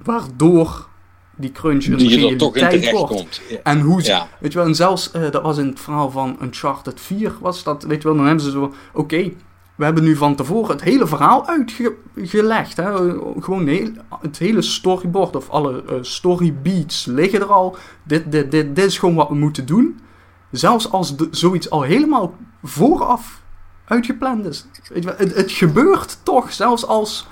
waardoor 0.04 0.89
die 1.40 1.52
crunch 1.52 1.86
een 1.86 1.98
Die 1.98 2.16
realiteit 2.38 2.92
wordt. 2.92 3.14
komt. 3.14 3.42
Ja. 3.50 3.58
En 3.64 3.80
hoe 3.82 4.02
ze, 4.04 4.12
Ja. 4.12 4.28
weet 4.40 4.52
je 4.52 4.58
wel, 4.58 4.68
en 4.68 4.76
zelfs, 4.76 5.12
eh, 5.12 5.32
dat 5.32 5.42
was 5.42 5.58
in 5.58 5.68
het 5.68 5.80
verhaal 5.80 6.12
van 6.12 6.38
Uncharted 6.42 7.02
4, 7.02 7.34
was 7.42 7.64
dat, 7.64 7.84
weet 7.84 8.02
je 8.02 8.08
wel, 8.08 8.18
dan 8.18 8.26
hebben 8.26 8.44
ze 8.44 8.52
zo, 8.52 8.74
oké, 8.94 9.32
we 9.76 9.84
hebben 9.86 10.04
nu 10.04 10.16
van 10.16 10.36
tevoren 10.36 10.72
het 10.72 10.84
hele 10.84 11.08
verhaal 11.08 11.48
uitgelegd, 11.48 12.78
hè, 12.78 13.10
gewoon 13.40 13.68
heel, 13.68 13.90
het 14.22 14.38
hele 14.38 14.62
storyboard 14.62 15.36
of 15.36 15.50
alle 15.50 15.84
eh, 15.88 15.96
storybeats 16.02 17.06
liggen 17.06 17.40
er 17.40 17.52
al, 17.54 17.76
dit, 18.04 18.32
dit, 18.32 18.52
dit, 18.52 18.76
dit 18.76 18.86
is 18.86 18.98
gewoon 18.98 19.16
wat 19.16 19.30
we 19.30 19.36
moeten 19.36 19.66
doen. 19.66 20.00
Zelfs 20.52 20.92
als 20.92 21.18
de, 21.18 21.28
zoiets 21.32 21.70
al 21.70 21.82
helemaal 21.82 22.36
vooraf 22.64 23.42
uitgepland 23.86 24.46
is. 24.46 24.66
Weet 24.90 25.04
je 25.04 25.10
wel, 25.10 25.18
het, 25.18 25.36
het 25.36 25.52
gebeurt 25.52 26.20
toch, 26.24 26.54
zelfs 26.54 26.86
als, 26.88 27.28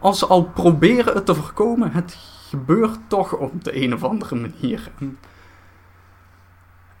als 0.00 0.18
ze 0.18 0.26
al 0.26 0.42
proberen 0.54 1.14
het 1.14 1.26
te 1.26 1.34
voorkomen, 1.34 1.92
het 1.92 2.16
gebeurt 2.48 2.98
toch 3.08 3.32
op 3.32 3.64
de 3.64 3.82
een 3.82 3.94
of 3.94 4.04
andere 4.04 4.34
manier. 4.34 4.90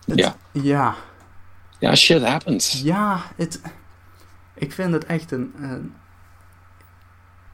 Het- 0.04 0.18
Ja. 0.18 0.36
Ja, 0.52 0.94
ja, 1.78 1.94
shit 1.94 2.24
happens. 2.24 2.80
ja, 2.84 3.20
het, 3.36 3.60
ik 4.54 4.72
vind 4.72 4.92
het 4.92 5.04
echt 5.04 5.30
een. 5.30 5.52
een- 5.60 5.94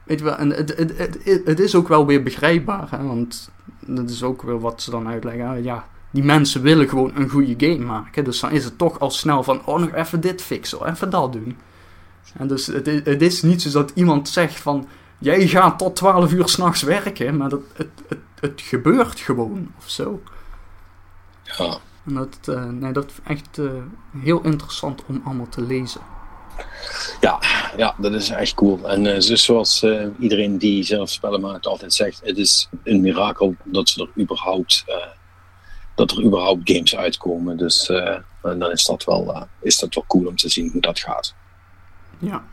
weet 0.03 0.19
je 0.19 0.25
wel, 0.25 0.35
en 0.35 0.49
het, 0.49 0.77
het, 0.77 0.97
het, 0.97 1.19
het 1.45 1.59
is 1.59 1.75
ook 1.75 1.87
wel 1.87 2.05
weer 2.05 2.23
begrijpbaar, 2.23 2.87
hè, 2.91 3.03
want 3.03 3.51
dat 3.79 4.09
is 4.09 4.23
ook 4.23 4.41
weer 4.41 4.59
wat 4.59 4.81
ze 4.81 4.91
dan 4.91 5.07
uitleggen. 5.07 5.47
hè. 5.47 5.53
Ja, 5.55 5.87
die 6.11 6.23
mensen 6.23 6.61
willen 6.61 6.89
gewoon 6.89 7.11
een 7.15 7.29
goede 7.29 7.53
game 7.67 7.85
maken, 7.85 8.23
dus 8.23 8.39
dan 8.39 8.51
is 8.51 8.65
het 8.65 8.77
toch 8.77 8.99
al 8.99 9.11
snel 9.11 9.43
van: 9.43 9.65
oh, 9.65 9.79
nog 9.79 9.93
even 9.93 10.21
dit 10.21 10.41
fixen, 10.41 10.89
even 10.89 11.09
dat 11.09 11.33
doen. 11.33 11.57
En 12.37 12.47
dus 12.47 12.65
het, 12.67 12.87
is- 12.87 13.01
het 13.03 13.21
is 13.21 13.41
niet 13.41 13.61
zo 13.61 13.71
dat 13.71 13.91
iemand 13.95 14.29
zegt 14.29 14.59
van: 14.59 14.87
jij 15.17 15.47
gaat 15.47 15.77
tot 15.77 15.95
12 15.95 16.31
uur 16.31 16.49
s'nachts 16.49 16.81
werken, 16.81 17.37
maar 17.37 17.49
dat, 17.49 17.61
het, 17.73 17.89
het, 18.07 18.19
het 18.39 18.61
gebeurt 18.61 19.19
gewoon 19.19 19.71
of 19.77 19.89
zo. 19.89 20.21
Ja. 21.57 21.77
En 22.05 22.13
dat, 22.13 22.37
eh, 22.45 22.65
nee, 22.65 22.91
dat 22.91 23.05
is 23.05 23.17
echt 23.23 23.57
eh, 23.57 23.65
heel 24.17 24.41
interessant 24.41 25.05
om 25.05 25.21
allemaal 25.25 25.49
te 25.49 25.61
lezen. 25.61 26.01
Ja, 27.21 27.39
ja, 27.77 27.95
dat 27.97 28.13
is 28.13 28.29
echt 28.29 28.53
cool. 28.53 28.89
En 28.89 29.05
eh, 29.05 29.19
dus 29.19 29.43
zoals 29.43 29.85
iedereen 30.19 30.57
die 30.57 30.83
zelf 30.83 31.09
spellen 31.09 31.41
maakt 31.41 31.65
altijd 31.65 31.93
zegt, 31.93 32.21
het 32.23 32.37
is 32.37 32.69
een 32.83 33.01
mirakel 33.01 33.55
dat 33.63 33.89
ze 33.89 34.01
er 34.01 34.21
überhaupt, 34.21 34.85
dat 35.95 36.11
er 36.11 36.23
überhaupt 36.23 36.71
games 36.71 36.95
uitkomen. 36.95 37.57
Dus 37.57 37.89
en 38.41 38.59
dan 38.59 38.71
is 38.71 38.85
dat, 38.85 39.03
wel, 39.03 39.47
is 39.61 39.79
dat 39.79 39.93
wel 39.93 40.05
cool 40.07 40.27
om 40.27 40.35
te 40.35 40.49
zien 40.49 40.69
hoe 40.71 40.81
dat 40.81 40.99
gaat. 40.99 41.35
Ja. 42.19 42.43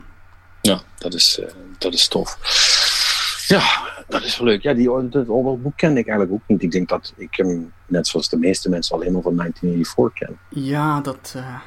Ja, 0.67 0.81
dat 0.97 1.13
is, 1.13 1.39
eh, 1.39 1.53
dat 1.77 1.93
is 1.93 2.07
tof. 2.07 2.37
Ja, 3.47 3.63
dat 4.07 4.23
is 4.23 4.37
wel 4.37 4.47
leuk. 4.47 4.61
Ja, 4.61 4.73
die, 4.73 5.09
dat 5.09 5.25
boek 5.61 5.77
kende 5.77 5.99
ik 5.99 6.07
eigenlijk 6.07 6.31
ook 6.31 6.47
niet. 6.47 6.63
Ik 6.63 6.71
denk 6.71 6.89
dat 6.89 7.13
ik 7.15 7.35
hem, 7.35 7.73
net 7.87 8.07
zoals 8.07 8.29
de 8.29 8.37
meeste 8.37 8.69
mensen, 8.69 8.95
alleen 8.95 9.13
maar 9.13 9.21
van 9.21 9.35
1984 9.35 10.27
ken. 10.27 10.63
Ja, 10.63 11.01
dat, 11.01 11.33
eh 11.35 11.59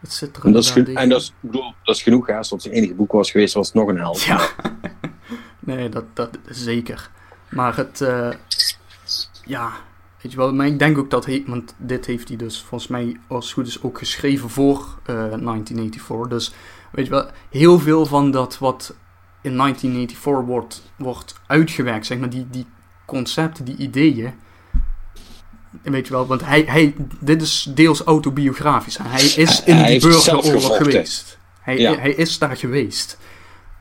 dat 0.00 0.12
zit 0.12 0.36
er 0.36 0.44
En 0.44 0.52
dat 0.52 0.64
is, 0.64 0.72
en 0.72 1.08
dat 1.08 1.20
is, 1.20 1.32
bedoel, 1.40 1.74
dat 1.82 1.94
is 1.94 2.02
genoeg. 2.02 2.30
Als 2.30 2.48
dat 2.48 2.62
zijn 2.62 2.74
enige 2.74 2.94
boek 2.94 3.12
was 3.12 3.30
geweest, 3.30 3.54
was 3.54 3.66
het 3.66 3.76
nog 3.76 3.88
een 3.88 3.98
held. 3.98 4.22
Ja. 4.22 4.48
nee, 5.60 5.88
dat, 5.88 6.04
dat 6.14 6.38
zeker. 6.48 7.10
Maar 7.48 7.76
het, 7.76 8.00
eh, 8.00 8.30
ja, 9.44 9.72
weet 10.22 10.32
je 10.32 10.38
wel, 10.38 10.54
maar 10.54 10.66
ik 10.66 10.78
denk 10.78 10.98
ook 10.98 11.10
dat 11.10 11.26
hij, 11.26 11.44
want 11.46 11.74
dit 11.76 12.06
heeft 12.06 12.28
hij 12.28 12.36
dus 12.36 12.60
volgens 12.60 12.90
mij 12.90 13.16
als 13.28 13.44
het 13.44 13.54
goed 13.54 13.66
is 13.66 13.82
ook 13.82 13.98
geschreven 13.98 14.50
voor 14.50 14.98
eh, 15.04 15.14
1984. 15.14 16.28
Dus 16.28 16.52
weet 16.98 17.06
je 17.06 17.12
wel, 17.12 17.30
heel 17.50 17.78
veel 17.78 18.06
van 18.06 18.30
dat 18.30 18.58
wat 18.58 18.94
in 19.42 19.56
1984 19.56 20.44
wordt, 20.46 20.82
wordt 20.96 21.34
uitgewerkt, 21.46 22.06
zeg 22.06 22.18
maar, 22.18 22.30
die, 22.30 22.46
die 22.50 22.66
concepten, 23.06 23.64
die 23.64 23.76
ideeën. 23.76 24.34
Weet 25.82 26.06
je 26.06 26.12
wel, 26.12 26.26
want 26.26 26.44
hij, 26.44 26.64
hij, 26.66 26.94
dit 27.20 27.42
is 27.42 27.70
deels 27.74 28.02
autobiografisch. 28.02 28.98
Hij 29.02 29.22
is 29.24 29.62
in 29.64 29.76
Hij 29.76 29.90
die 29.90 30.00
burgeroorlog 30.00 30.76
geweest. 30.76 31.38
Hij, 31.60 31.78
Ja. 31.78 31.94
hij 31.96 32.10
is 32.10 32.38
daar 32.38 32.56
geweest. 32.56 33.18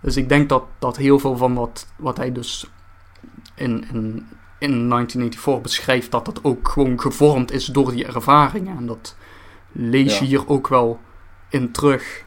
Dus 0.02 0.18
ik 0.18 0.30
denk 0.30 0.50
dat, 0.50 0.64
dat 0.80 0.98
heel 0.98 1.20
veel 1.20 1.38
van 1.38 1.54
wat, 1.54 1.88
wat 1.96 2.18
hij 2.18 2.32
dus 2.32 2.66
in, 3.56 3.72
in, 3.94 4.28
in 4.60 4.90
1984 4.90 5.62
beschrijft, 5.62 6.12
dat 6.12 6.26
dat 6.26 6.44
ook 6.44 6.68
gewoon 6.70 7.00
gevormd 7.02 7.52
is 7.52 7.66
door 7.66 7.92
die 7.92 8.06
ervaringen. 8.06 8.78
En 8.78 8.86
dat 8.86 9.16
lees 9.72 10.18
je 10.20 10.24
Ja. 10.24 10.30
hier 10.30 10.48
ook 10.50 10.68
wel 10.68 11.00
in 11.50 11.72
terug. 11.72 12.26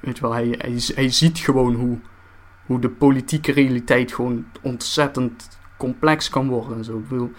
Weet 0.00 0.16
je 0.16 0.22
wel, 0.22 0.32
hij, 0.32 0.54
hij, 0.58 0.80
hij 0.94 1.10
ziet 1.10 1.38
gewoon 1.38 1.74
hoe, 1.74 1.98
hoe 2.66 2.78
de 2.80 2.90
politieke 2.90 3.52
realiteit 3.52 4.12
gewoon 4.12 4.44
ontzettend 4.62 5.48
complex 5.78 6.28
kan 6.28 6.48
worden. 6.48 6.76
En 6.76 6.84
zo. 6.84 6.98
Ik 6.98 7.08
bedoel, 7.08 7.32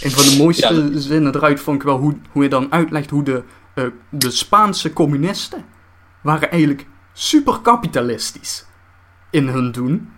een 0.00 0.10
van 0.10 0.24
de 0.24 0.42
mooiste 0.42 0.74
Ja, 0.74 0.98
zinnen 1.00 1.34
eruit 1.34 1.60
vond 1.60 1.76
ik 1.76 1.82
wel 1.82 1.98
hoe, 1.98 2.16
hoe 2.30 2.40
hij 2.40 2.50
dan 2.50 2.72
uitlegt 2.72 3.10
hoe 3.10 3.22
de, 3.22 3.42
eh, 3.74 3.84
de 4.08 4.30
Spaanse 4.30 4.92
communisten 4.92 5.64
waren 6.22 6.50
eigenlijk 6.50 6.86
super 7.12 7.60
kapitalistisch 7.60 8.66
in 9.30 9.48
hun 9.48 9.72
doen. 9.72 10.10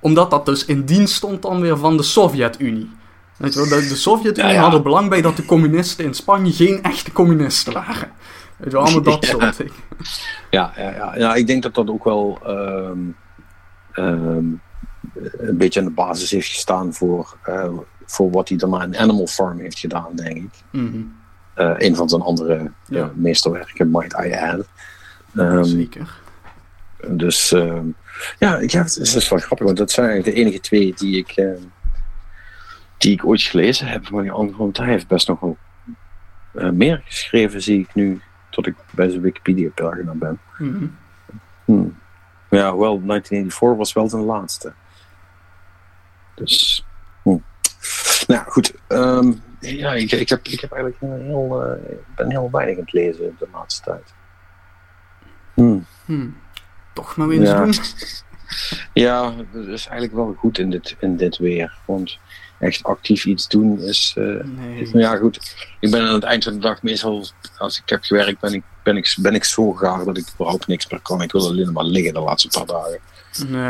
Omdat 0.00 0.30
dat 0.30 0.46
dus 0.46 0.64
in 0.64 0.84
dienst 0.84 1.14
stond 1.14 1.42
dan 1.42 1.60
weer 1.60 1.76
van 1.76 1.96
de 1.96 2.02
Sovjet-Unie. 2.02 2.90
Weet 3.36 3.54
je 3.54 3.58
wel, 3.58 3.80
de, 3.80 3.88
de 3.88 3.96
Sovjet-Unie 3.96 4.50
Ja, 4.50 4.56
ja. 4.56 4.62
had 4.62 4.74
er 4.74 4.82
belang 4.82 5.08
bij 5.08 5.22
dat 5.22 5.36
de 5.36 5.44
communisten 5.44 6.04
in 6.04 6.14
Spanje 6.14 6.52
geen 6.52 6.82
echte 6.82 7.12
communisten 7.12 7.72
waren. 7.72 8.10
Weet 8.62 8.72
je 8.72 8.76
wel, 8.78 8.80
allemaal 8.86 9.02
dat 9.12 9.24
Ja. 9.26 9.30
soort 9.30 9.56
dingen. 9.56 9.72
Ja, 10.50 10.72
ja, 10.76 10.90
ja, 10.94 11.16
ja, 11.16 11.34
ik 11.34 11.46
denk 11.46 11.62
dat 11.62 11.74
dat 11.74 11.88
ook 11.88 12.04
wel 12.04 12.38
ehm, 12.46 12.98
ehm, 13.92 14.44
een 15.38 15.56
beetje 15.56 15.80
aan 15.80 15.86
de 15.86 15.92
basis 15.92 16.30
heeft 16.30 16.48
gestaan 16.48 16.94
voor, 16.94 17.36
eh, 17.42 17.72
voor 18.06 18.30
wat 18.30 18.48
hij 18.48 18.58
daarna 18.58 18.82
in 18.82 18.96
Animal 18.96 19.26
Farm 19.26 19.58
heeft 19.58 19.78
gedaan, 19.78 20.14
denk 20.14 20.36
ik. 20.36 20.50
Mhm, 20.70 21.00
Eh, 21.54 21.74
een 21.76 21.96
van 21.96 22.08
zijn 22.08 22.22
andere 22.22 22.70
Ja. 22.86 23.02
eh, 23.02 23.08
meesterwerken, 23.14 23.90
Might 23.90 24.12
I 24.24 24.32
Add. 24.34 24.68
Ehm, 25.36 25.62
Zeker. 25.64 26.20
dus 27.08 27.48
ja, 28.38 28.56
ik 28.58 28.70
heb, 28.72 28.84
het 28.84 28.96
is 28.98 29.28
wel 29.28 29.38
grappig, 29.38 29.66
want 29.66 29.78
dat 29.78 29.90
zijn 29.90 30.06
eigenlijk 30.08 30.36
de 30.36 30.42
enige 30.42 30.60
twee 30.60 30.94
die 30.96 31.16
ik, 31.16 31.34
die 32.98 33.12
ik 33.12 33.26
ooit 33.26 33.42
gelezen 33.42 33.86
heb. 33.86 34.10
Maar 34.10 34.22
die 34.22 34.30
andere, 34.32 34.58
want 34.58 34.76
hij 34.76 34.86
heeft 34.86 35.06
best 35.06 35.28
nog 35.28 35.40
wel 35.40 35.56
meer 36.72 37.02
geschreven, 37.04 37.62
zie 37.62 37.80
ik 37.80 37.94
nu, 37.94 38.20
tot 38.52 38.66
ik 38.66 38.74
bij 38.90 39.08
zijn 39.08 39.22
Wikipedia-pagina 39.22 40.12
ben. 40.14 40.40
Hmm. 41.64 41.98
Ja, 42.50 42.76
wel, 42.76 43.00
1984 43.06 43.76
was 43.76 43.92
wel 43.92 44.08
zijn 44.08 44.22
laatste. 44.22 44.72
Dus. 46.34 46.84
hmm. 47.22 47.42
Nou 48.26 48.44
goed. 48.50 48.74
ehm, 48.88 49.32
ja, 49.60 49.92
ik, 49.92 50.12
ik, 50.12 50.28
heb, 50.28 50.46
ik 50.46 50.60
heb 50.60 50.72
eigenlijk 50.72 51.02
een 51.02 51.22
heel, 51.22 51.62
ik 51.88 52.14
ben 52.16 52.30
heel 52.30 52.48
weinig 52.50 52.74
aan 52.76 52.82
het 52.82 52.92
lezen 52.92 53.36
de 53.38 53.48
laatste 53.52 53.82
tijd. 53.82 54.14
Hmm. 55.54 55.86
Hmm. 56.04 56.36
Toch 56.92 57.16
maar 57.16 57.28
weer 57.28 57.40
eens 57.40 57.48
Ja. 57.50 57.64
doen. 57.64 57.74
Ja, 58.92 59.32
dat 59.52 59.66
is 59.66 59.86
eigenlijk 59.86 60.12
wel 60.14 60.34
goed 60.38 60.58
in 60.58 60.70
dit, 60.70 60.96
in 60.98 61.16
dit 61.16 61.38
weer. 61.38 61.78
Want 61.84 62.18
echt 62.62 62.82
actief 62.82 63.24
iets 63.24 63.48
doen 63.48 63.78
is. 63.80 64.12
Nee. 64.16 64.88
ja, 64.92 65.16
goed. 65.16 65.54
Ik 65.80 65.90
ben 65.90 66.06
aan 66.06 66.14
het 66.14 66.22
eind 66.22 66.44
van 66.44 66.52
de 66.52 66.58
dag 66.58 66.82
meestal, 66.82 67.26
als 67.58 67.78
ik 67.78 67.88
heb 67.88 68.02
gewerkt, 68.02 68.40
ben 68.40 68.52
ik, 68.54 68.62
ben 68.82 68.96
ik, 68.96 69.14
ben 69.20 69.34
ik 69.34 69.44
zo 69.44 69.72
gaar 69.72 70.04
dat 70.04 70.16
ik 70.16 70.26
überhaupt 70.34 70.66
niks 70.66 70.90
meer 70.90 71.00
kan. 71.00 71.22
Ik 71.22 71.32
wil 71.32 71.46
alleen 71.46 71.72
maar 71.72 71.84
liggen 71.84 72.14
de 72.14 72.20
laatste 72.20 72.48
paar 72.48 72.66
dagen. 72.66 72.98
Nee, 73.48 73.60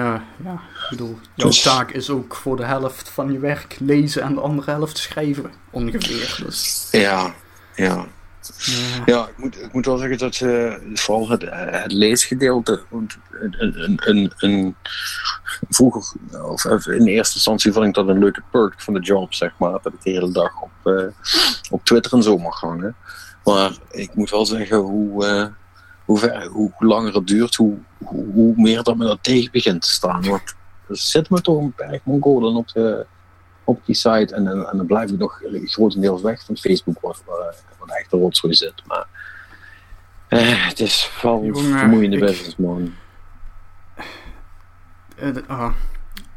ja, 0.44 0.55
ik 0.55 0.86
bedoel, 0.90 1.19
jouw 1.35 1.48
Dus- 1.48 1.62
taak 1.62 1.90
is 1.90 2.10
ook 2.10 2.35
voor 2.35 2.56
de 2.56 2.64
helft 2.64 3.09
van 3.09 3.32
je 3.32 3.39
werk 3.39 3.77
lezen 3.81 4.23
en 4.23 4.35
de 4.35 4.40
andere 4.40 4.70
helft 4.70 4.98
schrijven, 4.98 5.51
ongeveer. 5.70 6.39
Dus, 6.44 6.89
Ja, 6.90 7.35
ja. 7.74 8.06
Ja. 9.06 9.28
Ik 9.28 9.39
moet, 9.39 9.62
ik 9.62 9.73
moet 9.73 9.86
wel 9.86 9.98
zeggen 9.98 10.19
dat 10.19 10.40
eh, 10.40 10.74
vooral 10.94 11.28
het, 11.28 11.43
eh, 11.43 11.82
leesgedeelte. 11.86 12.82
Een, 12.90 14.01
een, 14.01 14.32
een, 14.36 14.77
vroeger, 15.69 16.12
of 16.43 16.64
even 16.64 16.98
in 16.98 17.06
eerste 17.06 17.35
instantie 17.35 17.73
vond 17.73 17.86
ik 17.86 17.94
dat 17.94 18.09
een 18.09 18.19
leuke 18.19 18.43
perk 18.51 18.81
van 18.81 18.94
de 18.94 19.01
job, 19.01 19.35
zeg 19.35 19.59
maar. 19.59 19.73
Dat 19.82 19.93
ik 19.93 20.02
de 20.02 20.10
hele 20.10 20.32
dag 20.32 20.62
op, 20.62 20.70
eh, 20.82 21.06
op 21.70 21.85
Twitter 21.85 22.12
en 22.12 22.23
zo 22.23 22.39
mag 22.39 22.60
hangen. 22.60 22.97
Maar 23.44 23.73
ik 23.90 24.14
moet 24.14 24.31
wel 24.31 24.47
zeggen, 24.47 24.77
hoe, 24.77 25.27
eh, 25.27 25.47
hoe, 26.05 26.19
ver, 26.19 26.47
hoe, 26.47 26.73
langer 26.78 27.14
het 27.14 27.27
duurt, 27.27 27.55
hoe, 27.55 27.78
hoe, 27.98 28.52
meer 28.56 28.82
dat 28.82 28.97
me 28.97 29.05
dat 29.05 29.23
tegen 29.23 29.52
begint 29.52 29.82
te 29.82 29.90
staan. 29.90 30.23
Want 30.28 30.55
er 30.89 30.97
zit 30.97 31.31
me 31.31 31.40
toch 31.40 31.59
een 31.59 31.74
berg 31.77 32.05
Mongolen 32.05 32.55
op, 32.55 32.69
de, 32.69 33.06
op 33.64 33.81
die 33.86 33.94
site. 33.94 34.35
En, 34.35 34.44
dan 34.44 34.86
blijf 34.86 35.10
ik 35.10 35.19
nog 35.19 35.40
grotendeels 35.64 36.23
weg 36.23 36.44
van 36.44 36.56
Facebook, 36.56 37.01
wat, 37.01 37.23
wat 37.86 37.96
echt 37.98 38.12
een 38.12 38.18
rotzooi 38.18 38.54
zit. 38.54 38.82
Maar 38.86 39.06
Eh, 40.28 40.66
het 40.68 40.80
is 40.80 41.10
wel 41.22 41.44
Jongen, 41.44 41.78
vermoeiende 41.78 42.16
ik- 42.16 42.22
business, 42.22 42.56
man. 42.56 42.94
Eh, 45.16 45.34
de- 45.34 45.44
ah. 45.46 45.72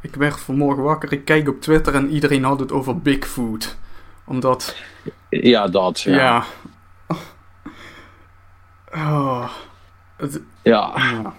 ik 0.00 0.14
werd 0.14 0.40
vanmorgen 0.40 0.82
wakker, 0.82 1.12
ik 1.12 1.24
kijk 1.24 1.48
op 1.48 1.60
Twitter 1.60 1.94
en 1.94 2.10
iedereen 2.10 2.44
had 2.44 2.60
het 2.60 2.72
over 2.72 2.98
Bigfoot. 3.00 3.76
Omdat, 4.24 4.76
Ja, 5.30 5.68
dat. 5.68 6.00
Ja. 6.00 6.14
ja. 6.14 6.44
Oh. 8.94 9.48
Het, 10.16 10.40
ja. 10.62 10.92
ja. 10.96 11.32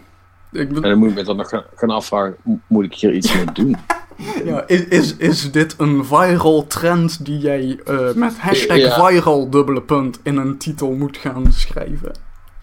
Ik 0.51 0.69
En 0.75 0.81
dan 0.81 0.97
moet 0.97 1.09
ik 1.09 1.15
me 1.15 1.23
dan 1.23 1.35
nog 1.35 1.49
gaan, 1.75 1.89
afvragen, 1.89 2.35
mo- 2.43 2.59
moet 2.67 2.84
ik 2.85 2.93
hier 2.93 3.13
iets 3.13 3.34
mee 3.35 3.45
doen? 3.53 3.75
ja, 4.45 4.68
is, 4.68 4.85
is, 4.88 5.15
is 5.18 5.52
dit 5.52 5.76
een 5.77 6.06
viral 6.06 6.68
trend 6.68 7.26
die 7.26 7.38
jij 7.38 7.80
eh, 7.85 8.14
met 8.14 8.38
hashtag 8.38 8.77
Ja. 8.77 9.07
viral 9.07 9.49
dubbele 9.49 9.81
punt 9.81 10.19
in 10.23 10.38
een 10.38 10.57
titel 10.57 10.91
moet 10.91 11.18
gaan 11.18 11.52
schrijven? 11.52 12.11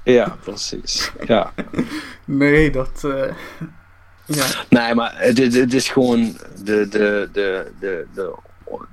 ja, 0.04 0.36
precies. 0.42 1.12
Ja. 1.26 1.52
Nee, 2.24 2.70
dat... 2.70 3.04
eh, 3.04 3.32
ja. 4.26 4.44
Nee, 4.70 4.94
maar 4.94 5.12
het, 5.16 5.38
het- 5.38 5.74
is 5.74 5.88
gewoon 5.88 6.36
de, 6.64 6.88
de, 6.88 7.28
de, 7.32 7.72
de, 7.80 8.06
de, 8.14 8.34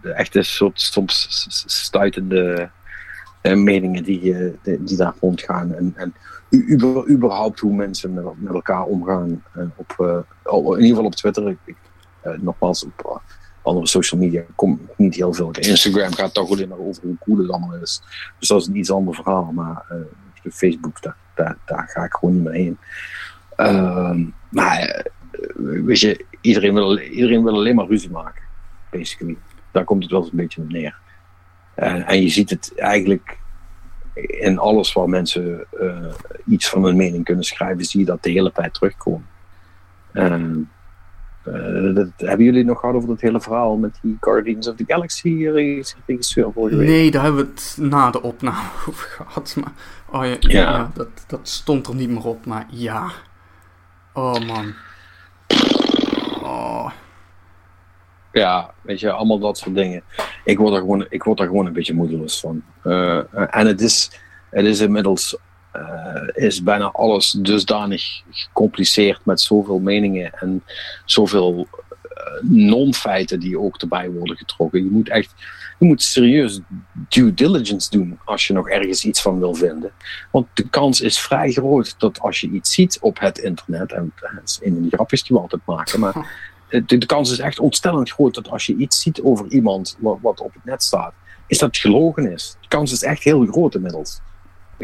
de 0.02 0.10
echte 0.12 0.42
soort 0.44 0.82
soms 0.82 1.46
stuitende 1.66 2.70
eh, 3.42 3.56
meningen 3.56 4.04
die, 4.04 4.36
eh, 4.36 4.54
die, 4.64 4.84
die 4.84 4.98
daar 4.98 5.14
rondgaan. 5.20 5.74
En, 5.74 5.94
en 5.96 6.14
überhaupt 7.10 7.60
hoe 7.60 7.74
mensen 7.74 8.14
met, 8.14 8.24
met 8.38 8.54
elkaar 8.54 8.84
omgaan. 8.84 9.44
op, 9.76 9.96
in 10.66 10.72
ieder 10.76 10.88
geval 10.88 11.06
op 11.06 11.16
Twitter. 11.16 11.48
Ik, 11.50 11.58
ik, 11.66 11.76
nogmaals, 12.40 12.86
op 12.86 13.06
eh, 13.06 13.36
andere 13.62 13.88
social 13.88 14.22
media 14.22 14.44
komt 14.56 14.80
niet 14.98 15.16
heel 15.16 15.34
veel. 15.34 15.52
Instagram 15.52 16.14
gaat 16.14 16.34
toch 16.34 16.50
alleen 16.50 16.68
maar 16.68 16.78
over 16.78 17.04
hoe 17.04 17.18
cool 17.20 17.38
het 17.38 17.50
allemaal 17.50 17.76
is. 17.76 18.02
Dus 18.40 18.48
dat 18.48 18.62
is 18.62 18.68
een 18.68 18.76
iets 18.76 18.92
ander 18.92 19.16
verhaal. 19.16 19.52
Maar 19.52 19.86
eh, 19.90 19.98
de 20.44 20.52
Facebook, 20.52 21.02
daar, 21.02 21.58
daar, 21.66 21.88
ga 21.88 22.04
ik 22.04 22.14
gewoon 22.14 22.34
niet 22.34 22.44
meer 22.44 22.54
heen. 22.54 22.78
Ehm, 23.56 24.26
maar 24.50 24.80
eh, 24.80 25.06
weet 25.84 26.00
je, 26.00 26.26
iedereen 26.42 26.74
wil, 26.74 26.98
iedereen 27.00 27.44
wil 27.44 27.54
alleen 27.54 27.76
maar 27.76 27.88
ruzie 27.88 28.12
maken. 28.12 28.42
Basically. 28.90 29.38
Daar 29.72 29.84
komt 29.84 30.04
het 30.04 30.12
wel 30.12 30.22
eens 30.22 30.32
een 30.32 30.38
beetje 30.38 30.62
op 30.62 30.70
neer. 30.70 31.00
En, 31.76 32.22
je 32.22 32.30
ziet 32.30 32.50
het 32.50 32.74
eigenlijk 32.76 33.38
in 34.14 34.60
alles 34.60 34.94
waar 34.94 35.10
mensen 35.10 35.66
eh, 35.80 36.14
iets 36.48 36.70
van 36.70 36.84
hun 36.84 36.96
mening 36.96 37.24
kunnen 37.24 37.44
schrijven, 37.44 37.86
zie 37.86 38.00
je 38.00 38.06
dat 38.06 38.24
de 38.24 38.30
hele 38.30 38.52
tijd 38.52 38.74
terugkomen. 38.74 39.28
Eh, 41.44 41.96
dat, 41.96 42.08
hebben 42.18 42.46
jullie 42.46 42.66
nog 42.66 42.80
gehad 42.80 42.96
over 42.96 43.08
dat 43.08 43.22
hele 43.22 43.42
verhaal 43.42 43.78
met 43.78 44.00
die 44.02 44.18
Guardians 44.20 44.68
of 44.68 44.76
the 44.76 44.84
Galaxy 44.88 45.48
regis- 45.48 45.96
regisseur 46.06 46.52
vorige 46.54 46.76
week? 46.76 46.88
Nee, 46.88 47.12
daar 47.12 47.24
hebben 47.24 47.46
we 47.46 47.52
het 47.52 47.78
na 47.80 48.12
de 48.12 48.22
opname 48.22 48.68
over 48.90 49.08
gehad. 49.10 49.56
Maar, 49.60 49.74
oh 50.10 50.26
ja, 50.26 50.36
ja. 50.40 50.60
Ja. 50.62 50.92
dat, 50.94 51.10
dat 51.28 51.48
stond 51.50 51.88
er 51.88 51.96
niet 51.96 52.10
meer 52.10 52.26
op, 52.26 52.46
maar 52.46 52.66
ja. 52.70 53.10
Oh 54.14 54.40
man. 54.48 54.74
Oh. 56.44 56.90
Ja, 58.32 58.74
weet 58.82 59.00
je, 59.00 59.12
allemaal 59.12 59.40
dat 59.40 59.58
soort 59.58 59.76
dingen. 59.76 60.04
Ik 60.44 60.58
word 60.58 60.74
er 60.74 60.80
gewoon, 60.80 61.06
ik 61.10 61.24
word 61.24 61.40
er 61.40 61.46
gewoon 61.46 61.66
een 61.66 61.74
beetje 61.74 61.94
moedeloos 61.94 62.40
van. 62.40 62.64
Eh, 62.84 63.18
eh, 63.18 63.24
en 63.32 63.68
het 63.68 63.82
is, 63.82 64.12
het 64.50 64.66
is 64.66 64.80
inmiddels 64.80 65.38
is 66.34 66.64
bijna 66.64 66.86
alles 66.92 67.32
dusdanig 67.32 68.22
gecompliceerd 68.32 69.26
met 69.26 69.42
zoveel 69.42 69.80
meningen 69.80 70.34
en 70.34 70.64
zoveel 71.06 71.68
eh, 72.02 72.42
non-feiten 72.42 73.40
die 73.40 73.60
ook 73.60 73.78
erbij 73.78 74.10
worden 74.10 74.38
getrokken. 74.38 74.84
Je 74.84 74.90
moet 74.90 75.10
echt, 75.10 75.34
je 75.80 75.86
moet 75.86 76.04
serieus 76.04 76.60
due 77.10 77.34
diligence 77.34 77.90
doen 77.90 78.20
als 78.26 78.48
je 78.48 78.54
nog 78.54 78.70
ergens 78.70 79.06
iets 79.06 79.22
van 79.22 79.40
wil 79.40 79.54
vinden. 79.54 79.92
Want 80.32 80.48
de 80.54 80.70
kans 80.70 81.02
is 81.02 81.20
vrij 81.20 81.52
groot 81.52 81.96
dat 81.98 82.20
als 82.20 82.42
je 82.42 82.50
iets 82.50 82.74
ziet 82.74 82.98
op 83.02 83.20
het 83.20 83.38
internet, 83.38 83.92
en 83.92 84.14
dat 84.16 84.30
is 84.46 84.60
een 84.62 84.74
van 84.74 84.82
die 84.82 84.92
grapjes 84.92 85.24
die 85.24 85.36
we 85.36 85.42
altijd 85.42 85.62
maken, 85.66 86.00
maar 86.00 86.14
de, 86.86 86.98
de 86.98 87.06
kans 87.06 87.32
is 87.32 87.40
echt 87.40 87.60
ontstellend 87.60 88.12
groot 88.12 88.36
dat 88.36 88.50
als 88.50 88.66
je 88.66 88.76
iets 88.76 89.02
ziet 89.02 89.22
over 89.22 89.48
iemand 89.48 89.98
wat, 90.00 90.18
wat 90.22 90.40
op 90.40 90.54
het 90.54 90.66
net 90.66 90.84
staat, 90.84 91.14
is 91.48 91.58
dat 91.58 91.70
het 91.70 91.78
gelogen 91.78 92.32
is. 92.32 92.56
De 92.62 92.68
kans 92.68 92.92
is 92.92 93.04
echt 93.04 93.24
heel 93.24 93.46
groot 93.46 93.76
inmiddels. 93.76 94.22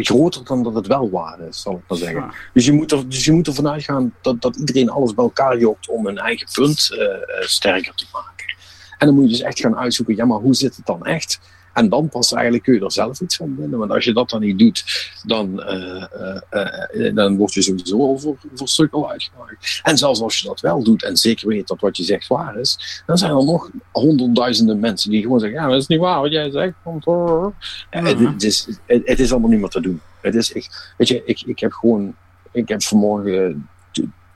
Groter 0.06 0.44
dan 0.44 0.64
dat 0.64 0.76
het 0.76 0.88
wel 0.88 1.10
waar 1.10 1.40
is, 1.40 1.62
zal 1.62 1.74
ik 1.74 1.84
maar 1.88 1.98
zeggen. 1.98 2.22
Ja. 2.22 2.34
Dus 2.54 2.66
je 2.66 2.72
moet, 2.72 2.92
er, 2.92 3.10
dus 3.10 3.26
je 3.26 3.32
moet 3.32 3.48
ervan 3.48 3.68
uitgaan 3.68 4.14
dat, 4.22 4.42
dat 4.42 4.56
iedereen 4.56 4.90
alles 4.90 5.14
bij 5.14 5.24
elkaar 5.24 5.58
jokt 5.58 5.90
om 5.90 6.08
een 6.08 6.18
eigen 6.18 6.48
punt 6.54 6.92
eh, 6.92 7.06
eh, 7.06 7.20
sterker 7.40 7.94
te 7.96 8.06
maken. 8.12 8.56
En 8.98 9.08
dan 9.08 9.16
moet 9.16 9.24
je 9.24 9.30
dus 9.30 9.42
echt 9.42 9.60
gaan 9.60 9.78
uitzoeken, 9.78 10.16
ja, 10.16 10.26
maar 10.26 10.40
hoe 10.40 10.56
zit 10.56 10.76
het 10.76 10.86
dan 10.86 11.06
echt? 11.06 11.40
En 11.78 11.90
dan 11.90 12.10
pas 12.10 12.34
eigenlijk 12.34 12.64
kun 12.64 12.74
je 12.74 12.80
er 12.80 12.92
zelf 12.92 13.22
iets 13.22 13.36
van 13.36 13.56
vinden. 13.60 13.80
Want 13.80 13.92
als 13.92 14.04
je 14.04 14.14
dat 14.14 14.30
dan 14.30 14.42
niet 14.42 14.60
doet, 14.60 15.12
dan, 15.26 15.64
eh, 15.64 16.04
eh, 16.50 17.08
eh, 17.08 17.16
dan 17.16 17.38
word 17.38 17.54
je 17.54 17.62
sowieso 17.62 18.00
al 18.00 18.20
voor, 18.20 18.38
voor 18.54 19.08
uitgemaakt. 19.10 19.80
En 19.84 19.98
zelfs 19.98 20.22
als 20.22 20.38
je 20.38 20.48
dat 20.48 20.60
wel 20.60 20.84
doet 20.84 21.04
en 21.04 21.18
zeker 21.18 21.48
weet 21.48 21.68
dat 21.68 21.80
wat 21.80 21.98
je 21.98 22.04
zegt 22.04 22.28
waar 22.28 22.60
is, 22.60 23.02
dan 23.06 23.18
zijn 23.18 23.32
er 23.32 23.46
nog 23.46 23.70
honderdduizenden 23.92 24.80
mensen 24.80 25.12
die 25.12 25.22
gewoon 25.22 25.40
zeggen: 25.40 25.60
Ja, 25.60 25.68
dat 25.68 25.82
is 25.82 25.88
niet 25.88 26.00
waar 26.00 26.22
wat 26.22 26.32
jij 26.32 26.52
zegt. 26.52 26.74
Want, 26.84 27.04
Ja. 27.06 27.54
het, 27.90 28.20
het 28.20 28.44
is, 28.44 28.68
het, 28.86 29.02
het 29.08 29.20
is 29.20 29.32
allemaal 29.32 29.50
niet 29.50 29.60
meer 29.60 29.70
te 29.70 29.82
doen. 29.82 30.02
Het 30.22 30.36
is, 30.36 30.52
ik, 30.52 30.94
weet 30.98 31.08
je, 31.08 31.22
ik, 31.26 31.42
ik 31.46 31.60
heb 31.60 31.72
gewoon, 31.72 32.16
ik 32.52 32.68
heb 32.68 32.84
vanmorgen 32.84 33.70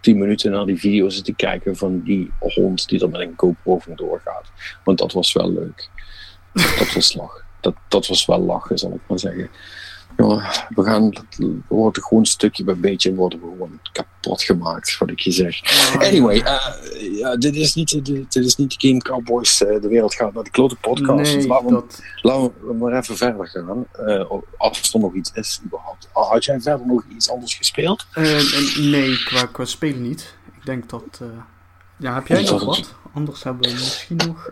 tien 0.02 0.18
minuten 0.18 0.52
naar 0.52 0.66
die 0.66 0.80
video 0.80 1.10
zitten 1.10 1.36
kijken 1.36 1.76
van 1.76 2.02
die 2.02 2.32
hond 2.40 2.88
die 2.88 3.02
er 3.02 3.10
met 3.10 3.22
een 3.22 3.34
GoPro 3.38 3.80
vandoor 3.80 4.22
gaat. 4.24 4.52
Want 4.84 4.98
dat 4.98 5.12
was 5.14 5.34
wel 5.34 5.52
leuk. 5.52 5.90
Dat 6.54 6.94
was 6.94 7.14
lach. 7.14 7.44
Dat, 7.60 7.76
dat 7.88 8.08
was 8.08 8.26
wel 8.26 8.40
lachen, 8.40 8.78
zal 8.78 8.92
ik 8.94 9.02
maar 9.08 9.20
zeggen. 9.20 9.50
Ja, 10.18 10.52
we 10.76 10.84
gaan, 10.84 11.10
we 11.38 11.60
worden 11.68 12.04
gewoon 12.04 12.26
stukje 12.26 12.64
bij 12.64 12.76
beetje 12.78 13.14
worden 13.16 13.40
we 13.40 13.46
gewoon 13.52 13.80
kapot 13.92 14.44
gemaakt, 14.44 14.98
wat 14.98 15.10
ik 15.10 15.20
je 15.20 15.32
zeg. 15.32 15.60
Anyway, 16.02 16.40
eh, 16.40 17.18
ja, 17.18 17.36
dit, 17.36 17.56
is 17.56 17.74
niet, 17.74 17.90
de- 18.06 18.26
dit 18.30 18.36
is 18.46 18.56
niet 18.56 18.80
de 18.82 18.88
Game 18.88 19.02
Cowboys, 19.02 19.64
eh, 19.64 19.82
de 19.82 19.88
wereld 19.88 20.16
gaat 20.16 20.34
naar 20.34 20.44
de 20.44 20.50
klote 20.50 20.76
podcast. 20.76 21.34
Dus 21.34 21.46
laten, 21.46 21.66
we, 21.66 21.72
dat... 21.72 22.02
laten 22.22 22.54
we 22.68 22.74
maar 22.74 22.98
even 22.98 23.18
verder 23.18 23.48
gaan, 23.48 23.86
eh, 23.92 24.32
als 24.58 24.94
er 24.94 25.00
nog 25.00 25.14
iets 25.16 25.32
is 25.34 25.62
überhaupt. 25.66 26.10
Had 26.12 26.46
jij 26.46 26.62
verder 26.62 26.88
nog 26.88 27.04
iets 27.16 27.30
anders 27.30 27.56
gespeeld? 27.56 28.06
eh, 28.14 28.40
eh, 28.40 28.78
nee, 28.78 29.24
qua, 29.24 29.46
qua 29.46 29.66
spelen 29.66 30.02
niet. 30.02 30.36
Ik 30.60 30.66
denk 30.66 30.90
dat... 30.90 31.22
ja, 31.98 32.14
heb 32.14 32.28
jij 32.28 32.42
nog 32.44 32.64
wat? 32.64 32.94
Anders 33.14 33.44
hebben 33.44 33.64
we 33.70 33.74
misschien 33.74 34.16
nog... 34.16 34.50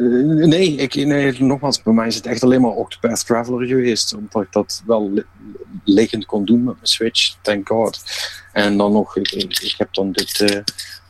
eh, 0.00 0.46
nee, 0.46 0.74
ik, 0.74 0.94
nee, 0.94 1.42
nogmaals, 1.42 1.82
bij 1.82 1.92
mij 1.92 2.06
is 2.06 2.14
het 2.14 2.26
echt 2.26 2.42
alleen 2.42 2.60
maar 2.60 2.70
Octopath 2.70 3.26
Traveler 3.26 3.66
geweest. 3.66 4.14
Omdat 4.14 4.42
ik 4.42 4.52
dat 4.52 4.82
wel 4.86 5.10
li- 5.12 5.24
liggend 5.84 6.26
kon 6.26 6.44
doen 6.44 6.64
met 6.64 6.74
mijn 6.74 6.86
Switch, 6.86 7.34
thank 7.42 7.68
god. 7.68 8.00
En 8.52 8.76
dan 8.76 8.92
nog, 8.92 9.16
ik, 9.16 9.74
heb 9.76 9.94
dan 9.94 10.12
dit, 10.12 10.40
eh, 10.40 10.58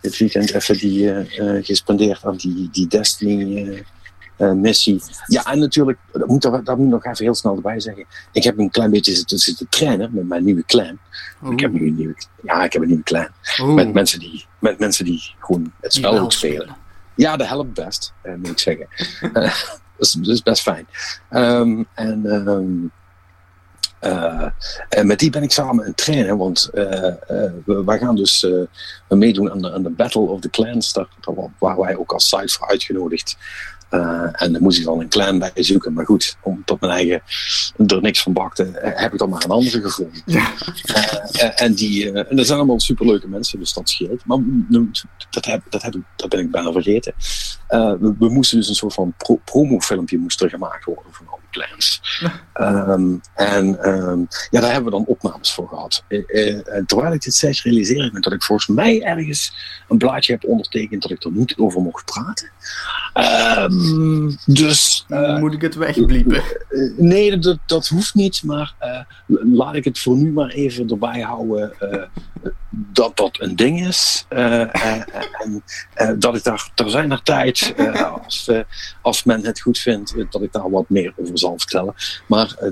dit 0.01 0.19
weekend 0.19 0.55
even 0.55 0.79
die 0.79 1.13
eh, 1.13 1.65
gespendeerd 1.65 2.25
aan 2.25 2.37
die, 2.37 2.69
die 2.73 2.87
Destiny 2.87 3.69
eh, 3.69 3.81
eh, 4.37 4.53
missie. 4.53 5.03
Ja, 5.27 5.45
en 5.45 5.59
natuurlijk, 5.59 5.99
dat 6.13 6.27
moet, 6.27 6.45
er, 6.45 6.65
dat 6.65 6.77
moet 6.77 6.87
ik 6.87 6.93
nog 6.93 7.05
even 7.05 7.25
heel 7.25 7.35
snel 7.35 7.57
erbij 7.57 7.81
zeggen. 7.81 8.05
Ik 8.33 8.43
heb 8.43 8.59
een 8.59 8.71
klein 8.71 8.91
beetje 8.91 9.15
zitten, 9.15 9.39
zitten 9.39 9.67
trainen 9.69 10.11
met 10.13 10.29
mijn 10.29 10.45
nieuwe 10.45 10.65
clan. 10.65 10.99
Ik 11.51 11.61
heb 11.61 11.73
nu 11.73 11.87
een 11.87 11.95
nieuwe, 11.95 12.15
ja, 12.43 12.65
ik 12.65 12.73
heb 12.73 12.83
een 12.83 12.89
nieuwe 12.89 13.03
clan. 13.03 13.29
Met 13.75 13.93
mensen 13.93 14.19
die, 14.19 14.45
met 14.59 14.79
mensen 14.79 15.05
die 15.05 15.35
gewoon 15.39 15.73
het 15.81 15.93
spel 15.93 16.19
ook 16.19 16.33
spelen. 16.33 16.77
Ja, 17.21 17.37
dat 17.37 17.47
helpt 17.47 17.75
best, 17.75 18.13
eh, 18.23 18.35
moet 18.35 18.49
ik 18.51 18.59
zeggen. 18.59 18.89
Dat, 19.99 20.17
is, 20.21 20.43
best 20.43 20.63
fijn. 20.63 20.87
Ehm, 21.31 21.83
en 21.95 22.93
en 24.89 25.07
met 25.07 25.19
die 25.19 25.31
ben 25.31 25.43
ik 25.43 25.53
samen 25.53 25.81
aan 25.81 25.89
het 25.89 25.97
trainen, 25.97 26.37
want 26.39 26.71
eh, 26.75 27.15
we, 27.65 27.83
wij 27.85 27.99
gaan 27.99 28.17
dus 28.17 28.47
meedoen 29.09 29.51
aan 29.51 29.63
de, 29.63 29.73
aan 29.73 29.83
de 29.83 29.91
Battle 29.91 30.21
of 30.21 30.41
the 30.41 30.51
Clans, 30.51 30.93
daar, 30.93 31.09
daar 31.21 31.35
wa- 31.35 31.53
waar 31.59 31.79
wij 31.79 31.97
ook 31.97 32.13
als 32.13 32.29
site 32.29 32.59
voor 32.59 32.69
uitgenodigd. 32.69 33.37
Eh, 33.91 34.43
en 34.43 34.53
daar 34.53 34.63
moest 34.63 34.79
ik 34.79 34.85
dan 34.85 35.01
een 35.01 35.09
clan 35.09 35.39
bij 35.39 35.51
zoeken. 35.55 35.93
Maar 35.93 36.05
goed, 36.05 36.37
omdat 36.41 36.81
mijn 36.81 36.93
eigen 36.93 37.23
er 37.87 38.01
niks 38.01 38.23
van 38.23 38.33
bakte, 38.33 38.65
eh, 38.65 39.01
heb 39.01 39.13
ik 39.13 39.19
dan 39.19 39.29
maar 39.29 39.45
een 39.45 39.51
andere 39.51 39.81
gevonden. 39.81 40.23
Ja. 40.27 40.53
Eh, 41.33 41.63
en, 41.63 41.75
die, 41.75 42.13
en 42.13 42.37
dat 42.37 42.47
zijn 42.47 42.59
allemaal 42.59 42.81
superleuke 42.81 43.29
mensen, 43.29 43.59
dus 43.59 43.73
dat 43.73 43.89
scheelt. 43.89 44.25
Maar 44.25 44.39
dat, 45.31 45.45
heb, 45.45 45.63
dat, 45.69 45.83
heb, 45.83 45.97
dat 46.17 46.29
ben 46.29 46.41
ik 46.41 46.51
bijna 46.51 46.73
vergeten. 46.73 47.15
We, 47.69 48.15
we 48.19 48.29
moesten 48.29 48.59
dus 48.59 48.69
een 48.69 48.75
soort 48.75 48.95
van 48.95 49.15
pro 49.17 49.41
promofilmpje 49.45 50.19
moest 50.19 50.41
er 50.43 50.51
gemaakt 50.51 50.85
worden 50.85 51.13
van 51.13 51.27
clans. 51.51 52.01
Ehm, 52.61 53.17
en 53.35 53.83
ehm, 53.83 54.21
ja, 54.51 54.61
daar 54.61 54.73
hebben 54.73 54.85
we 54.85 54.99
dan 54.99 55.07
opnames 55.07 55.53
voor 55.53 55.69
gehad. 55.69 56.05
Eh, 56.09 56.59
eh, 56.59 56.85
terwijl 56.87 57.13
ik 57.13 57.23
dit 57.23 57.35
zeg, 57.35 57.63
realiseer 57.63 58.05
ik 58.05 58.13
me 58.13 58.21
dat 58.21 58.33
ik 58.33 58.43
volgens 58.43 58.69
mij 58.69 59.03
ergens 59.03 59.53
een 59.89 59.99
blaadje 59.99 60.33
heb 60.33 60.45
ondertekend 60.45 61.03
dat 61.03 61.11
ik 61.11 61.25
er 61.25 61.33
niet 61.33 61.55
over 61.57 61.81
mocht 61.81 62.05
praten. 62.05 62.51
Ehm, 63.13 64.31
dus 64.47 65.05
eh, 65.09 65.39
Moet 65.39 65.53
ik 65.53 65.61
het 65.61 65.75
wegbliepen? 65.75 66.43
nee, 66.97 67.39
dat, 67.39 67.59
dat 67.67 67.89
hoeft 67.89 68.15
niet, 68.15 68.43
maar 68.43 68.75
laat 69.53 69.75
ik 69.75 69.85
het 69.85 69.99
voor 69.99 70.17
nu 70.17 70.33
maar 70.33 70.49
even 70.49 70.89
erbij 70.91 71.21
houden. 71.21 71.73
dat 72.71 73.17
dat 73.17 73.41
een 73.41 73.57
ding 73.57 73.87
is. 73.87 74.27
en 74.29 75.63
dat 76.19 76.37
ik 76.37 76.45
daar 76.45 76.71
ter 76.75 76.91
zijner 76.91 77.23
tijd, 77.23 77.75
als, 78.25 78.51
als 79.03 79.25
men 79.25 79.45
het 79.45 79.61
goed 79.61 79.79
vindt, 79.79 80.15
dat 80.31 80.43
ik 80.43 80.53
daar 80.53 80.71
wat 80.71 80.89
meer 80.89 81.13
over 81.17 81.39
zal 81.41 81.59
vertellen. 81.59 81.95
Maar 82.27 82.55
eh, 82.59 82.71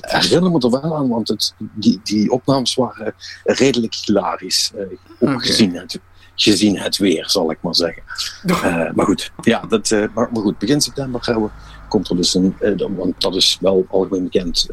herinner 0.00 0.50
me 0.50 0.58
er 0.58 0.70
wel 0.70 0.96
aan, 0.96 1.08
want 1.08 1.28
het, 1.28 1.54
die, 1.58 2.00
die 2.02 2.30
opnames 2.30 2.74
waren 2.74 3.14
redelijk 3.44 3.94
hilarisch. 3.94 4.72
eh, 5.18 5.32
ook 5.32 5.46
gezien, 5.46 5.74
het, 5.74 5.98
gezien 6.34 6.78
het 6.78 6.96
weer, 6.96 7.30
zal 7.30 7.50
ik 7.50 7.58
maar 7.60 7.74
zeggen. 7.74 8.02
Eh, 8.46 8.92
maar 8.94 9.06
goed, 9.06 9.32
ja, 9.42 9.60
dat, 9.68 9.90
maar, 9.90 10.28
maar 10.32 10.42
goed, 10.42 10.58
begin 10.58 10.80
september 10.80 11.22
gaan 11.22 11.42
we, 11.42 11.48
komt 11.88 12.10
er 12.10 12.16
dus 12.16 12.34
een, 12.34 12.56
want 12.96 13.20
dat 13.20 13.36
is 13.36 13.58
wel 13.60 13.86
algemeen 13.90 14.24
bekend. 14.24 14.68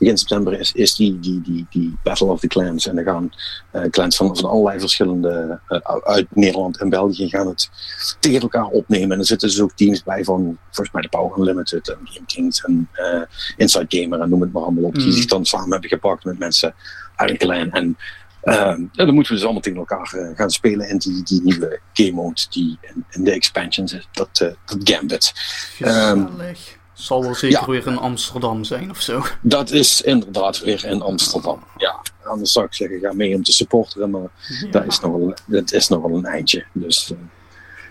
Eh, 0.00 0.06
begin 0.06 0.18
september 0.18 0.60
is, 0.60 0.72
is 0.72 0.94
die, 0.94 1.20
die, 1.20 1.40
die, 1.40 1.66
die 1.70 1.98
Battle 2.02 2.26
of 2.26 2.40
the 2.40 2.46
Clans. 2.46 2.86
En 2.86 2.94
dan 2.94 3.04
gaan 3.04 3.32
eh, 3.70 3.90
clans 3.90 4.16
van, 4.16 4.36
van 4.36 4.50
allerlei 4.50 4.80
verschillende 4.80 5.60
uh, 5.68 5.78
uit 6.02 6.26
Nederland 6.30 6.78
en 6.78 6.88
België 6.88 7.28
gaan 7.28 7.46
het 7.46 7.70
tegen 8.20 8.40
elkaar 8.40 8.66
opnemen. 8.66 9.12
En 9.12 9.18
er 9.18 9.26
zitten 9.26 9.48
dus 9.48 9.60
ook 9.60 9.72
teams 9.74 10.02
bij 10.02 10.24
van 10.24 10.58
volgens 10.64 10.90
mij 10.90 11.02
de 11.02 11.08
Power 11.08 11.38
Unlimited 11.38 11.88
en 11.88 11.98
Game 12.04 12.26
Kings 12.26 12.64
en 12.64 12.88
uh, 12.94 13.22
Inside 13.56 13.86
Gamer 13.88 14.20
en 14.20 14.28
noem 14.28 14.40
het 14.40 14.52
maar 14.52 14.62
allemaal 14.62 14.84
op. 14.84 14.96
Mm. 14.96 15.02
Die 15.02 15.12
zich 15.12 15.26
dan 15.26 15.44
samen 15.44 15.70
hebben 15.70 15.88
gepakt 15.88 16.24
met 16.24 16.38
mensen 16.38 16.74
uit 17.16 17.30
een 17.30 17.36
clan. 17.36 17.70
En 17.70 17.96
ja, 18.42 19.04
dan 19.04 19.14
moeten 19.14 19.32
we 19.32 19.38
dus 19.38 19.42
allemaal 19.42 19.60
tegen 19.60 19.78
elkaar 19.78 20.34
gaan 20.34 20.50
spelen 20.50 20.88
in 20.88 20.98
die, 20.98 21.22
die 21.22 21.42
nieuwe 21.42 21.80
game 21.92 22.12
mode 22.12 22.40
die 22.50 22.78
in, 22.80 23.04
in 23.10 23.24
de 23.24 23.32
expansions 23.32 23.92
is. 23.92 24.08
Dat, 24.12 24.28
dat 24.38 24.56
Gambit. 24.84 25.32
Um, 25.80 26.28
zal 27.00 27.22
wel 27.22 27.34
zeker 27.34 27.60
ja. 27.60 27.66
weer 27.66 27.86
in 27.86 27.98
Amsterdam 27.98 28.64
zijn 28.64 28.90
of 28.90 29.00
zo. 29.00 29.22
Dat 29.40 29.70
is 29.70 30.02
inderdaad 30.02 30.60
weer 30.60 30.84
in 30.84 31.02
Amsterdam. 31.02 31.62
Ja, 31.76 32.02
anders 32.24 32.52
zou 32.52 32.66
ik 32.66 32.74
zeggen, 32.74 32.98
ga 33.00 33.12
mee 33.12 33.34
om 33.34 33.42
te 33.42 33.52
supporteren, 33.52 34.10
maar 34.10 34.20
ja. 34.20 34.70
dat, 34.70 34.86
is 34.86 35.00
nogal, 35.00 35.34
dat 35.46 35.72
is 35.72 35.88
nogal 35.88 36.16
een 36.16 36.24
eindje. 36.24 36.64
Dus 36.72 37.10
uh, 37.10 37.18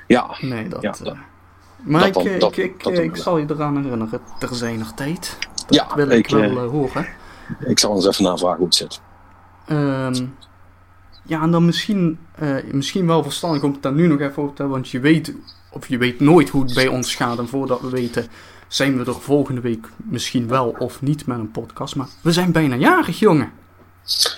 ja. 0.08 0.38
Nee, 0.40 0.68
dat. 0.68 0.82
Ja, 0.82 0.96
dat 1.04 1.16
maar 1.84 2.12
dat 2.12 2.26
ik, 2.26 2.30
dan, 2.30 2.40
dat, 2.40 2.58
ik, 2.58 2.84
ik, 2.84 3.16
zal 3.16 3.38
je 3.38 3.46
eraan 3.50 3.84
herinneren, 3.84 4.22
ter 4.40 4.56
zijner 4.56 4.94
tijd. 4.94 5.38
Dat 5.56 5.76
ja, 5.76 5.96
wil 5.96 6.10
ik, 6.10 6.30
wel 6.30 6.52
uh, 6.52 6.70
horen. 6.70 7.08
Ik 7.60 7.80
zal 7.80 7.96
eens 7.96 8.08
even 8.08 8.24
navragen 8.24 8.58
hoe 8.58 8.66
het 8.66 8.76
zit. 8.76 9.02
Um, 9.70 10.36
ja, 11.24 11.42
en 11.42 11.52
dan 11.52 11.66
misschien, 11.66 12.20
uh, 12.42 12.56
misschien 12.72 13.08
wel 13.08 13.24
verstandig 13.24 13.64
om 13.64 13.72
het 13.72 13.82
daar 13.82 13.94
nu 13.94 14.08
nog 14.08 14.20
even 14.20 14.44
over 14.44 14.56
te 14.56 14.62
hebben, 14.62 14.80
want 14.80 14.90
je 14.90 15.00
weet, 15.00 15.34
of 15.72 15.88
je 15.88 15.98
weet 15.98 16.20
nooit 16.20 16.50
hoe 16.50 16.64
het 16.64 16.74
bij 16.74 16.88
ons 16.88 17.16
gaat. 17.16 17.38
En 17.38 17.48
voordat 17.48 17.82
we 17.82 17.90
weten, 17.90 18.28
zijn 18.70 18.98
we 18.98 19.06
er 19.06 19.22
volgende 19.22 19.62
week 19.62 19.88
misschien 19.98 20.48
wel 20.48 20.76
of 20.78 21.02
niet 21.02 21.26
met 21.26 21.40
een 21.40 21.52
podcast. 21.52 21.96
Maar 21.96 22.08
we 22.22 22.32
zijn 22.32 22.52
bijna 22.52 22.76
jarig, 22.76 23.20
jongen. 23.20 23.52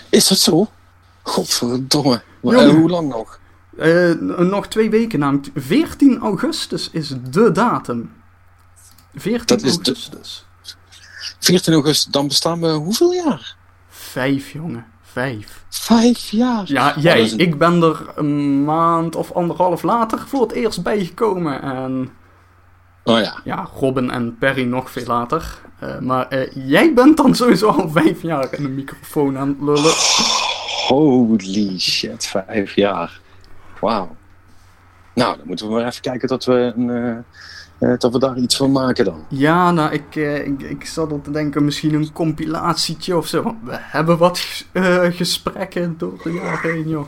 Is 0.09 0.27
dat 0.27 0.37
zo? 0.37 0.67
Godverdomme. 1.21 2.21
Uh, 2.43 2.69
hoe 2.69 2.89
lang 2.89 3.09
nog? 3.09 3.39
Uh, 3.79 4.13
nog 4.37 4.67
twee 4.67 4.89
weken, 4.89 5.19
namelijk 5.19 5.49
14 5.55 6.19
augustus 6.19 6.89
is 6.91 7.13
de 7.29 7.51
datum. 7.51 8.11
14 9.15 9.45
dat 9.45 9.63
augustus. 9.63 10.45
De... 10.61 10.75
14 11.39 11.73
augustus, 11.73 12.11
dan 12.11 12.27
bestaan 12.27 12.61
we 12.61 12.67
hoeveel 12.67 13.13
jaar? 13.13 13.55
Vijf, 13.89 14.51
jongen. 14.51 14.85
Vijf. 15.01 15.63
Vijf 15.69 16.29
jaar? 16.29 16.71
Ja, 16.71 16.95
jij. 16.99 17.31
Een... 17.31 17.37
Ik 17.37 17.57
ben 17.57 17.81
er 17.81 18.05
een 18.15 18.63
maand 18.63 19.15
of 19.15 19.31
anderhalf 19.31 19.83
later 19.83 20.19
voor 20.27 20.41
het 20.41 20.51
eerst 20.51 20.83
bijgekomen. 20.83 21.61
En... 21.61 22.09
Oh 23.03 23.19
ja. 23.19 23.39
Ja, 23.43 23.69
Robin 23.75 24.11
en 24.11 24.37
Perry 24.37 24.63
nog 24.63 24.91
veel 24.91 25.05
later. 25.05 25.59
Uh, 25.83 25.99
maar 25.99 26.33
uh, 26.33 26.47
jij 26.53 26.93
bent 26.93 27.17
dan 27.17 27.35
sowieso 27.35 27.67
al 27.67 27.89
vijf 27.89 28.21
jaar 28.21 28.53
in 28.53 28.65
een 28.65 28.75
microfoon 28.75 29.37
aan 29.37 29.47
het 29.47 29.57
lullen. 29.59 29.93
Holy 30.87 31.79
shit, 31.79 32.25
vijf 32.25 32.75
jaar. 32.75 33.19
Wauw. 33.79 34.15
Nou, 35.13 35.37
dan 35.37 35.47
moeten 35.47 35.67
we 35.67 35.73
maar 35.73 35.85
even 35.85 36.01
kijken 36.01 36.27
dat 36.27 36.45
we, 36.45 36.73
een, 36.75 37.23
uh, 37.79 37.97
dat 37.97 38.11
we 38.11 38.19
daar 38.19 38.37
iets 38.37 38.57
van 38.57 38.71
maken 38.71 39.05
dan. 39.05 39.25
Ja, 39.29 39.71
nou, 39.71 39.91
ik, 39.91 40.15
ik, 40.15 40.61
ik 40.61 40.85
zat 40.85 41.11
er 41.11 41.21
te 41.21 41.31
denken, 41.31 41.65
misschien 41.65 41.93
een 41.93 42.11
compilatietje 42.11 43.17
of 43.17 43.27
zo. 43.27 43.55
We 43.63 43.77
hebben 43.77 44.17
wat 44.17 44.65
gesprekken 45.11 45.97
door 45.97 46.19
de 46.23 46.31
jaren 46.31 46.71
heen, 46.71 46.89
joh. 46.89 47.07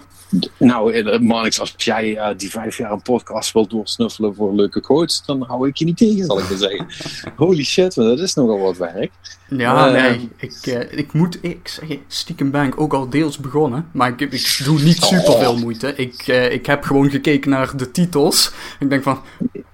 Nou, 0.57 1.19
Marnix, 1.19 1.59
als 1.59 1.73
jij 1.77 2.11
uh, 2.11 2.27
die 2.37 2.49
vijf 2.49 2.77
jaar 2.77 2.91
een 2.91 3.01
podcast 3.01 3.53
wilt 3.53 3.69
doorsnuffelen 3.69 4.35
voor 4.35 4.55
leuke 4.55 4.81
quotes, 4.81 5.23
dan 5.25 5.43
hou 5.47 5.67
ik 5.67 5.77
je 5.77 5.85
niet 5.85 5.97
tegen, 5.97 6.25
zal 6.25 6.39
ik 6.39 6.49
maar 6.49 6.57
zeggen. 6.57 6.87
Holy 7.45 7.63
shit, 7.63 7.95
maar 7.95 8.05
dat 8.05 8.19
is 8.19 8.33
nogal 8.33 8.59
wat 8.59 8.77
werk. 8.77 9.11
Ja, 9.47 9.87
uh, 9.87 9.93
nee, 9.93 10.29
ik, 10.37 10.65
uh, 10.65 10.97
ik 10.97 11.13
moet 11.13 11.37
ik 11.41 11.67
zeggen, 11.67 11.99
stiekem 12.07 12.51
ben 12.51 12.67
ik 12.67 12.81
ook 12.81 12.93
al 12.93 13.09
deels 13.09 13.37
begonnen, 13.37 13.89
maar 13.91 14.09
ik, 14.09 14.21
ik 14.21 14.61
doe 14.63 14.81
niet 14.81 15.03
super 15.03 15.37
veel 15.37 15.57
moeite. 15.57 15.95
Ik, 15.95 16.27
ik 16.27 16.65
heb 16.65 16.83
gewoon 16.83 17.09
gekeken 17.09 17.49
naar 17.49 17.77
de 17.77 17.91
titels. 17.91 18.51
Ik 18.79 18.89
denk 18.89 19.03
van, 19.03 19.19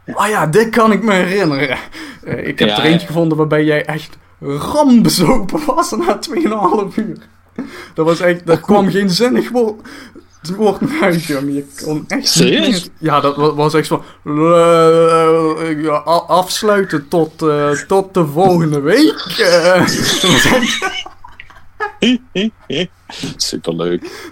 oh 0.06 0.27
ja, 0.27 0.48
dit 0.48 0.69
kan 0.69 0.91
ik 0.91 1.03
me 1.03 1.14
herinneren. 1.14 1.77
ik 2.23 2.60
heb 2.60 2.68
ja, 2.69 2.77
er 2.77 2.84
eentje 2.84 2.99
ja. 2.99 3.06
gevonden 3.06 3.38
waarbij 3.38 3.64
jij 3.64 3.86
echt 3.86 4.18
rambezopen 4.40 5.65
was 5.65 5.91
na 5.91 6.19
2,5 6.30 6.95
uur. 6.95 7.18
Dat 7.94 8.06
was 8.06 8.19
echt, 8.19 8.45
daar 8.45 8.60
kwam 8.69 8.90
geen 8.90 9.10
zinnig 9.10 9.49
woord 9.49 9.81
het 10.41 10.56
woord 10.56 10.82
uit, 11.02 11.24
jongen. 11.24 11.53
Je 11.53 11.66
kon 11.84 12.06
echt 12.07 12.28
Serieus? 12.28 12.90
Ja, 12.98 13.20
dat 13.20 13.36
was 13.36 13.74
echt 13.74 13.88
zo 13.88 14.03
ja, 15.82 15.95
afsluiten 16.28 17.07
tot, 17.07 17.41
uh, 17.41 17.72
tot 17.72 18.14
de 18.14 18.26
volgende 18.26 18.80
week. 18.80 19.38
Uh, 21.99 22.48
Superleuk. 23.36 24.32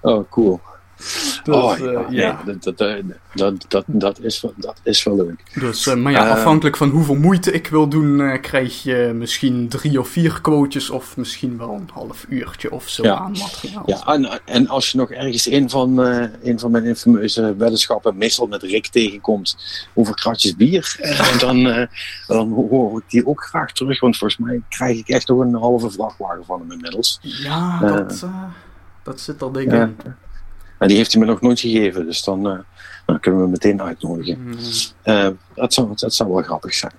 Oh, 0.00 0.30
cool. 0.30 0.60
Dus, 0.96 1.40
oh, 1.46 1.78
ja, 1.78 1.84
uh, 1.84 2.06
ja. 2.10 2.42
Nee, 2.44 2.58
dat, 2.58 2.78
dat, 2.78 3.02
dat, 3.34 3.64
dat, 3.68 3.84
dat, 3.86 4.20
is 4.20 4.40
wel, 4.40 4.52
dat 4.56 4.80
is 4.82 5.02
wel 5.02 5.16
leuk. 5.16 5.42
Dus, 5.60 5.86
uh, 5.86 5.94
maar 5.94 6.12
ja, 6.12 6.30
afhankelijk 6.30 6.76
van 6.76 6.88
hoeveel 6.88 7.14
moeite 7.14 7.52
ik 7.52 7.66
wil 7.66 7.88
doen, 7.88 8.18
uh, 8.18 8.40
krijg 8.40 8.82
je 8.82 9.12
misschien 9.14 9.68
drie 9.68 10.00
of 10.00 10.08
vier 10.08 10.40
quotejes 10.40 10.90
of 10.90 11.16
misschien 11.16 11.58
wel 11.58 11.72
een 11.72 11.90
half 11.92 12.26
uurtje 12.28 12.70
of 12.70 12.88
zo 12.88 13.02
ja. 13.02 13.16
aan 13.16 13.30
materiaal. 13.30 13.82
Ja, 13.86 14.06
en, 14.06 14.40
en 14.44 14.68
als 14.68 14.90
je 14.90 14.98
nog 14.98 15.10
ergens 15.10 15.46
een 15.50 15.70
van, 15.70 15.98
een 16.42 16.58
van 16.58 16.70
mijn 16.70 16.84
infameuze 16.84 17.56
weddenschappen, 17.56 18.16
meestal 18.16 18.46
met 18.46 18.62
Rick, 18.62 18.86
tegenkomt 18.86 19.56
over 19.94 20.14
kratjes 20.14 20.56
bier, 20.56 20.96
dan, 21.40 21.88
dan 22.26 22.52
hoor 22.52 22.98
ik 22.98 23.10
die 23.10 23.26
ook 23.26 23.44
graag 23.44 23.72
terug, 23.72 24.00
want 24.00 24.16
volgens 24.16 24.40
mij 24.40 24.62
krijg 24.68 24.98
ik 24.98 25.08
echt 25.08 25.28
nog 25.28 25.38
een 25.38 25.54
halve 25.54 25.90
vrachtwagen 25.90 26.44
van 26.44 26.60
hem 26.60 26.72
inmiddels. 26.72 27.18
Ja, 27.20 27.78
dat, 27.78 28.26
dat 29.02 29.20
zit 29.20 29.42
al 29.42 29.52
dik 29.52 29.72
in. 29.72 29.96
En 30.78 30.88
die 30.88 30.96
heeft 30.96 31.12
hij 31.12 31.20
me 31.20 31.26
nog 31.26 31.40
nooit 31.40 31.60
gegeven, 31.60 32.06
dus 32.06 32.24
dan, 32.24 32.46
uh, 32.46 32.58
dan 33.06 33.20
kunnen 33.20 33.40
we 33.40 33.46
hem 33.46 33.50
meteen 33.50 33.82
uitnodigen. 33.82 34.42
Mm. 34.42 34.54
Uh, 35.04 35.28
dat, 35.54 35.74
zou, 35.74 35.92
dat 35.94 36.14
zou 36.14 36.32
wel 36.32 36.42
grappig 36.42 36.74
zijn. 36.74 36.92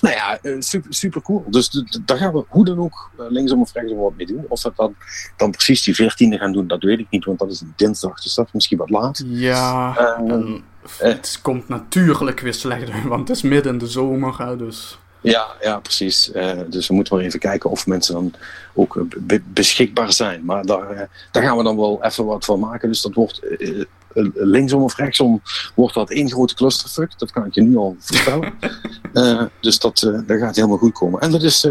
Nou 0.00 0.14
ja, 0.14 0.38
uh, 0.42 0.56
super, 0.58 0.94
super 0.94 1.22
cool. 1.22 1.44
Dus 1.48 1.84
daar 2.04 2.16
gaan 2.16 2.32
we 2.32 2.44
hoe 2.48 2.64
dan 2.64 2.78
ook 2.78 3.10
linksom 3.16 3.60
of 3.60 3.72
rechtsom 3.72 3.98
wat 3.98 4.16
mee 4.16 4.26
doen. 4.26 4.44
Of 4.48 4.62
we 4.62 4.72
dan, 4.76 4.94
dan 5.36 5.50
precies 5.50 5.82
die 5.82 5.94
14e 5.94 6.38
gaan 6.38 6.52
doen, 6.52 6.66
dat 6.66 6.82
weet 6.82 6.98
ik 6.98 7.06
niet, 7.10 7.24
want 7.24 7.38
dat 7.38 7.50
is 7.50 7.60
een 7.60 7.72
dinsdag, 7.76 8.22
dus 8.22 8.34
dat 8.34 8.46
is 8.46 8.52
misschien 8.52 8.78
wat 8.78 8.90
laat. 8.90 9.22
Ja, 9.26 9.96
en 10.26 10.62
het 10.98 11.38
komt 11.42 11.68
natuurlijk 11.68 12.40
weer 12.40 12.54
slechter, 12.54 13.02
want 13.08 13.28
het 13.28 13.36
is 13.36 13.42
midden 13.42 13.72
in 13.72 13.78
de 13.78 13.86
zomer, 13.86 14.38
hè, 14.38 14.56
dus... 14.56 14.98
Ja, 15.20 15.46
ja, 15.60 15.78
precies. 15.78 16.30
Uh, 16.34 16.52
dus 16.68 16.88
we 16.88 16.94
moeten 16.94 17.16
maar 17.16 17.24
even 17.24 17.38
kijken 17.38 17.70
of 17.70 17.86
mensen 17.86 18.14
dan 18.14 18.34
ook 18.74 19.04
be 19.18 19.42
beschikbaar 19.46 20.12
zijn. 20.12 20.44
Maar 20.44 20.64
daar, 20.64 20.92
uh, 20.92 21.00
daar 21.30 21.42
gaan 21.42 21.56
we 21.56 21.62
dan 21.62 21.76
wel 21.76 22.04
even 22.04 22.24
wat 22.24 22.44
van 22.44 22.60
maken. 22.60 22.88
Dus 22.88 23.02
dat 23.02 23.14
wordt 23.14 23.40
uh, 23.58 23.84
linksom 24.34 24.82
of 24.82 24.96
rechtsom 24.96 25.42
wordt 25.74 25.94
dat 25.94 26.10
één 26.10 26.30
grote 26.30 26.54
clusterfuck. 26.54 27.18
Dat 27.18 27.30
kan 27.30 27.46
ik 27.46 27.54
je 27.54 27.62
nu 27.62 27.76
al 27.76 27.96
vertellen. 27.98 28.52
dus 29.60 29.78
dat, 29.78 29.98
dat 30.26 30.38
gaat 30.38 30.56
helemaal 30.56 30.78
goed 30.78 30.92
komen. 30.92 31.20
En 31.20 31.30
dat 31.30 31.42
is 31.42 31.68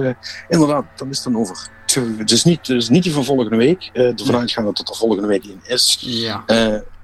inderdaad, 0.49 0.85
dat 0.95 1.07
is 1.09 1.23
dan 1.23 1.37
over. 1.37 1.69
Het 2.17 2.31
is 2.31 2.43
niet, 2.43 2.65
dus 2.65 2.89
niet 2.89 3.03
die 3.03 3.13
van 3.13 3.25
volgende 3.25 3.55
week. 3.55 3.89
ervan 3.93 4.35
uitgaan 4.35 4.65
dat 4.65 4.77
het 4.77 4.89
er 4.89 4.95
volgende 4.95 5.27
week 5.27 5.45
in 5.45 5.59
is. 5.63 5.97
Ja 5.99 6.43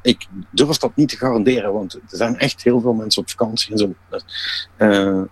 ik 0.03 0.27
durf 0.49 0.77
dat 0.77 0.95
niet 0.95 1.09
te 1.09 1.17
garanderen, 1.17 1.73
want 1.73 1.93
er 1.93 2.01
zijn 2.07 2.37
echt 2.37 2.63
heel 2.63 2.81
veel 2.81 2.93
mensen 2.93 3.21
op 3.21 3.29
vakantie 3.29 3.71
en 3.71 3.77
zo. 3.77 3.93
Uh, 4.77 4.89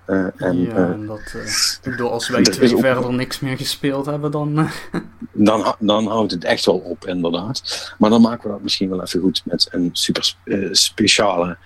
uh, 0.07 0.41
en, 0.41 0.61
ja, 0.61 0.75
en 0.75 1.05
dat, 1.05 1.33
uh, 1.35 1.41
ik 1.81 1.91
bedoel, 1.91 2.11
als 2.11 2.29
wij 2.29 2.41
twee 2.41 2.77
verder 2.77 3.13
niks 3.13 3.39
meer 3.39 3.57
gespeeld 3.57 4.05
hebben, 4.05 4.31
dan... 4.31 4.67
dan... 5.33 5.75
Dan 5.79 6.07
houdt 6.07 6.31
het 6.31 6.43
echt 6.43 6.65
wel 6.65 6.77
op, 6.77 7.05
inderdaad. 7.05 7.93
Maar 7.97 8.09
dan 8.09 8.21
maken 8.21 8.43
we 8.43 8.49
dat 8.49 8.61
misschien 8.61 8.89
wel 8.89 9.01
even 9.01 9.19
goed 9.19 9.41
met 9.45 9.67
een 9.71 9.89
super 9.91 10.35
speciale 10.71 11.57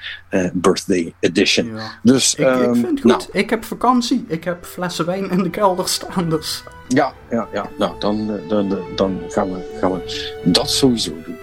birthday 0.53 1.14
edition. 1.19 1.65
Ja. 1.65 1.99
Dus, 2.03 2.36
ik, 2.36 2.48
ik 2.48 2.56
vind 2.56 2.82
het 2.82 3.02
goed. 3.02 3.03
Nou, 3.03 3.22
ik 3.32 3.49
heb 3.49 3.64
vakantie. 3.64 4.26
Ik 4.27 4.44
heb 4.44 4.65
flessen 4.65 5.06
wijn 5.06 5.30
in 5.30 5.44
de 5.44 5.49
kelder 5.49 5.90
staan, 5.90 6.30
dus... 6.30 6.64
Ja, 6.88 7.14
ja, 7.30 7.48
ja. 7.53 7.69
Nou, 7.77 7.99
dan, 7.99 8.40
dan, 8.48 8.77
dan 8.95 9.22
gaan, 9.30 9.53
we, 9.53 9.77
gaan 9.80 9.91
we 9.91 10.41
dat 10.44 10.69
sowieso 10.69 11.11
doen. 11.26 11.38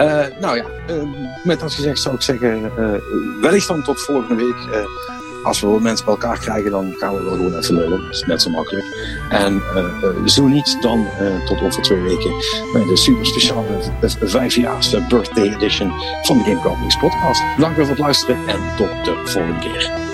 Uh, 0.00 0.24
nou 0.40 0.56
ja, 0.56 0.64
uh, 0.90 1.02
met 1.44 1.60
dat 1.60 1.72
gezegd 1.72 2.00
zou 2.00 2.14
ik 2.14 2.22
zeggen, 2.22 2.72
uh, 2.78 2.90
wellicht 3.40 3.68
dan 3.68 3.82
tot 3.82 4.00
volgende 4.00 4.44
week. 4.44 4.86
als 5.44 5.60
we 5.60 5.80
mensen 5.80 6.04
bij 6.04 6.14
elkaar 6.14 6.38
krijgen, 6.38 6.70
dan 6.70 6.94
gaan 6.98 7.14
we 7.14 7.22
wel 7.22 7.34
gewoon 7.34 7.58
even 7.58 7.74
lullen. 7.74 8.00
Dat 8.00 8.10
is 8.10 8.24
net 8.24 8.42
zo 8.42 8.50
makkelijk. 8.50 8.84
En 9.30 9.62
zo 10.26 10.46
niet, 10.46 10.76
dan 10.80 11.06
tot 11.46 11.60
over 11.62 11.82
twee 11.82 12.00
weken 12.00 12.30
bij 12.72 12.84
de 12.84 12.96
super 12.96 13.26
speciale 13.26 13.92
vijfjaars 14.20 15.06
birthday 15.08 15.54
edition 15.54 15.92
van 16.22 16.38
de 16.38 16.44
Game 16.44 16.60
Companies 16.60 16.98
podcast. 16.98 17.42
Bedankt 17.56 17.78
voor 17.78 17.88
het 17.88 17.98
luisteren 17.98 18.36
en 18.46 18.60
tot 18.76 19.04
de 19.04 19.20
volgende 19.24 19.58
keer. 19.58 20.13